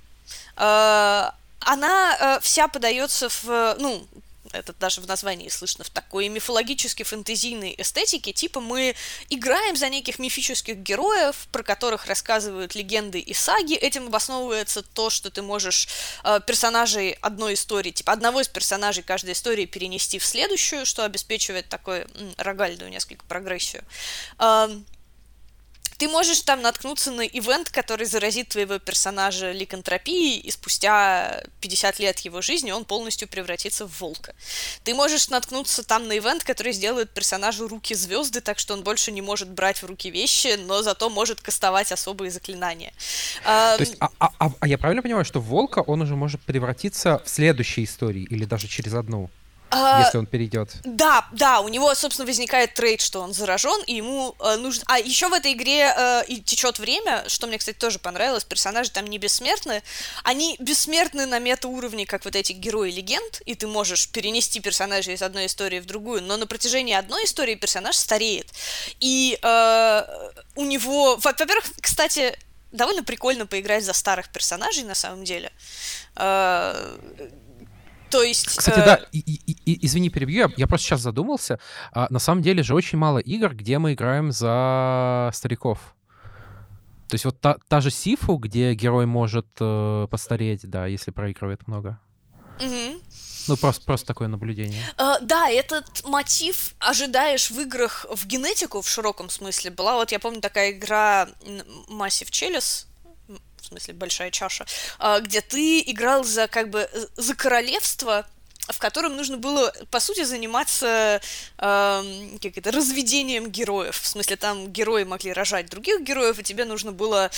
Э, 0.57 1.29
она 1.65 2.17
э, 2.19 2.39
вся 2.41 2.67
подается 2.67 3.29
в, 3.29 3.75
ну, 3.79 4.05
это 4.53 4.73
даже 4.73 5.01
в 5.01 5.07
названии 5.07 5.49
слышно, 5.49 5.83
в 5.83 5.89
такой 5.89 6.27
мифологически 6.29 7.03
фэнтезийной 7.03 7.75
эстетике, 7.77 8.33
типа 8.33 8.59
мы 8.59 8.95
играем 9.29 9.75
за 9.75 9.89
неких 9.89 10.19
мифических 10.19 10.77
героев, 10.77 11.47
про 11.51 11.63
которых 11.63 12.05
рассказывают 12.05 12.75
легенды 12.75 13.19
и 13.19 13.33
саги, 13.33 13.75
этим 13.75 14.07
обосновывается 14.07 14.83
то, 14.83 15.09
что 15.09 15.29
ты 15.29 15.41
можешь 15.41 15.87
э, 16.23 16.39
персонажей 16.45 17.11
одной 17.21 17.55
истории, 17.55 17.91
типа 17.91 18.13
одного 18.13 18.41
из 18.41 18.47
персонажей 18.47 19.03
каждой 19.03 19.33
истории 19.33 19.65
перенести 19.65 20.19
в 20.19 20.25
следующую, 20.25 20.85
что 20.85 21.03
обеспечивает 21.03 21.69
такой 21.69 22.01
м, 22.01 22.33
рогальную 22.37 22.89
несколько 22.89 23.25
прогрессию. 23.25 23.83
Э, 24.39 24.69
ты 25.97 26.07
можешь 26.07 26.41
там 26.41 26.61
наткнуться 26.61 27.11
на 27.11 27.21
ивент, 27.21 27.69
который 27.69 28.05
заразит 28.05 28.49
твоего 28.49 28.79
персонажа 28.79 29.51
ликантропией, 29.51 30.39
и 30.39 30.51
спустя 30.51 31.43
50 31.61 31.99
лет 31.99 32.19
его 32.19 32.41
жизни 32.41 32.71
он 32.71 32.85
полностью 32.85 33.27
превратится 33.27 33.85
в 33.87 33.99
волка. 33.99 34.35
Ты 34.83 34.93
можешь 34.93 35.29
наткнуться 35.29 35.83
там 35.83 36.07
на 36.07 36.17
ивент, 36.17 36.43
который 36.43 36.73
сделает 36.73 37.11
персонажу 37.11 37.67
руки 37.67 37.95
звезды, 37.95 38.41
так 38.41 38.59
что 38.59 38.73
он 38.73 38.83
больше 38.83 39.11
не 39.11 39.21
может 39.21 39.49
брать 39.49 39.81
в 39.81 39.85
руки 39.85 40.09
вещи, 40.09 40.55
но 40.57 40.81
зато 40.81 41.09
может 41.09 41.41
кастовать 41.41 41.91
особые 41.91 42.31
заклинания. 42.31 42.93
То 43.43 43.77
есть, 43.79 43.95
а, 43.99 44.09
а, 44.19 44.31
а, 44.39 44.51
а 44.59 44.67
я 44.67 44.77
правильно 44.77 45.01
понимаю, 45.01 45.25
что 45.25 45.39
волка 45.39 45.79
он 45.79 46.01
уже 46.01 46.15
может 46.15 46.41
превратиться 46.41 47.21
в 47.25 47.29
следующей 47.29 47.83
истории 47.83 48.23
или 48.23 48.45
даже 48.45 48.67
через 48.67 48.93
одну? 48.93 49.29
А, 49.73 50.03
если 50.05 50.17
он 50.17 50.25
перейдет. 50.25 50.69
Да, 50.83 51.25
да, 51.31 51.61
у 51.61 51.67
него, 51.67 51.93
собственно, 51.95 52.25
возникает 52.25 52.73
трейд, 52.73 53.01
что 53.01 53.21
он 53.21 53.33
заражен, 53.33 53.81
и 53.87 53.95
ему 53.95 54.35
э, 54.39 54.55
нужно. 54.57 54.83
А 54.87 54.99
еще 54.99 55.29
в 55.29 55.33
этой 55.33 55.53
игре 55.53 55.93
э, 55.95 56.23
и 56.27 56.41
течет 56.41 56.79
время, 56.79 57.23
что 57.27 57.47
мне, 57.47 57.57
кстати, 57.57 57.77
тоже 57.77 57.99
понравилось. 57.99 58.43
Персонажи 58.43 58.91
там 58.91 59.07
не 59.07 59.17
бессмертны. 59.17 59.83
Они 60.23 60.55
бессмертны 60.59 61.25
на 61.25 61.39
метауровне, 61.39 62.05
как 62.05 62.25
вот 62.25 62.35
эти 62.35 62.53
герои 62.53 62.91
легенд, 62.91 63.41
и 63.45 63.55
ты 63.55 63.67
можешь 63.67 64.09
перенести 64.09 64.59
персонажа 64.59 65.11
из 65.11 65.21
одной 65.21 65.47
истории 65.47 65.79
в 65.79 65.85
другую, 65.85 66.21
но 66.23 66.37
на 66.37 66.47
протяжении 66.47 66.93
одной 66.93 67.25
истории 67.25 67.55
персонаж 67.55 67.95
стареет. 67.95 68.47
И 68.99 69.39
э, 69.41 70.03
у 70.55 70.63
него. 70.63 71.17
Во-первых, 71.17 71.65
кстати, 71.81 72.37
довольно 72.73 73.03
прикольно 73.03 73.45
поиграть 73.45 73.85
за 73.85 73.93
старых 73.93 74.29
персонажей 74.29 74.83
на 74.83 74.95
самом 74.95 75.23
деле. 75.23 75.51
Э, 76.15 76.97
то 78.13 78.21
есть... 78.21 78.45
Кстати, 78.45 78.79
э... 78.79 78.85
да, 78.85 78.99
и, 79.11 79.19
и, 79.19 79.57
и, 79.65 79.85
извини, 79.87 80.09
перебью, 80.09 80.47
я, 80.47 80.53
я 80.55 80.67
просто 80.67 80.85
сейчас 80.85 81.01
задумался. 81.01 81.59
А, 81.91 82.05
на 82.11 82.19
самом 82.19 82.43
деле 82.43 82.61
же 82.61 82.75
очень 82.75 82.99
мало 82.99 83.17
игр, 83.17 83.55
где 83.55 83.79
мы 83.79 83.93
играем 83.93 84.31
за 84.31 85.31
стариков. 85.33 85.95
То 87.07 87.15
есть 87.15 87.25
вот 87.25 87.41
та, 87.41 87.57
та 87.67 87.81
же 87.81 87.89
Сифу, 87.89 88.35
где 88.35 88.75
герой 88.75 89.07
может 89.07 89.47
э, 89.59 90.07
постареть, 90.11 90.69
да, 90.69 90.85
если 90.85 91.09
проигрывает 91.09 91.67
много. 91.67 91.99
Угу. 92.59 93.01
Ну, 93.47 93.57
просто, 93.57 93.83
просто 93.83 94.05
такое 94.05 94.27
наблюдение. 94.27 94.83
Uh, 94.97 95.17
да, 95.21 95.49
этот 95.49 96.05
мотив 96.05 96.75
ожидаешь 96.79 97.49
в 97.49 97.59
играх 97.59 98.05
в 98.13 98.27
генетику 98.27 98.81
в 98.81 98.87
широком 98.87 99.29
смысле. 99.29 99.71
Была 99.71 99.95
вот, 99.95 100.11
я 100.11 100.19
помню, 100.19 100.39
такая 100.39 100.71
игра 100.71 101.27
Massive 101.89 102.29
Chalice, 102.29 102.85
смысле 103.73 103.93
большая 103.93 104.31
чаша, 104.31 104.65
а, 104.99 105.19
где 105.19 105.41
ты 105.41 105.81
играл 105.81 106.23
за 106.23 106.47
как 106.47 106.69
бы 106.69 106.89
за 107.15 107.35
королевство, 107.35 108.25
в 108.69 108.79
котором 108.79 109.17
нужно 109.17 109.37
было, 109.37 109.73
по 109.91 109.99
сути, 109.99 110.23
заниматься 110.23 111.21
э, 111.57 112.37
как 112.41 112.57
это, 112.57 112.71
разведением 112.71 113.49
героев. 113.49 113.99
В 113.99 114.07
смысле, 114.07 114.37
там 114.37 114.71
герои 114.71 115.03
могли 115.03 115.33
рожать 115.33 115.69
других 115.69 116.01
героев, 116.01 116.39
и 116.39 116.43
тебе 116.43 116.63
нужно 116.63 116.93
было 116.93 117.29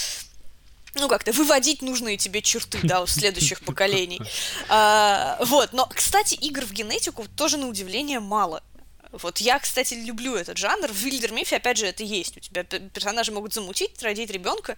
ну, 0.94 1.07
как-то 1.07 1.32
выводить 1.32 1.82
нужные 1.82 2.18
тебе 2.18 2.41
черты, 2.41 2.80
да, 2.84 3.02
у 3.02 3.07
следующих 3.07 3.62
поколений. 3.66 4.22
А, 4.70 5.38
вот, 5.41 5.74
но, 5.74 5.88
кстати, 5.88 6.36
игр 6.36 6.64
в 6.66 6.72
генетику 6.72 7.26
тоже, 7.36 7.57
на 7.57 7.68
удивление, 7.68 8.20
мало. 8.20 8.62
Вот 9.11 9.40
я, 9.40 9.60
кстати, 9.60 9.94
люблю 9.94 10.36
этот 10.36 10.57
жанр. 10.57 10.91
В 10.91 10.95
Вильдермифе, 10.95 11.57
опять 11.57 11.77
же, 11.77 11.86
это 11.86 12.03
есть. 12.03 12.38
У 12.38 12.40
тебя 12.40 12.64
персонажи 12.64 13.32
могут 13.32 13.53
замутить, 13.53 14.02
родить 14.02 14.30
ребенка. 14.30 14.77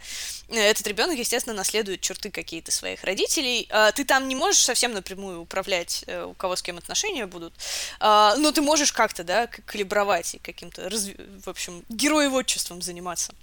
Э, 0.49 0.55
этот 0.55 0.87
ребенок, 0.87 1.17
естественно, 1.17 1.55
наследует 1.55 2.01
черты 2.01 2.31
какие-то 2.31 2.71
своих 2.71 3.03
родителей. 3.03 3.67
А, 3.69 3.91
ты 3.91 4.05
там 4.05 4.27
не 4.27 4.35
можешь 4.35 4.61
совсем 4.61 4.93
напрямую 4.93 5.41
управлять, 5.41 6.03
э, 6.07 6.23
у 6.23 6.33
кого 6.33 6.55
с 6.55 6.61
кем 6.61 6.77
отношения 6.77 7.25
будут. 7.25 7.53
А, 7.99 8.35
но 8.37 8.51
ты 8.51 8.61
можешь 8.61 8.93
как-то, 8.93 9.23
да, 9.23 9.47
калибровать 9.47 10.35
и 10.35 10.39
каким-то, 10.39 10.89
в 10.89 11.47
общем, 11.47 11.83
героеводчеством 11.89 12.81
заниматься. 12.81 13.33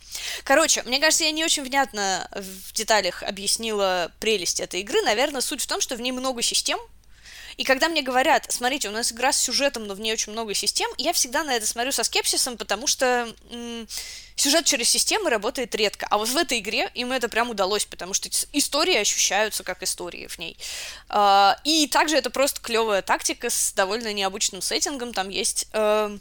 Короче, 0.44 0.82
мне 0.84 1.00
кажется, 1.00 1.24
я 1.24 1.30
не 1.32 1.44
очень 1.44 1.64
внятно 1.64 2.28
в 2.32 2.72
деталях 2.72 3.22
объяснила 3.22 4.12
прелесть 4.20 4.60
этой 4.60 4.80
игры. 4.80 5.00
Наверное, 5.02 5.40
суть 5.40 5.62
в 5.62 5.66
том, 5.66 5.80
что 5.80 5.96
в 5.96 6.00
ней 6.00 6.12
много 6.12 6.42
систем, 6.42 6.78
И 7.56 7.64
когда 7.64 7.88
мне 7.88 8.02
говорят, 8.02 8.46
смотрите, 8.48 8.88
у 8.88 8.92
нас 8.92 9.12
игра 9.12 9.32
с 9.32 9.38
сюжетом, 9.40 9.86
но 9.86 9.94
в 9.94 10.00
ней 10.00 10.12
очень 10.12 10.32
много 10.32 10.54
систем, 10.54 10.90
я 10.98 11.12
всегда 11.12 11.44
на 11.44 11.54
это 11.54 11.66
смотрю 11.66 11.92
со 11.92 12.04
скепсисом, 12.04 12.56
потому 12.56 12.86
что 12.86 13.32
м- 13.50 13.86
сюжет 14.36 14.64
через 14.64 14.88
системы 14.88 15.30
работает 15.30 15.74
редко. 15.74 16.06
А 16.10 16.18
вот 16.18 16.28
в 16.28 16.36
этой 16.36 16.58
игре 16.58 16.90
им 16.94 17.12
это 17.12 17.28
прям 17.28 17.50
удалось, 17.50 17.84
потому 17.84 18.14
что 18.14 18.28
истории 18.52 18.96
ощущаются 18.96 19.62
как 19.62 19.82
истории 19.82 20.26
в 20.26 20.38
ней. 20.38 20.56
А, 21.08 21.58
и 21.64 21.86
также 21.86 22.16
это 22.16 22.30
просто 22.30 22.60
клевая 22.60 23.02
тактика 23.02 23.50
с 23.50 23.72
довольно 23.72 24.12
необычным 24.12 24.60
сеттингом. 24.62 25.12
Там 25.12 25.28
есть 25.28 25.68
э, 25.72 26.18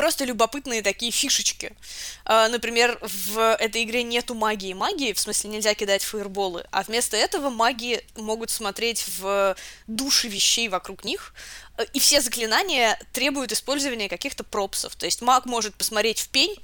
просто 0.00 0.24
любопытные 0.24 0.80
такие 0.80 1.12
фишечки. 1.12 1.76
Uh, 2.24 2.48
например, 2.48 2.98
в 3.02 3.54
этой 3.56 3.82
игре 3.82 4.02
нету 4.02 4.34
магии 4.34 4.72
магии, 4.72 5.12
в 5.12 5.20
смысле 5.20 5.50
нельзя 5.50 5.74
кидать 5.74 6.02
фаерболы, 6.02 6.64
а 6.70 6.82
вместо 6.82 7.18
этого 7.18 7.50
маги 7.50 8.02
могут 8.16 8.48
смотреть 8.48 9.04
в 9.18 9.54
души 9.86 10.28
вещей 10.28 10.70
вокруг 10.70 11.04
них, 11.04 11.34
э, 11.76 11.84
и 11.92 11.98
все 12.00 12.22
заклинания 12.22 12.98
требуют 13.12 13.52
использования 13.52 14.08
каких-то 14.08 14.42
пропсов. 14.42 14.96
То 14.96 15.04
есть 15.04 15.20
маг 15.20 15.44
может 15.44 15.74
посмотреть 15.74 16.20
в 16.20 16.28
пень, 16.30 16.56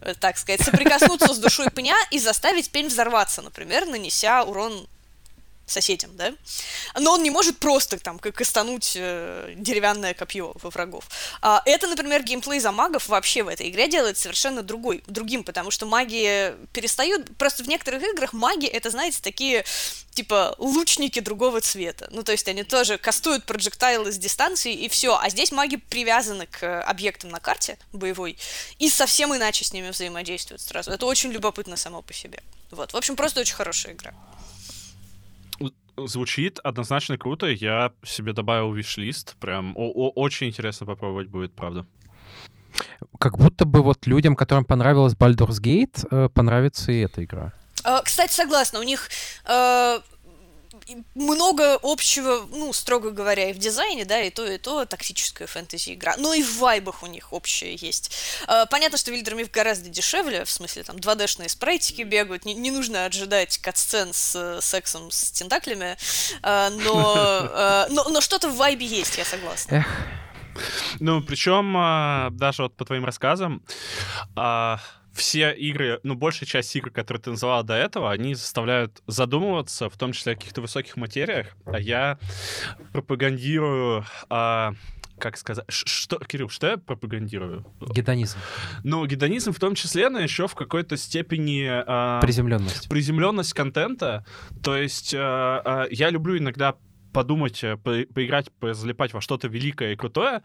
э, 0.00 0.14
так 0.18 0.38
сказать, 0.38 0.62
соприкоснуться 0.62 1.34
с 1.34 1.38
душой 1.38 1.70
пня 1.70 1.94
и 2.10 2.18
заставить 2.18 2.70
пень 2.70 2.88
взорваться, 2.88 3.42
например, 3.42 3.84
нанеся 3.84 4.44
урон 4.44 4.88
соседям, 5.70 6.16
да, 6.16 6.34
но 6.98 7.12
он 7.12 7.22
не 7.22 7.30
может 7.30 7.58
просто 7.58 7.98
там 7.98 8.18
как 8.18 8.34
кастануть 8.34 8.92
э, 8.96 9.54
деревянное 9.56 10.14
копье 10.14 10.54
во 10.62 10.70
врагов. 10.70 11.04
А, 11.42 11.62
это, 11.64 11.86
например, 11.86 12.22
геймплей 12.22 12.60
за 12.60 12.72
магов 12.72 13.08
вообще 13.08 13.42
в 13.42 13.48
этой 13.48 13.68
игре 13.68 13.88
делает 13.88 14.18
совершенно 14.18 14.62
другой, 14.62 15.02
другим, 15.06 15.44
потому 15.44 15.70
что 15.70 15.86
маги 15.86 16.54
перестают, 16.72 17.36
просто 17.36 17.62
в 17.62 17.68
некоторых 17.68 18.02
играх 18.02 18.32
маги 18.32 18.66
это, 18.66 18.90
знаете, 18.90 19.18
такие 19.22 19.64
типа 20.18 20.56
лучники 20.58 21.20
другого 21.20 21.60
цвета. 21.60 22.08
Ну, 22.10 22.24
то 22.24 22.32
есть 22.32 22.48
они 22.48 22.64
тоже 22.64 22.98
кастуют 22.98 23.44
проджектайлы 23.44 24.10
с 24.10 24.18
дистанции 24.18 24.74
и 24.74 24.88
все. 24.88 25.16
А 25.16 25.30
здесь 25.30 25.52
маги 25.52 25.76
привязаны 25.76 26.46
к 26.46 26.82
объектам 26.82 27.30
на 27.30 27.38
карте 27.38 27.78
боевой 27.92 28.36
и 28.80 28.90
совсем 28.90 29.34
иначе 29.36 29.64
с 29.64 29.72
ними 29.72 29.90
взаимодействуют 29.90 30.60
сразу. 30.60 30.90
Это 30.90 31.06
очень 31.06 31.30
любопытно 31.30 31.76
само 31.76 32.02
по 32.02 32.12
себе. 32.12 32.42
Вот. 32.72 32.94
В 32.94 32.96
общем, 32.96 33.14
просто 33.14 33.40
очень 33.40 33.54
хорошая 33.54 33.92
игра 33.92 34.12
звучит 36.06 36.58
однозначно 36.60 37.18
круто. 37.18 37.46
Я 37.46 37.92
себе 38.04 38.32
добавил 38.32 38.72
виш-лист. 38.72 39.36
Прям 39.40 39.74
очень 39.76 40.48
интересно 40.48 40.86
попробовать 40.86 41.28
будет, 41.28 41.52
правда. 41.54 41.86
Как 43.18 43.38
будто 43.38 43.64
бы 43.64 43.82
вот 43.82 44.06
людям, 44.06 44.36
которым 44.36 44.64
понравилась 44.64 45.14
Baldur's 45.14 45.60
Gate, 45.60 46.06
э, 46.10 46.28
понравится 46.28 46.92
и 46.92 47.00
эта 47.00 47.24
игра. 47.24 47.52
А, 47.84 48.02
кстати, 48.02 48.32
согласна. 48.32 48.80
У 48.80 48.82
них 48.82 49.08
э, 49.46 49.98
много 51.14 51.78
общего, 51.82 52.46
ну, 52.50 52.72
строго 52.72 53.10
говоря, 53.10 53.50
и 53.50 53.52
в 53.52 53.58
дизайне, 53.58 54.04
да, 54.04 54.20
и 54.20 54.30
то, 54.30 54.46
и 54.46 54.58
то 54.58 54.84
тактическая 54.84 55.46
фэнтези-игра. 55.46 56.16
Но 56.18 56.34
и 56.34 56.42
в 56.42 56.58
вайбах 56.58 57.02
у 57.02 57.06
них 57.06 57.32
общее 57.32 57.74
есть. 57.74 58.12
А, 58.46 58.66
понятно, 58.66 58.98
что 58.98 59.10
Вильдермиф 59.10 59.50
гораздо 59.50 59.88
дешевле, 59.88 60.44
в 60.44 60.50
смысле, 60.50 60.82
там, 60.82 60.96
2D-шные 60.96 61.48
спрейтики 61.48 62.02
бегают, 62.02 62.44
не, 62.44 62.54
не 62.54 62.70
нужно 62.70 63.04
ожидать 63.04 63.58
катсцен 63.58 64.12
с 64.12 64.34
э, 64.34 64.60
сексом 64.60 65.10
с 65.10 65.30
тентаклями, 65.30 65.96
а, 66.42 66.70
но, 66.70 67.16
а, 67.16 67.86
но, 67.90 68.04
но 68.08 68.20
что-то 68.20 68.48
в 68.48 68.56
вайбе 68.56 68.86
есть, 68.86 69.18
я 69.18 69.24
согласна. 69.24 69.76
Эх. 69.76 69.86
Ну, 70.98 71.22
причем, 71.22 72.36
даже 72.36 72.64
вот 72.64 72.76
по 72.76 72.84
твоим 72.84 73.04
рассказам, 73.04 73.62
все 75.18 75.52
игры, 75.52 76.00
ну, 76.02 76.14
большая 76.14 76.48
часть 76.48 76.74
игр, 76.76 76.90
которые 76.90 77.20
ты 77.20 77.30
называла 77.30 77.62
до 77.62 77.74
этого, 77.74 78.10
они 78.10 78.34
заставляют 78.34 79.02
задумываться, 79.06 79.90
в 79.90 79.96
том 79.96 80.12
числе 80.12 80.32
о 80.32 80.36
каких-то 80.36 80.60
высоких 80.60 80.96
материях. 80.96 81.48
А 81.66 81.78
я 81.78 82.18
пропагандирую... 82.92 84.04
А, 84.30 84.74
как 85.18 85.36
сказать, 85.36 85.64
что, 85.68 86.18
Кирилл, 86.20 86.48
что 86.48 86.68
я 86.68 86.76
пропагандирую? 86.76 87.66
Гедонизм. 87.80 88.38
Ну, 88.84 89.04
гедонизм 89.04 89.52
в 89.52 89.58
том 89.58 89.74
числе, 89.74 90.08
но 90.08 90.20
еще 90.20 90.46
в 90.46 90.54
какой-то 90.54 90.96
степени... 90.96 91.66
А, 91.68 92.20
приземленность. 92.20 92.88
Приземленность 92.88 93.52
контента. 93.52 94.24
То 94.62 94.76
есть 94.76 95.14
а, 95.16 95.60
а, 95.64 95.86
я 95.90 96.10
люблю 96.10 96.38
иногда 96.38 96.76
подумать, 97.12 97.62
э, 97.64 97.76
по 97.76 98.04
поиграть, 98.14 98.50
залипать 98.60 99.12
во 99.12 99.20
что-то 99.20 99.48
великое 99.48 99.92
и 99.92 99.96
крутое. 99.96 100.42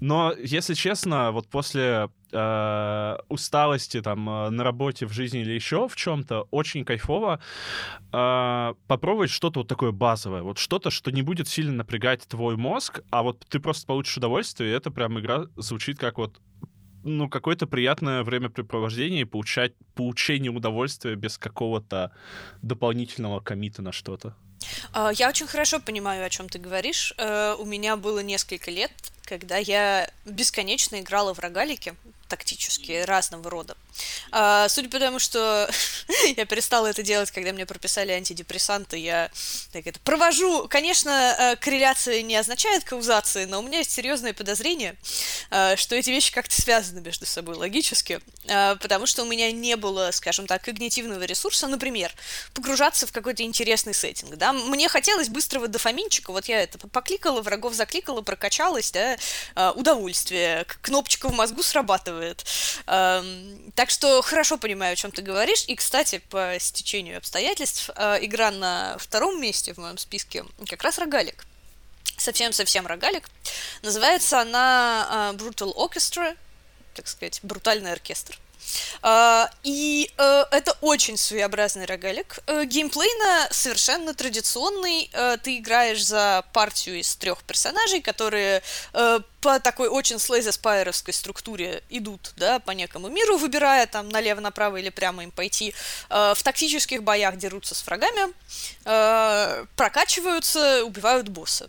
Но, 0.00 0.32
если 0.32 0.74
честно, 0.74 1.32
вот 1.32 1.48
после 1.48 2.08
э, 2.32 3.16
усталости 3.28 4.00
там 4.00 4.28
э, 4.28 4.50
на 4.50 4.64
работе, 4.64 5.06
в 5.06 5.12
жизни 5.12 5.40
или 5.40 5.52
еще 5.52 5.88
в 5.88 5.96
чем-то, 5.96 6.48
очень 6.50 6.84
кайфово 6.84 7.40
э, 8.12 8.74
попробовать 8.86 9.30
что-то 9.30 9.60
вот 9.60 9.68
такое 9.68 9.92
базовое. 9.92 10.42
Вот 10.42 10.58
что-то, 10.58 10.90
что 10.90 11.10
не 11.10 11.22
будет 11.22 11.48
сильно 11.48 11.72
напрягать 11.72 12.26
твой 12.28 12.56
мозг, 12.56 13.00
а 13.10 13.22
вот 13.22 13.44
ты 13.48 13.60
просто 13.60 13.86
получишь 13.86 14.16
удовольствие, 14.16 14.70
и 14.70 14.74
это 14.74 14.90
прям 14.90 15.18
игра 15.18 15.46
звучит 15.56 15.98
как 15.98 16.18
вот 16.18 16.40
ну, 17.04 17.28
какое-то 17.28 17.66
приятное 17.66 18.22
времяпрепровождение 18.22 19.22
и 19.22 19.24
получать, 19.24 19.74
получение 19.94 20.50
удовольствия 20.50 21.16
без 21.16 21.38
какого-то 21.38 22.12
дополнительного 22.62 23.40
комита 23.40 23.82
на 23.82 23.92
что-то. 23.92 24.36
А, 24.92 25.10
я 25.12 25.28
очень 25.28 25.46
хорошо 25.46 25.80
понимаю, 25.80 26.24
о 26.24 26.30
чем 26.30 26.48
ты 26.48 26.58
говоришь. 26.58 27.14
Э, 27.18 27.56
у 27.58 27.64
меня 27.64 27.96
было 27.96 28.20
несколько 28.20 28.70
лет, 28.70 28.90
когда 29.32 29.56
я 29.56 30.10
бесконечно 30.26 31.00
играла 31.00 31.32
в 31.32 31.38
рогалики 31.38 31.94
тактические 32.32 33.04
разного 33.04 33.50
рода. 33.50 33.76
А, 34.30 34.66
судя 34.70 34.88
по 34.88 34.98
тому, 34.98 35.18
что 35.18 35.68
я 36.36 36.46
перестала 36.46 36.86
это 36.86 37.02
делать, 37.02 37.30
когда 37.30 37.52
мне 37.52 37.66
прописали 37.66 38.12
антидепрессанты, 38.12 38.96
я 38.96 39.30
так 39.70 39.86
это 39.86 40.00
провожу. 40.00 40.66
Конечно, 40.68 41.10
э, 41.10 41.56
корреляция 41.56 42.22
не 42.22 42.34
означает 42.36 42.84
каузации, 42.84 43.44
но 43.44 43.58
у 43.58 43.62
меня 43.62 43.78
есть 43.78 43.90
серьезное 43.90 44.32
подозрение, 44.32 44.96
э, 45.50 45.76
что 45.76 45.94
эти 45.94 46.08
вещи 46.08 46.32
как-то 46.32 46.58
связаны 46.58 47.02
между 47.02 47.26
собой 47.26 47.56
логически, 47.56 48.20
э, 48.44 48.76
потому 48.76 49.04
что 49.04 49.24
у 49.24 49.26
меня 49.26 49.52
не 49.52 49.76
было, 49.76 50.10
скажем 50.12 50.46
так, 50.46 50.62
когнитивного 50.62 51.24
ресурса, 51.24 51.68
например, 51.68 52.14
погружаться 52.54 53.06
в 53.06 53.12
какой-то 53.12 53.42
интересный 53.42 53.92
сеттинг. 53.92 54.36
Да? 54.36 54.54
Мне 54.54 54.88
хотелось 54.88 55.28
быстрого 55.28 55.68
дофаминчика, 55.68 56.32
вот 56.32 56.46
я 56.46 56.62
это 56.62 56.78
покликала, 56.78 57.42
врагов 57.42 57.74
закликала, 57.74 58.22
прокачалась, 58.22 58.90
да, 58.90 59.18
удовольствие, 59.76 60.66
кнопочка 60.80 61.28
в 61.28 61.34
мозгу 61.34 61.62
срабатывает. 61.62 62.44
Эм, 62.86 63.72
так 63.74 63.90
что 63.90 64.22
хорошо 64.22 64.58
понимаю, 64.58 64.92
о 64.92 64.96
чем 64.96 65.10
ты 65.10 65.22
говоришь. 65.22 65.64
И, 65.66 65.74
кстати, 65.76 66.18
по 66.30 66.56
стечению 66.58 67.18
обстоятельств, 67.18 67.90
э, 67.94 68.18
игра 68.24 68.50
на 68.50 68.96
втором 68.98 69.40
месте 69.40 69.74
в 69.74 69.78
моем 69.78 69.98
списке 69.98 70.44
как 70.68 70.82
раз 70.82 70.98
рогалик. 70.98 71.44
Совсем-совсем 72.16 72.86
рогалик. 72.86 73.28
Называется 73.82 74.40
она 74.40 75.32
э, 75.32 75.36
Brutal 75.36 75.74
Orchestra, 75.74 76.36
так 76.94 77.08
сказать, 77.08 77.40
брутальный 77.42 77.92
оркестр. 77.92 78.38
Uh, 79.02 79.48
и 79.62 80.10
uh, 80.16 80.46
это 80.50 80.76
очень 80.80 81.16
своеобразный 81.16 81.86
рогалик. 81.86 82.38
Uh, 82.46 82.64
геймплейно 82.64 83.48
совершенно 83.50 84.14
традиционный. 84.14 85.10
Uh, 85.12 85.38
ты 85.38 85.58
играешь 85.58 86.04
за 86.04 86.44
партию 86.52 87.00
из 87.00 87.16
трех 87.16 87.42
персонажей, 87.42 88.00
которые 88.00 88.62
по 89.40 89.58
такой 89.58 89.88
очень 89.88 90.18
слейзеспайеровской 90.18 91.12
структуре 91.12 91.82
идут, 91.90 92.32
да, 92.36 92.60
по 92.60 92.70
некому 92.70 93.08
миру, 93.08 93.38
выбирая 93.38 93.86
там 93.86 94.08
налево, 94.08 94.40
направо 94.40 94.76
или 94.76 94.90
прямо 94.90 95.24
им 95.24 95.30
пойти. 95.32 95.74
В 96.08 96.38
тактических 96.42 97.02
боях 97.02 97.36
дерутся 97.36 97.74
с 97.74 97.84
врагами, 97.84 98.32
прокачиваются, 99.76 100.84
убивают 100.84 101.28
босса. 101.28 101.68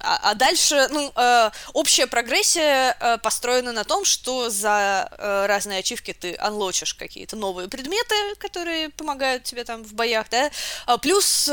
А, 0.00 0.30
а 0.30 0.34
дальше, 0.34 0.88
ну, 0.90 1.12
э, 1.14 1.50
общая 1.72 2.06
прогрессия 2.06 2.96
э, 3.00 3.18
построена 3.18 3.72
на 3.72 3.84
том, 3.84 4.04
что 4.04 4.48
за 4.48 5.08
э, 5.10 5.46
разные 5.46 5.80
ачивки 5.80 6.12
ты 6.12 6.36
анлочишь 6.38 6.94
какие-то 6.94 7.36
новые 7.36 7.68
предметы, 7.68 8.14
которые 8.38 8.90
помогают 8.90 9.44
тебе 9.44 9.64
там 9.64 9.82
в 9.82 9.94
боях, 9.94 10.28
да. 10.30 10.50
А 10.86 10.98
плюс 10.98 11.48
э, 11.48 11.52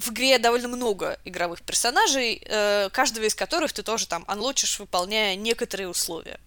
в 0.00 0.10
игре 0.10 0.38
довольно 0.38 0.68
много 0.68 1.18
игровых 1.24 1.62
персонажей, 1.62 2.42
э, 2.44 2.90
каждого 2.92 3.24
из 3.24 3.34
которых 3.34 3.72
ты 3.72 3.82
тоже 3.82 4.06
там 4.06 4.24
анлочишь, 4.26 4.78
выполняя 4.78 5.34
некоторые 5.34 5.88
условия, 5.88 6.38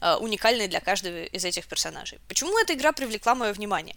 э, 0.00 0.14
уникальные 0.14 0.68
для 0.68 0.80
каждого 0.80 1.24
из 1.24 1.44
этих 1.44 1.66
персонажей. 1.66 2.18
Почему 2.28 2.58
эта 2.58 2.72
игра 2.72 2.92
привлекла 2.92 3.34
мое 3.34 3.52
внимание? 3.52 3.96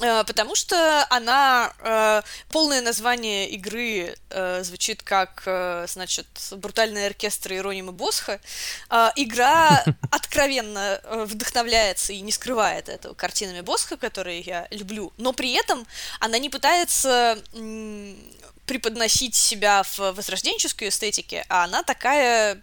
Э, 0.00 0.24
потому 0.24 0.54
что 0.54 1.06
она 1.10 1.72
э, 1.78 2.22
полное 2.50 2.82
название 2.82 3.48
игры 3.50 4.14
э, 4.30 4.62
звучит 4.62 5.02
как, 5.02 5.42
э, 5.46 5.86
значит, 5.88 6.26
брутальный 6.52 7.06
оркестр 7.06 7.52
Иеронима 7.52 7.92
Босха. 7.92 8.40
Э, 8.90 9.10
игра 9.16 9.84
откровенно 10.10 11.00
вдохновляется 11.26 12.12
и 12.12 12.20
не 12.20 12.32
скрывает 12.32 12.88
этого 12.88 13.14
картинами 13.14 13.60
Босха, 13.62 13.96
которые 13.96 14.40
я 14.40 14.68
люблю, 14.70 15.12
но 15.16 15.32
при 15.32 15.52
этом 15.54 15.86
она 16.20 16.38
не 16.38 16.50
пытается 16.50 17.38
преподносить 18.66 19.34
себя 19.34 19.82
в 19.82 19.98
возрожденческой 19.98 20.88
эстетике, 20.88 21.46
а 21.48 21.64
она 21.64 21.82
такая 21.82 22.60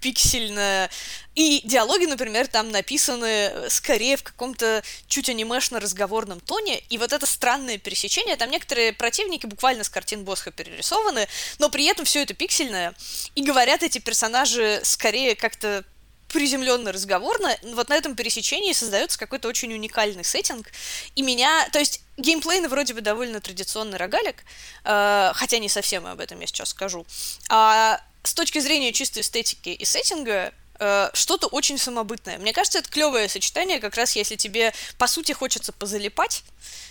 пиксельная. 0.00 0.90
И 1.34 1.60
диалоги, 1.64 2.06
например, 2.06 2.48
там 2.48 2.70
написаны 2.70 3.68
скорее 3.68 4.16
в 4.16 4.22
каком-то 4.22 4.82
чуть 5.06 5.28
анимешно-разговорном 5.28 6.40
тоне. 6.40 6.80
И 6.90 6.98
вот 6.98 7.12
это 7.12 7.26
странное 7.26 7.78
пересечение, 7.78 8.36
там 8.36 8.50
некоторые 8.50 8.92
противники 8.92 9.46
буквально 9.46 9.84
с 9.84 9.88
картин 9.88 10.24
Босха 10.24 10.50
перерисованы, 10.50 11.28
но 11.58 11.70
при 11.70 11.86
этом 11.86 12.04
все 12.04 12.22
это 12.22 12.34
пиксельное. 12.34 12.94
И 13.34 13.42
говорят 13.42 13.82
эти 13.82 13.98
персонажи 13.98 14.80
скорее 14.82 15.36
как-то 15.36 15.84
приземленно 16.32 16.92
разговорно, 16.92 17.56
вот 17.74 17.88
на 17.88 17.94
этом 17.94 18.14
пересечении 18.14 18.72
создается 18.72 19.18
какой-то 19.18 19.48
очень 19.48 19.72
уникальный 19.72 20.24
сеттинг. 20.24 20.68
И 21.16 21.22
меня, 21.22 21.68
то 21.72 21.78
есть 21.78 22.02
геймплейный 22.16 22.68
вроде 22.68 22.94
бы 22.94 23.00
довольно 23.00 23.40
традиционный 23.40 23.98
рогалик, 23.98 24.44
э, 24.84 25.32
хотя 25.34 25.58
не 25.58 25.68
совсем 25.68 26.06
об 26.06 26.20
этом 26.20 26.40
я 26.40 26.46
сейчас 26.46 26.70
скажу. 26.70 27.04
А 27.48 28.00
с 28.22 28.34
точки 28.34 28.58
зрения 28.58 28.92
чистой 28.92 29.20
эстетики 29.20 29.70
и 29.70 29.84
сеттинга, 29.84 30.52
э, 30.78 31.10
что-то 31.14 31.46
очень 31.46 31.78
самобытное. 31.78 32.38
Мне 32.38 32.52
кажется, 32.52 32.78
это 32.78 32.90
клевое 32.90 33.28
сочетание, 33.28 33.80
как 33.80 33.96
раз 33.96 34.16
если 34.16 34.36
тебе, 34.36 34.72
по 34.98 35.06
сути, 35.06 35.32
хочется 35.32 35.72
позалипать, 35.72 36.42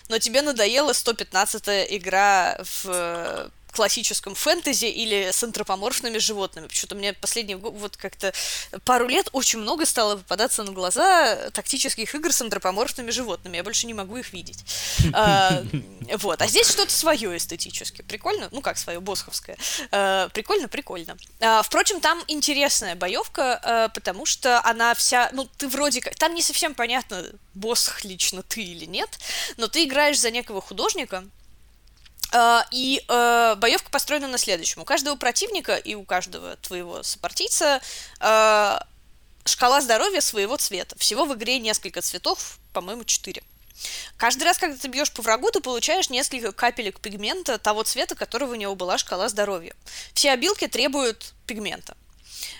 но 0.07 0.19
тебе 0.19 0.41
надоела 0.41 0.91
115-я 0.91 1.85
игра 1.95 2.59
в 2.83 3.51
классическом 3.71 4.35
фэнтези 4.35 4.85
или 4.85 5.31
с 5.31 5.43
антропоморфными 5.43 6.17
животными. 6.17 6.67
Почему-то 6.67 6.95
мне 6.95 7.13
последние 7.13 7.57
вот 7.57 7.97
как-то 7.97 8.33
пару 8.85 9.07
лет 9.07 9.29
очень 9.31 9.59
много 9.59 9.85
стало 9.85 10.17
попадаться 10.17 10.63
на 10.63 10.71
глаза 10.71 11.49
тактических 11.51 12.13
игр 12.15 12.31
с 12.31 12.41
антропоморфными 12.41 13.11
животными. 13.11 13.57
Я 13.57 13.63
больше 13.63 13.87
не 13.87 13.93
могу 13.93 14.17
их 14.17 14.33
видеть. 14.33 14.63
А, 15.13 15.63
вот. 16.17 16.41
А 16.41 16.47
здесь 16.47 16.69
что-то 16.69 16.91
свое 16.91 17.37
эстетически. 17.37 18.01
Прикольно? 18.01 18.49
Ну 18.51 18.61
как 18.61 18.77
свое, 18.77 18.99
босховское. 18.99 19.57
А, 19.91 20.29
прикольно, 20.29 20.67
прикольно. 20.67 21.17
А, 21.39 21.61
впрочем, 21.61 22.01
там 22.01 22.23
интересная 22.27 22.95
боевка, 22.95 23.89
потому 23.93 24.25
что 24.25 24.63
она 24.65 24.93
вся... 24.93 25.29
Ну, 25.33 25.47
ты 25.57 25.67
вроде 25.67 26.01
как... 26.01 26.15
Там 26.15 26.35
не 26.35 26.41
совсем 26.41 26.73
понятно, 26.73 27.25
босс 27.53 27.91
лично 28.03 28.43
ты 28.43 28.61
или 28.61 28.85
нет, 28.85 29.19
но 29.57 29.67
ты 29.67 29.83
играешь 29.83 30.19
за 30.19 30.31
некого 30.31 30.61
художника, 30.61 31.23
и 32.71 33.03
uh, 33.07 33.55
боевка 33.55 33.89
построена 33.89 34.27
на 34.27 34.37
следующем. 34.37 34.81
У 34.81 34.85
каждого 34.85 35.15
противника 35.15 35.75
и 35.75 35.95
у 35.95 36.03
каждого 36.03 36.57
твоего 36.57 37.01
сопартийца 37.03 37.81
uh, 38.19 38.85
шкала 39.45 39.81
здоровья 39.81 40.21
своего 40.21 40.57
цвета. 40.57 40.97
Всего 40.99 41.25
в 41.25 41.33
игре 41.33 41.59
несколько 41.59 42.01
цветов, 42.01 42.59
по-моему, 42.71 43.03
четыре. 43.03 43.41
Каждый 44.17 44.43
раз, 44.43 44.57
когда 44.57 44.75
ты 44.77 44.89
бьешь 44.89 45.11
по 45.11 45.21
врагу, 45.21 45.49
ты 45.51 45.61
получаешь 45.61 46.09
несколько 46.09 46.51
капелек 46.51 46.99
пигмента 46.99 47.57
того 47.57 47.83
цвета, 47.83 48.13
которого 48.15 48.51
у 48.51 48.55
него 48.55 48.75
была 48.75 48.97
шкала 48.97 49.29
здоровья. 49.29 49.73
Все 50.13 50.31
обилки 50.31 50.67
требуют 50.67 51.33
пигмента. 51.47 51.95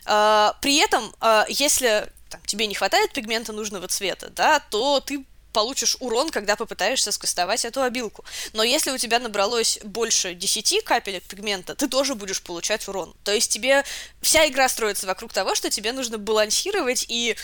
При 0.05 0.77
этом, 0.77 1.13
если 1.49 2.09
там, 2.29 2.41
тебе 2.45 2.67
не 2.67 2.75
хватает 2.75 3.11
пигмента 3.11 3.51
нужного 3.51 3.87
цвета, 3.89 4.29
да, 4.29 4.59
то 4.59 5.01
ты 5.01 5.25
получишь 5.59 5.97
урон, 5.99 6.29
когда 6.29 6.55
попытаешься 6.55 7.11
скастовать 7.11 7.65
эту 7.65 7.81
обилку. 7.81 8.23
Но 8.53 8.63
если 8.63 8.91
у 8.91 8.97
тебя 8.97 9.19
набралось 9.19 9.77
больше 9.83 10.33
10 10.33 10.85
капелек 10.85 11.23
пигмента, 11.23 11.75
ты 11.75 11.89
тоже 11.89 12.15
будешь 12.15 12.41
получать 12.41 12.87
урон. 12.87 13.13
То 13.25 13.33
есть 13.33 13.51
тебе 13.51 13.83
вся 14.21 14.47
игра 14.47 14.69
строится 14.69 15.05
вокруг 15.05 15.33
того, 15.33 15.55
что 15.55 15.69
тебе 15.69 15.91
нужно 15.91 16.17
балансировать 16.17 17.05
и 17.09 17.35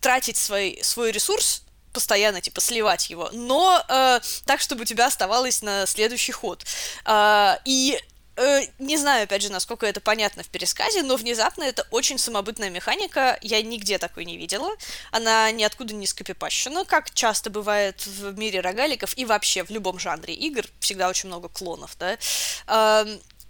тратить 0.00 0.36
свой, 0.36 0.78
свой 0.80 1.10
ресурс 1.10 1.62
постоянно, 1.92 2.40
типа, 2.40 2.60
сливать 2.60 3.10
его, 3.10 3.30
но 3.32 3.82
э, 3.88 4.20
так, 4.44 4.60
чтобы 4.60 4.82
у 4.82 4.84
тебя 4.84 5.06
оставалось 5.06 5.62
на 5.62 5.86
следующий 5.86 6.32
ход. 6.32 6.64
Э, 7.04 7.56
и 7.64 7.98
Э, 8.36 8.60
не 8.78 8.96
знаю, 8.96 9.24
опять 9.24 9.42
же, 9.42 9.50
насколько 9.50 9.86
это 9.86 10.00
понятно 10.00 10.42
в 10.42 10.48
пересказе, 10.48 11.02
но 11.02 11.16
внезапно 11.16 11.64
это 11.64 11.86
очень 11.90 12.18
самобытная 12.18 12.70
механика. 12.70 13.38
Я 13.40 13.62
нигде 13.62 13.98
такой 13.98 14.24
не 14.24 14.36
видела. 14.36 14.70
Она 15.10 15.50
ниоткуда 15.50 15.94
не 15.94 16.06
скопипащена, 16.06 16.84
как 16.84 17.12
часто 17.12 17.50
бывает 17.50 18.06
в 18.06 18.38
мире 18.38 18.60
рогаликов 18.60 19.16
и 19.16 19.24
вообще 19.24 19.64
в 19.64 19.70
любом 19.70 19.98
жанре 19.98 20.34
игр. 20.34 20.64
Всегда 20.80 21.08
очень 21.08 21.28
много 21.28 21.48
клонов, 21.48 21.96
да. 21.98 22.18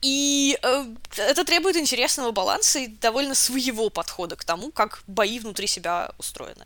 И 0.07 0.57
э, 0.63 0.85
это 1.17 1.45
требует 1.45 1.77
интересного 1.77 2.31
баланса 2.31 2.79
и 2.79 2.87
довольно 2.87 3.35
своего 3.35 3.91
подхода 3.91 4.37
к 4.37 4.45
тому, 4.45 4.71
как 4.71 5.03
бои 5.09 5.41
внутри 5.41 5.67
себя 5.67 6.13
устроены. 6.17 6.65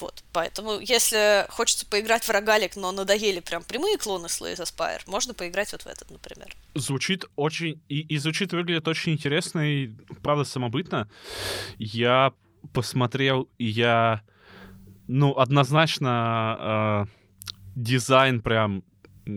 Вот, 0.00 0.24
поэтому, 0.32 0.80
если 0.80 1.44
хочется 1.50 1.84
поиграть 1.84 2.24
в 2.24 2.30
рогалик, 2.30 2.76
но 2.76 2.90
надоели 2.90 3.40
прям 3.40 3.62
прямые 3.62 3.98
клоны 3.98 4.28
Slay 4.28 4.56
the 4.56 4.64
Spire, 4.64 5.02
можно 5.06 5.34
поиграть 5.34 5.72
вот 5.72 5.82
в 5.82 5.86
этот, 5.86 6.10
например. 6.10 6.56
Звучит 6.74 7.26
очень... 7.36 7.78
И, 7.90 8.00
и 8.00 8.16
звучит, 8.16 8.54
выглядит 8.54 8.88
очень 8.88 9.12
интересно 9.12 9.60
и, 9.70 9.88
правда, 10.22 10.44
самобытно. 10.44 11.10
Я 11.76 12.32
посмотрел, 12.72 13.50
и 13.58 13.66
я... 13.66 14.22
Ну, 15.08 15.36
однозначно 15.36 17.06
э, 17.06 17.06
дизайн 17.76 18.40
прям 18.40 18.82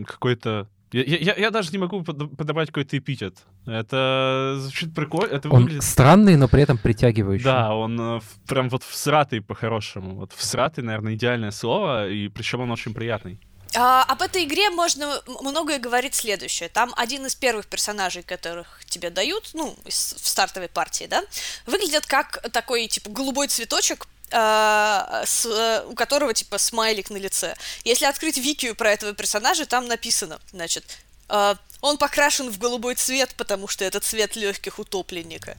какой-то 0.07 0.69
я, 0.91 1.17
я, 1.17 1.35
я 1.35 1.51
даже 1.51 1.71
не 1.71 1.77
могу 1.77 2.03
подобрать 2.03 2.67
какой-то 2.67 2.97
эпитет. 2.97 3.35
Это 3.65 4.55
звучит 4.59 4.93
прикольно. 4.93 5.33
Это 5.33 5.49
он 5.49 5.63
выглядит... 5.63 5.83
странный, 5.83 6.35
но 6.35 6.47
при 6.47 6.63
этом 6.63 6.77
притягивающий. 6.77 7.45
Да, 7.45 7.73
он 7.73 7.99
э, 7.99 8.19
прям 8.47 8.69
вот 8.69 8.83
всратый 8.83 9.41
по-хорошему. 9.41 10.15
Вот 10.15 10.33
всратый, 10.33 10.83
наверное, 10.83 11.15
идеальное 11.15 11.51
слово, 11.51 12.09
и 12.09 12.27
причем 12.27 12.61
он 12.61 12.71
очень 12.71 12.93
приятный. 12.93 13.39
А, 13.75 14.03
об 14.03 14.21
этой 14.21 14.43
игре 14.43 14.69
можно 14.69 15.21
многое 15.41 15.79
говорить 15.79 16.15
следующее. 16.15 16.67
Там 16.67 16.93
один 16.97 17.25
из 17.25 17.35
первых 17.35 17.67
персонажей, 17.67 18.23
которых 18.23 18.81
тебе 18.85 19.09
дают, 19.09 19.51
ну, 19.53 19.75
в 19.85 19.91
стартовой 19.91 20.67
партии, 20.67 21.07
да, 21.09 21.23
выглядит 21.65 22.05
как 22.05 22.41
такой, 22.51 22.87
типа, 22.87 23.09
голубой 23.09 23.47
цветочек, 23.47 24.07
с, 24.31 25.45
uh, 25.45 25.85
у 25.91 25.93
которого 25.93 26.33
типа 26.33 26.57
смайлик 26.57 27.09
на 27.09 27.17
лице. 27.17 27.55
Если 27.83 28.05
открыть 28.05 28.37
викию 28.37 28.75
про 28.75 28.91
этого 28.91 29.13
персонажа, 29.13 29.65
там 29.65 29.87
написано, 29.87 30.39
значит, 30.51 30.85
uh, 31.27 31.57
он 31.81 31.97
покрашен 31.97 32.49
в 32.49 32.57
голубой 32.57 32.95
цвет, 32.95 33.35
потому 33.35 33.67
что 33.67 33.83
это 33.83 33.99
цвет 33.99 34.35
легких 34.37 34.79
утопленника. 34.79 35.57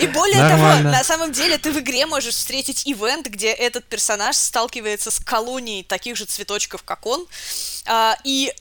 И 0.00 0.06
более 0.08 0.48
того, 0.48 0.90
на 0.90 1.04
самом 1.04 1.32
деле 1.32 1.56
ты 1.56 1.72
в 1.72 1.78
игре 1.78 2.04
можешь 2.04 2.34
встретить 2.34 2.86
ивент, 2.86 3.28
где 3.28 3.52
этот 3.52 3.84
персонаж 3.84 4.36
сталкивается 4.36 5.10
с 5.10 5.18
колонией 5.20 5.84
таких 5.84 6.16
же 6.16 6.24
цветочков, 6.24 6.82
как 6.82 7.06
он, 7.06 7.26
и 8.24 8.52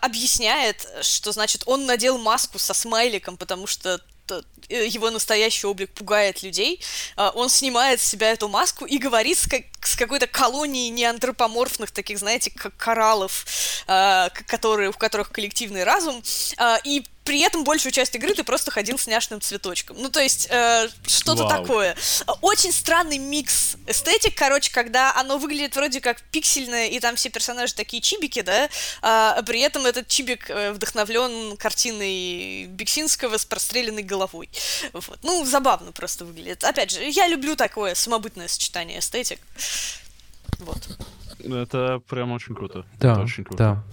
объясняет, 0.00 0.86
что 1.02 1.32
значит 1.32 1.62
он 1.66 1.86
надел 1.86 2.18
маску 2.18 2.58
со 2.58 2.74
смайликом, 2.74 3.36
потому 3.36 3.66
что 3.66 4.00
Э, 4.68 4.86
его 4.86 5.10
настоящий 5.10 5.66
облик 5.66 5.90
пугает 5.90 6.42
людей, 6.42 6.80
а, 7.16 7.30
он 7.34 7.48
снимает 7.48 8.00
с 8.00 8.04
себя 8.04 8.32
эту 8.32 8.48
маску 8.48 8.86
и 8.86 8.98
говорит 8.98 9.38
с, 9.38 9.46
как, 9.46 9.62
с 9.86 9.96
какой-то 9.96 10.26
колонией 10.26 10.90
неантропоморфных 10.90 11.90
таких, 11.90 12.18
знаете, 12.18 12.50
как 12.50 12.76
кораллов, 12.76 13.44
а, 13.86 14.30
которые, 14.46 14.90
у 14.90 14.92
которых 14.92 15.30
коллективный 15.30 15.84
разум, 15.84 16.22
а, 16.56 16.78
и 16.84 17.04
при 17.24 17.40
этом 17.40 17.64
большую 17.64 17.92
часть 17.92 18.14
игры 18.16 18.34
ты 18.34 18.42
просто 18.42 18.70
ходил 18.70 18.98
с 18.98 19.06
няшным 19.06 19.40
цветочком. 19.40 19.96
Ну, 20.00 20.10
то 20.10 20.20
есть, 20.20 20.48
э, 20.50 20.88
что-то 21.06 21.48
такое. 21.48 21.96
Очень 22.40 22.72
странный 22.72 23.18
микс 23.18 23.76
эстетик, 23.86 24.36
короче, 24.36 24.72
когда 24.72 25.14
оно 25.14 25.38
выглядит 25.38 25.76
вроде 25.76 26.00
как 26.00 26.20
пиксельное, 26.30 26.88
и 26.88 26.98
там 26.98 27.16
все 27.16 27.30
персонажи 27.30 27.74
такие 27.74 28.02
чибики, 28.02 28.42
да, 28.42 28.68
а 29.02 29.40
при 29.42 29.60
этом 29.60 29.86
этот 29.86 30.08
чибик 30.08 30.50
э, 30.50 30.72
вдохновлен 30.72 31.56
картиной 31.56 32.64
Биксинского 32.66 33.38
с 33.38 33.44
простреленной 33.44 34.02
головой. 34.02 34.48
Вот. 34.92 35.18
Ну, 35.22 35.44
забавно 35.44 35.92
просто 35.92 36.24
выглядит. 36.24 36.64
Опять 36.64 36.90
же, 36.90 37.04
я 37.04 37.28
люблю 37.28 37.54
такое 37.54 37.94
самобытное 37.94 38.48
сочетание 38.48 38.98
эстетик. 38.98 39.38
Вот. 40.58 40.98
Это 41.38 42.00
прям 42.08 42.32
очень 42.32 42.54
круто. 42.54 42.84
Да, 43.00 43.12
Это 43.12 43.20
очень 43.22 43.44
круто. 43.44 43.58
Да. 43.58 43.84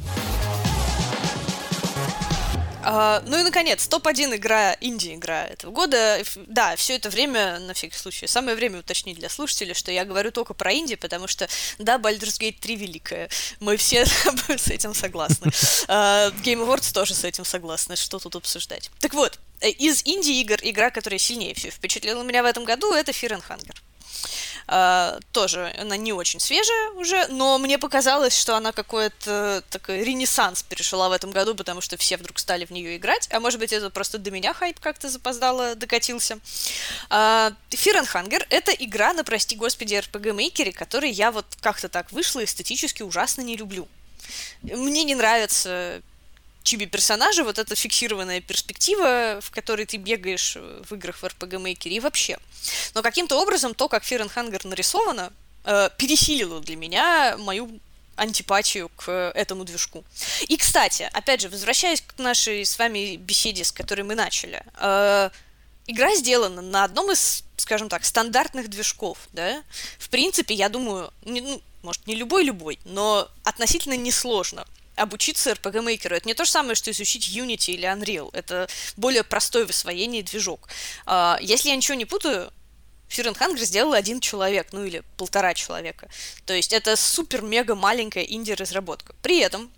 Uh, 2.81 3.22
ну 3.27 3.38
и, 3.39 3.43
наконец, 3.43 3.88
топ-1 3.88 4.38
игра, 4.38 4.76
инди-игра 4.80 5.45
этого 5.45 5.72
года. 5.72 6.23
Да, 6.47 6.76
все 6.76 6.95
это 6.95 7.10
время, 7.10 7.60
на 7.60 7.73
всякий 7.73 7.97
случай, 7.97 8.26
самое 8.26 8.56
время 8.56 8.80
уточнить 8.80 9.19
для 9.19 9.30
слушателей, 9.30 9.73
что 9.73 9.91
я 9.91 10.06
говорю 10.06 10.31
только 10.31 10.53
про 10.53 10.73
инди, 10.73 10.95
потому 10.95 11.27
что, 11.27 11.47
да, 11.77 11.97
Baldur's 11.97 12.39
Gate 12.39 12.60
3 12.60 12.76
великая. 12.77 13.30
Мы 13.60 13.76
все 13.77 14.06
с 14.47 14.68
этим 14.69 14.93
согласны. 14.93 15.47
Uh, 15.47 16.34
Game 16.41 16.65
Awards 16.65 16.93
тоже 16.93 17.14
с 17.14 17.23
этим 17.26 17.43
согласны, 17.43 17.95
что 17.95 18.18
тут 18.18 18.35
обсуждать. 18.35 18.89
Так 18.99 19.14
вот, 19.14 19.39
э, 19.60 19.69
из 19.69 20.01
инди-игр 20.06 20.57
игра, 20.61 20.89
которая 20.89 21.19
сильнее 21.19 21.53
всего 21.53 21.72
впечатлила 21.72 22.23
меня 22.23 22.41
в 22.41 22.45
этом 22.45 22.64
году, 22.64 22.93
это 22.93 23.11
Fear 23.11 23.39
and 23.39 23.43
Hunger. 23.47 23.76
Uh, 24.68 25.19
тоже 25.31 25.73
она 25.80 25.98
не 25.98 26.14
очень 26.14 26.40
свежая 26.40 26.91
уже, 26.91 27.26
но 27.30 27.57
мне 27.57 27.80
показалось, 27.80 28.40
что 28.40 28.56
она 28.56 28.72
какой-то 28.72 29.64
такой 29.72 30.03
ренессанс 30.03 30.61
перешла 30.61 31.10
в 31.10 31.11
этом 31.11 31.31
году, 31.31 31.56
потому 31.56 31.81
что 31.81 31.98
все 31.98 32.18
вдруг 32.18 32.38
стали 32.38 32.65
в 32.65 32.69
нее 32.69 32.98
играть, 32.98 33.27
а 33.31 33.40
может 33.40 33.60
быть 33.60 33.73
это 33.73 33.90
просто 33.90 34.19
до 34.19 34.30
меня 34.30 34.53
хайп 34.53 34.80
как-то 34.80 35.10
запоздало 35.10 35.73
докатился. 35.73 36.40
And 37.10 37.56
Hunger— 38.14 38.45
это 38.49 38.72
игра 38.72 39.14
на, 39.14 39.23
прости 39.23 39.56
господи, 39.56 39.95
RPG-мейкере, 39.95 40.72
который 40.72 41.10
я 41.10 41.31
вот 41.31 41.45
как-то 41.61 41.90
так 41.90 42.11
вышла 42.11 42.44
эстетически 42.44 43.02
ужасно 43.02 43.41
не 43.41 43.57
люблю. 43.57 43.88
Мне 44.61 45.03
не 45.03 45.15
нравится 45.15 46.02
чиби-персонажи, 46.69 47.43
вот 47.43 47.57
эта 47.57 47.75
фиксированная 47.75 48.41
перспектива, 48.41 49.39
в 49.41 49.49
которой 49.49 49.85
ты 49.85 49.97
бегаешь 49.97 50.55
в 50.55 50.93
играх 50.93 51.17
в 51.17 51.23
RPG 51.23 51.57
Maker 51.63 51.89
и 51.89 51.99
вообще. 51.99 52.37
Но 52.93 53.01
каким-то 53.01 53.41
образом 53.41 53.73
то, 53.73 53.87
как 53.87 54.03
Fear 54.03 54.67
нарисовано, 54.67 55.33
э, 55.63 55.89
пересилило 55.97 56.59
для 56.59 56.75
меня 56.75 57.37
мою 57.37 57.79
антипатию 58.15 58.89
к 58.89 59.31
этому 59.33 59.63
движку. 59.63 60.03
И, 60.47 60.57
кстати, 60.57 61.09
опять 61.11 61.41
же, 61.41 61.49
возвращаясь 61.49 62.01
к 62.01 62.19
нашей 62.19 62.65
с 62.65 62.77
вами 62.77 63.15
беседе, 63.15 63.63
с 63.63 63.71
которой 63.71 64.01
мы 64.01 64.13
начали, 64.13 64.61
э, 64.79 65.29
игра 65.87 66.15
сделана 66.15 66.61
на 66.61 66.83
одном 66.83 67.11
из, 67.11 67.43
скажем 67.57 67.89
так, 67.89 68.05
стандартных 68.05 68.69
движков, 68.69 69.17
да. 69.33 69.63
В 69.97 70.09
принципе, 70.09 70.53
я 70.53 70.69
думаю, 70.69 71.11
не, 71.25 71.41
ну, 71.41 71.61
может, 71.81 72.05
не 72.05 72.15
любой-любой, 72.15 72.77
но 72.83 73.27
относительно 73.43 73.97
несложно 73.97 74.67
обучиться 74.99 75.51
RPG 75.51 75.84
Maker. 75.84 76.13
Это 76.15 76.27
не 76.27 76.34
то 76.34 76.45
же 76.45 76.51
самое, 76.51 76.76
что 76.76 76.91
изучить 76.91 77.30
Unity 77.30 77.73
или 77.73 77.88
Unreal. 77.88 78.30
Это 78.34 78.67
более 78.97 79.23
простой 79.23 79.65
в 79.65 79.69
освоении 79.69 80.21
движок. 80.21 80.69
Э, 81.05 81.35
если 81.41 81.69
я 81.69 81.76
ничего 81.76 81.95
не 81.95 82.05
путаю, 82.05 82.51
Fear 83.09 83.34
and 83.34 83.38
Hunger 83.38 83.65
сделал 83.65 83.93
один 83.93 84.19
человек, 84.19 84.67
ну 84.71 84.84
или 84.84 85.03
полтора 85.17 85.53
человека. 85.53 86.07
То 86.45 86.53
есть 86.53 86.73
это 86.73 86.95
супер-мега 86.95 87.76
маленькая 87.76 88.23
инди-разработка. 88.23 89.13
При 89.21 89.39
этом 89.39 89.71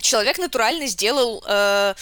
человек 0.00 0.38
натурально 0.38 0.86
сделал 0.86 1.44
э, 1.46 1.94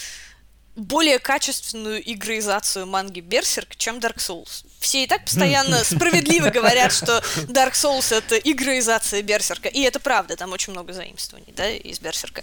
более 0.76 1.18
качественную 1.18 2.00
игроизацию 2.12 2.86
манги 2.86 3.20
Берсерк, 3.20 3.76
чем 3.76 3.98
Dark 3.98 4.16
Souls. 4.16 4.64
Все 4.78 5.04
и 5.04 5.06
так 5.06 5.24
постоянно 5.24 5.82
справедливо 5.84 6.50
говорят, 6.50 6.92
что 6.92 7.18
Dark 7.48 7.72
Souls 7.72 8.14
это 8.14 8.36
игроизация 8.36 9.22
Берсерка, 9.22 9.68
и 9.68 9.80
это 9.80 9.98
правда, 9.98 10.36
там 10.36 10.52
очень 10.52 10.72
много 10.72 10.92
заимствований, 10.92 11.52
да, 11.56 11.68
из 11.70 11.98
Берсерка. 11.98 12.42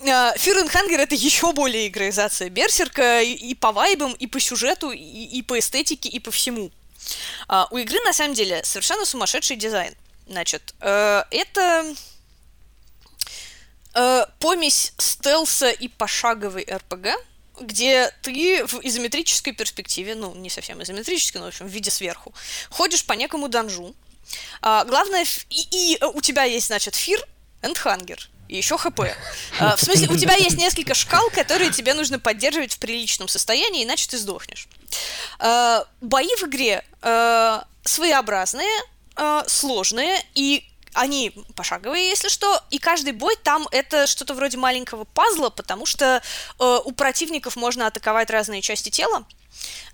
Fear 0.00 0.64
and 0.64 0.72
Hunger 0.72 0.98
это 0.98 1.16
еще 1.16 1.52
более 1.52 1.88
игроизация 1.88 2.48
Берсерка 2.48 3.20
и, 3.20 3.32
и 3.32 3.54
по 3.54 3.72
вайбам, 3.72 4.12
и 4.12 4.28
по 4.28 4.38
сюжету, 4.38 4.92
и, 4.92 4.98
и 4.98 5.42
по 5.42 5.58
эстетике, 5.58 6.08
и 6.08 6.20
по 6.20 6.30
всему. 6.30 6.70
А, 7.48 7.66
у 7.70 7.76
игры, 7.78 7.98
на 8.04 8.12
самом 8.12 8.34
деле, 8.34 8.62
совершенно 8.62 9.04
сумасшедший 9.04 9.56
дизайн. 9.56 9.94
Значит, 10.26 10.74
э, 10.80 11.22
это 11.30 11.94
э, 13.94 14.26
помесь 14.38 14.94
стелса 14.96 15.70
и 15.70 15.88
пошаговой 15.88 16.66
РПГ, 16.70 17.08
где 17.60 18.12
ты 18.22 18.64
в 18.66 18.80
изометрической 18.82 19.52
перспективе, 19.52 20.14
ну, 20.14 20.34
не 20.34 20.50
совсем 20.50 20.82
изометрической, 20.82 21.40
но, 21.40 21.46
в 21.46 21.48
общем, 21.48 21.66
в 21.66 21.70
виде 21.70 21.90
сверху, 21.90 22.32
ходишь 22.70 23.04
по 23.04 23.12
некому 23.12 23.48
данжу. 23.48 23.94
А, 24.62 24.84
главное, 24.84 25.24
и, 25.50 25.66
и 25.70 26.04
у 26.04 26.20
тебя 26.20 26.44
есть, 26.44 26.68
значит, 26.68 26.94
фир 26.94 27.24
and 27.62 27.76
hunger 27.84 28.18
и 28.48 28.56
еще 28.56 28.76
ХП. 28.76 29.00
А, 29.58 29.76
в 29.76 29.80
смысле, 29.80 30.08
у 30.08 30.16
тебя 30.16 30.34
есть 30.34 30.56
несколько 30.56 30.94
шкал, 30.94 31.30
которые 31.30 31.70
тебе 31.70 31.94
нужно 31.94 32.18
поддерживать 32.18 32.74
в 32.74 32.78
приличном 32.78 33.28
состоянии, 33.28 33.84
иначе 33.84 34.08
ты 34.08 34.18
сдохнешь. 34.18 34.68
А, 35.38 35.86
бои 36.00 36.28
в 36.36 36.44
игре 36.44 36.84
а, 37.02 37.64
своеобразные, 37.84 38.80
а, 39.16 39.44
сложные, 39.46 40.22
и 40.34 40.64
они 40.94 41.32
пошаговые, 41.56 42.08
если 42.08 42.28
что, 42.28 42.62
и 42.70 42.78
каждый 42.78 43.12
бой 43.12 43.36
там 43.42 43.68
это 43.70 44.06
что-то 44.06 44.34
вроде 44.34 44.56
маленького 44.56 45.04
пазла, 45.04 45.50
потому 45.50 45.86
что 45.86 46.22
э, 46.58 46.78
у 46.84 46.92
противников 46.92 47.56
можно 47.56 47.86
атаковать 47.86 48.30
разные 48.30 48.62
части 48.62 48.88
тела, 48.88 49.26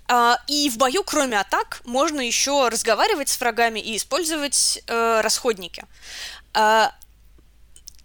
э, 0.07 0.35
и 0.47 0.69
в 0.69 0.77
бою, 0.77 1.03
кроме 1.03 1.39
атак, 1.39 1.81
можно 1.85 2.21
еще 2.21 2.69
разговаривать 2.69 3.29
с 3.29 3.39
врагами 3.39 3.79
и 3.79 3.97
использовать 3.97 4.83
э, 4.87 5.21
расходники. 5.21 5.85
Э, 6.53 6.89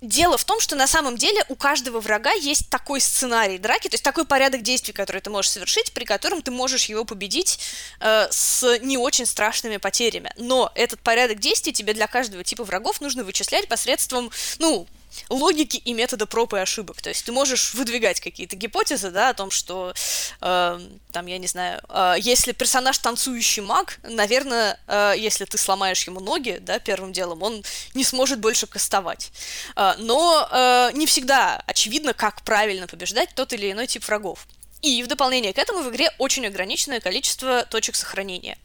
Дело 0.07 0.39
в 0.39 0.45
том, 0.45 0.61
что 0.61 0.77
на 0.77 0.87
самом 0.87 1.17
деле 1.17 1.45
у 1.49 1.57
каждого 1.57 1.99
врага 1.99 2.31
есть 2.31 2.71
такой 2.71 3.01
сценарий 3.01 3.59
драки, 3.59 3.89
то 3.89 3.95
есть 3.95 4.05
такой 4.05 4.25
порядок 4.25 4.63
действий, 4.63 4.93
который 4.93 5.21
ты 5.21 5.31
можешь 5.31 5.51
совершить, 5.51 5.93
при 5.93 6.05
котором 6.05 6.43
ты 6.43 6.53
можешь 6.53 6.85
его 6.85 7.05
победить 7.05 7.59
э, 7.99 8.29
с 8.31 8.79
не 8.83 8.99
очень 8.99 9.27
страшными 9.27 9.79
потерями. 9.79 10.31
Но 10.37 10.71
этот 10.77 11.01
порядок 11.01 11.41
действий 11.41 11.73
тебе 11.73 11.93
для 11.93 12.07
каждого 12.07 12.45
типа 12.45 12.63
врагов 12.63 13.01
нужно 13.01 13.25
вычислять 13.25 13.67
посредством, 13.67 14.31
ну, 14.61 14.87
логики 15.29 15.77
и 15.77 15.93
метода 15.93 16.27
проб 16.27 16.55
и 16.55 16.59
ошибок. 16.59 17.01
То 17.03 17.09
есть 17.09 17.25
ты 17.25 17.33
можешь 17.33 17.75
выдвигать 17.75 18.21
какие-то 18.21 18.57
гипотезы, 18.57 19.11
да, 19.11 19.31
о 19.31 19.35
том, 19.35 19.51
что, 19.51 19.95
э, 20.41 20.81
там, 21.13 21.27
я 21.27 21.39
не 21.39 21.47
знаю, 21.47 21.81
э, 21.89 22.15
если 22.19 22.53
персонаж 22.53 22.99
танцующий 22.99 23.63
маг, 23.63 23.99
наверное, 24.03 24.79
э, 24.87 25.15
если 25.17 25.45
ты 25.45 25.59
сломаешь 25.59 26.07
ему 26.07 26.21
ноги, 26.21 26.59
да, 26.61 26.79
первым 26.79 27.13
делом, 27.13 27.43
он 27.43 27.65
не 27.95 28.05
сможет 28.05 28.41
больше 28.41 28.67
кастовать. 28.67 29.33
Э, 29.77 29.95
но 29.99 30.49
э, 30.51 30.91
не 30.95 31.07
всегда 31.07 31.63
очевидно, 31.67 32.15
как 32.15 32.43
правильно 32.43 32.87
побеждать 32.87 33.31
тот 33.35 33.53
или 33.53 33.73
иной 33.73 33.87
тип 33.87 34.05
врагов. 34.07 34.47
И 34.83 35.03
в 35.03 35.07
дополнение 35.07 35.53
к 35.53 35.59
этому 35.59 35.83
в 35.83 35.91
игре 35.91 36.11
очень 36.19 36.47
ограниченное 36.47 37.01
количество 37.01 37.65
точек 37.65 37.97
сохранения. 37.97 38.59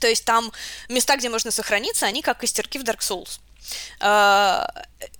То 0.00 0.08
есть 0.08 0.24
там 0.24 0.52
места, 0.88 1.16
где 1.16 1.28
можно 1.28 1.50
сохраниться, 1.50 2.06
они 2.06 2.22
как 2.22 2.38
костерки 2.38 2.78
в 2.78 2.82
Dark 2.82 3.00
Souls. 3.00 3.40
Э, 4.00 4.66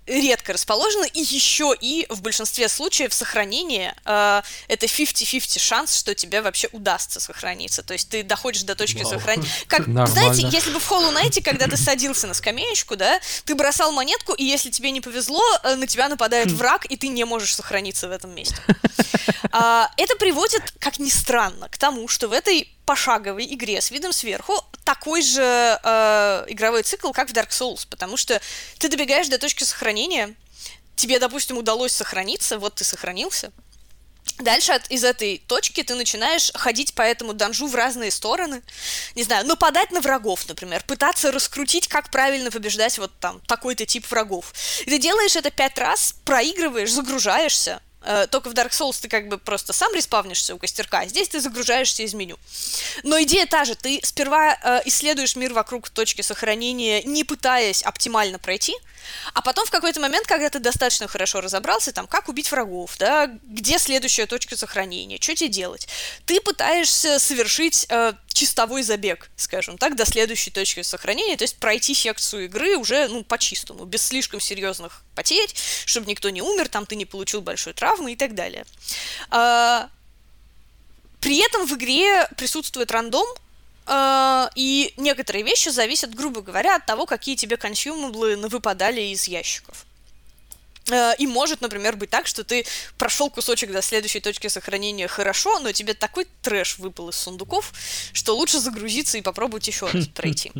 редко 0.06 0.52
расположены, 0.52 1.08
и 1.12 1.20
еще 1.20 1.74
и 1.78 2.06
в 2.10 2.20
большинстве 2.20 2.68
случаев 2.68 3.14
сохранение 3.14 3.94
э, 4.04 4.42
это 4.68 4.86
50-50 4.86 5.58
шанс, 5.58 5.96
что 5.96 6.14
тебе 6.14 6.42
вообще 6.42 6.68
удастся 6.72 7.20
сохраниться. 7.20 7.82
То 7.82 7.94
есть 7.94 8.10
ты 8.10 8.22
доходишь 8.22 8.62
до 8.64 8.74
точки 8.74 9.02
сохранения. 9.02 9.48
Как, 9.66 9.84
знаете, 9.84 10.46
если 10.50 10.72
бы 10.72 10.80
в 10.80 10.90
Hollow 10.90 11.14
Knight, 11.14 11.42
когда 11.42 11.66
ты 11.66 11.76
садился 11.76 12.26
на 12.26 12.34
скамеечку, 12.34 12.96
да, 12.96 13.18
ты 13.44 13.54
бросал 13.54 13.92
монетку, 13.92 14.34
и 14.34 14.44
если 14.44 14.70
тебе 14.70 14.90
не 14.90 15.00
повезло, 15.00 15.42
э, 15.62 15.74
на 15.76 15.86
тебя 15.86 16.08
нападает 16.08 16.50
хм. 16.50 16.56
враг, 16.56 16.84
и 16.86 16.96
ты 16.96 17.08
не 17.08 17.24
можешь 17.24 17.54
сохраниться 17.54 18.08
в 18.08 18.10
этом 18.10 18.34
месте. 18.34 18.56
А, 19.56 19.88
это 19.96 20.16
приводит, 20.16 20.74
как 20.80 20.98
ни 20.98 21.10
странно, 21.10 21.68
к 21.68 21.78
тому, 21.78 22.08
что 22.08 22.26
в 22.26 22.32
этой 22.32 22.74
пошаговой 22.86 23.46
игре 23.54 23.80
с 23.80 23.90
видом 23.90 24.12
сверху 24.12 24.64
такой 25.04 25.20
же 25.20 25.78
э, 25.82 26.44
игровой 26.48 26.82
цикл, 26.82 27.12
как 27.12 27.28
в 27.28 27.32
Dark 27.34 27.50
Souls, 27.50 27.86
потому 27.90 28.16
что 28.16 28.40
ты 28.78 28.88
добегаешь 28.88 29.28
до 29.28 29.36
точки 29.36 29.62
сохранения, 29.62 30.34
тебе, 30.96 31.18
допустим, 31.18 31.58
удалось 31.58 31.92
сохраниться, 31.92 32.58
вот 32.58 32.76
ты 32.76 32.84
сохранился, 32.84 33.52
Дальше 34.38 34.72
от, 34.72 34.90
из 34.90 35.04
этой 35.04 35.38
точки 35.46 35.82
ты 35.82 35.94
начинаешь 35.94 36.50
ходить 36.54 36.94
по 36.94 37.02
этому 37.02 37.34
данжу 37.34 37.68
в 37.68 37.74
разные 37.74 38.10
стороны. 38.10 38.62
Не 39.14 39.22
знаю, 39.22 39.46
нападать 39.46 39.92
на 39.92 40.00
врагов, 40.00 40.48
например, 40.48 40.82
пытаться 40.86 41.30
раскрутить, 41.30 41.86
как 41.86 42.10
правильно 42.10 42.50
побеждать 42.50 42.98
вот 42.98 43.12
там 43.20 43.40
такой-то 43.46 43.84
тип 43.84 44.10
врагов. 44.10 44.52
И 44.86 44.90
ты 44.90 44.98
делаешь 44.98 45.36
это 45.36 45.50
пять 45.50 45.78
раз, 45.78 46.14
проигрываешь, 46.24 46.90
загружаешься, 46.90 47.80
только 48.30 48.48
в 48.48 48.52
Dark 48.52 48.70
Souls 48.70 49.00
ты 49.00 49.08
как 49.08 49.28
бы 49.28 49.38
просто 49.38 49.72
сам 49.72 49.92
респавнишься 49.94 50.54
у 50.54 50.58
костерка, 50.58 51.00
а 51.00 51.06
здесь 51.06 51.28
ты 51.28 51.40
загружаешься 51.40 52.02
из 52.02 52.14
меню. 52.14 52.38
Но 53.02 53.20
идея 53.22 53.46
та 53.46 53.64
же, 53.64 53.74
ты 53.74 54.00
сперва 54.02 54.58
э, 54.62 54.82
исследуешь 54.86 55.36
мир 55.36 55.52
вокруг 55.52 55.90
точки 55.90 56.22
сохранения, 56.22 57.02
не 57.02 57.24
пытаясь 57.24 57.82
оптимально 57.82 58.38
пройти, 58.38 58.74
а 59.32 59.42
потом 59.42 59.66
в 59.66 59.70
какой-то 59.70 60.00
момент, 60.00 60.26
когда 60.26 60.48
ты 60.50 60.58
достаточно 60.58 61.08
хорошо 61.08 61.40
разобрался, 61.40 61.92
там, 61.92 62.06
как 62.06 62.28
убить 62.28 62.50
врагов, 62.50 62.96
да, 62.98 63.26
где 63.42 63.78
следующая 63.78 64.26
точка 64.26 64.56
сохранения, 64.56 65.18
что 65.20 65.34
тебе 65.34 65.48
делать, 65.48 65.88
ты 66.26 66.40
пытаешься 66.40 67.18
совершить 67.18 67.86
э, 67.88 68.12
чистовой 68.34 68.82
забег, 68.82 69.30
скажем 69.36 69.78
так, 69.78 69.96
до 69.96 70.04
следующей 70.04 70.50
точки 70.50 70.82
сохранения, 70.82 71.36
то 71.36 71.44
есть 71.44 71.56
пройти 71.56 71.94
секцию 71.94 72.46
игры 72.46 72.76
уже, 72.76 73.08
ну, 73.08 73.22
по-чистому, 73.24 73.84
без 73.84 74.04
слишком 74.04 74.40
серьезных 74.40 75.02
потерь, 75.14 75.48
чтобы 75.86 76.06
никто 76.08 76.28
не 76.30 76.42
умер, 76.42 76.68
там 76.68 76.84
ты 76.84 76.96
не 76.96 77.06
получил 77.06 77.40
большой 77.40 77.72
травмы 77.72 78.12
и 78.12 78.16
так 78.16 78.34
далее. 78.34 78.66
А, 79.30 79.88
при 81.20 81.38
этом 81.38 81.66
в 81.66 81.72
игре 81.74 82.28
присутствует 82.36 82.90
рандом, 82.90 83.26
Uh, 83.86 84.50
и 84.54 84.94
некоторые 84.96 85.44
вещи 85.44 85.68
зависят, 85.68 86.14
грубо 86.14 86.40
говоря, 86.40 86.76
от 86.76 86.86
того, 86.86 87.04
какие 87.04 87.36
тебе 87.36 87.58
консюмаблы 87.58 88.34
выпадали 88.48 89.02
из 89.02 89.28
ящиков. 89.28 89.84
Э, 90.90 91.14
и 91.16 91.26
может, 91.26 91.60
например, 91.60 91.96
быть 91.96 92.10
так, 92.10 92.26
что 92.26 92.44
ты 92.44 92.66
прошел 92.98 93.30
кусочек 93.30 93.72
до 93.72 93.82
следующей 93.82 94.20
точки 94.20 94.48
сохранения 94.48 95.08
хорошо, 95.08 95.58
но 95.60 95.72
тебе 95.72 95.94
такой 95.94 96.26
трэш 96.42 96.78
выпал 96.78 97.08
из 97.08 97.16
сундуков, 97.16 97.72
что 98.12 98.36
лучше 98.36 98.58
загрузиться 98.58 99.18
и 99.18 99.22
попробовать 99.22 99.66
еще 99.66 99.86
раз 99.86 100.06
пройти. 100.14 100.52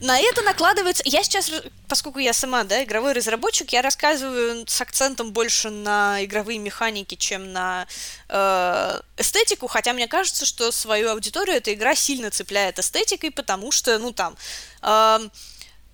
На 0.00 0.18
это 0.18 0.42
накладывается... 0.42 1.02
Я 1.06 1.22
сейчас, 1.22 1.50
поскольку 1.88 2.18
я 2.18 2.32
сама, 2.32 2.64
да, 2.64 2.82
игровой 2.84 3.12
разработчик, 3.12 3.72
я 3.72 3.82
рассказываю 3.82 4.64
с 4.66 4.80
акцентом 4.80 5.32
больше 5.32 5.70
на 5.70 6.24
игровые 6.24 6.58
механики, 6.58 7.14
чем 7.14 7.52
на 7.52 7.86
э, 8.28 9.00
эстетику, 9.18 9.66
хотя 9.66 9.92
мне 9.92 10.08
кажется, 10.08 10.46
что 10.46 10.72
свою 10.72 11.10
аудиторию 11.10 11.56
эта 11.56 11.74
игра 11.74 11.94
сильно 11.94 12.30
цепляет 12.30 12.78
эстетикой, 12.78 13.30
потому 13.30 13.72
что, 13.72 13.98
ну, 13.98 14.12
там... 14.12 14.36
Э, 14.82 15.18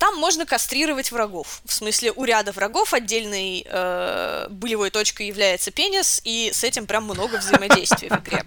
там 0.03 0.16
можно 0.16 0.45
кастрировать 0.47 1.12
врагов. 1.12 1.62
В 1.65 1.73
смысле, 1.73 2.11
у 2.16 2.24
ряда 2.24 2.51
врагов 2.51 2.93
отдельной 2.93 3.65
э, 3.65 4.49
болевой 4.51 4.91
точкой 4.91 5.29
является 5.29 5.70
пенис, 5.70 6.20
и 6.24 6.51
с 6.53 6.65
этим 6.65 6.89
прям 6.89 7.05
много 7.05 7.37
взаимодействия 7.37 8.09
в 8.09 8.19
игре. 8.19 8.45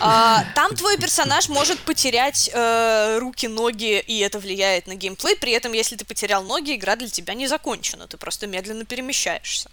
А, 0.00 0.46
там 0.54 0.74
твой 0.74 0.96
персонаж 0.96 1.50
может 1.50 1.78
потерять 1.80 2.48
э, 2.54 3.18
руки, 3.18 3.48
ноги, 3.48 4.00
и 4.00 4.20
это 4.20 4.38
влияет 4.38 4.86
на 4.86 4.94
геймплей. 4.94 5.36
При 5.36 5.52
этом, 5.52 5.74
если 5.74 5.94
ты 5.94 6.06
потерял 6.06 6.42
ноги, 6.42 6.74
игра 6.74 6.96
для 6.96 7.08
тебя 7.08 7.34
не 7.34 7.48
закончена. 7.48 8.06
Ты 8.06 8.16
просто 8.16 8.46
медленно 8.46 8.86
перемещаешься. 8.86 9.70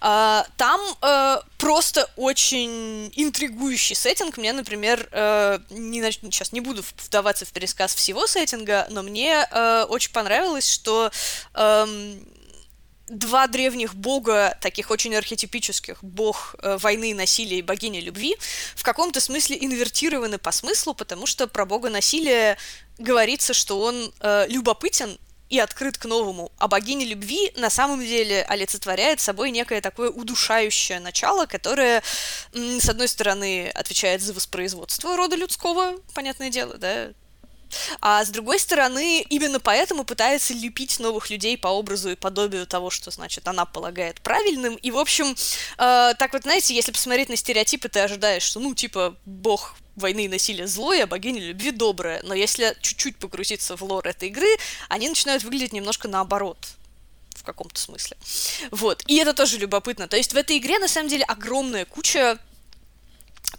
А, 0.00 0.44
там 0.56 0.80
э, 1.02 1.36
просто 1.58 2.08
очень 2.16 3.12
интригующий 3.14 3.94
сеттинг. 3.94 4.38
Мне, 4.38 4.52
например, 4.52 5.08
э, 5.12 5.58
не, 5.70 6.00
сейчас 6.10 6.52
не 6.52 6.60
буду 6.60 6.82
вдаваться 7.04 7.44
в 7.44 7.52
пересказ 7.52 7.94
всего 7.94 8.26
сеттинга, 8.26 8.86
но 8.90 9.02
мне 9.02 9.46
э, 9.50 9.84
очень 9.88 10.12
понравилось, 10.12 10.47
что 10.64 11.10
э, 11.54 12.16
два 13.08 13.46
древних 13.46 13.94
бога, 13.94 14.56
таких 14.60 14.90
очень 14.90 15.14
архетипических, 15.14 16.02
бог 16.02 16.54
э, 16.60 16.76
войны, 16.78 17.14
насилия 17.14 17.58
и 17.58 17.62
богиня 17.62 18.00
любви, 18.00 18.36
в 18.74 18.82
каком-то 18.82 19.20
смысле 19.20 19.56
инвертированы 19.60 20.38
по 20.38 20.52
смыслу, 20.52 20.94
потому 20.94 21.26
что 21.26 21.46
про 21.46 21.64
бога 21.64 21.90
насилия 21.90 22.58
говорится, 22.98 23.54
что 23.54 23.80
он 23.80 24.12
э, 24.20 24.46
любопытен 24.48 25.18
и 25.48 25.58
открыт 25.58 25.96
к 25.96 26.04
новому, 26.04 26.52
а 26.58 26.68
богиня 26.68 27.06
любви 27.06 27.52
на 27.56 27.70
самом 27.70 28.00
деле 28.00 28.42
олицетворяет 28.42 29.20
собой 29.20 29.50
некое 29.50 29.80
такое 29.80 30.10
удушающее 30.10 31.00
начало, 31.00 31.46
которое, 31.46 32.02
с 32.52 32.88
одной 32.88 33.08
стороны, 33.08 33.70
отвечает 33.74 34.20
за 34.20 34.34
воспроизводство 34.34 35.16
рода 35.16 35.36
людского, 35.36 35.94
понятное 36.12 36.50
дело, 36.50 36.76
да, 36.76 37.12
а 38.00 38.24
с 38.24 38.30
другой 38.30 38.58
стороны, 38.58 39.24
именно 39.28 39.60
поэтому 39.60 40.04
пытается 40.04 40.54
лепить 40.54 40.98
новых 40.98 41.30
людей 41.30 41.56
по 41.56 41.68
образу 41.68 42.10
и 42.10 42.16
подобию 42.16 42.66
того, 42.66 42.90
что, 42.90 43.10
значит, 43.10 43.46
она 43.48 43.64
полагает 43.64 44.20
правильным. 44.20 44.76
И, 44.76 44.90
в 44.90 44.98
общем, 44.98 45.26
э, 45.26 45.34
так 46.18 46.32
вот, 46.32 46.42
знаете, 46.42 46.74
если 46.74 46.92
посмотреть 46.92 47.28
на 47.28 47.36
стереотипы, 47.36 47.88
ты 47.88 48.00
ожидаешь, 48.00 48.42
что, 48.42 48.60
ну, 48.60 48.74
типа, 48.74 49.16
бог 49.24 49.74
войны 49.96 50.26
и 50.26 50.28
насилия 50.28 50.66
злой, 50.66 51.02
а 51.02 51.06
богиня 51.06 51.40
любви 51.40 51.70
добрая. 51.70 52.20
Но 52.22 52.34
если 52.34 52.76
чуть-чуть 52.80 53.16
погрузиться 53.16 53.76
в 53.76 53.82
лор 53.82 54.06
этой 54.06 54.28
игры, 54.28 54.48
они 54.88 55.08
начинают 55.08 55.42
выглядеть 55.42 55.72
немножко 55.72 56.08
наоборот 56.08 56.58
в 57.34 57.44
каком-то 57.44 57.80
смысле. 57.80 58.16
Вот. 58.70 59.02
И 59.06 59.16
это 59.16 59.32
тоже 59.32 59.58
любопытно. 59.58 60.08
То 60.08 60.16
есть 60.16 60.32
в 60.32 60.36
этой 60.36 60.58
игре, 60.58 60.78
на 60.78 60.88
самом 60.88 61.08
деле, 61.08 61.24
огромная 61.24 61.84
куча 61.84 62.38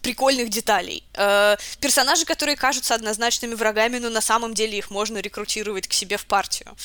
прикольных 0.02 0.50
деталей. 0.50 1.04
Э, 1.16 1.58
персонажи, 1.80 2.26
которые 2.26 2.56
кажутся 2.56 2.96
однозначными 2.96 3.54
врагами, 3.54 3.98
но 3.98 4.10
на 4.10 4.22
самом 4.22 4.54
деле 4.54 4.78
их 4.78 4.90
можно 4.90 5.18
рекрутировать 5.18 5.88
к 5.88 5.94
себе 5.94 6.18
в 6.18 6.26
партию. 6.26 6.76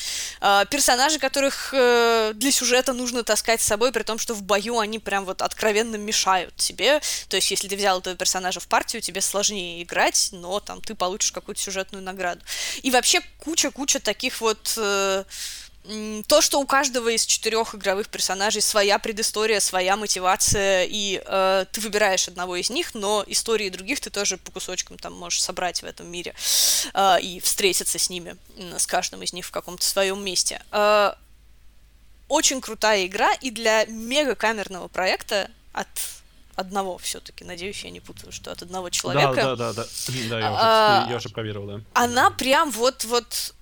Э, 0.41 0.65
персонажи, 0.69 1.19
которых 1.19 1.73
э, 1.73 2.33
для 2.35 2.51
сюжета 2.51 2.93
нужно 2.93 3.23
таскать 3.23 3.61
с 3.61 3.65
собой, 3.65 3.91
при 3.91 4.03
том, 4.03 4.17
что 4.19 4.33
в 4.33 4.43
бою 4.43 4.79
они 4.79 4.99
прям 4.99 5.25
вот 5.25 5.41
откровенно 5.41 5.95
мешают 5.95 6.55
тебе. 6.55 7.01
То 7.29 7.37
есть, 7.37 7.51
если 7.51 7.67
ты 7.67 7.75
взял 7.75 7.99
этого 7.99 8.15
персонажа 8.15 8.59
в 8.59 8.67
партию, 8.67 9.01
тебе 9.01 9.21
сложнее 9.21 9.83
играть, 9.83 10.29
но 10.31 10.59
там 10.59 10.81
ты 10.81 10.95
получишь 10.95 11.31
какую-то 11.31 11.61
сюжетную 11.61 12.03
награду. 12.03 12.41
И 12.83 12.91
вообще 12.91 13.21
куча-куча 13.39 13.99
таких 13.99 14.41
вот... 14.41 14.77
то, 16.27 16.41
что 16.41 16.59
у 16.59 16.65
каждого 16.65 17.09
из 17.09 17.25
четырех 17.25 17.75
игровых 17.75 18.07
персонажей 18.07 18.61
своя 18.61 18.97
предыстория, 18.99 19.59
своя 19.59 19.95
мотивация, 19.95 20.85
и 20.89 21.21
э, 21.23 21.65
ты 21.71 21.81
выбираешь 21.81 22.27
одного 22.27 22.55
из 22.55 22.69
них, 22.69 22.95
но 22.95 23.23
истории 23.27 23.69
других 23.69 23.99
ты 23.99 24.09
тоже 24.09 24.37
по 24.37 24.51
кусочкам 24.51 24.97
там 24.97 25.13
можешь 25.13 25.41
собрать 25.41 25.81
в 25.81 25.85
этом 25.85 26.07
мире 26.07 26.33
э, 26.93 27.21
и 27.21 27.39
встретиться 27.39 27.99
с 27.99 28.09
ними, 28.09 28.37
с 28.77 28.87
каждым 28.87 29.21
из 29.21 29.33
них 29.33 29.45
в 29.45 29.51
каком-то 29.51 29.85
своем 29.85 30.23
месте. 30.23 30.61
Э, 30.71 31.13
очень 32.27 32.61
крутая 32.61 33.05
игра, 33.05 33.33
и 33.33 33.51
для 33.51 33.85
мегакамерного 33.85 34.87
проекта 34.87 35.51
от 35.73 35.87
одного 36.55 36.97
все-таки, 36.97 37.43
надеюсь, 37.43 37.83
я 37.83 37.91
не 37.91 37.99
путаю, 37.99 38.31
что 38.31 38.51
от 38.51 38.61
одного 38.61 38.89
человека. 38.89 39.35
Да, 39.35 39.55
да, 39.55 39.73
да, 39.73 39.83
да, 39.83 39.85
да 40.29 40.39
я, 40.39 40.51
уже, 40.51 40.61
а, 40.61 41.07
я 41.09 41.17
уже 41.17 41.29
проверил, 41.29 41.67
да. 41.67 41.81
Она 41.93 42.31
прям 42.31 42.71
вот, 42.71 43.03
вот 43.03 43.53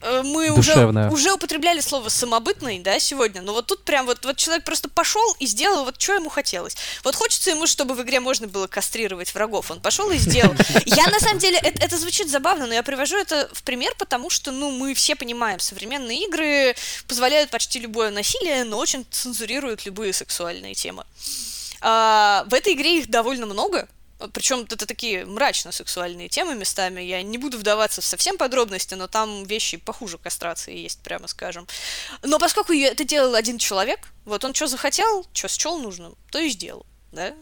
Э, 0.00 0.22
мы 0.24 0.50
уже, 0.50 0.86
уже 1.10 1.32
употребляли 1.32 1.80
слово 1.80 2.08
самобытный, 2.08 2.78
да, 2.78 2.98
сегодня, 2.98 3.42
но 3.42 3.52
вот 3.52 3.66
тут 3.66 3.82
прям 3.84 4.06
вот, 4.06 4.24
вот 4.24 4.36
человек 4.36 4.64
просто 4.64 4.88
пошел 4.88 5.36
и 5.40 5.46
сделал 5.46 5.84
вот 5.84 6.00
что 6.00 6.14
ему 6.14 6.28
хотелось. 6.28 6.76
Вот 7.02 7.16
хочется 7.16 7.50
ему, 7.50 7.66
чтобы 7.66 7.94
в 7.94 8.02
игре 8.02 8.20
можно 8.20 8.46
было 8.46 8.66
кастрировать 8.68 9.34
врагов, 9.34 9.70
он 9.70 9.80
пошел 9.80 10.10
и 10.10 10.18
сделал. 10.18 10.54
Я 10.84 11.06
на 11.08 11.18
самом 11.18 11.38
деле, 11.38 11.58
это, 11.58 11.84
это 11.84 11.98
звучит 11.98 12.30
забавно, 12.30 12.66
но 12.66 12.74
я 12.74 12.82
привожу 12.82 13.16
это 13.16 13.48
в 13.52 13.62
пример, 13.62 13.92
потому 13.98 14.30
что, 14.30 14.52
ну, 14.52 14.70
мы 14.70 14.94
все 14.94 15.16
понимаем, 15.16 15.58
современные 15.58 16.24
игры 16.26 16.76
позволяют 17.08 17.50
почти 17.50 17.80
любое 17.80 18.10
насилие, 18.10 18.64
но 18.64 18.78
очень 18.78 19.04
цензурируют 19.10 19.84
любые 19.84 20.12
сексуальные 20.12 20.74
темы. 20.74 21.04
А, 21.80 22.44
в 22.48 22.54
этой 22.54 22.74
игре 22.74 22.98
их 22.98 23.10
довольно 23.10 23.46
много, 23.46 23.88
причем 24.32 24.60
это 24.60 24.86
такие 24.86 25.24
мрачно-сексуальные 25.24 26.28
темы 26.28 26.54
местами. 26.54 27.00
Я 27.00 27.22
не 27.22 27.38
буду 27.38 27.58
вдаваться 27.58 28.00
в 28.00 28.04
совсем 28.04 28.36
подробности, 28.36 28.94
но 28.94 29.06
там 29.06 29.44
вещи 29.44 29.76
похуже 29.76 30.18
кастрации 30.18 30.76
есть, 30.76 31.00
прямо 31.02 31.28
скажем. 31.28 31.66
Но 32.22 32.38
поскольку 32.38 32.72
это 32.72 33.04
делал 33.04 33.34
один 33.34 33.58
человек, 33.58 34.00
вот 34.24 34.44
он 34.44 34.54
что 34.54 34.66
захотел, 34.66 35.26
что 35.32 35.48
счел 35.48 35.78
нужным, 35.78 36.16
то 36.30 36.38
и 36.38 36.48
сделал 36.48 36.84
да, 37.12 37.34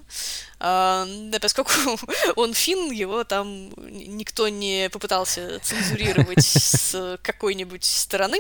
а, 0.60 1.06
да, 1.06 1.38
поскольку 1.40 1.72
он 2.36 2.55
фин, 2.55 2.90
его 2.90 3.24
там 3.24 3.70
никто 3.76 4.48
не 4.48 4.88
попытался 4.90 5.59
цензурировать 5.60 6.44
с 6.44 7.18
какой-нибудь 7.22 7.84
стороны, 7.84 8.38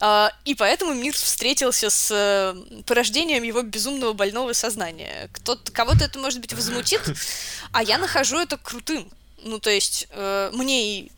а, 0.00 0.32
и 0.44 0.54
поэтому 0.54 0.94
мир 0.94 1.14
встретился 1.14 1.90
с 1.90 2.10
э, 2.10 2.82
порождением 2.84 3.42
его 3.42 3.62
безумного 3.62 4.12
больного 4.12 4.52
сознания. 4.52 5.28
Кто-то, 5.32 5.72
кого-то 5.72 6.04
это, 6.04 6.18
может 6.18 6.40
быть, 6.40 6.52
возмутит, 6.52 7.02
а 7.72 7.82
я 7.82 7.98
нахожу 7.98 8.38
это 8.38 8.56
крутым. 8.56 9.10
Ну, 9.42 9.58
то 9.58 9.70
есть, 9.70 10.08
э, 10.10 10.50
мне 10.52 11.00
и 11.00 11.12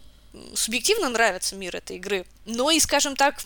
субъективно 0.55 1.09
нравится 1.09 1.57
мир 1.57 1.77
этой 1.77 1.97
игры, 1.97 2.27
но 2.45 2.71
и, 2.71 2.81
скажем 2.81 3.17
так, 3.17 3.37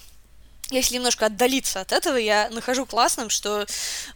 если 0.70 0.94
немножко 0.94 1.26
отдалиться 1.26 1.80
от 1.80 1.92
этого, 1.92 2.16
я 2.16 2.50
нахожу 2.50 2.86
классным, 2.86 3.30
что 3.30 3.66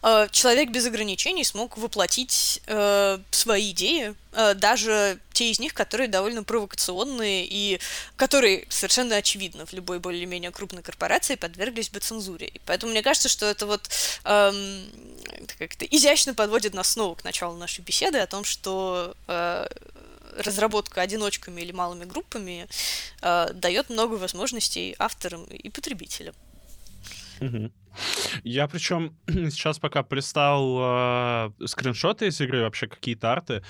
э, 0.03 0.27
человек 0.31 0.69
без 0.69 0.85
ограничений 0.85 1.45
смог 1.45 1.77
воплотить 1.77 2.61
э, 2.67 3.19
свои 3.31 3.71
идеи, 3.71 4.15
э, 4.33 4.53
даже 4.55 5.19
те 5.31 5.49
из 5.49 5.59
них, 5.59 5.73
которые 5.73 6.09
довольно 6.09 6.43
провокационные 6.43 7.47
и 7.49 7.79
которые 8.17 8.65
совершенно 8.67 9.15
очевидно 9.15 9.65
в 9.65 9.71
любой 9.71 9.99
более-менее 9.99 10.51
крупной 10.51 10.83
корпорации 10.83 11.35
подверглись 11.35 11.89
бы 11.89 11.99
цензуре. 11.99 12.47
И 12.47 12.59
поэтому 12.65 12.91
мне 12.91 13.01
кажется, 13.01 13.29
что 13.29 13.45
это 13.45 13.65
вот 13.65 13.89
эм, 14.25 14.89
как-то 15.57 15.85
изящно 15.85 16.33
подводит 16.33 16.73
нас 16.73 16.89
снова 16.89 17.15
к 17.15 17.23
началу 17.23 17.55
нашей 17.57 17.81
беседы 17.81 18.17
о 18.17 18.27
том, 18.27 18.43
что 18.43 19.15
э, 19.27 19.67
разработка 20.37 21.01
одиночками 21.01 21.61
или 21.61 21.71
малыми 21.71 22.05
группами 22.05 22.67
э, 23.21 23.47
дает 23.53 23.89
много 23.89 24.15
возможностей 24.15 24.95
авторам 24.99 25.45
и 25.45 25.69
потребителям. 25.69 26.35
Я 28.43 28.67
причем 28.67 29.15
сейчас 29.27 29.79
пока 29.79 30.03
пристал 30.03 30.77
э, 30.79 31.65
скриншоты 31.65 32.27
из 32.27 32.39
игры, 32.41 32.61
вообще 32.61 32.87
какие-то 32.87 33.31
арты, 33.31 33.63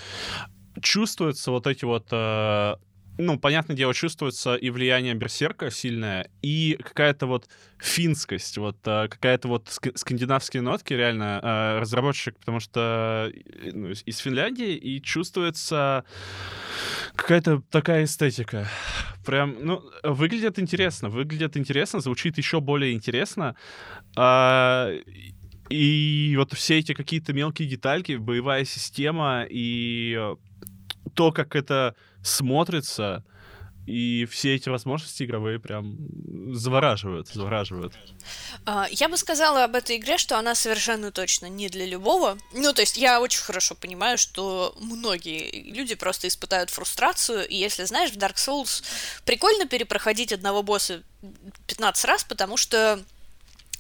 чувствуются 0.81 1.51
вот 1.51 1.67
эти 1.67 1.85
вот 1.85 2.07
э, 2.11 2.75
ну, 3.21 3.39
понятное 3.39 3.75
дело, 3.75 3.93
чувствуется 3.93 4.55
и 4.55 4.69
влияние 4.69 5.13
Берсерка 5.13 5.71
сильное, 5.71 6.29
и 6.41 6.77
какая-то 6.83 7.27
вот 7.27 7.47
финскость, 7.79 8.57
вот 8.57 8.77
э, 8.85 9.07
какая-то 9.07 9.47
вот 9.47 9.67
ск- 9.67 9.97
скандинавские 9.97 10.61
нотки, 10.61 10.93
реально, 10.93 11.39
э, 11.41 11.79
разработчик, 11.79 12.37
потому 12.37 12.59
что 12.59 13.31
э, 13.33 13.71
ну, 13.73 13.91
из 13.91 14.17
Финляндии, 14.17 14.75
и 14.75 15.01
чувствуется 15.01 16.03
какая-то 17.15 17.61
такая 17.69 18.05
эстетика. 18.05 18.67
Прям, 19.25 19.55
ну, 19.61 19.83
выглядит 20.03 20.59
интересно, 20.59 21.09
выглядит 21.09 21.57
интересно, 21.57 21.99
звучит 21.99 22.37
еще 22.37 22.59
более 22.59 22.93
интересно. 22.93 23.55
А, 24.17 24.91
и 25.69 26.33
вот 26.37 26.53
все 26.53 26.79
эти 26.79 26.93
какие-то 26.93 27.33
мелкие 27.33 27.67
детальки, 27.67 28.13
боевая 28.13 28.65
система 28.65 29.45
и 29.49 30.19
то, 31.13 31.31
как 31.31 31.55
это 31.55 31.95
смотрится, 32.23 33.23
и 33.87 34.27
все 34.29 34.55
эти 34.55 34.69
возможности 34.69 35.23
игровые 35.23 35.59
прям 35.59 35.97
завораживают, 36.53 37.27
завораживают. 37.29 37.93
А, 38.65 38.87
я 38.91 39.09
бы 39.09 39.17
сказала 39.17 39.63
об 39.63 39.75
этой 39.75 39.97
игре, 39.97 40.17
что 40.17 40.37
она 40.37 40.53
совершенно 40.53 41.11
точно 41.11 41.47
не 41.47 41.67
для 41.67 41.85
любого. 41.85 42.37
Ну, 42.53 42.73
то 42.73 42.81
есть 42.81 42.97
я 42.97 43.19
очень 43.19 43.41
хорошо 43.41 43.73
понимаю, 43.73 44.17
что 44.17 44.75
многие 44.79 45.71
люди 45.71 45.95
просто 45.95 46.27
испытают 46.27 46.69
фрустрацию, 46.69 47.47
и 47.47 47.55
если 47.55 47.83
знаешь, 47.85 48.11
в 48.11 48.17
Dark 48.17 48.35
Souls 48.35 48.83
прикольно 49.25 49.65
перепроходить 49.65 50.31
одного 50.31 50.61
босса 50.61 51.01
15 51.67 52.05
раз, 52.05 52.23
потому 52.23 52.57
что 52.57 53.03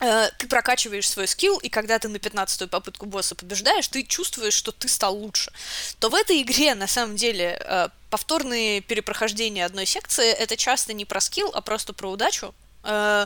Э, 0.01 0.29
ты 0.39 0.47
прокачиваешь 0.47 1.07
свой 1.07 1.27
скилл, 1.27 1.59
и 1.59 1.69
когда 1.69 1.99
ты 1.99 2.09
на 2.09 2.17
15-ю 2.17 2.67
попытку 2.67 3.05
босса 3.05 3.35
побеждаешь, 3.35 3.87
ты 3.87 4.03
чувствуешь, 4.03 4.55
что 4.55 4.71
ты 4.71 4.87
стал 4.87 5.15
лучше. 5.15 5.51
То 5.99 6.09
в 6.09 6.15
этой 6.15 6.41
игре, 6.41 6.73
на 6.73 6.87
самом 6.87 7.15
деле, 7.15 7.61
э, 7.63 7.89
повторные 8.11 8.81
перепрохождения 8.81 9.65
одной 9.65 9.87
секции— 9.87 10.29
это 10.43 10.55
часто 10.55 10.93
не 10.93 11.05
про 11.05 11.19
скилл, 11.19 11.49
а 11.55 11.61
просто 11.61 11.93
про 11.93 12.11
удачу, 12.11 12.53
Э, 12.83 13.25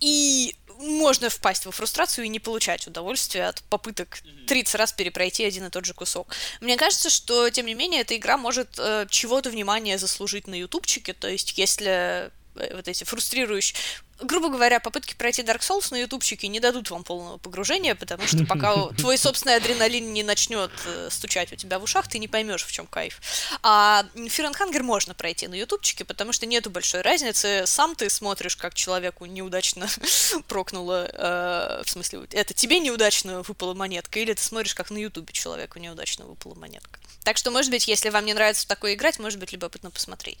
и 0.00 0.54
можно 0.78 1.30
впасть 1.30 1.64
во 1.64 1.72
фрустрацию 1.72 2.24
и 2.24 2.28
не 2.28 2.40
получать 2.40 2.86
удовольствия 2.88 3.44
от 3.44 3.62
попыток 3.64 4.18
30 4.48 4.74
раз 4.74 4.92
перепройти 4.92 5.44
один 5.44 5.66
и 5.66 5.70
тот 5.70 5.84
же 5.84 5.94
кусок. 5.94 6.34
Мне 6.60 6.76
кажется, 6.76 7.08
что, 7.08 7.50
тем 7.50 7.66
не 7.66 7.74
менее, 7.74 8.00
эта 8.00 8.16
игра 8.16 8.36
может 8.36 8.78
э, 8.78 9.06
чего-то 9.08 9.50
внимания 9.50 9.98
заслужить 9.98 10.48
на 10.48 10.58
ютубчике, 10.58 11.12
то 11.12 11.28
есть 11.28 11.56
если 11.56 12.32
э, 12.56 12.74
вот 12.74 12.88
эти 12.88 13.04
фрустрирующие 13.04 13.78
грубо 14.22 14.48
говоря, 14.48 14.80
попытки 14.80 15.14
пройти 15.14 15.42
Dark 15.42 15.60
Souls 15.60 15.88
на 15.90 15.96
ютубчике 15.96 16.48
не 16.48 16.60
дадут 16.60 16.90
вам 16.90 17.04
полного 17.04 17.38
погружения, 17.38 17.94
потому 17.94 18.26
что 18.26 18.44
пока 18.46 18.88
твой 18.98 19.18
собственный 19.18 19.56
адреналин 19.56 20.12
не 20.12 20.22
начнет 20.22 20.70
э, 20.86 21.08
стучать 21.10 21.52
у 21.52 21.56
тебя 21.56 21.78
в 21.78 21.82
ушах, 21.84 22.08
ты 22.08 22.18
не 22.18 22.28
поймешь, 22.28 22.64
в 22.64 22.72
чем 22.72 22.86
кайф. 22.86 23.20
А 23.62 24.04
Fear 24.14 24.52
and 24.52 24.58
Hunger 24.58 24.82
можно 24.82 25.14
пройти 25.14 25.48
на 25.48 25.54
ютубчике, 25.54 26.04
потому 26.04 26.32
что 26.32 26.46
нету 26.46 26.70
большой 26.70 27.02
разницы. 27.02 27.64
Сам 27.66 27.94
ты 27.94 28.08
смотришь, 28.10 28.56
как 28.56 28.74
человеку 28.74 29.26
неудачно 29.26 29.88
прокнуло, 30.48 31.08
э, 31.12 31.82
в 31.84 31.90
смысле, 31.90 32.26
это 32.32 32.54
тебе 32.54 32.80
неудачно 32.80 33.42
выпала 33.42 33.74
монетка, 33.74 34.20
или 34.20 34.32
ты 34.32 34.42
смотришь, 34.42 34.74
как 34.74 34.90
на 34.90 34.98
ютубе 34.98 35.32
человеку 35.32 35.78
неудачно 35.78 36.26
выпала 36.26 36.54
монетка. 36.54 37.00
Так 37.24 37.36
что, 37.36 37.50
может 37.50 37.70
быть, 37.70 37.86
если 37.86 38.10
вам 38.10 38.24
не 38.24 38.34
нравится 38.34 38.64
в 38.64 38.66
такое 38.66 38.94
играть, 38.94 39.18
может 39.18 39.38
быть, 39.38 39.52
любопытно 39.52 39.90
посмотреть. 39.90 40.38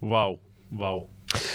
Вау, 0.00 0.40
вау. 0.72 1.10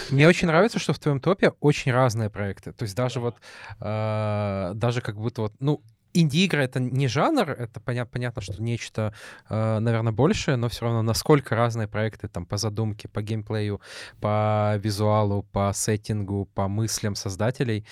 Мне 0.09 0.27
очень 0.27 0.47
нравится, 0.47 0.79
что 0.79 0.93
в 0.93 0.99
твоем 0.99 1.19
топе 1.19 1.53
очень 1.59 1.91
разные 1.91 2.29
проекты. 2.29 2.71
То 2.71 2.83
есть 2.83 2.95
даже 2.95 3.19
вот, 3.19 3.35
э, 3.79 4.71
даже 4.73 5.01
как 5.01 5.17
будто 5.17 5.41
вот, 5.41 5.53
ну, 5.59 5.81
инди-игры— 6.13 6.63
это 6.63 6.79
не 6.79 7.07
жанр, 7.07 7.51
это 7.51 7.79
понятно, 7.79 8.11
понятно 8.11 8.41
что 8.41 8.61
нечто, 8.61 9.13
э, 9.49 9.79
наверное, 9.79 10.13
большее, 10.13 10.57
но 10.57 10.69
все 10.69 10.85
равно 10.85 11.01
насколько 11.01 11.55
разные 11.55 11.87
проекты 11.87 12.27
там 12.27 12.45
по 12.45 12.57
задумке, 12.57 13.07
по 13.07 13.21
геймплею, 13.21 13.81
по 14.19 14.77
визуалу, 14.77 15.43
по 15.43 15.71
сеттингу, 15.73 16.45
по 16.53 16.67
мыслям 16.67 17.15
создателей. 17.15 17.85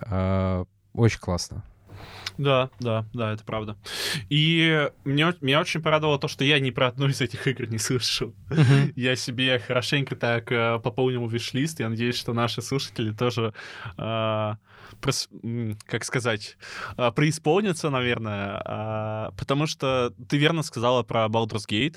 Э, 0.00 0.64
очень 0.92 1.20
классно. 1.20 1.64
Да, 2.38 2.70
да, 2.80 3.06
да, 3.12 3.32
это 3.32 3.44
правда. 3.44 3.76
И 4.28 4.90
мне, 5.04 5.34
меня 5.40 5.60
очень 5.60 5.82
порадовало 5.82 6.18
то, 6.18 6.28
что 6.28 6.44
я 6.44 6.58
ни 6.58 6.70
про 6.70 6.88
одну 6.88 7.08
из 7.08 7.20
этих 7.20 7.46
игр 7.46 7.66
не 7.66 7.78
слышал. 7.78 8.34
Uh-huh. 8.50 8.92
Я 8.96 9.14
себе 9.16 9.58
хорошенько 9.58 10.16
так 10.16 10.50
э, 10.50 10.80
пополнил 10.80 11.26
виш-лист. 11.28 11.80
Я 11.80 11.88
надеюсь, 11.88 12.18
что 12.18 12.32
наши 12.32 12.60
слушатели 12.60 13.12
тоже, 13.12 13.54
э, 13.96 14.52
прос, 15.00 15.28
как 15.86 16.04
сказать, 16.04 16.56
э, 16.96 17.12
преисполнятся, 17.12 17.90
наверное. 17.90 18.62
Э, 18.64 19.30
потому 19.36 19.66
что 19.66 20.12
ты 20.28 20.36
верно 20.38 20.62
сказала 20.62 21.02
про 21.02 21.26
Baldur's 21.26 21.68
Gate 21.68 21.96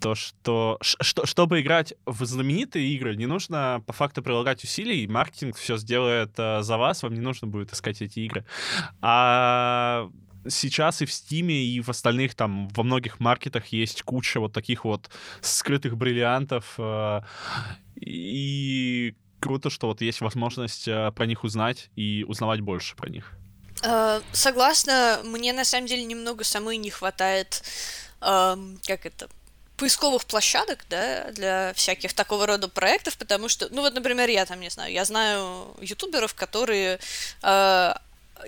то, 0.00 0.14
что, 0.14 0.78
что 0.80 1.26
чтобы 1.26 1.60
играть 1.60 1.94
в 2.06 2.24
знаменитые 2.24 2.88
игры, 2.94 3.16
не 3.16 3.26
нужно 3.26 3.82
по 3.86 3.92
факту 3.92 4.22
прилагать 4.22 4.64
усилий, 4.64 5.06
маркетинг 5.06 5.56
все 5.56 5.76
сделает 5.76 6.38
uh, 6.38 6.62
за 6.62 6.78
вас, 6.78 7.02
вам 7.02 7.12
не 7.12 7.20
нужно 7.20 7.46
будет 7.48 7.72
искать 7.72 8.00
эти 8.00 8.20
игры. 8.20 8.46
А 9.02 10.08
сейчас 10.48 11.02
и 11.02 11.06
в 11.06 11.12
Стиме, 11.12 11.62
и 11.62 11.80
в 11.80 11.90
остальных 11.90 12.34
там, 12.34 12.68
во 12.68 12.82
многих 12.82 13.20
маркетах 13.20 13.66
есть 13.66 14.02
куча 14.02 14.40
вот 14.40 14.54
таких 14.54 14.84
вот 14.84 15.10
скрытых 15.42 15.98
бриллиантов, 15.98 16.78
и 18.00 19.14
круто, 19.40 19.70
что 19.70 19.88
вот 19.88 20.00
есть 20.00 20.20
возможность 20.20 20.86
uh, 20.88 21.10
про 21.12 21.26
них 21.26 21.44
узнать 21.44 21.90
и 21.96 22.24
узнавать 22.28 22.60
больше 22.60 22.94
про 22.96 23.08
них. 23.08 23.32
Согласна, 24.32 25.20
мне 25.24 25.54
на 25.54 25.64
самом 25.64 25.86
деле 25.86 26.04
немного 26.04 26.44
самой 26.44 26.76
не 26.76 26.90
хватает, 26.90 27.62
как 28.20 29.06
это, 29.06 29.30
поисковых 29.80 30.26
площадок, 30.26 30.84
да, 30.90 31.30
для 31.32 31.72
всяких 31.74 32.12
такого 32.12 32.46
рода 32.46 32.68
проектов, 32.68 33.16
потому 33.16 33.48
что, 33.48 33.68
ну 33.70 33.80
вот, 33.80 33.94
например, 33.94 34.28
я 34.28 34.44
там, 34.44 34.60
не 34.60 34.68
знаю, 34.68 34.92
я 34.92 35.06
знаю 35.06 35.74
ютуберов, 35.80 36.34
которые 36.34 37.00
э, 37.42 37.94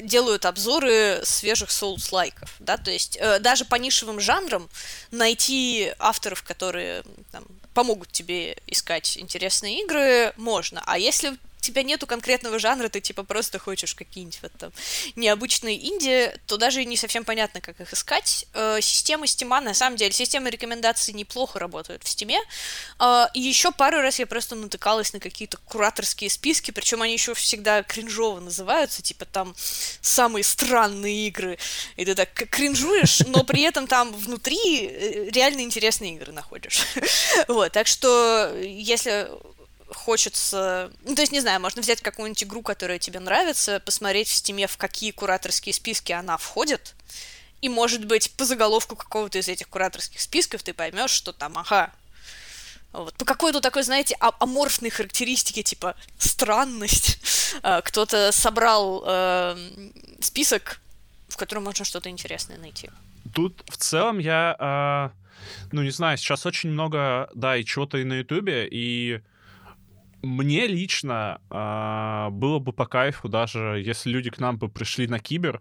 делают 0.01 0.45
обзоры 0.45 1.21
свежих 1.25 1.71
соус-лайков, 1.71 2.51
да, 2.59 2.77
то 2.77 2.91
есть 2.91 3.17
э, 3.21 3.39
даже 3.39 3.65
по 3.65 3.77
нишевым 3.77 4.21
жанрам 4.21 4.69
найти 5.11 5.93
авторов, 5.99 6.43
которые 6.43 7.03
там, 7.31 7.45
помогут 7.75 8.11
тебе 8.13 8.57
искать 8.67 9.17
интересные 9.19 9.83
игры, 9.83 10.33
можно. 10.37 10.83
А 10.87 10.99
если 10.99 11.37
тебя 11.63 11.83
нету 11.83 12.07
конкретного 12.07 12.59
жанра, 12.59 12.89
ты 12.89 13.01
типа 13.01 13.23
просто 13.23 13.59
хочешь 13.59 13.95
какие-нибудь 13.95 14.41
вот 14.43 14.53
там 14.59 14.73
необычные 15.17 15.77
инди, 15.89 16.33
то 16.47 16.57
даже 16.57 16.85
не 16.85 16.97
совсем 16.97 17.25
понятно, 17.25 17.61
как 17.61 17.81
их 17.81 17.93
искать. 17.93 18.47
Э, 18.53 18.79
система 18.83 19.27
Стима, 19.27 19.61
на 19.61 19.73
самом 19.73 19.97
деле, 19.97 20.13
система 20.13 20.51
рекомендаций 20.51 21.15
неплохо 21.15 21.59
работает 21.59 22.03
в 22.03 22.09
Стиме. 22.09 22.39
Э, 22.99 23.27
и 23.33 23.41
еще 23.41 23.73
пару 23.73 24.01
раз 24.01 24.19
я 24.19 24.27
просто 24.27 24.55
натыкалась 24.57 25.13
на 25.13 25.21
какие-то 25.21 25.57
кураторские 25.59 26.29
списки, 26.29 26.71
причем 26.71 27.03
они 27.03 27.13
еще 27.13 27.35
всегда 27.35 27.83
кринжово 27.83 28.41
называются, 28.41 29.03
типа 29.03 29.25
там 29.25 29.55
самые 30.01 30.45
странные 30.45 31.29
игры. 31.29 31.59
И 31.97 32.05
ты 32.05 32.15
так 32.15 32.33
кринжуешь, 32.33 33.21
но 33.27 33.45
при 33.45 33.63
этом 33.63 33.87
там 33.87 34.13
внутри 34.13 34.87
э, 34.87 35.31
реально 35.31 35.61
интересные 35.61 36.15
игры 36.15 36.33
находишь. 36.33 36.83
Вот, 37.49 37.73
так 37.73 37.87
что 37.87 38.55
если 38.57 39.29
хочется... 39.95 40.91
Ну, 41.05 41.15
то 41.15 41.23
есть, 41.23 41.33
не 41.33 41.41
знаю, 41.41 41.61
можно 41.61 41.83
взять 41.83 42.01
какую-нибудь 42.01 42.45
игру, 42.45 42.63
которая 42.63 42.99
тебе 42.99 43.21
нравится, 43.21 43.81
посмотреть 43.81 44.29
в 44.29 44.35
стиме, 44.35 44.67
в 44.67 44.77
какие 44.77 45.11
кураторские 45.11 45.75
списки 45.75 46.13
она 46.13 46.37
входит, 46.37 46.95
и, 47.61 47.69
может 47.69 48.05
быть, 48.05 48.33
по 48.33 48.45
заголовку 48.45 48.97
какого-то 48.97 49.39
из 49.39 49.49
этих 49.49 49.69
кураторских 49.69 50.21
списков 50.21 50.63
ты 50.63 50.75
поймешь, 50.75 51.11
что 51.11 51.33
там, 51.33 51.57
ага, 51.59 51.93
вот. 52.93 53.15
По 53.15 53.25
какой-то 53.25 53.61
такой, 53.61 53.83
знаете, 53.83 54.17
а 54.21 54.33
аморфной 54.39 54.91
характеристике, 54.91 55.63
типа 55.63 55.97
странность, 56.19 57.19
а, 57.63 57.81
кто-то 57.81 58.33
собрал 58.33 59.03
э, 59.07 59.57
список, 60.21 60.81
в 61.29 61.37
котором 61.37 61.65
можно 61.65 61.85
что-то 61.85 62.11
интересное 62.11 62.59
найти. 62.59 62.91
Тут 63.35 63.65
в 63.69 63.79
целом 63.79 64.19
я, 64.19 64.57
э, 64.59 65.67
ну 65.73 65.83
не 65.83 65.91
знаю, 65.91 66.19
сейчас 66.19 66.45
очень 66.45 66.71
много, 66.71 67.31
да, 67.35 67.57
и 67.57 67.65
чего-то 67.65 67.97
и 67.97 68.05
на 68.05 68.15
Ютубе, 68.15 68.69
и 68.71 69.23
мне 70.23 70.67
лично 70.67 71.41
э, 71.51 72.29
было 72.31 72.59
бы 72.59 72.73
по 72.73 72.87
кайфу 72.87 73.29
даже, 73.29 73.83
если 73.85 74.11
люди 74.11 74.31
к 74.31 74.39
нам 74.39 74.57
бы 74.57 74.69
пришли 74.69 75.07
на 75.09 75.19
кибер, 75.19 75.61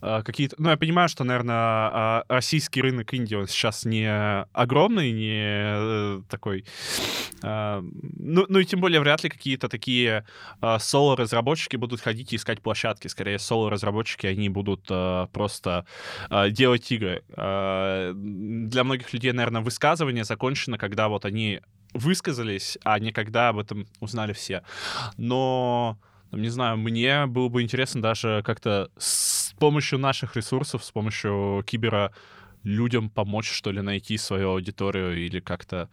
э, 0.00 0.22
какие-то... 0.24 0.56
Ну, 0.58 0.70
я 0.70 0.76
понимаю, 0.76 1.08
что, 1.08 1.24
наверное, 1.24 1.90
э, 1.90 2.22
российский 2.28 2.82
рынок 2.82 3.14
Индии, 3.14 3.36
он 3.36 3.46
сейчас 3.46 3.84
не 3.84 4.08
огромный, 4.52 5.12
не 5.12 5.42
э, 5.44 6.22
такой... 6.28 6.64
Ну, 7.44 8.46
ну 8.48 8.58
и 8.60 8.64
тем 8.64 8.80
более 8.80 9.00
вряд 9.00 9.24
ли 9.24 9.28
какие-то 9.28 9.68
такие 9.68 10.24
соло-разработчики 10.78 11.74
будут 11.74 12.00
ходить 12.00 12.32
и 12.32 12.36
искать 12.36 12.62
площадки. 12.62 13.08
Скорее, 13.08 13.40
соло-разработчики, 13.40 14.28
они 14.28 14.48
будут 14.48 14.84
просто 14.86 15.84
делать 16.30 16.92
игры. 16.92 17.24
Для 17.36 18.84
многих 18.84 19.12
людей, 19.12 19.32
наверное, 19.32 19.62
высказывание 19.62 20.22
закончено, 20.22 20.78
когда 20.78 21.08
вот 21.08 21.24
они 21.24 21.62
высказались, 21.94 22.78
а 22.84 22.98
не 22.98 23.12
когда 23.12 23.48
об 23.48 23.58
этом 23.58 23.86
узнали 24.00 24.32
все. 24.32 24.62
Но, 25.16 25.98
не 26.30 26.48
знаю, 26.48 26.76
мне 26.78 27.26
было 27.26 27.48
бы 27.48 27.62
интересно 27.62 28.02
даже 28.02 28.42
как-то 28.44 28.90
с 28.98 29.54
помощью 29.58 29.98
наших 29.98 30.36
ресурсов, 30.36 30.84
с 30.84 30.90
помощью 30.90 31.62
кибера 31.66 32.12
людям 32.64 33.10
помочь, 33.10 33.50
что 33.50 33.72
ли, 33.72 33.80
найти 33.80 34.16
свою 34.16 34.50
аудиторию 34.50 35.16
или 35.24 35.40
как-то 35.40 35.88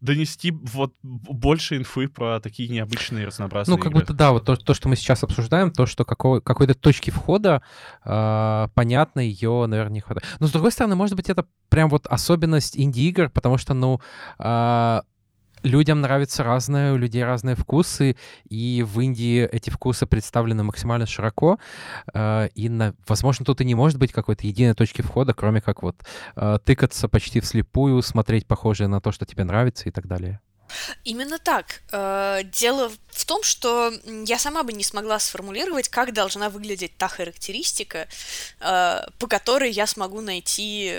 донести 0.00 0.50
вот 0.50 0.94
больше 1.02 1.76
инфы 1.76 2.08
про 2.08 2.40
такие 2.40 2.68
необычные 2.68 3.26
разнообразные 3.26 3.76
Ну, 3.76 3.82
как 3.82 3.92
игры. 3.92 4.00
будто, 4.00 4.14
да, 4.14 4.32
вот 4.32 4.44
то, 4.44 4.56
то, 4.56 4.74
что 4.74 4.88
мы 4.88 4.96
сейчас 4.96 5.22
обсуждаем, 5.22 5.70
то, 5.70 5.86
что 5.86 6.04
какого, 6.04 6.40
какой-то 6.40 6.74
точки 6.74 7.10
входа, 7.10 7.62
э, 8.04 8.68
понятно, 8.74 9.20
ее, 9.20 9.66
наверное, 9.66 9.94
не 9.94 10.00
хватает. 10.00 10.26
Но, 10.40 10.46
с 10.46 10.52
другой 10.52 10.72
стороны, 10.72 10.96
может 10.96 11.16
быть, 11.16 11.28
это 11.28 11.46
прям 11.68 11.88
вот 11.88 12.06
особенность 12.06 12.76
инди-игр, 12.78 13.30
потому 13.30 13.58
что, 13.58 13.74
ну, 13.74 14.00
э, 14.38 15.00
людям 15.66 16.00
нравятся 16.00 16.42
разные, 16.42 16.92
у 16.92 16.96
людей 16.96 17.24
разные 17.24 17.56
вкусы, 17.56 18.16
и 18.48 18.84
в 18.86 19.00
Индии 19.00 19.46
эти 19.50 19.70
вкусы 19.70 20.06
представлены 20.06 20.62
максимально 20.62 21.06
широко, 21.06 21.58
э, 22.14 22.48
и, 22.54 22.68
на, 22.68 22.94
возможно, 23.06 23.44
тут 23.44 23.60
и 23.60 23.64
не 23.64 23.74
может 23.74 23.98
быть 23.98 24.12
какой-то 24.12 24.46
единой 24.46 24.74
точки 24.74 25.02
входа, 25.02 25.34
кроме 25.34 25.60
как 25.60 25.82
вот 25.82 25.96
э, 26.36 26.58
тыкаться 26.64 27.08
почти 27.08 27.40
вслепую, 27.40 28.02
смотреть 28.02 28.46
похожее 28.46 28.88
на 28.88 29.00
то, 29.00 29.12
что 29.12 29.26
тебе 29.26 29.44
нравится 29.44 29.88
и 29.88 29.92
так 29.92 30.06
далее. 30.06 30.40
Именно 31.04 31.38
так. 31.38 31.82
Э, 31.92 32.42
дело 32.44 32.90
в 33.08 33.24
том, 33.24 33.42
что 33.42 33.92
я 34.26 34.38
сама 34.38 34.62
бы 34.62 34.72
не 34.72 34.84
смогла 34.84 35.18
сформулировать, 35.18 35.88
как 35.88 36.12
должна 36.12 36.50
выглядеть 36.50 36.96
та 36.96 37.08
характеристика, 37.08 38.06
по 38.58 39.26
которой 39.28 39.70
я 39.70 39.86
смогу 39.86 40.20
найти 40.20 40.92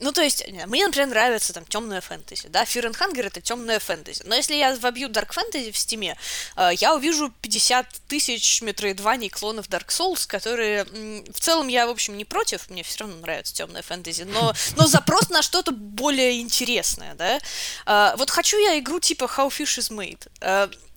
Ну, 0.00 0.12
то 0.12 0.22
есть, 0.22 0.46
мне, 0.66 0.86
например, 0.86 1.08
нравится 1.08 1.52
там 1.52 1.64
темная 1.66 2.00
фэнтези, 2.00 2.48
да, 2.48 2.64
Fear 2.64 2.90
and 2.90 2.98
Hunger 2.98 3.26
это 3.26 3.40
темная 3.40 3.78
фэнтези. 3.78 4.22
Но 4.24 4.34
если 4.34 4.54
я 4.54 4.74
вобью 4.76 5.08
Dark 5.08 5.30
Fantasy 5.34 5.70
в 5.72 5.76
стиме, 5.78 6.16
э, 6.56 6.70
я 6.78 6.94
увижу 6.94 7.30
50 7.42 7.86
тысяч 8.08 8.62
метроидваний 8.62 9.28
клонов 9.28 9.68
Dark 9.68 9.88
Souls, 9.88 10.26
которые 10.26 10.84
в 10.84 11.40
целом 11.40 11.68
я, 11.68 11.86
в 11.86 11.90
общем, 11.90 12.16
не 12.16 12.24
против, 12.24 12.70
мне 12.70 12.82
все 12.82 13.00
равно 13.00 13.16
нравится 13.16 13.54
темная 13.54 13.82
фэнтези, 13.82 14.22
но, 14.22 14.54
но 14.76 14.86
запрос 14.86 15.28
на 15.28 15.42
что-то 15.42 15.72
более 15.72 16.40
интересное, 16.40 17.14
да. 17.14 17.38
Э, 17.86 18.16
вот 18.16 18.30
хочу 18.30 18.58
я 18.58 18.78
игру 18.78 19.00
типа 19.00 19.24
How 19.24 19.48
Fish 19.48 19.78
is 19.78 19.90
Made. 19.90 20.28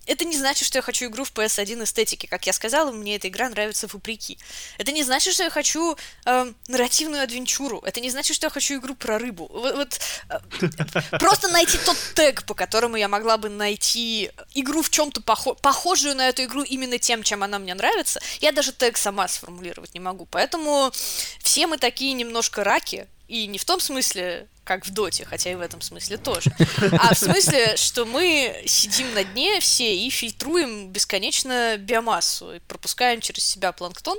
Это 0.06 0.24
не 0.24 0.36
значит, 0.36 0.66
что 0.66 0.78
я 0.78 0.82
хочу 0.82 1.06
игру 1.06 1.24
в 1.24 1.32
PS1 1.32 1.84
эстетике. 1.84 2.28
Как 2.28 2.46
я 2.46 2.52
сказала, 2.52 2.90
мне 2.92 3.16
эта 3.16 3.28
игра 3.28 3.48
нравится 3.48 3.86
вопреки. 3.86 4.38
Это 4.78 4.92
не 4.92 5.02
значит, 5.02 5.34
что 5.34 5.44
я 5.44 5.50
хочу 5.50 5.96
э, 6.24 6.52
нарративную 6.68 7.22
адвенчуру. 7.22 7.80
Это 7.80 8.00
не 8.00 8.10
значит, 8.10 8.36
что 8.36 8.46
я 8.46 8.50
хочу 8.50 8.76
игру 8.76 8.94
про 8.94 9.18
рыбу. 9.18 9.48
Вот, 9.52 9.74
вот 9.74 10.00
э, 10.28 11.18
просто 11.18 11.48
найти 11.48 11.78
тот 11.78 11.96
тег, 12.14 12.44
по 12.44 12.54
которому 12.54 12.96
я 12.96 13.08
могла 13.08 13.36
бы 13.36 13.48
найти 13.48 14.30
игру 14.54 14.82
в 14.82 14.90
чем-то 14.90 15.20
похо- 15.20 15.54
похожую 15.54 16.14
на 16.14 16.28
эту 16.28 16.44
игру 16.44 16.62
именно 16.62 16.98
тем, 16.98 17.22
чем 17.22 17.42
она 17.42 17.58
мне 17.58 17.74
нравится. 17.74 18.20
Я 18.40 18.52
даже 18.52 18.72
тег 18.72 18.96
сама 18.96 19.28
сформулировать 19.28 19.94
не 19.94 20.00
могу. 20.00 20.26
Поэтому 20.26 20.92
все 21.40 21.66
мы 21.66 21.78
такие 21.78 22.12
немножко 22.12 22.64
раки. 22.64 23.06
И 23.28 23.46
не 23.46 23.58
в 23.58 23.64
том 23.64 23.80
смысле, 23.80 24.48
как 24.64 24.86
в 24.86 24.90
доте, 24.90 25.24
хотя 25.24 25.52
и 25.52 25.54
в 25.54 25.60
этом 25.60 25.80
смысле 25.80 26.16
тоже. 26.16 26.50
А 26.98 27.14
в 27.14 27.18
смысле, 27.18 27.76
что 27.76 28.04
мы 28.04 28.62
сидим 28.66 29.12
на 29.14 29.24
дне 29.24 29.60
все 29.60 29.94
и 29.94 30.10
фильтруем 30.10 30.90
бесконечно 30.90 31.76
биомассу, 31.76 32.54
и 32.54 32.60
пропускаем 32.60 33.20
через 33.20 33.44
себя 33.44 33.72
планктон, 33.72 34.18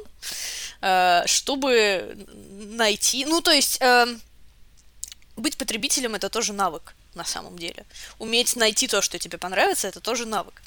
э, 0.81 1.23
чтобы 1.25 2.27
найти... 2.49 3.25
Ну, 3.25 3.41
то 3.41 3.51
есть, 3.51 3.77
эм, 3.81 4.21
быть 5.35 5.57
потребителем— 5.57 6.15
это 6.15 6.29
тоже 6.29 6.53
навык 6.53 6.95
на 7.15 7.25
самом 7.25 7.57
деле. 7.57 7.85
Уметь 8.19 8.55
найти 8.55 8.87
то, 8.87 9.01
что 9.01 9.17
тебе 9.17 9.37
понравится, 9.37 9.87
это 9.87 9.99
тоже 9.99 10.25
навык. 10.25 10.61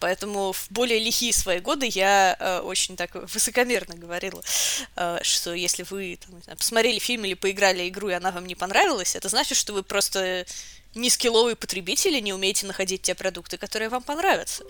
Поэтому 0.00 0.52
в 0.52 0.66
более 0.70 0.98
лихие 0.98 1.32
свои 1.32 1.60
годы 1.60 1.86
я 1.86 2.36
э, 2.38 2.60
очень 2.60 2.96
так 2.96 3.14
высокомерно 3.14 3.94
говорила, 3.94 4.42
э, 4.96 5.18
что 5.22 5.54
если 5.54 5.84
вы 5.84 6.18
там, 6.24 6.42
знаю, 6.42 6.58
посмотрели 6.58 6.98
фильм 6.98 7.24
или 7.24 7.34
поиграли 7.34 7.88
игру, 7.88 8.08
и 8.08 8.14
она 8.14 8.30
вам 8.30 8.46
не 8.46 8.54
понравилась, 8.54 9.16
это 9.16 9.28
значит, 9.28 9.56
что 9.56 9.72
вы 9.72 9.82
просто 9.82 10.46
не 10.94 11.10
скилловые 11.10 11.56
потребители, 11.56 12.20
не 12.20 12.32
умеете 12.32 12.66
находить 12.66 13.02
те 13.02 13.14
продукты, 13.14 13.56
которые 13.56 13.88
вам 13.88 14.02
понравятся. 14.02 14.64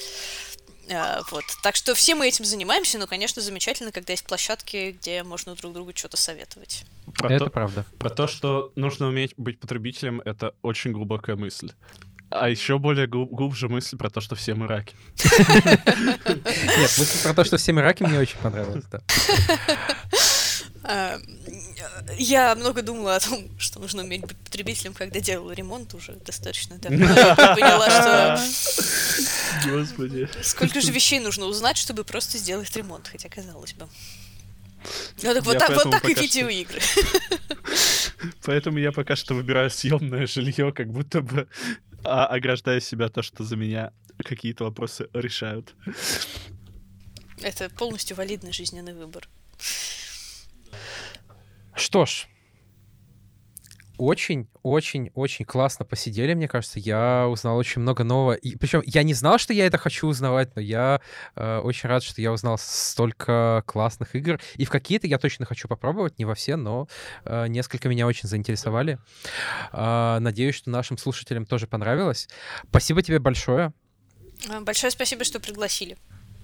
А, 0.91 1.23
вот. 1.31 1.45
Так 1.63 1.77
что 1.77 1.95
все 1.95 2.15
мы 2.15 2.29
этим 2.29 2.45
занимаемся, 2.45 2.99
но, 2.99 3.07
конечно, 3.07 3.41
замечательно, 3.41 3.93
когда 3.93 4.13
есть 4.13 4.25
площадки, 4.25 4.97
где 4.99 5.23
можно 5.23 5.55
друг 5.55 5.73
другу 5.73 5.93
что-то 5.95 6.17
советовать. 6.17 6.85
Про 7.13 7.33
это 7.33 7.45
то, 7.47 7.51
правда. 7.51 7.85
Про 7.99 8.11
то, 8.11 8.27
что 8.27 8.73
нужно 8.77 9.09
уметь 9.09 9.35
быть 9.37 9.61
потребителем, 9.61 10.21
это 10.25 10.55
очень 10.63 10.93
глубокая 10.93 11.37
мысль. 11.37 11.73
А 12.31 12.49
еще 12.49 12.79
более 12.79 13.07
глубже 13.07 13.69
мысль 13.69 13.97
про 13.97 14.11
то, 14.11 14.21
что 14.21 14.35
все 14.35 14.55
мы 14.55 14.67
раки. 14.67 14.97
Нет, 15.25 16.95
мысль 16.99 17.23
про 17.23 17.35
то, 17.35 17.45
что 17.45 17.59
все 17.59 17.73
мы 17.73 17.83
раки, 17.83 18.03
мне 18.03 18.19
очень 18.19 18.39
понравилась, 18.39 18.85
да. 18.91 19.03
А, 20.87 21.19
я 22.19 22.55
много 22.55 22.83
думала 22.83 23.17
о 23.17 23.21
том, 23.21 23.49
что 23.59 23.81
нужно 23.81 24.03
уметь 24.03 24.23
быть 24.23 24.37
потребителем, 24.37 24.93
когда 24.93 25.19
делала 25.19 25.53
ремонт 25.53 25.95
уже 25.95 26.13
достаточно 26.13 26.77
давно. 26.77 27.07
Я 27.07 27.35
поняла, 27.35 28.37
что... 28.37 29.71
Господи. 29.71 30.29
Сколько 30.43 30.83
же 30.83 30.93
вещей 30.93 31.21
нужно 31.21 31.47
узнать, 31.47 31.79
чтобы 31.79 32.05
просто 32.05 32.37
сделать 32.37 32.77
ремонт, 32.77 33.09
хотя 33.09 33.29
казалось 33.31 33.73
бы. 33.73 33.89
Ну 35.23 35.35
так 35.35 35.45
вот 35.45 35.59
так, 35.59 35.71
вот 35.71 35.91
так 35.91 36.09
и 36.09 36.15
видеоигры. 36.15 36.81
Поэтому 38.45 38.79
я 38.79 38.93
пока 38.93 39.17
что 39.17 39.35
выбираю 39.35 39.71
съемное 39.71 40.27
жилье, 40.27 40.73
как 40.73 40.91
будто 40.91 41.21
бы 41.21 41.49
а, 42.05 42.27
ограждая 42.27 42.81
себя 42.81 43.09
то, 43.09 43.23
что 43.23 43.45
за 43.45 43.57
меня 43.57 43.93
какие-то 44.19 44.65
вопросы 44.65 45.09
решают. 45.13 45.75
Это 47.43 47.69
полностью 47.71 48.17
валидный 48.17 48.53
жизненный 48.53 48.95
выбор. 48.95 49.29
Что 51.75 52.07
ж, 52.07 52.27
очень-очень-очень 53.99 55.45
классно 55.45 55.85
посидели, 55.85 56.35
мне 56.35 56.49
кажется. 56.49 56.79
Я 56.79 57.27
узнал 57.29 57.57
очень 57.57 57.83
много 57.83 58.05
нового. 58.05 58.33
И, 58.33 58.57
причем 58.57 58.83
я 58.85 59.03
не 59.03 59.15
знал, 59.15 59.39
что 59.39 59.53
я 59.53 59.67
это 59.67 59.79
хочу 59.79 60.07
узнавать, 60.07 60.55
но 60.57 60.63
я 60.63 61.01
э, 61.37 61.59
очень 61.59 61.89
рад, 61.89 62.03
что 62.03 62.21
я 62.21 62.33
узнал 62.33 62.59
столько 62.59 63.63
классных 63.67 64.15
игр. 64.15 64.41
И 64.57 64.65
в 64.65 64.71
какие-то 64.71 65.07
я 65.07 65.19
точно 65.19 65.47
хочу 65.47 65.69
попробовать, 65.69 66.19
не 66.19 66.25
во 66.25 66.35
все, 66.35 66.57
но 66.57 66.89
э, 67.25 67.47
несколько 67.49 67.89
меня 67.89 68.07
очень 68.07 68.29
заинтересовали. 68.29 68.99
Э, 69.73 70.19
надеюсь, 70.21 70.55
что 70.55 70.71
нашим 70.71 70.99
слушателям 70.99 71.47
тоже 71.47 71.67
понравилось. 71.67 72.29
Спасибо 72.69 73.03
тебе 73.03 73.19
большое. 73.19 73.73
Большое 74.63 74.91
спасибо, 74.91 75.25
что 75.25 75.41
пригласили. 75.41 75.97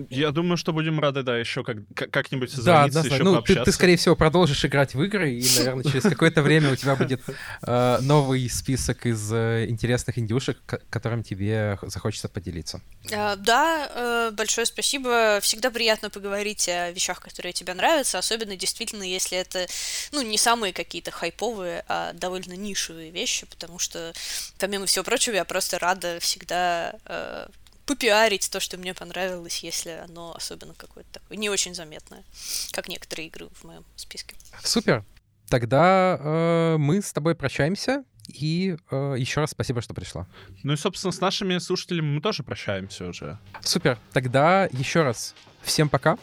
Я 0.08 0.30
думаю, 0.30 0.56
что 0.56 0.72
будем 0.72 1.00
рады, 1.00 1.22
да, 1.22 1.36
еще 1.36 1.62
как- 1.64 1.78
как-нибудь 1.94 2.50
созвониться, 2.50 3.02
да, 3.02 3.08
да, 3.08 3.14
еще 3.14 3.24
ну, 3.24 3.42
ты, 3.42 3.62
ты, 3.62 3.72
скорее 3.72 3.96
всего, 3.96 4.16
продолжишь 4.16 4.64
играть 4.64 4.94
в 4.94 5.02
игры, 5.02 5.32
и, 5.32 5.58
наверное, 5.58 5.84
через 5.84 6.02
какое-то 6.02 6.42
время 6.42 6.72
у 6.72 6.76
тебя 6.76 6.96
будет 6.96 7.20
э, 7.62 7.98
новый 8.00 8.48
список 8.48 9.06
из 9.06 9.32
э, 9.32 9.66
интересных 9.68 10.18
индюшек, 10.18 10.58
которым 10.88 11.22
тебе 11.22 11.78
захочется 11.82 12.28
поделиться. 12.28 12.80
А, 13.12 13.36
да, 13.36 13.90
э, 13.94 14.30
большое 14.32 14.66
спасибо. 14.66 15.38
Всегда 15.40 15.70
приятно 15.70 16.10
поговорить 16.10 16.68
о 16.68 16.90
вещах, 16.92 17.20
которые 17.20 17.52
тебе 17.52 17.74
нравятся, 17.74 18.18
особенно 18.18 18.56
действительно, 18.56 19.02
если 19.02 19.38
это, 19.38 19.66
ну, 20.12 20.22
не 20.22 20.38
самые 20.38 20.72
какие-то 20.72 21.10
хайповые, 21.10 21.84
а 21.88 22.12
довольно 22.12 22.54
нишевые 22.54 23.10
вещи, 23.10 23.46
потому 23.46 23.78
что, 23.78 24.12
помимо 24.58 24.86
всего 24.86 25.04
прочего, 25.04 25.34
я 25.34 25.44
просто 25.44 25.78
рада 25.78 26.18
всегда 26.20 26.94
э, 27.04 27.46
попиарить 27.90 28.48
то, 28.52 28.60
что 28.60 28.78
мне 28.78 28.94
понравилось, 28.94 29.64
если 29.64 29.90
оно 29.90 30.32
особенно 30.36 30.74
какое-то 30.74 31.10
такое 31.14 31.36
не 31.36 31.50
очень 31.50 31.74
заметное, 31.74 32.22
как 32.70 32.86
некоторые 32.86 33.26
игры 33.26 33.48
в 33.52 33.64
моем 33.64 33.84
списке. 33.96 34.36
Супер. 34.62 35.04
Тогда 35.48 36.16
э, 36.20 36.76
мы 36.78 37.02
с 37.02 37.12
тобой 37.12 37.34
прощаемся. 37.34 38.04
И 38.28 38.76
э, 38.92 39.14
еще 39.18 39.40
раз 39.40 39.50
спасибо, 39.50 39.82
что 39.82 39.92
пришла. 39.92 40.28
Ну 40.62 40.74
и, 40.74 40.76
собственно, 40.76 41.10
с 41.10 41.20
нашими 41.20 41.58
слушателями 41.58 42.14
мы 42.14 42.20
тоже 42.20 42.44
прощаемся 42.44 43.06
уже. 43.06 43.40
Супер. 43.60 43.98
Тогда 44.12 44.66
еще 44.70 45.02
раз 45.02 45.34
всем 45.62 45.88
пока. 45.88 46.16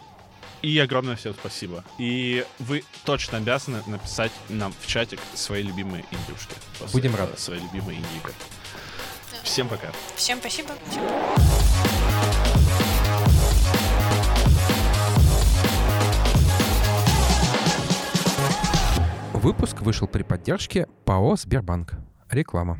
И 0.61 0.79
огромное 0.79 1.17
всем 1.17 1.33
спасибо. 1.33 1.83
И 1.99 2.45
вы 2.59 2.85
точно 3.03 3.39
обязаны 3.39 3.83
написать 3.87 4.31
нам 4.47 4.73
в 4.79 4.87
чатик 4.87 5.19
свои 5.33 5.63
любимые 5.63 6.05
индюшки. 6.11 6.55
Будем 6.93 7.13
рады. 7.13 7.37
Свои 7.37 7.59
любимые 7.59 7.99
инди 7.99 8.07
Всем 9.47 9.69
пока. 9.69 9.87
Всем 10.15 10.39
спасибо. 10.39 10.71
Выпуск 19.33 19.81
вышел 19.81 20.05
при 20.05 20.23
поддержке 20.23 20.85
ПАО 21.05 21.37
«Сбербанк». 21.37 21.93
Реклама. 22.29 22.77